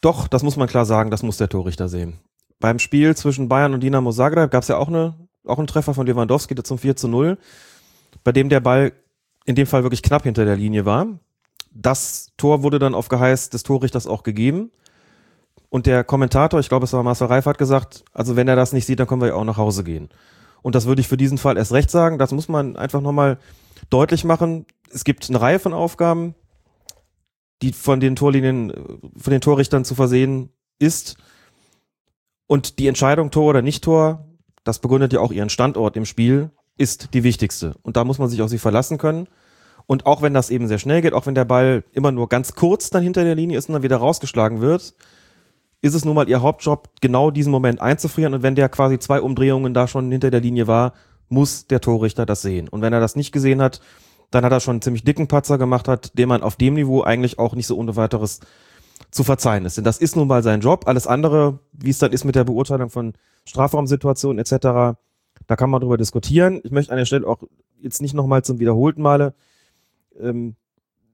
[0.00, 2.18] Doch, das muss man klar sagen, das muss der Torrichter sehen.
[2.60, 5.14] Beim Spiel zwischen Bayern und Dinamo Zagreb gab es ja auch, eine,
[5.44, 7.38] auch einen Treffer von Lewandowski zum 4 zu 0,
[8.24, 8.92] bei dem der Ball
[9.44, 11.06] in dem Fall wirklich knapp hinter der Linie war.
[11.72, 14.70] Das Tor wurde dann auf Geheiß des Torrichters auch gegeben.
[15.70, 18.72] Und der Kommentator, ich glaube es war Marcel Reif, hat gesagt, also wenn er das
[18.72, 20.08] nicht sieht, dann können wir ja auch nach Hause gehen.
[20.62, 22.18] Und das würde ich für diesen Fall erst recht sagen.
[22.18, 23.38] Das muss man einfach nochmal
[23.90, 24.66] deutlich machen.
[24.92, 26.34] Es gibt eine Reihe von Aufgaben,
[27.62, 28.72] die von den Torlinien,
[29.16, 31.16] von den Torrichtern zu versehen ist.
[32.46, 34.26] Und die Entscheidung Tor oder nicht Tor,
[34.64, 37.74] das begründet ja auch ihren Standort im Spiel, ist die wichtigste.
[37.82, 39.28] Und da muss man sich auf sie verlassen können.
[39.86, 42.54] Und auch wenn das eben sehr schnell geht, auch wenn der Ball immer nur ganz
[42.54, 44.94] kurz dann hinter der Linie ist und dann wieder rausgeschlagen wird,
[45.80, 48.34] ist es nun mal ihr Hauptjob, genau diesen Moment einzufrieren.
[48.34, 50.92] Und wenn der quasi zwei Umdrehungen da schon hinter der Linie war,
[51.28, 52.68] muss der Torrichter das sehen.
[52.68, 53.80] Und wenn er das nicht gesehen hat,
[54.30, 57.02] dann hat er schon einen ziemlich dicken Patzer gemacht hat, den man auf dem Niveau
[57.02, 58.40] eigentlich auch nicht so ohne weiteres
[59.10, 59.76] zu verzeihen ist.
[59.76, 60.86] Denn das ist nun mal sein Job.
[60.86, 63.14] Alles andere, wie es dann ist mit der Beurteilung von
[63.44, 64.96] Strafraumsituationen etc.,
[65.46, 66.60] da kann man drüber diskutieren.
[66.64, 67.42] Ich möchte an der Stelle auch
[67.80, 69.34] jetzt nicht nochmal zum wiederholten Male
[70.20, 70.56] ähm,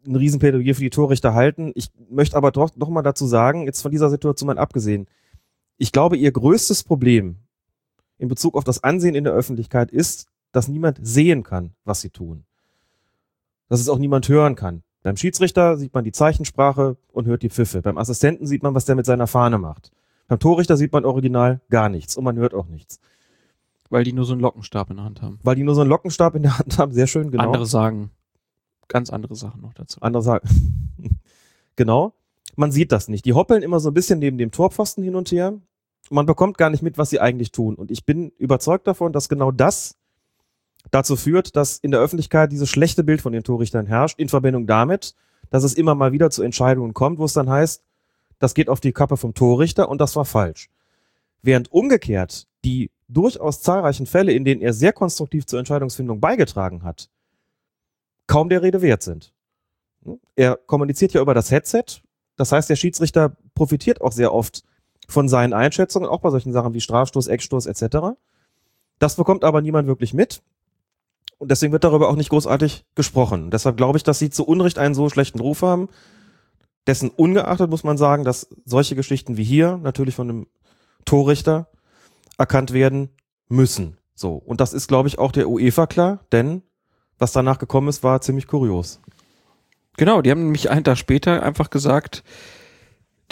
[0.06, 1.72] ein Riesenplädoyer für die Torrichter halten.
[1.74, 5.06] Ich möchte aber doch noch mal dazu sagen, jetzt von dieser Situation mal abgesehen,
[5.76, 7.36] ich glaube, ihr größtes Problem
[8.18, 12.10] in Bezug auf das Ansehen in der Öffentlichkeit ist, dass niemand sehen kann, was sie
[12.10, 12.44] tun
[13.68, 14.82] dass es auch niemand hören kann.
[15.02, 17.82] Beim Schiedsrichter sieht man die Zeichensprache und hört die Pfiffe.
[17.82, 19.90] Beim Assistenten sieht man, was der mit seiner Fahne macht.
[20.28, 23.00] Beim Torrichter sieht man original gar nichts und man hört auch nichts.
[23.90, 25.38] Weil die nur so einen Lockenstab in der Hand haben.
[25.42, 27.44] Weil die nur so einen Lockenstab in der Hand haben, sehr schön, genau.
[27.44, 28.10] Andere sagen
[28.88, 30.00] ganz andere Sachen noch dazu.
[30.00, 30.48] Andere sagen.
[31.76, 32.14] genau.
[32.56, 33.24] Man sieht das nicht.
[33.24, 35.54] Die hoppeln immer so ein bisschen neben dem Torpfosten hin und her.
[36.10, 37.74] Man bekommt gar nicht mit, was sie eigentlich tun.
[37.74, 39.96] Und ich bin überzeugt davon, dass genau das
[40.90, 44.66] dazu führt, dass in der Öffentlichkeit dieses schlechte Bild von den Torrichtern herrscht, in Verbindung
[44.66, 45.14] damit,
[45.50, 47.82] dass es immer mal wieder zu Entscheidungen kommt, wo es dann heißt,
[48.38, 50.68] das geht auf die Kappe vom Torrichter und das war falsch.
[51.42, 57.08] Während umgekehrt die durchaus zahlreichen Fälle, in denen er sehr konstruktiv zur Entscheidungsfindung beigetragen hat,
[58.26, 59.32] kaum der Rede wert sind.
[60.36, 62.02] Er kommuniziert ja über das Headset,
[62.36, 64.64] das heißt, der Schiedsrichter profitiert auch sehr oft
[65.08, 68.16] von seinen Einschätzungen, auch bei solchen Sachen wie Strafstoß, Eckstoß etc.
[68.98, 70.42] Das bekommt aber niemand wirklich mit.
[71.38, 73.50] Und deswegen wird darüber auch nicht großartig gesprochen.
[73.50, 75.88] Deshalb glaube ich, dass sie zu Unrecht einen so schlechten Ruf haben.
[76.86, 80.46] Dessen ungeachtet muss man sagen, dass solche Geschichten wie hier natürlich von einem
[81.04, 81.68] Torrichter
[82.38, 83.10] erkannt werden
[83.48, 83.98] müssen.
[84.14, 84.34] So.
[84.34, 86.62] Und das ist, glaube ich, auch der UEFA klar, denn
[87.24, 89.00] was danach gekommen ist, war ziemlich kurios.
[89.96, 92.22] Genau, die haben nämlich einen Tag später einfach gesagt,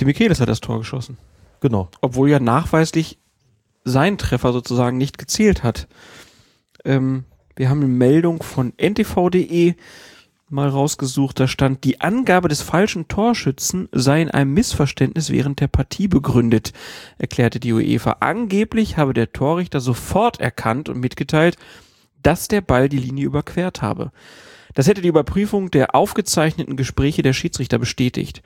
[0.01, 1.19] die Michelis hat das Tor geschossen.
[1.60, 1.90] Genau.
[2.01, 3.19] Obwohl ja nachweislich
[3.85, 5.89] sein Treffer sozusagen nicht gezählt hat.
[6.86, 7.24] Ähm,
[7.55, 9.74] wir haben eine Meldung von ntv.de
[10.48, 11.39] mal rausgesucht.
[11.39, 16.73] Da stand, die Angabe des falschen Torschützen sei in einem Missverständnis während der Partie begründet,
[17.19, 18.16] erklärte die UEFA.
[18.20, 21.59] Angeblich habe der Torrichter sofort erkannt und mitgeteilt,
[22.22, 24.12] dass der Ball die Linie überquert habe.
[24.74, 28.42] Das hätte die Überprüfung der aufgezeichneten Gespräche der Schiedsrichter bestätigt.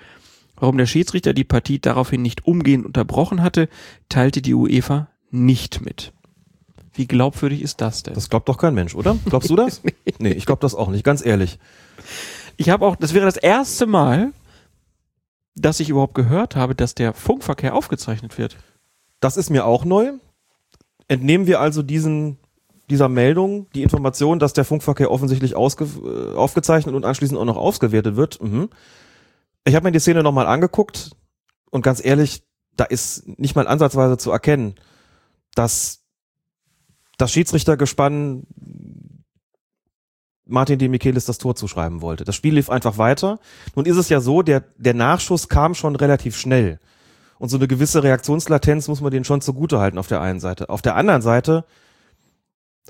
[0.57, 3.69] Warum der Schiedsrichter die Partie daraufhin nicht umgehend unterbrochen hatte,
[4.09, 6.13] teilte die UEFA nicht mit.
[6.95, 8.15] Wie glaubwürdig ist das denn?
[8.15, 9.19] Das glaubt doch kein Mensch, oder?
[9.27, 9.83] Glaubst du das?
[10.19, 11.59] nee, ich glaube das auch nicht, ganz ehrlich.
[12.57, 14.33] Ich habe auch, das wäre das erste Mal,
[15.55, 18.57] dass ich überhaupt gehört habe, dass der Funkverkehr aufgezeichnet wird.
[19.21, 20.13] Das ist mir auch neu.
[21.09, 22.39] Entnehmen wir also diesen,
[22.91, 28.17] dieser Meldung die Information, dass der Funkverkehr offensichtlich äh, aufgezeichnet und anschließend auch noch ausgewertet
[28.17, 28.43] wird.
[28.43, 28.69] Mhm.
[29.65, 31.11] Ich habe mir die Szene nochmal angeguckt
[31.71, 32.45] und ganz ehrlich,
[32.77, 34.75] da ist nicht mal ansatzweise zu erkennen,
[35.55, 36.05] dass
[37.19, 38.47] das Schiedsrichtergespann
[40.45, 42.25] Martin de Michelis das Tor zuschreiben wollte.
[42.25, 43.41] Das Spiel lief einfach weiter.
[43.75, 46.79] Nun ist es ja so, der, der Nachschuss kam schon relativ schnell.
[47.39, 50.71] Und so eine gewisse Reaktionslatenz muss man denen schon zugute halten auf der einen Seite.
[50.71, 51.65] Auf der anderen Seite,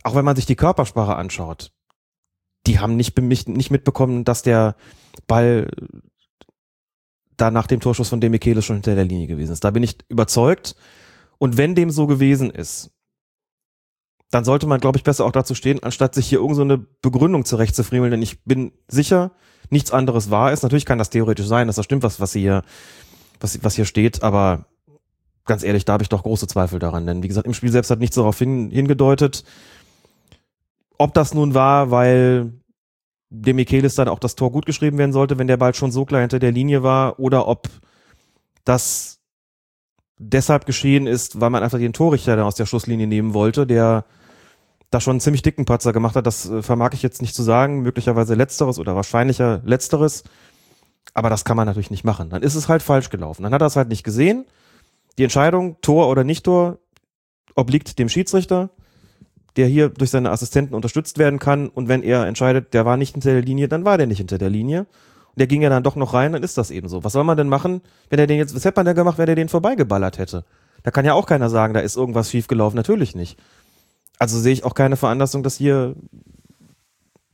[0.02, 1.72] auch wenn man sich die Körpersprache anschaut,
[2.66, 4.76] die haben nicht, nicht mitbekommen, dass der
[5.26, 5.70] Ball
[7.36, 9.64] da nach dem Torschuss von Demichelis schon hinter der Linie gewesen ist.
[9.64, 10.74] Da bin ich überzeugt.
[11.38, 12.90] Und wenn dem so gewesen ist,
[14.30, 16.86] dann sollte man, glaube ich, besser auch dazu stehen, anstatt sich hier irgendeine so eine
[17.02, 18.10] Begründung zurechtzufriemeln.
[18.10, 19.32] Denn ich bin sicher,
[19.70, 20.62] nichts anderes wahr ist.
[20.62, 22.62] Natürlich kann das theoretisch sein, dass das stimmt, was, was hier,
[23.38, 24.66] was, was hier steht, aber
[25.44, 27.06] ganz ehrlich, da habe ich doch große Zweifel daran.
[27.06, 29.44] Denn wie gesagt, im Spiel selbst hat nichts darauf hin, hingedeutet.
[30.98, 32.52] Ob das nun war, weil
[33.30, 36.04] dem Michelis dann auch das Tor gut geschrieben werden sollte, wenn der Ball schon so
[36.04, 37.68] klar hinter der Linie war, oder ob
[38.64, 39.20] das
[40.18, 44.04] deshalb geschehen ist, weil man einfach den Torrichter dann aus der Schusslinie nehmen wollte, der
[44.90, 46.26] da schon einen ziemlich dicken Patzer gemacht hat.
[46.26, 47.80] Das äh, vermag ich jetzt nicht zu sagen.
[47.80, 50.24] Möglicherweise letzteres oder wahrscheinlicher letzteres.
[51.14, 52.30] Aber das kann man natürlich nicht machen.
[52.30, 53.42] Dann ist es halt falsch gelaufen.
[53.42, 54.44] Dann hat er es halt nicht gesehen.
[55.18, 56.78] Die Entscheidung, Tor oder nicht Tor,
[57.54, 58.70] obliegt dem Schiedsrichter,
[59.56, 61.68] der hier durch seine Assistenten unterstützt werden kann.
[61.68, 64.38] Und wenn er entscheidet, der war nicht hinter der Linie, dann war der nicht hinter
[64.38, 64.80] der Linie.
[64.80, 67.04] Und der ging ja dann doch noch rein, dann ist das eben so.
[67.04, 67.80] Was soll man denn machen,
[68.10, 70.44] wenn er den jetzt, was hätte man denn gemacht, wenn er den vorbeigeballert hätte?
[70.82, 72.76] Da kann ja auch keiner sagen, da ist irgendwas schiefgelaufen.
[72.76, 73.38] Natürlich nicht.
[74.18, 75.94] Also sehe ich auch keine Veranlassung, das hier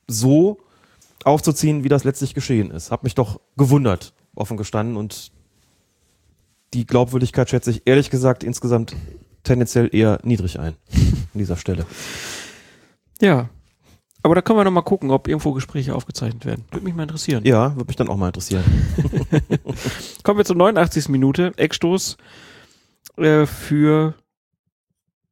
[0.09, 0.59] so
[1.25, 2.91] aufzuziehen, wie das letztlich geschehen ist.
[2.91, 5.33] Hab mich doch gewundert, offen gestanden und
[6.75, 8.97] die Glaubwürdigkeit schätze ich ehrlich gesagt insgesamt
[9.43, 11.87] tendenziell eher niedrig ein an dieser Stelle.
[13.21, 13.49] Ja.
[14.25, 16.65] Aber da können wir noch mal gucken, ob irgendwo Gespräche aufgezeichnet werden.
[16.71, 17.45] Würde mich mal interessieren.
[17.45, 18.63] Ja, würde mich dann auch mal interessieren.
[20.23, 21.09] Kommen wir zur 89.
[21.09, 21.53] Minute.
[21.57, 22.17] Eckstoß
[23.17, 24.15] äh, für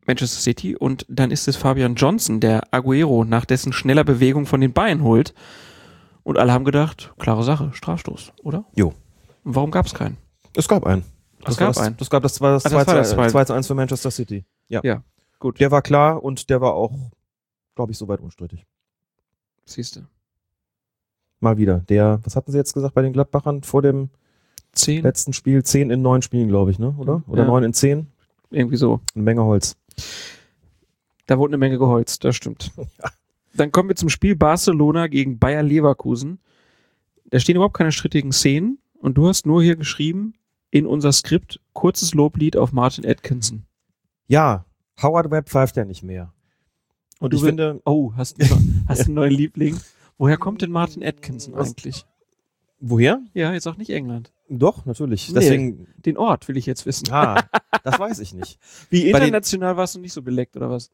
[0.06, 4.60] Manchester City und dann ist es Fabian Johnson, der Aguero nach dessen schneller Bewegung von
[4.60, 5.34] den Beinen holt.
[6.24, 8.64] Und alle haben gedacht, klare Sache, Strafstoß, oder?
[8.74, 8.88] Jo.
[9.44, 10.16] Und warum gab es keinen?
[10.56, 11.04] Es gab einen.
[11.44, 11.96] Das gab das.
[11.96, 13.28] Das gab das war das, Ah, das 2, war das zu, zwei.
[13.28, 14.44] 2 zu 1 für Manchester City.
[14.68, 14.80] Ja.
[14.84, 15.02] Ja,
[15.38, 15.58] gut.
[15.60, 16.92] Der war klar und der war auch,
[17.74, 18.66] glaube ich, soweit unstrittig.
[19.64, 20.06] Siehste.
[21.40, 21.78] Mal wieder.
[21.88, 24.10] Der, was hatten sie jetzt gesagt bei den Gladbachern vor dem
[24.72, 25.62] Zehn, letzten Spiel?
[25.62, 26.94] 10 in 9 Spielen, glaube ich, ne?
[26.98, 27.22] Oder?
[27.26, 27.48] Oder Ja.
[27.48, 28.06] 9 in 10?
[28.52, 29.00] irgendwie so.
[29.14, 29.76] Eine Menge Holz.
[31.26, 32.72] Da wurde eine Menge geholzt, das stimmt.
[33.54, 36.40] Dann kommen wir zum Spiel Barcelona gegen Bayer Leverkusen.
[37.26, 40.34] Da stehen überhaupt keine strittigen Szenen und du hast nur hier geschrieben
[40.70, 43.64] in unser Skript kurzes Loblied auf Martin Atkinson.
[44.28, 44.64] Ja,
[45.02, 46.32] Howard Webb pfeift ja nicht mehr.
[47.18, 48.46] Und Du ich will- finde, Oh, hast du
[48.88, 49.78] hast einen neuen Liebling?
[50.18, 52.04] Woher kommt denn Martin Atkinson eigentlich?
[52.82, 53.20] woher?
[53.34, 54.32] Ja, jetzt auch nicht England.
[54.48, 55.28] Doch, natürlich.
[55.28, 55.34] Nee.
[55.34, 57.08] Deswegen, Den Ort will ich jetzt wissen.
[57.12, 57.42] ah,
[57.84, 58.58] das weiß ich nicht.
[58.90, 60.90] Wie bei den- international warst du nicht so beleckt oder was?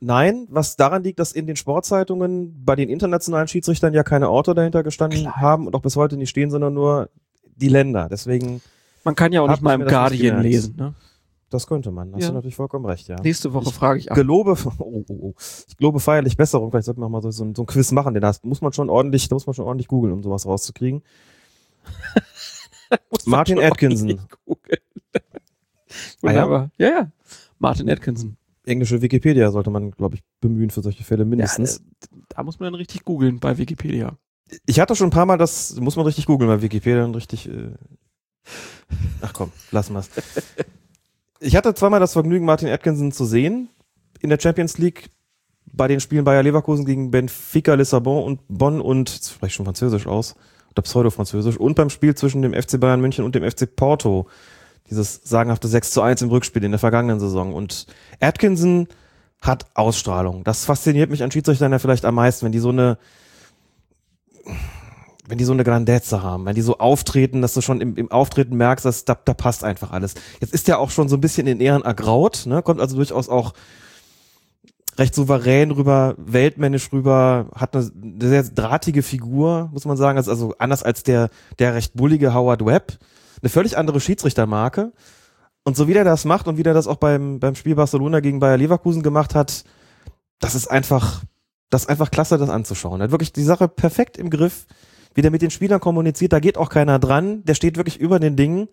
[0.00, 4.54] Nein, was daran liegt, dass in den Sportzeitungen bei den internationalen Schiedsrichtern ja keine Orte
[4.54, 7.08] dahinter gestanden haben und auch bis heute nicht stehen, sondern nur
[7.56, 8.08] die Länder.
[8.10, 8.60] Deswegen,
[9.06, 10.74] Man kann ja auch nicht mal im Guardian lesen.
[10.76, 10.94] Ne?
[11.48, 12.12] das könnte man.
[12.12, 12.28] Hast Ja.
[12.30, 13.16] du natürlich vollkommen recht, ja.
[13.22, 14.16] Nächste Woche Ich frage ich ab.
[14.16, 15.34] Gelobe, oh, oh, oh.
[15.68, 16.70] ich gelobe feierlich Besserung.
[16.72, 18.72] Vielleicht sollten wir mal so, so, ein- so ein Quiz machen, denn das muss man
[18.72, 21.02] schon ordentlich, da muss man schon ordentlich googeln, um sowas rauszukriegen.
[23.26, 24.20] Martin Atkinson.
[26.22, 26.70] Ah, ja?
[26.78, 26.88] Ja?
[26.88, 27.10] ja,
[27.60, 28.36] Martin Atkinson.
[28.64, 31.80] Englische Wikipedia sollte man, glaube ich, bemühen für solche Fälle mindestens.
[32.10, 34.18] Ja, da muss man dann richtig googeln bei Wikipedia.
[34.66, 37.48] Ich hatte schon ein paar Mal das, muss man richtig googeln bei Wikipedia und richtig.
[37.48, 37.70] Äh
[39.20, 40.10] Ach komm, lassen wir's.
[41.40, 43.68] Ich hatte zweimal das Vergnügen, Martin Atkinson zu sehen
[44.20, 45.10] in der Champions League
[45.72, 49.66] bei den Spielen Bayer Leverkusen gegen Benfica Lissabon und Bonn und jetzt spreche ich schon
[49.66, 50.34] Französisch aus
[50.70, 54.26] oder Pseudo-Französisch und beim Spiel zwischen dem FC Bayern München und dem FC Porto.
[54.88, 57.52] Dieses sagenhafte 6 zu 1 im Rückspiel in der vergangenen Saison.
[57.54, 57.86] Und
[58.20, 58.86] Atkinson
[59.40, 60.44] hat Ausstrahlung.
[60.44, 62.98] Das fasziniert mich an Schiedsrichtern ja vielleicht am meisten, wenn die so eine
[65.28, 68.10] wenn die so eine Grandezza haben, wenn die so auftreten, dass du schon im, im
[68.10, 70.14] Auftreten merkst, dass da, da passt einfach alles.
[70.40, 72.62] Jetzt ist er auch schon so ein bisschen in Ehren ergraut, ne?
[72.62, 73.52] kommt also durchaus auch
[74.98, 80.30] recht souverän rüber, weltmännisch rüber, hat eine, eine sehr drahtige Figur, muss man sagen, also,
[80.30, 81.28] also anders als der,
[81.58, 82.98] der recht bullige Howard Webb,
[83.42, 84.92] eine völlig andere Schiedsrichtermarke.
[85.64, 88.20] Und so wie der das macht und wie der das auch beim, beim Spiel Barcelona
[88.20, 89.64] gegen Bayer Leverkusen gemacht hat,
[90.38, 91.22] das ist einfach,
[91.70, 93.00] das ist einfach klasse, das anzuschauen.
[93.00, 94.66] Er hat wirklich die Sache perfekt im Griff
[95.16, 98.20] wie der mit den Spielern kommuniziert, da geht auch keiner dran, der steht wirklich über
[98.20, 98.68] den Dingen.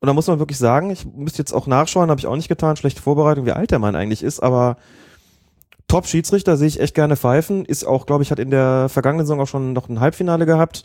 [0.00, 2.48] Und da muss man wirklich sagen, ich müsste jetzt auch nachschauen, habe ich auch nicht
[2.48, 4.76] getan, schlechte Vorbereitung, wie alt der Mann eigentlich ist, aber
[5.86, 9.40] Top-Schiedsrichter sehe ich echt gerne pfeifen, ist auch, glaube ich, hat in der vergangenen Saison
[9.40, 10.82] auch schon noch ein Halbfinale gehabt.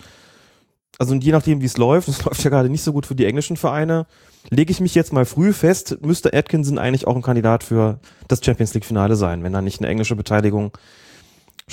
[1.00, 3.26] Also je nachdem, wie es läuft, es läuft ja gerade nicht so gut für die
[3.26, 4.06] englischen Vereine,
[4.52, 8.46] lege ich mich jetzt mal früh fest, müsste Atkinson eigentlich auch ein Kandidat für das
[8.46, 10.78] Champions League-Finale sein, wenn da nicht eine englische Beteiligung,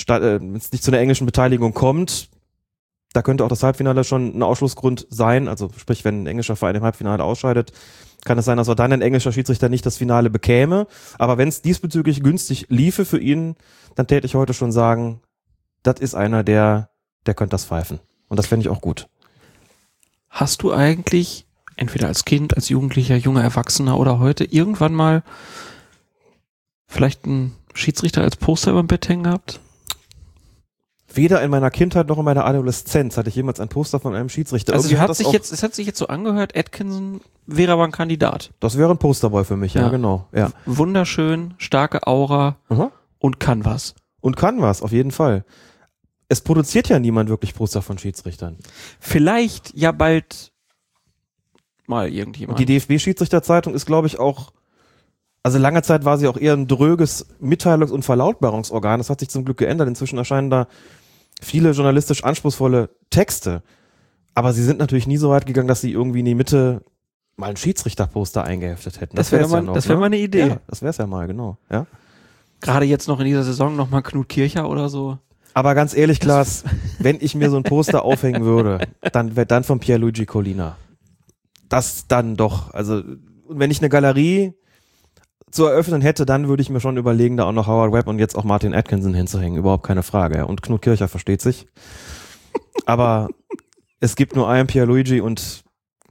[0.08, 2.30] äh, wenn es nicht zu einer englischen Beteiligung kommt,
[3.16, 5.48] da könnte auch das Halbfinale schon ein Ausschlussgrund sein.
[5.48, 7.72] Also sprich, wenn ein englischer Verein im Halbfinale ausscheidet,
[8.26, 10.86] kann es sein, dass er dann ein englischer Schiedsrichter nicht das Finale bekäme.
[11.18, 13.56] Aber wenn es diesbezüglich günstig liefe für ihn,
[13.94, 15.22] dann täte ich heute schon sagen,
[15.82, 16.90] das ist einer, der,
[17.24, 18.00] der könnte das pfeifen.
[18.28, 19.08] Und das fände ich auch gut.
[20.28, 25.22] Hast du eigentlich, entweder als Kind, als Jugendlicher, junger Erwachsener oder heute, irgendwann mal
[26.86, 29.60] vielleicht einen Schiedsrichter als Poster über dem Bett hängen gehabt?
[31.16, 34.28] Weder in meiner Kindheit noch in meiner Adoleszenz hatte ich jemals ein Poster von einem
[34.28, 34.74] Schiedsrichter.
[34.74, 38.52] Also hat sich jetzt, es hat sich jetzt so angehört, Atkinson wäre aber ein Kandidat.
[38.60, 39.88] Das wäre ein Posterboy für mich, ja, Ja.
[39.88, 40.28] genau.
[40.32, 40.50] Ja.
[40.66, 42.90] Wunderschön, starke Aura Aha.
[43.18, 43.94] und kann was.
[44.20, 45.44] Und kann was, auf jeden Fall.
[46.28, 48.58] Es produziert ja niemand wirklich Poster von Schiedsrichtern.
[48.98, 50.52] Vielleicht ja bald
[51.86, 52.58] mal irgendjemand.
[52.58, 54.52] Und die DFB-Schiedsrichterzeitung ist, glaube ich, auch,
[55.44, 58.98] also lange Zeit war sie auch eher ein dröges Mitteilungs- und Verlautbarungsorgan.
[58.98, 59.86] Das hat sich zum Glück geändert.
[59.86, 60.66] Inzwischen erscheinen da
[61.40, 63.62] viele journalistisch anspruchsvolle Texte.
[64.34, 66.82] Aber sie sind natürlich nie so weit gegangen, dass sie irgendwie in die Mitte
[67.36, 69.16] mal ein Schiedsrichterposter eingeheftet hätten.
[69.16, 70.00] Das wäre wär's mal- noch, das wär ne?
[70.00, 70.48] mal eine Idee.
[70.48, 71.58] Ja, das wäre es ja mal, genau.
[71.70, 71.86] Ja.
[72.60, 75.18] Gerade jetzt noch in dieser Saison nochmal Knut Kircher oder so.
[75.54, 76.64] Aber ganz ehrlich, Klaas,
[76.98, 80.76] wenn ich mir so ein Poster aufhängen würde, dann wäre dann von Pierluigi Collina.
[81.68, 82.72] Das dann doch.
[82.74, 84.54] Also, und wenn ich eine Galerie
[85.56, 88.18] zu eröffnen hätte, dann würde ich mir schon überlegen, da auch noch Howard Webb und
[88.20, 89.58] jetzt auch Martin Atkinson hinzuhängen.
[89.58, 90.36] Überhaupt keine Frage.
[90.36, 90.44] ja.
[90.44, 91.66] Und Knut Kircher versteht sich.
[92.84, 93.28] Aber
[94.00, 95.64] es gibt nur einen Pierluigi und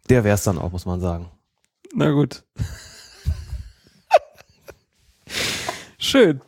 [0.09, 1.29] der wäre es dann auch, muss man sagen.
[1.93, 2.43] Na gut.
[5.97, 6.41] Schön.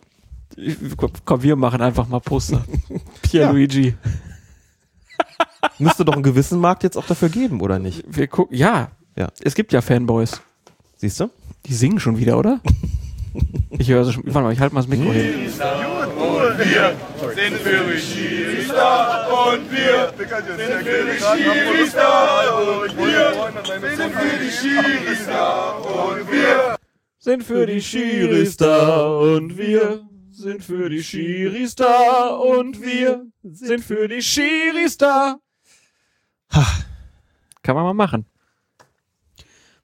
[0.55, 0.77] Ich-
[1.25, 2.63] Komm, wir machen einfach mal Poster.
[3.21, 3.95] Pierluigi.
[5.79, 8.03] Müsste doch einen gewissen Markt jetzt auch dafür geben, oder nicht?
[8.07, 8.55] Wir gucken.
[8.57, 8.91] Ja.
[9.15, 9.29] Ja.
[9.41, 10.41] Es gibt ja Fanboys.
[10.97, 11.29] Siehst du?
[11.67, 12.61] Die singen schon wieder, oder?
[13.79, 14.23] Ich höre sie schon.
[14.25, 15.47] Warte mal, ich halte mal das Mikro hin.
[17.37, 23.31] sind für die Schiedsrichter und wir sind für die Schiedsrichter und wir
[23.95, 26.77] sind für die Schiedsrichter und wir
[27.19, 27.81] Sind für die
[28.57, 31.03] da und wir sind für die
[31.75, 34.21] da und wir sind für die
[34.97, 35.37] da.
[37.61, 38.25] Kann man mal machen.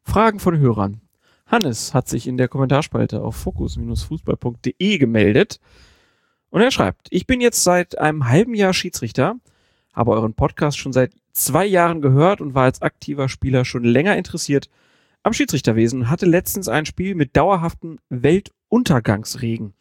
[0.04, 1.03] Fragen von Hörern.
[1.54, 5.60] Hannes hat sich in der Kommentarspalte auf fokus-fußball.de gemeldet
[6.50, 9.36] und er schreibt, ich bin jetzt seit einem halben Jahr Schiedsrichter,
[9.94, 14.18] habe euren Podcast schon seit zwei Jahren gehört und war als aktiver Spieler schon länger
[14.18, 14.68] interessiert
[15.22, 19.76] am Schiedsrichterwesen und hatte letztens ein Spiel mit dauerhaftem Weltuntergangsregen,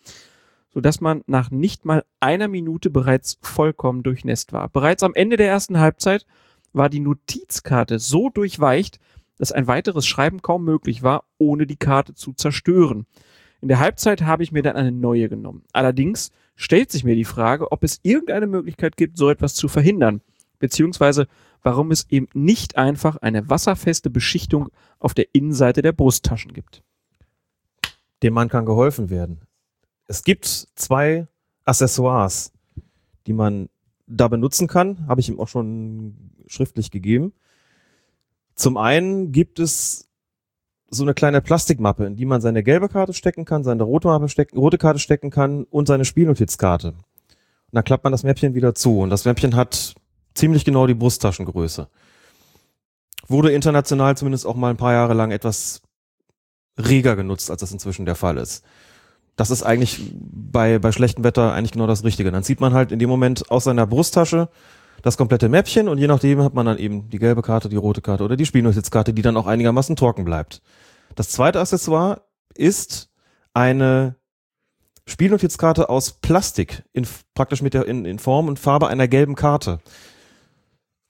[0.74, 4.68] sodass man nach nicht mal einer Minute bereits vollkommen durchnässt war.
[4.68, 6.26] Bereits am Ende der ersten Halbzeit
[6.74, 9.00] war die Notizkarte so durchweicht,
[9.38, 13.06] dass ein weiteres Schreiben kaum möglich war, ohne die Karte zu zerstören.
[13.60, 15.64] In der Halbzeit habe ich mir dann eine neue genommen.
[15.72, 20.20] Allerdings stellt sich mir die Frage, ob es irgendeine Möglichkeit gibt, so etwas zu verhindern,
[20.58, 21.28] beziehungsweise
[21.62, 26.82] warum es eben nicht einfach eine wasserfeste Beschichtung auf der Innenseite der Brusttaschen gibt.
[28.22, 29.40] dem Mann kann geholfen werden.
[30.06, 31.26] Es gibt zwei
[31.64, 32.52] Accessoires,
[33.26, 33.68] die man
[34.06, 37.32] da benutzen kann, habe ich ihm auch schon schriftlich gegeben.
[38.62, 40.08] Zum einen gibt es
[40.88, 44.28] so eine kleine Plastikmappe, in die man seine gelbe Karte stecken kann, seine rote, Mappe
[44.28, 46.90] stecken, rote Karte stecken kann und seine Spielnotizkarte.
[46.90, 46.96] Und
[47.72, 49.00] dann klappt man das Mäppchen wieder zu.
[49.00, 49.94] Und das Mäppchen hat
[50.34, 51.88] ziemlich genau die Brusttaschengröße.
[53.26, 55.82] Wurde international zumindest auch mal ein paar Jahre lang etwas
[56.78, 58.62] reger genutzt, als das inzwischen der Fall ist.
[59.34, 62.30] Das ist eigentlich bei, bei schlechtem Wetter eigentlich genau das Richtige.
[62.30, 64.50] Dann zieht man halt in dem Moment aus seiner Brusttasche
[65.02, 68.00] das komplette Mäppchen und je nachdem hat man dann eben die gelbe Karte, die rote
[68.00, 70.62] Karte oder die Spielnotizkarte, die dann auch einigermaßen trocken bleibt.
[71.14, 72.22] Das zweite Accessoire
[72.54, 73.10] ist
[73.52, 74.16] eine
[75.06, 79.80] Spielnotizkarte aus Plastik, in, praktisch mit der, in, in Form und Farbe einer gelben Karte.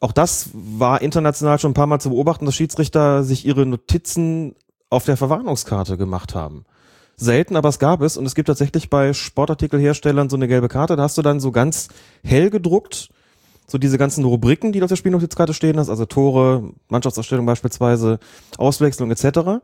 [0.00, 4.56] Auch das war international schon ein paar Mal zu beobachten, dass Schiedsrichter sich ihre Notizen
[4.90, 6.64] auf der Verwarnungskarte gemacht haben.
[7.16, 10.96] Selten, aber es gab es und es gibt tatsächlich bei Sportartikelherstellern so eine gelbe Karte,
[10.96, 11.88] da hast du dann so ganz
[12.24, 13.10] hell gedruckt,
[13.72, 18.18] so diese ganzen Rubriken, die auf der Spielnotizkarte stehen hast, also Tore, Mannschaftsausstellung beispielsweise,
[18.58, 19.62] Auswechslung etc.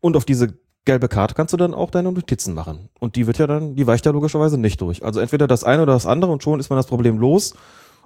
[0.00, 2.88] Und auf diese gelbe Karte kannst du dann auch deine Notizen machen.
[2.98, 5.04] Und die wird ja dann, die weicht ja logischerweise nicht durch.
[5.04, 7.54] Also entweder das eine oder das andere und schon ist man das Problem los.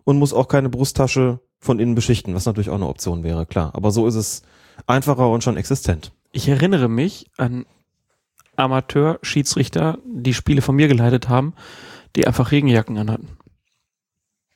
[0.04, 3.70] und muss auch keine Brusttasche von innen beschichten, was natürlich auch eine Option wäre, klar.
[3.74, 4.42] Aber so ist es
[4.86, 6.12] einfacher und schon existent.
[6.30, 7.64] Ich erinnere mich an
[8.56, 11.54] Amateur-Schiedsrichter, die Spiele von mir geleitet haben,
[12.16, 13.38] die einfach Regenjacken anhatten.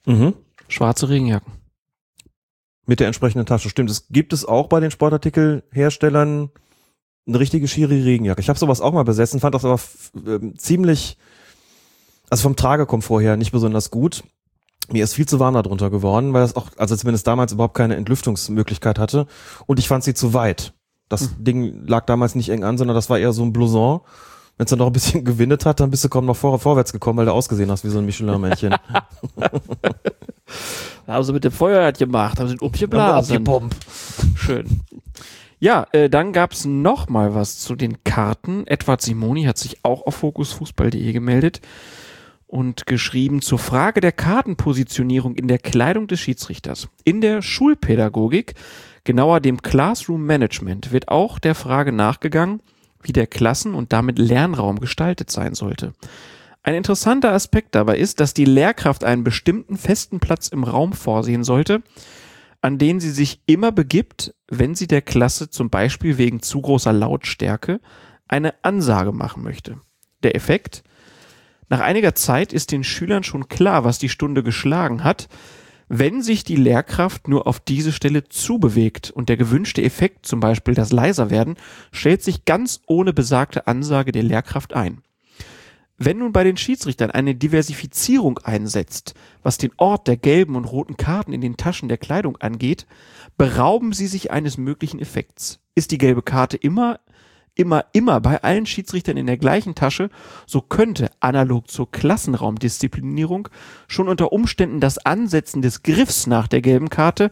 [0.09, 0.35] Mhm.
[0.69, 1.53] Schwarze Regenjacken.
[2.87, 3.69] Mit der entsprechenden Tasche.
[3.69, 6.51] Stimmt, es gibt es auch bei den Sportartikelherstellern
[7.27, 8.41] eine richtige Schiri-Regenjacke.
[8.41, 9.79] Ich habe sowas auch mal besessen, fand das aber
[10.27, 11.19] ähm, ziemlich,
[12.31, 14.25] also vom Tragekomfort her nicht besonders gut.
[14.91, 17.97] Mir ist viel zu warm darunter geworden, weil das auch, also zumindest damals überhaupt keine
[17.97, 19.27] Entlüftungsmöglichkeit hatte.
[19.67, 20.73] Und ich fand sie zu weit.
[21.11, 24.01] Das Ding lag damals nicht eng an, sondern das war eher so ein Blouson.
[24.59, 26.93] Wenn es dann noch ein bisschen gewindet hat, dann bist du kaum noch vor, vorwärts
[26.93, 28.75] gekommen, weil du ausgesehen hast wie so ein Michelin-Männchen.
[31.07, 33.37] Haben sie mit dem Feuer gemacht, haben sie umgeblasen.
[33.37, 33.77] Abgepumpt.
[34.35, 34.81] Schön.
[35.59, 38.67] Ja, äh, dann gab's noch mal was zu den Karten.
[38.67, 41.61] Edward Simoni hat sich auch auf fokusfußball.de gemeldet
[42.47, 46.89] und geschrieben zur Frage der Kartenpositionierung in der Kleidung des Schiedsrichters.
[47.05, 48.55] In der Schulpädagogik,
[49.05, 52.61] genauer dem Classroom Management, wird auch der Frage nachgegangen,
[53.03, 55.93] wie der Klassen- und damit Lernraum gestaltet sein sollte.
[56.63, 61.45] Ein interessanter Aspekt dabei ist, dass die Lehrkraft einen bestimmten festen Platz im Raum vorsehen
[61.45, 61.83] sollte,
[62.61, 66.93] an den sie sich immer begibt, wenn sie der Klasse zum Beispiel wegen zu großer
[66.93, 67.81] Lautstärke
[68.27, 69.81] eine Ansage machen möchte.
[70.23, 70.83] Der Effekt?
[71.69, 75.29] Nach einiger Zeit ist den Schülern schon klar, was die Stunde geschlagen hat,
[75.89, 80.75] wenn sich die Lehrkraft nur auf diese Stelle zubewegt und der gewünschte Effekt, zum Beispiel
[80.75, 81.57] das leiser werden,
[81.93, 85.03] stellt sich ganz ohne besagte Ansage der Lehrkraft ein.
[86.01, 90.97] Wenn nun bei den Schiedsrichtern eine Diversifizierung einsetzt, was den Ort der gelben und roten
[90.97, 92.87] Karten in den Taschen der Kleidung angeht,
[93.37, 95.59] berauben sie sich eines möglichen Effekts.
[95.75, 97.01] Ist die gelbe Karte immer,
[97.59, 100.09] immer, immer bei allen Schiedsrichtern in der gleichen Tasche,
[100.47, 103.49] so könnte analog zur Klassenraumdisziplinierung
[103.89, 107.31] schon unter Umständen das Ansetzen des Griffs nach der gelben Karte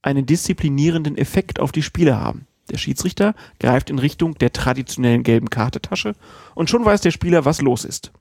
[0.00, 2.46] einen disziplinierenden Effekt auf die Spieler haben.
[2.70, 6.14] Der Schiedsrichter greift in Richtung der traditionellen gelben Kartetasche
[6.54, 8.12] und schon weiß der Spieler, was los ist.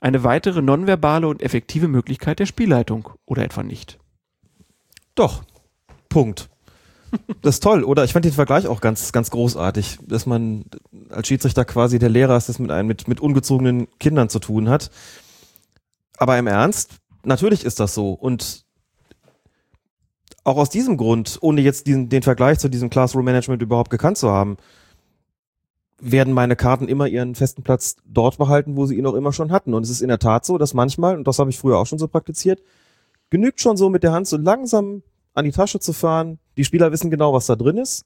[0.00, 3.98] Eine weitere nonverbale und effektive Möglichkeit der Spielleitung oder etwa nicht.
[5.14, 5.44] Doch.
[6.08, 6.48] Punkt.
[7.42, 8.04] Das ist toll, oder?
[8.04, 10.64] Ich fand den Vergleich auch ganz, ganz großartig, dass man
[11.10, 14.68] als Schiedsrichter quasi der Lehrer ist, das mit einem, mit, mit ungezogenen Kindern zu tun
[14.68, 14.90] hat.
[16.16, 18.12] Aber im Ernst, natürlich ist das so.
[18.12, 18.64] Und
[20.44, 24.18] auch aus diesem Grund, ohne jetzt diesen, den Vergleich zu diesem Classroom Management überhaupt gekannt
[24.18, 24.56] zu haben,
[26.00, 29.50] werden meine Karten immer ihren festen Platz dort behalten, wo sie ihn auch immer schon
[29.50, 29.72] hatten.
[29.74, 31.86] Und es ist in der Tat so, dass manchmal, und das habe ich früher auch
[31.86, 32.62] schon so praktiziert,
[33.30, 36.38] genügt schon so mit der Hand so langsam an die Tasche zu fahren.
[36.56, 38.04] Die Spieler wissen genau, was da drin ist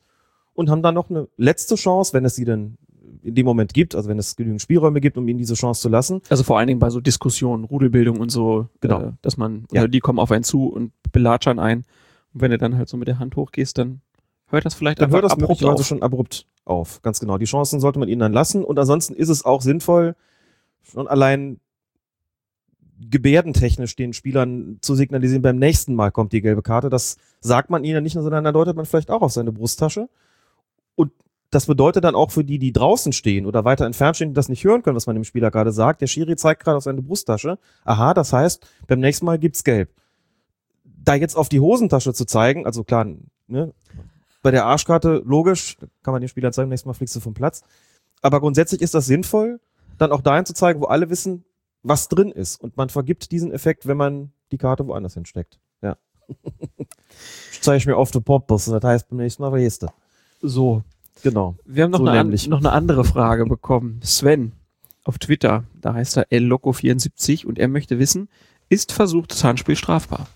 [0.55, 2.77] und haben dann noch eine letzte Chance, wenn es sie denn
[3.23, 5.89] in dem Moment gibt, also wenn es genügend Spielräume gibt, um ihnen diese Chance zu
[5.89, 6.21] lassen.
[6.29, 9.01] Also vor allen Dingen bei so Diskussionen, Rudelbildung und so, Genau.
[9.01, 9.87] äh, dass man, Ja.
[9.89, 11.85] die kommen auf einen zu und belatschern ein.
[12.33, 14.03] Und wenn du dann halt so mit der Hand hochgehst, dann
[14.47, 15.87] hört das vielleicht Dann hört das abrupt möglicherweise auf.
[15.87, 17.03] schon abrupt auf.
[17.03, 17.39] Ganz genau.
[17.39, 20.15] Die Chancen sollte man ihnen dann lassen und ansonsten ist es auch sinnvoll,
[20.83, 21.59] schon allein
[22.99, 26.89] gebärdentechnisch den Spielern zu signalisieren, beim nächsten Mal kommt die gelbe Karte.
[26.89, 30.09] Das sagt man ihnen nicht nur, sondern dann deutet man vielleicht auch auf seine Brusttasche.
[30.97, 31.13] Und
[31.51, 34.49] das bedeutet dann auch für die, die draußen stehen oder weiter entfernt stehen, die das
[34.49, 36.01] nicht hören können, was man dem Spieler gerade sagt.
[36.01, 37.59] Der Schiri zeigt gerade auf seine Brusttasche.
[37.85, 39.91] Aha, das heißt, beim nächsten Mal gibt's gelb.
[40.85, 43.07] Da jetzt auf die Hosentasche zu zeigen, also klar,
[43.47, 43.73] ne,
[44.43, 47.63] bei der Arschkarte logisch, kann man den Spieler zeigen, nächstes Mal fliegst du vom Platz.
[48.23, 49.61] Aber grundsätzlich ist das sinnvoll,
[49.99, 51.45] dann auch dahin zu zeigen, wo alle wissen,
[51.89, 52.61] was drin ist.
[52.61, 55.59] Und man vergibt diesen Effekt, wenn man die Karte woanders hinsteckt.
[55.83, 55.97] Ja.
[57.53, 59.89] ich zeige ich mir auf die Poppers, das heißt beim nächsten Mal du.
[60.43, 60.83] So.
[61.23, 61.57] Genau.
[61.65, 64.01] Wir haben noch, So eine, an, noch eine andere Frage bekommen.
[64.03, 64.53] Sven
[65.05, 68.29] auf Twitter, da heißt er LLoco74 und er möchte wissen,
[68.69, 70.29] ist versuchtes Handspiel strafbar?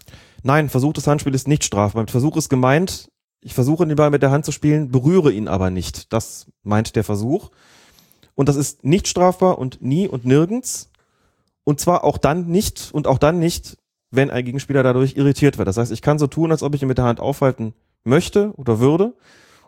[0.42, 2.02] Nein, versuchtes Handspiel ist nicht strafbar.
[2.02, 3.10] Mit Versuch ist gemeint,
[3.42, 6.12] ich versuche den Ball mit der Hand zu spielen, berühre ihn aber nicht.
[6.12, 7.50] Das meint der Versuch.
[8.34, 10.90] Und das ist nicht strafbar und nie und nirgends.
[11.64, 13.76] Und zwar auch dann nicht und auch dann nicht,
[14.10, 15.68] wenn ein Gegenspieler dadurch irritiert wird.
[15.68, 17.74] Das heißt, ich kann so tun, als ob ich ihn mit der Hand aufhalten
[18.04, 19.14] möchte oder würde.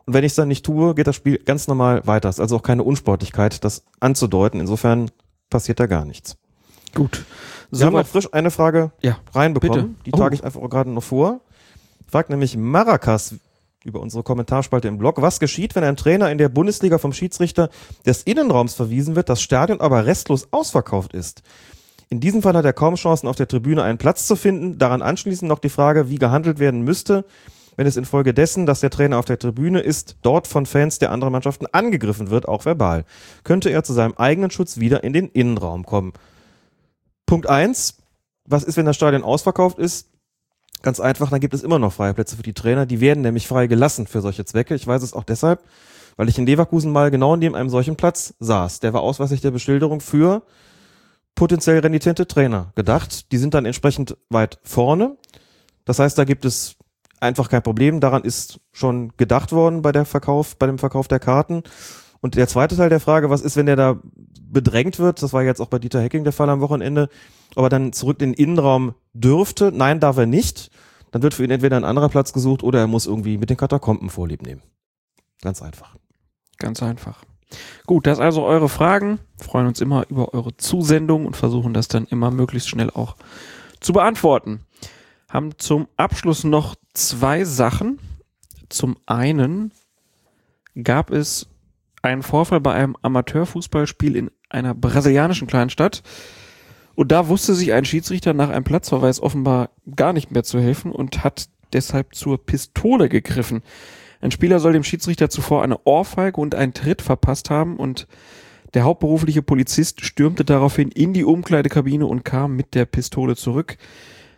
[0.06, 2.28] Und wenn ich es dann nicht tue, geht das Spiel ganz normal weiter.
[2.28, 4.60] Es ist also auch keine Unsportlichkeit, das anzudeuten.
[4.60, 5.10] Insofern
[5.48, 6.36] passiert da gar nichts.
[6.94, 7.24] Gut.
[7.70, 9.94] Wir haben noch frisch eine Frage Ja, reinbekommen.
[9.94, 10.04] bitte.
[10.06, 10.16] Die Oh.
[10.18, 11.40] trage ich einfach gerade noch vor.
[12.06, 13.34] Fragt nämlich Maracas
[13.84, 17.68] über unsere Kommentarspalte im Blog, was geschieht, wenn ein Trainer in der Bundesliga vom Schiedsrichter
[18.06, 21.42] des Innenraums verwiesen wird, das Stadion aber restlos ausverkauft ist.
[22.08, 24.78] In diesem Fall hat er kaum Chancen, auf der Tribüne einen Platz zu finden.
[24.78, 27.24] Daran anschließend noch die Frage, wie gehandelt werden müsste,
[27.76, 31.32] wenn es infolgedessen, dass der Trainer auf der Tribüne ist, dort von Fans der anderen
[31.32, 33.04] Mannschaften angegriffen wird, auch verbal.
[33.42, 36.12] Könnte er zu seinem eigenen Schutz wieder in den Innenraum kommen?
[37.26, 37.98] Punkt eins:
[38.44, 40.08] Was ist, wenn das Stadion ausverkauft ist?
[40.82, 42.84] Ganz einfach, dann gibt es immer noch freie Plätze für die Trainer.
[42.84, 44.74] Die werden nämlich frei gelassen für solche Zwecke.
[44.74, 45.64] Ich weiß es auch deshalb,
[46.16, 48.80] weil ich in Leverkusen mal genau neben einem solchen Platz saß.
[48.80, 50.42] Der war ausweislich der Beschilderung für
[51.34, 53.32] potenziell renitente Trainer gedacht.
[53.32, 55.16] Die sind dann entsprechend weit vorne.
[55.84, 56.76] Das heißt, da gibt es
[57.20, 58.00] einfach kein Problem.
[58.00, 61.62] Daran ist schon gedacht worden bei der Verkauf, bei dem Verkauf der Karten.
[62.20, 64.00] Und der zweite Teil der Frage, was ist, wenn der da
[64.40, 65.22] bedrängt wird?
[65.22, 67.08] Das war jetzt auch bei Dieter Hecking der Fall am Wochenende.
[67.54, 69.72] Aber dann zurück in den Innenraum dürfte.
[69.74, 70.70] Nein, darf er nicht.
[71.10, 73.56] Dann wird für ihn entweder ein anderer Platz gesucht oder er muss irgendwie mit den
[73.56, 74.62] Katakomben vorlieb nehmen.
[75.42, 75.96] Ganz einfach.
[76.58, 77.24] Ganz einfach.
[77.86, 79.18] Gut, das also eure Fragen.
[79.38, 83.16] Freuen uns immer über eure Zusendung und versuchen das dann immer möglichst schnell auch
[83.80, 84.60] zu beantworten.
[85.28, 87.98] Haben zum Abschluss noch zwei Sachen.
[88.68, 89.72] Zum einen
[90.82, 91.48] gab es
[92.02, 96.02] einen Vorfall bei einem Amateurfußballspiel in einer brasilianischen Kleinstadt.
[96.94, 100.92] Und da wusste sich ein Schiedsrichter nach einem Platzverweis offenbar gar nicht mehr zu helfen
[100.92, 103.62] und hat deshalb zur Pistole gegriffen.
[104.24, 108.06] Ein Spieler soll dem Schiedsrichter zuvor eine Ohrfeige und einen Tritt verpasst haben und
[108.72, 113.76] der hauptberufliche Polizist stürmte daraufhin in die Umkleidekabine und kam mit der Pistole zurück.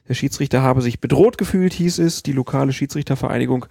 [0.09, 2.25] Der Schiedsrichter habe sich bedroht gefühlt, hieß es.
[2.25, 3.67] Die lokale Schiedsrichtervereinigung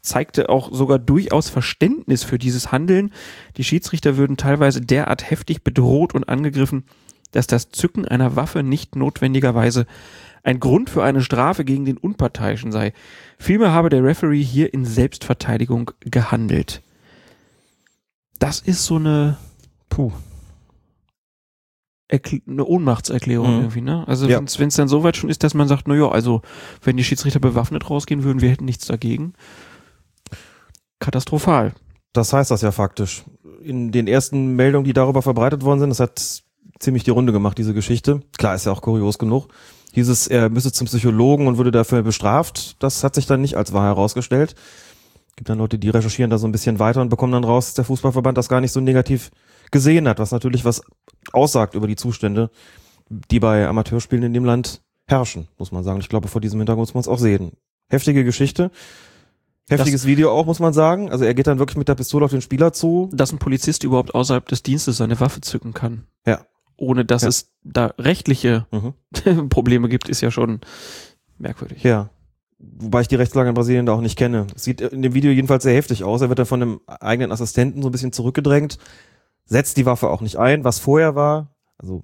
[0.00, 3.12] zeigte auch sogar durchaus Verständnis für dieses Handeln.
[3.58, 6.84] Die Schiedsrichter würden teilweise derart heftig bedroht und angegriffen,
[7.32, 9.84] dass das Zücken einer Waffe nicht notwendigerweise
[10.42, 12.94] ein Grund für eine Strafe gegen den Unparteiischen sei.
[13.38, 16.82] Vielmehr habe der Referee hier in Selbstverteidigung gehandelt.
[18.38, 19.36] Das ist so eine,
[19.88, 20.12] Puh.
[22.10, 23.60] Erkl eine Ohnmachtserklärung Mhm.
[23.62, 24.04] irgendwie, ne?
[24.08, 24.38] Also Ja.
[24.38, 26.40] wenn es dann so weit schon ist, dass man sagt, na ja, also
[26.82, 29.34] wenn die Schiedsrichter bewaffnet rausgehen würden, wir hätten nichts dagegen.
[31.00, 31.74] Katastrophal.
[32.12, 33.24] Das heißt das ja faktisch.
[33.62, 36.42] In den ersten Meldungen, die darüber verbreitet worden sind, das hat
[36.80, 38.22] ziemlich die Runde gemacht, diese Geschichte.
[38.38, 39.48] Klar, ist ja auch kurios genug.
[39.92, 42.76] Hieß es, er müsse zum Psychologen und würde dafür bestraft.
[42.82, 44.54] Das hat sich dann nicht als wahr herausgestellt.
[45.36, 47.74] Gibt dann Leute, die recherchieren da so ein bisschen weiter und bekommen dann raus, dass
[47.74, 49.30] der Fußballverband das gar nicht so negativ
[49.70, 50.82] gesehen hat, was natürlich was
[51.32, 52.50] aussagt über die Zustände,
[53.08, 56.00] die bei Amateurspielen in dem Land herrschen, muss man sagen.
[56.00, 57.52] Ich glaube, vor diesem Hintergrund muss man es auch sehen.
[57.88, 58.70] Heftige Geschichte.
[59.70, 61.10] Heftiges Video auch, muss man sagen.
[61.10, 63.10] Also er geht dann wirklich mit der Pistole auf den Spieler zu.
[63.12, 66.04] Dass ein Polizist überhaupt außerhalb des Dienstes seine Waffe zücken kann.
[66.26, 66.40] Ja.
[66.78, 67.28] Ohne dass Ja.
[67.28, 68.94] es da rechtliche Mhm.
[69.50, 70.60] Probleme gibt, ist ja schon
[71.38, 71.82] merkwürdig.
[71.82, 72.08] Ja.
[72.58, 74.46] Wobei ich die Rechtslage in Brasilien da auch nicht kenne.
[74.56, 76.22] Es sieht in dem Video jedenfalls sehr heftig aus.
[76.22, 78.78] Er wird dann von einem eigenen Assistenten so ein bisschen zurückgedrängt,
[79.44, 81.48] setzt die Waffe auch nicht ein, was vorher war.
[81.78, 82.02] Also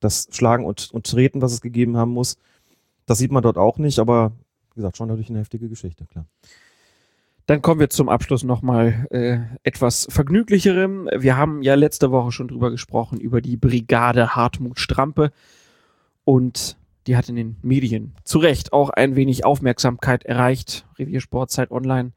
[0.00, 2.36] das Schlagen und, und Treten, was es gegeben haben muss.
[3.06, 4.32] Das sieht man dort auch nicht, aber
[4.74, 6.26] wie gesagt, schon natürlich eine heftige Geschichte, klar.
[7.50, 11.10] Dann kommen wir zum Abschluss nochmal äh, etwas vergnüglicherem.
[11.18, 15.32] Wir haben ja letzte Woche schon drüber gesprochen, über die Brigade Hartmut Strampe.
[16.22, 16.76] Und
[17.08, 20.86] die hat in den Medien zu Recht auch ein wenig Aufmerksamkeit erreicht.
[20.96, 22.12] Reviersport, Zeit Online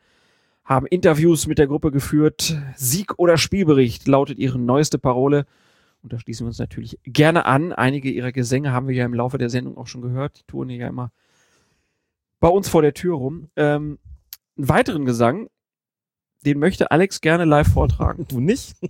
[0.66, 2.56] haben Interviews mit der Gruppe geführt.
[2.76, 5.48] Sieg oder Spielbericht lautet ihre neueste Parole.
[6.03, 7.74] Und da schließen wir uns natürlich gerne an.
[7.74, 10.42] Einige ihrer Gesänge haben wir ja im Laufe der Sendung auch schon gehört.
[10.42, 11.12] Die touren ja immer
[12.40, 13.48] bei uns vor der Tür rum.
[13.56, 13.98] Ähm,
[14.57, 15.49] einen weiteren Gesang,
[16.45, 18.25] den möchte Alex gerne live vortragen.
[18.27, 18.75] Du nicht?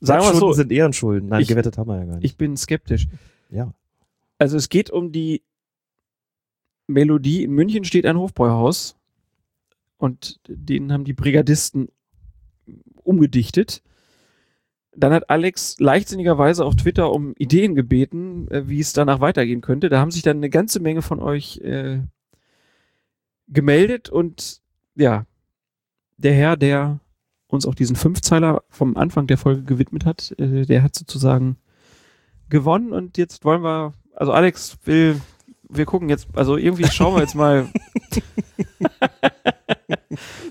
[0.00, 1.28] Sagen wir so, sind Ehrenschulden.
[1.28, 2.24] Nein, Ich- gewettet haben wir ja gar nicht.
[2.24, 3.06] ich bin skeptisch.
[3.50, 3.72] ja.
[4.36, 5.42] Also es geht um die
[6.88, 7.44] Melodie.
[7.44, 8.96] In München steht ein Hofbräuhaus
[9.96, 11.88] und den haben die Brigadisten
[13.04, 13.80] umgedichtet.
[14.96, 19.88] Dann hat Alex leichtsinnigerweise auf Twitter um Ideen gebeten, äh, wie es danach weitergehen könnte.
[19.88, 22.00] Da haben sich dann eine ganze Menge von euch äh,
[23.48, 24.60] gemeldet und
[24.94, 25.26] ja,
[26.16, 27.00] der Herr, der
[27.48, 31.56] uns auch diesen Fünfzeiler vom Anfang der Folge gewidmet hat, äh, der hat sozusagen
[32.48, 35.20] gewonnen und jetzt wollen wir, also Alex will,
[35.68, 37.68] wir gucken jetzt, also irgendwie schauen wir jetzt mal,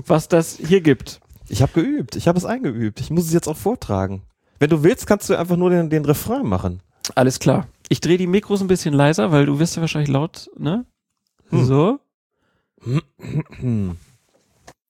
[0.05, 1.19] was das hier gibt.
[1.49, 2.15] Ich habe geübt.
[2.15, 2.99] Ich habe es eingeübt.
[2.99, 4.23] Ich muss es jetzt auch vortragen.
[4.59, 6.81] Wenn du willst, kannst du einfach nur den, den Refrain machen.
[7.15, 7.67] Alles klar.
[7.89, 10.85] Ich drehe die Mikros ein bisschen leiser, weil du wirst ja wahrscheinlich laut, ne?
[11.49, 11.65] Hm.
[11.65, 11.99] So.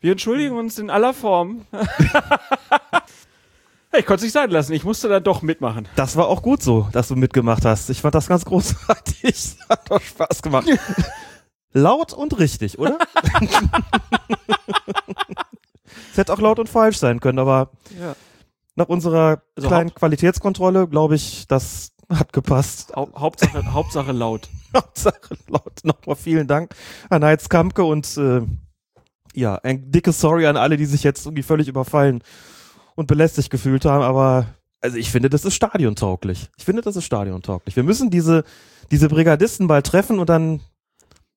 [0.00, 1.66] Wir entschuldigen uns in aller Form.
[3.98, 4.72] ich konnte es nicht sein lassen.
[4.72, 5.88] Ich musste da doch mitmachen.
[5.96, 7.90] Das war auch gut so, dass du mitgemacht hast.
[7.90, 9.56] Ich fand das ganz großartig.
[9.68, 10.68] Hat doch Spaß gemacht.
[11.72, 12.98] laut und richtig, oder?
[16.12, 18.14] Es hätte auch laut und falsch sein können, aber Ja.
[18.74, 22.92] nach unserer Also kleinen Qualitätskontrolle, glaube ich, das hat gepasst.
[22.96, 24.48] Hau Hauptsache, Hauptsache laut.
[24.74, 25.80] Hauptsache laut.
[25.84, 26.74] Nochmal vielen Dank
[27.08, 28.40] an Heiz Kampke und äh,
[29.34, 32.22] ja, ein dickes Sorry an alle, die sich jetzt irgendwie völlig überfallen
[32.98, 34.46] und belästigt gefühlt haben, aber
[34.80, 36.48] also ich finde, das ist stadiontauglich.
[36.56, 37.76] Ich finde, das ist stadiontauglich.
[37.76, 38.42] Wir müssen diese,
[38.90, 40.60] diese Brigadisten bald treffen und dann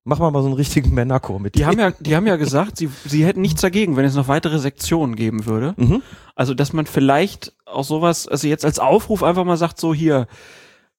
[0.03, 2.77] machen wir mal so einen richtigen Männerchor mit Die haben ja, die haben ja gesagt,
[2.77, 5.75] sie, sie hätten nichts dagegen, wenn es noch weitere Sektionen geben würde.
[5.77, 6.01] Mhm.
[6.35, 10.25] Also, dass man vielleicht auch sowas, also jetzt als Aufruf einfach mal sagt, so hier,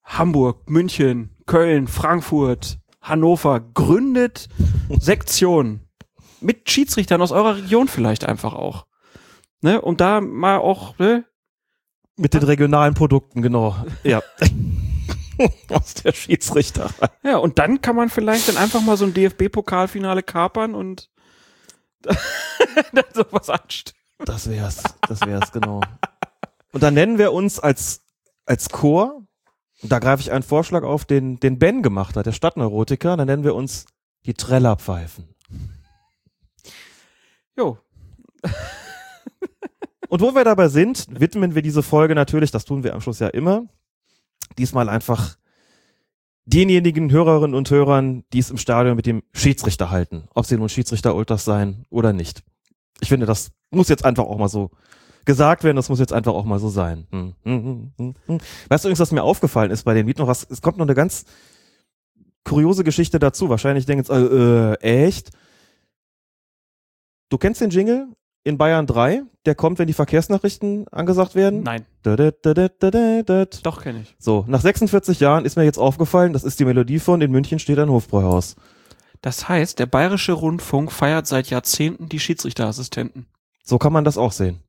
[0.05, 4.47] Hamburg, München, Köln, Frankfurt, Hannover, gründet
[4.97, 5.81] Sektionen.
[6.39, 8.85] Mit Schiedsrichtern aus eurer Region vielleicht einfach auch.
[9.63, 9.79] Ne?
[9.79, 11.23] Und da mal auch, ne?
[12.17, 13.75] Mit den regionalen Produkten, genau.
[14.03, 14.21] Ja.
[15.69, 17.09] Aus der Schiedsrichterei.
[17.23, 21.09] Ja, und dann kann man vielleicht dann einfach mal so ein DFB-Pokalfinale kapern und
[22.03, 23.97] dann sowas anstellen.
[24.19, 24.83] Das wär's.
[25.07, 25.81] Das wär's, genau.
[26.73, 28.03] Und dann nennen wir uns als,
[28.45, 29.25] als Chor,
[29.81, 33.27] und da greife ich einen Vorschlag auf, den, den Ben gemacht hat, der Stadtneurotiker, dann
[33.27, 33.85] nennen wir uns
[34.25, 35.33] die Trellerpfeifen.
[37.55, 37.77] Jo,
[40.13, 43.17] Und wo wir dabei sind, widmen wir diese Folge natürlich, das tun wir am Schluss
[43.17, 43.65] ja immer,
[44.59, 45.37] diesmal einfach
[46.45, 50.25] denjenigen Hörerinnen und Hörern, die es im Stadion mit dem Schiedsrichter halten.
[50.35, 52.43] Ob sie nun Schiedsrichter-Ultras sein oder nicht.
[53.01, 54.69] Ich finde, das muss jetzt einfach auch mal so
[55.25, 57.07] gesagt werden, das muss jetzt einfach auch mal so sein.
[57.09, 58.37] Hm, hm, hm.
[58.69, 60.45] Weißt du übrigens, was mir aufgefallen ist bei dem Lied noch was?
[60.47, 61.25] Es kommt noch eine ganz
[62.43, 63.49] kuriose Geschichte dazu.
[63.49, 65.31] Wahrscheinlich denken jetzt, äh, äh, echt?
[67.29, 68.09] Du kennst den Jingle
[68.43, 69.23] in Bayern 3?
[69.45, 71.63] Der kommt, wenn die Verkehrsnachrichten angesagt werden?
[71.63, 74.15] nein, Da, da, da, doch kenne ich.
[74.19, 77.59] So, nach 46 Jahren ist mir jetzt aufgefallen, das ist die Melodie von In München
[77.59, 78.55] steht ein Hofbräuhaus.
[79.21, 83.27] Das heißt, der Bayerische Rundfunk feiert seit Jahrzehnten die Schiedsrichterassistenten.
[83.63, 84.59] So kann man das auch sehen.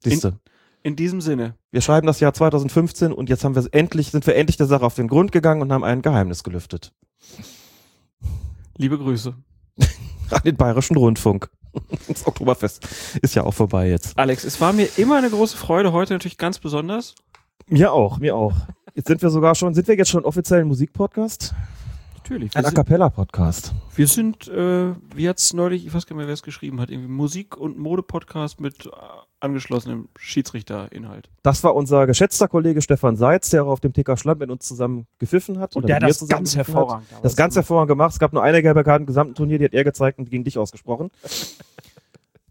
[0.00, 0.38] Siehste.
[0.82, 1.54] In diesem Sinne.
[1.70, 4.84] Wir schreiben das Jahr 2015 und jetzt haben wir endlich, sind wir endlich der Sache
[4.84, 6.92] auf den Grund gegangen und haben ein Geheimnis gelüftet.
[8.76, 9.34] Liebe Grüße.
[10.30, 11.50] An den Bayerischen Rundfunk.
[12.08, 12.86] Das Oktoberfest
[13.22, 14.18] ist ja auch vorbei jetzt.
[14.18, 17.14] Alex, es war mir immer eine große Freude, heute natürlich ganz besonders.
[17.68, 18.54] Mir auch, mir auch.
[18.94, 21.54] Jetzt sind wir sogar schon, sind wir jetzt schon offiziell ein Musikpodcast?
[22.32, 22.56] Natürlich.
[22.56, 23.74] Ein A Cappella-Podcast.
[23.94, 26.88] wir sind äh, wie hat's neulich, ich weiß gar nicht mehr, wer es geschrieben hat,
[26.88, 28.90] irgendwie Musik- und Mode-Podcast mit äh,
[29.40, 31.28] angeschlossenem Schiedsrichterinhalt.
[31.42, 34.66] Das war unser geschätzter Kollege Stefan Seitz, der auch auf dem TK Schland mit uns
[34.66, 35.76] zusammen gepfiffen hat.
[35.76, 37.02] oder mit mir zusammen gepfiffen hat.
[37.22, 38.12] Das ganz hervorragend gemacht.
[38.14, 40.44] Es gab nur eine gelbe Karte im gesamten Turnier, die hat er gezeigt und gegen
[40.44, 41.10] dich ausgesprochen.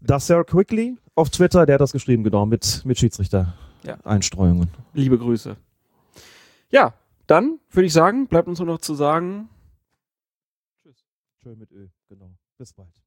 [0.00, 4.68] Das Sir Quickly auf Twitter, der hat das geschrieben, genau, mit, mit Schiedsrichter-Einstreuungen.
[4.94, 5.56] Liebe Grüße.
[6.70, 6.94] Ja,
[7.26, 9.48] dann würde ich sagen, bleibt uns nur noch zu sagen,
[11.42, 12.30] Schön mit Ö, genau.
[12.56, 13.02] Bis bald.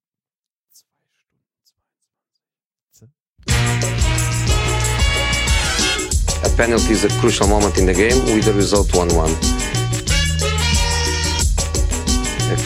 [6.44, 9.36] A penalty is a crucial moment in the game with the result 1 1.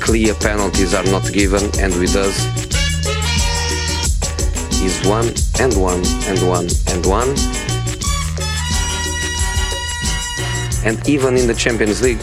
[0.01, 2.35] Clear penalties are not given, and with us
[4.81, 7.35] is 1 and 1 and 1 and 1.
[10.83, 12.21] And even in the Champions League,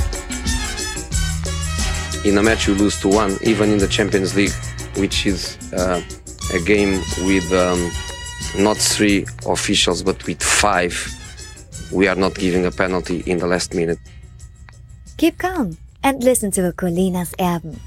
[2.27, 4.53] in a match you lose to 1, even in the Champions League,
[4.97, 6.03] which is uh,
[6.53, 7.91] a game with um,
[8.59, 10.95] not three officials but with five,
[11.93, 13.99] we are not giving a penalty in the last minute.
[15.19, 17.79] Keep calm and listen to Colinas Erben.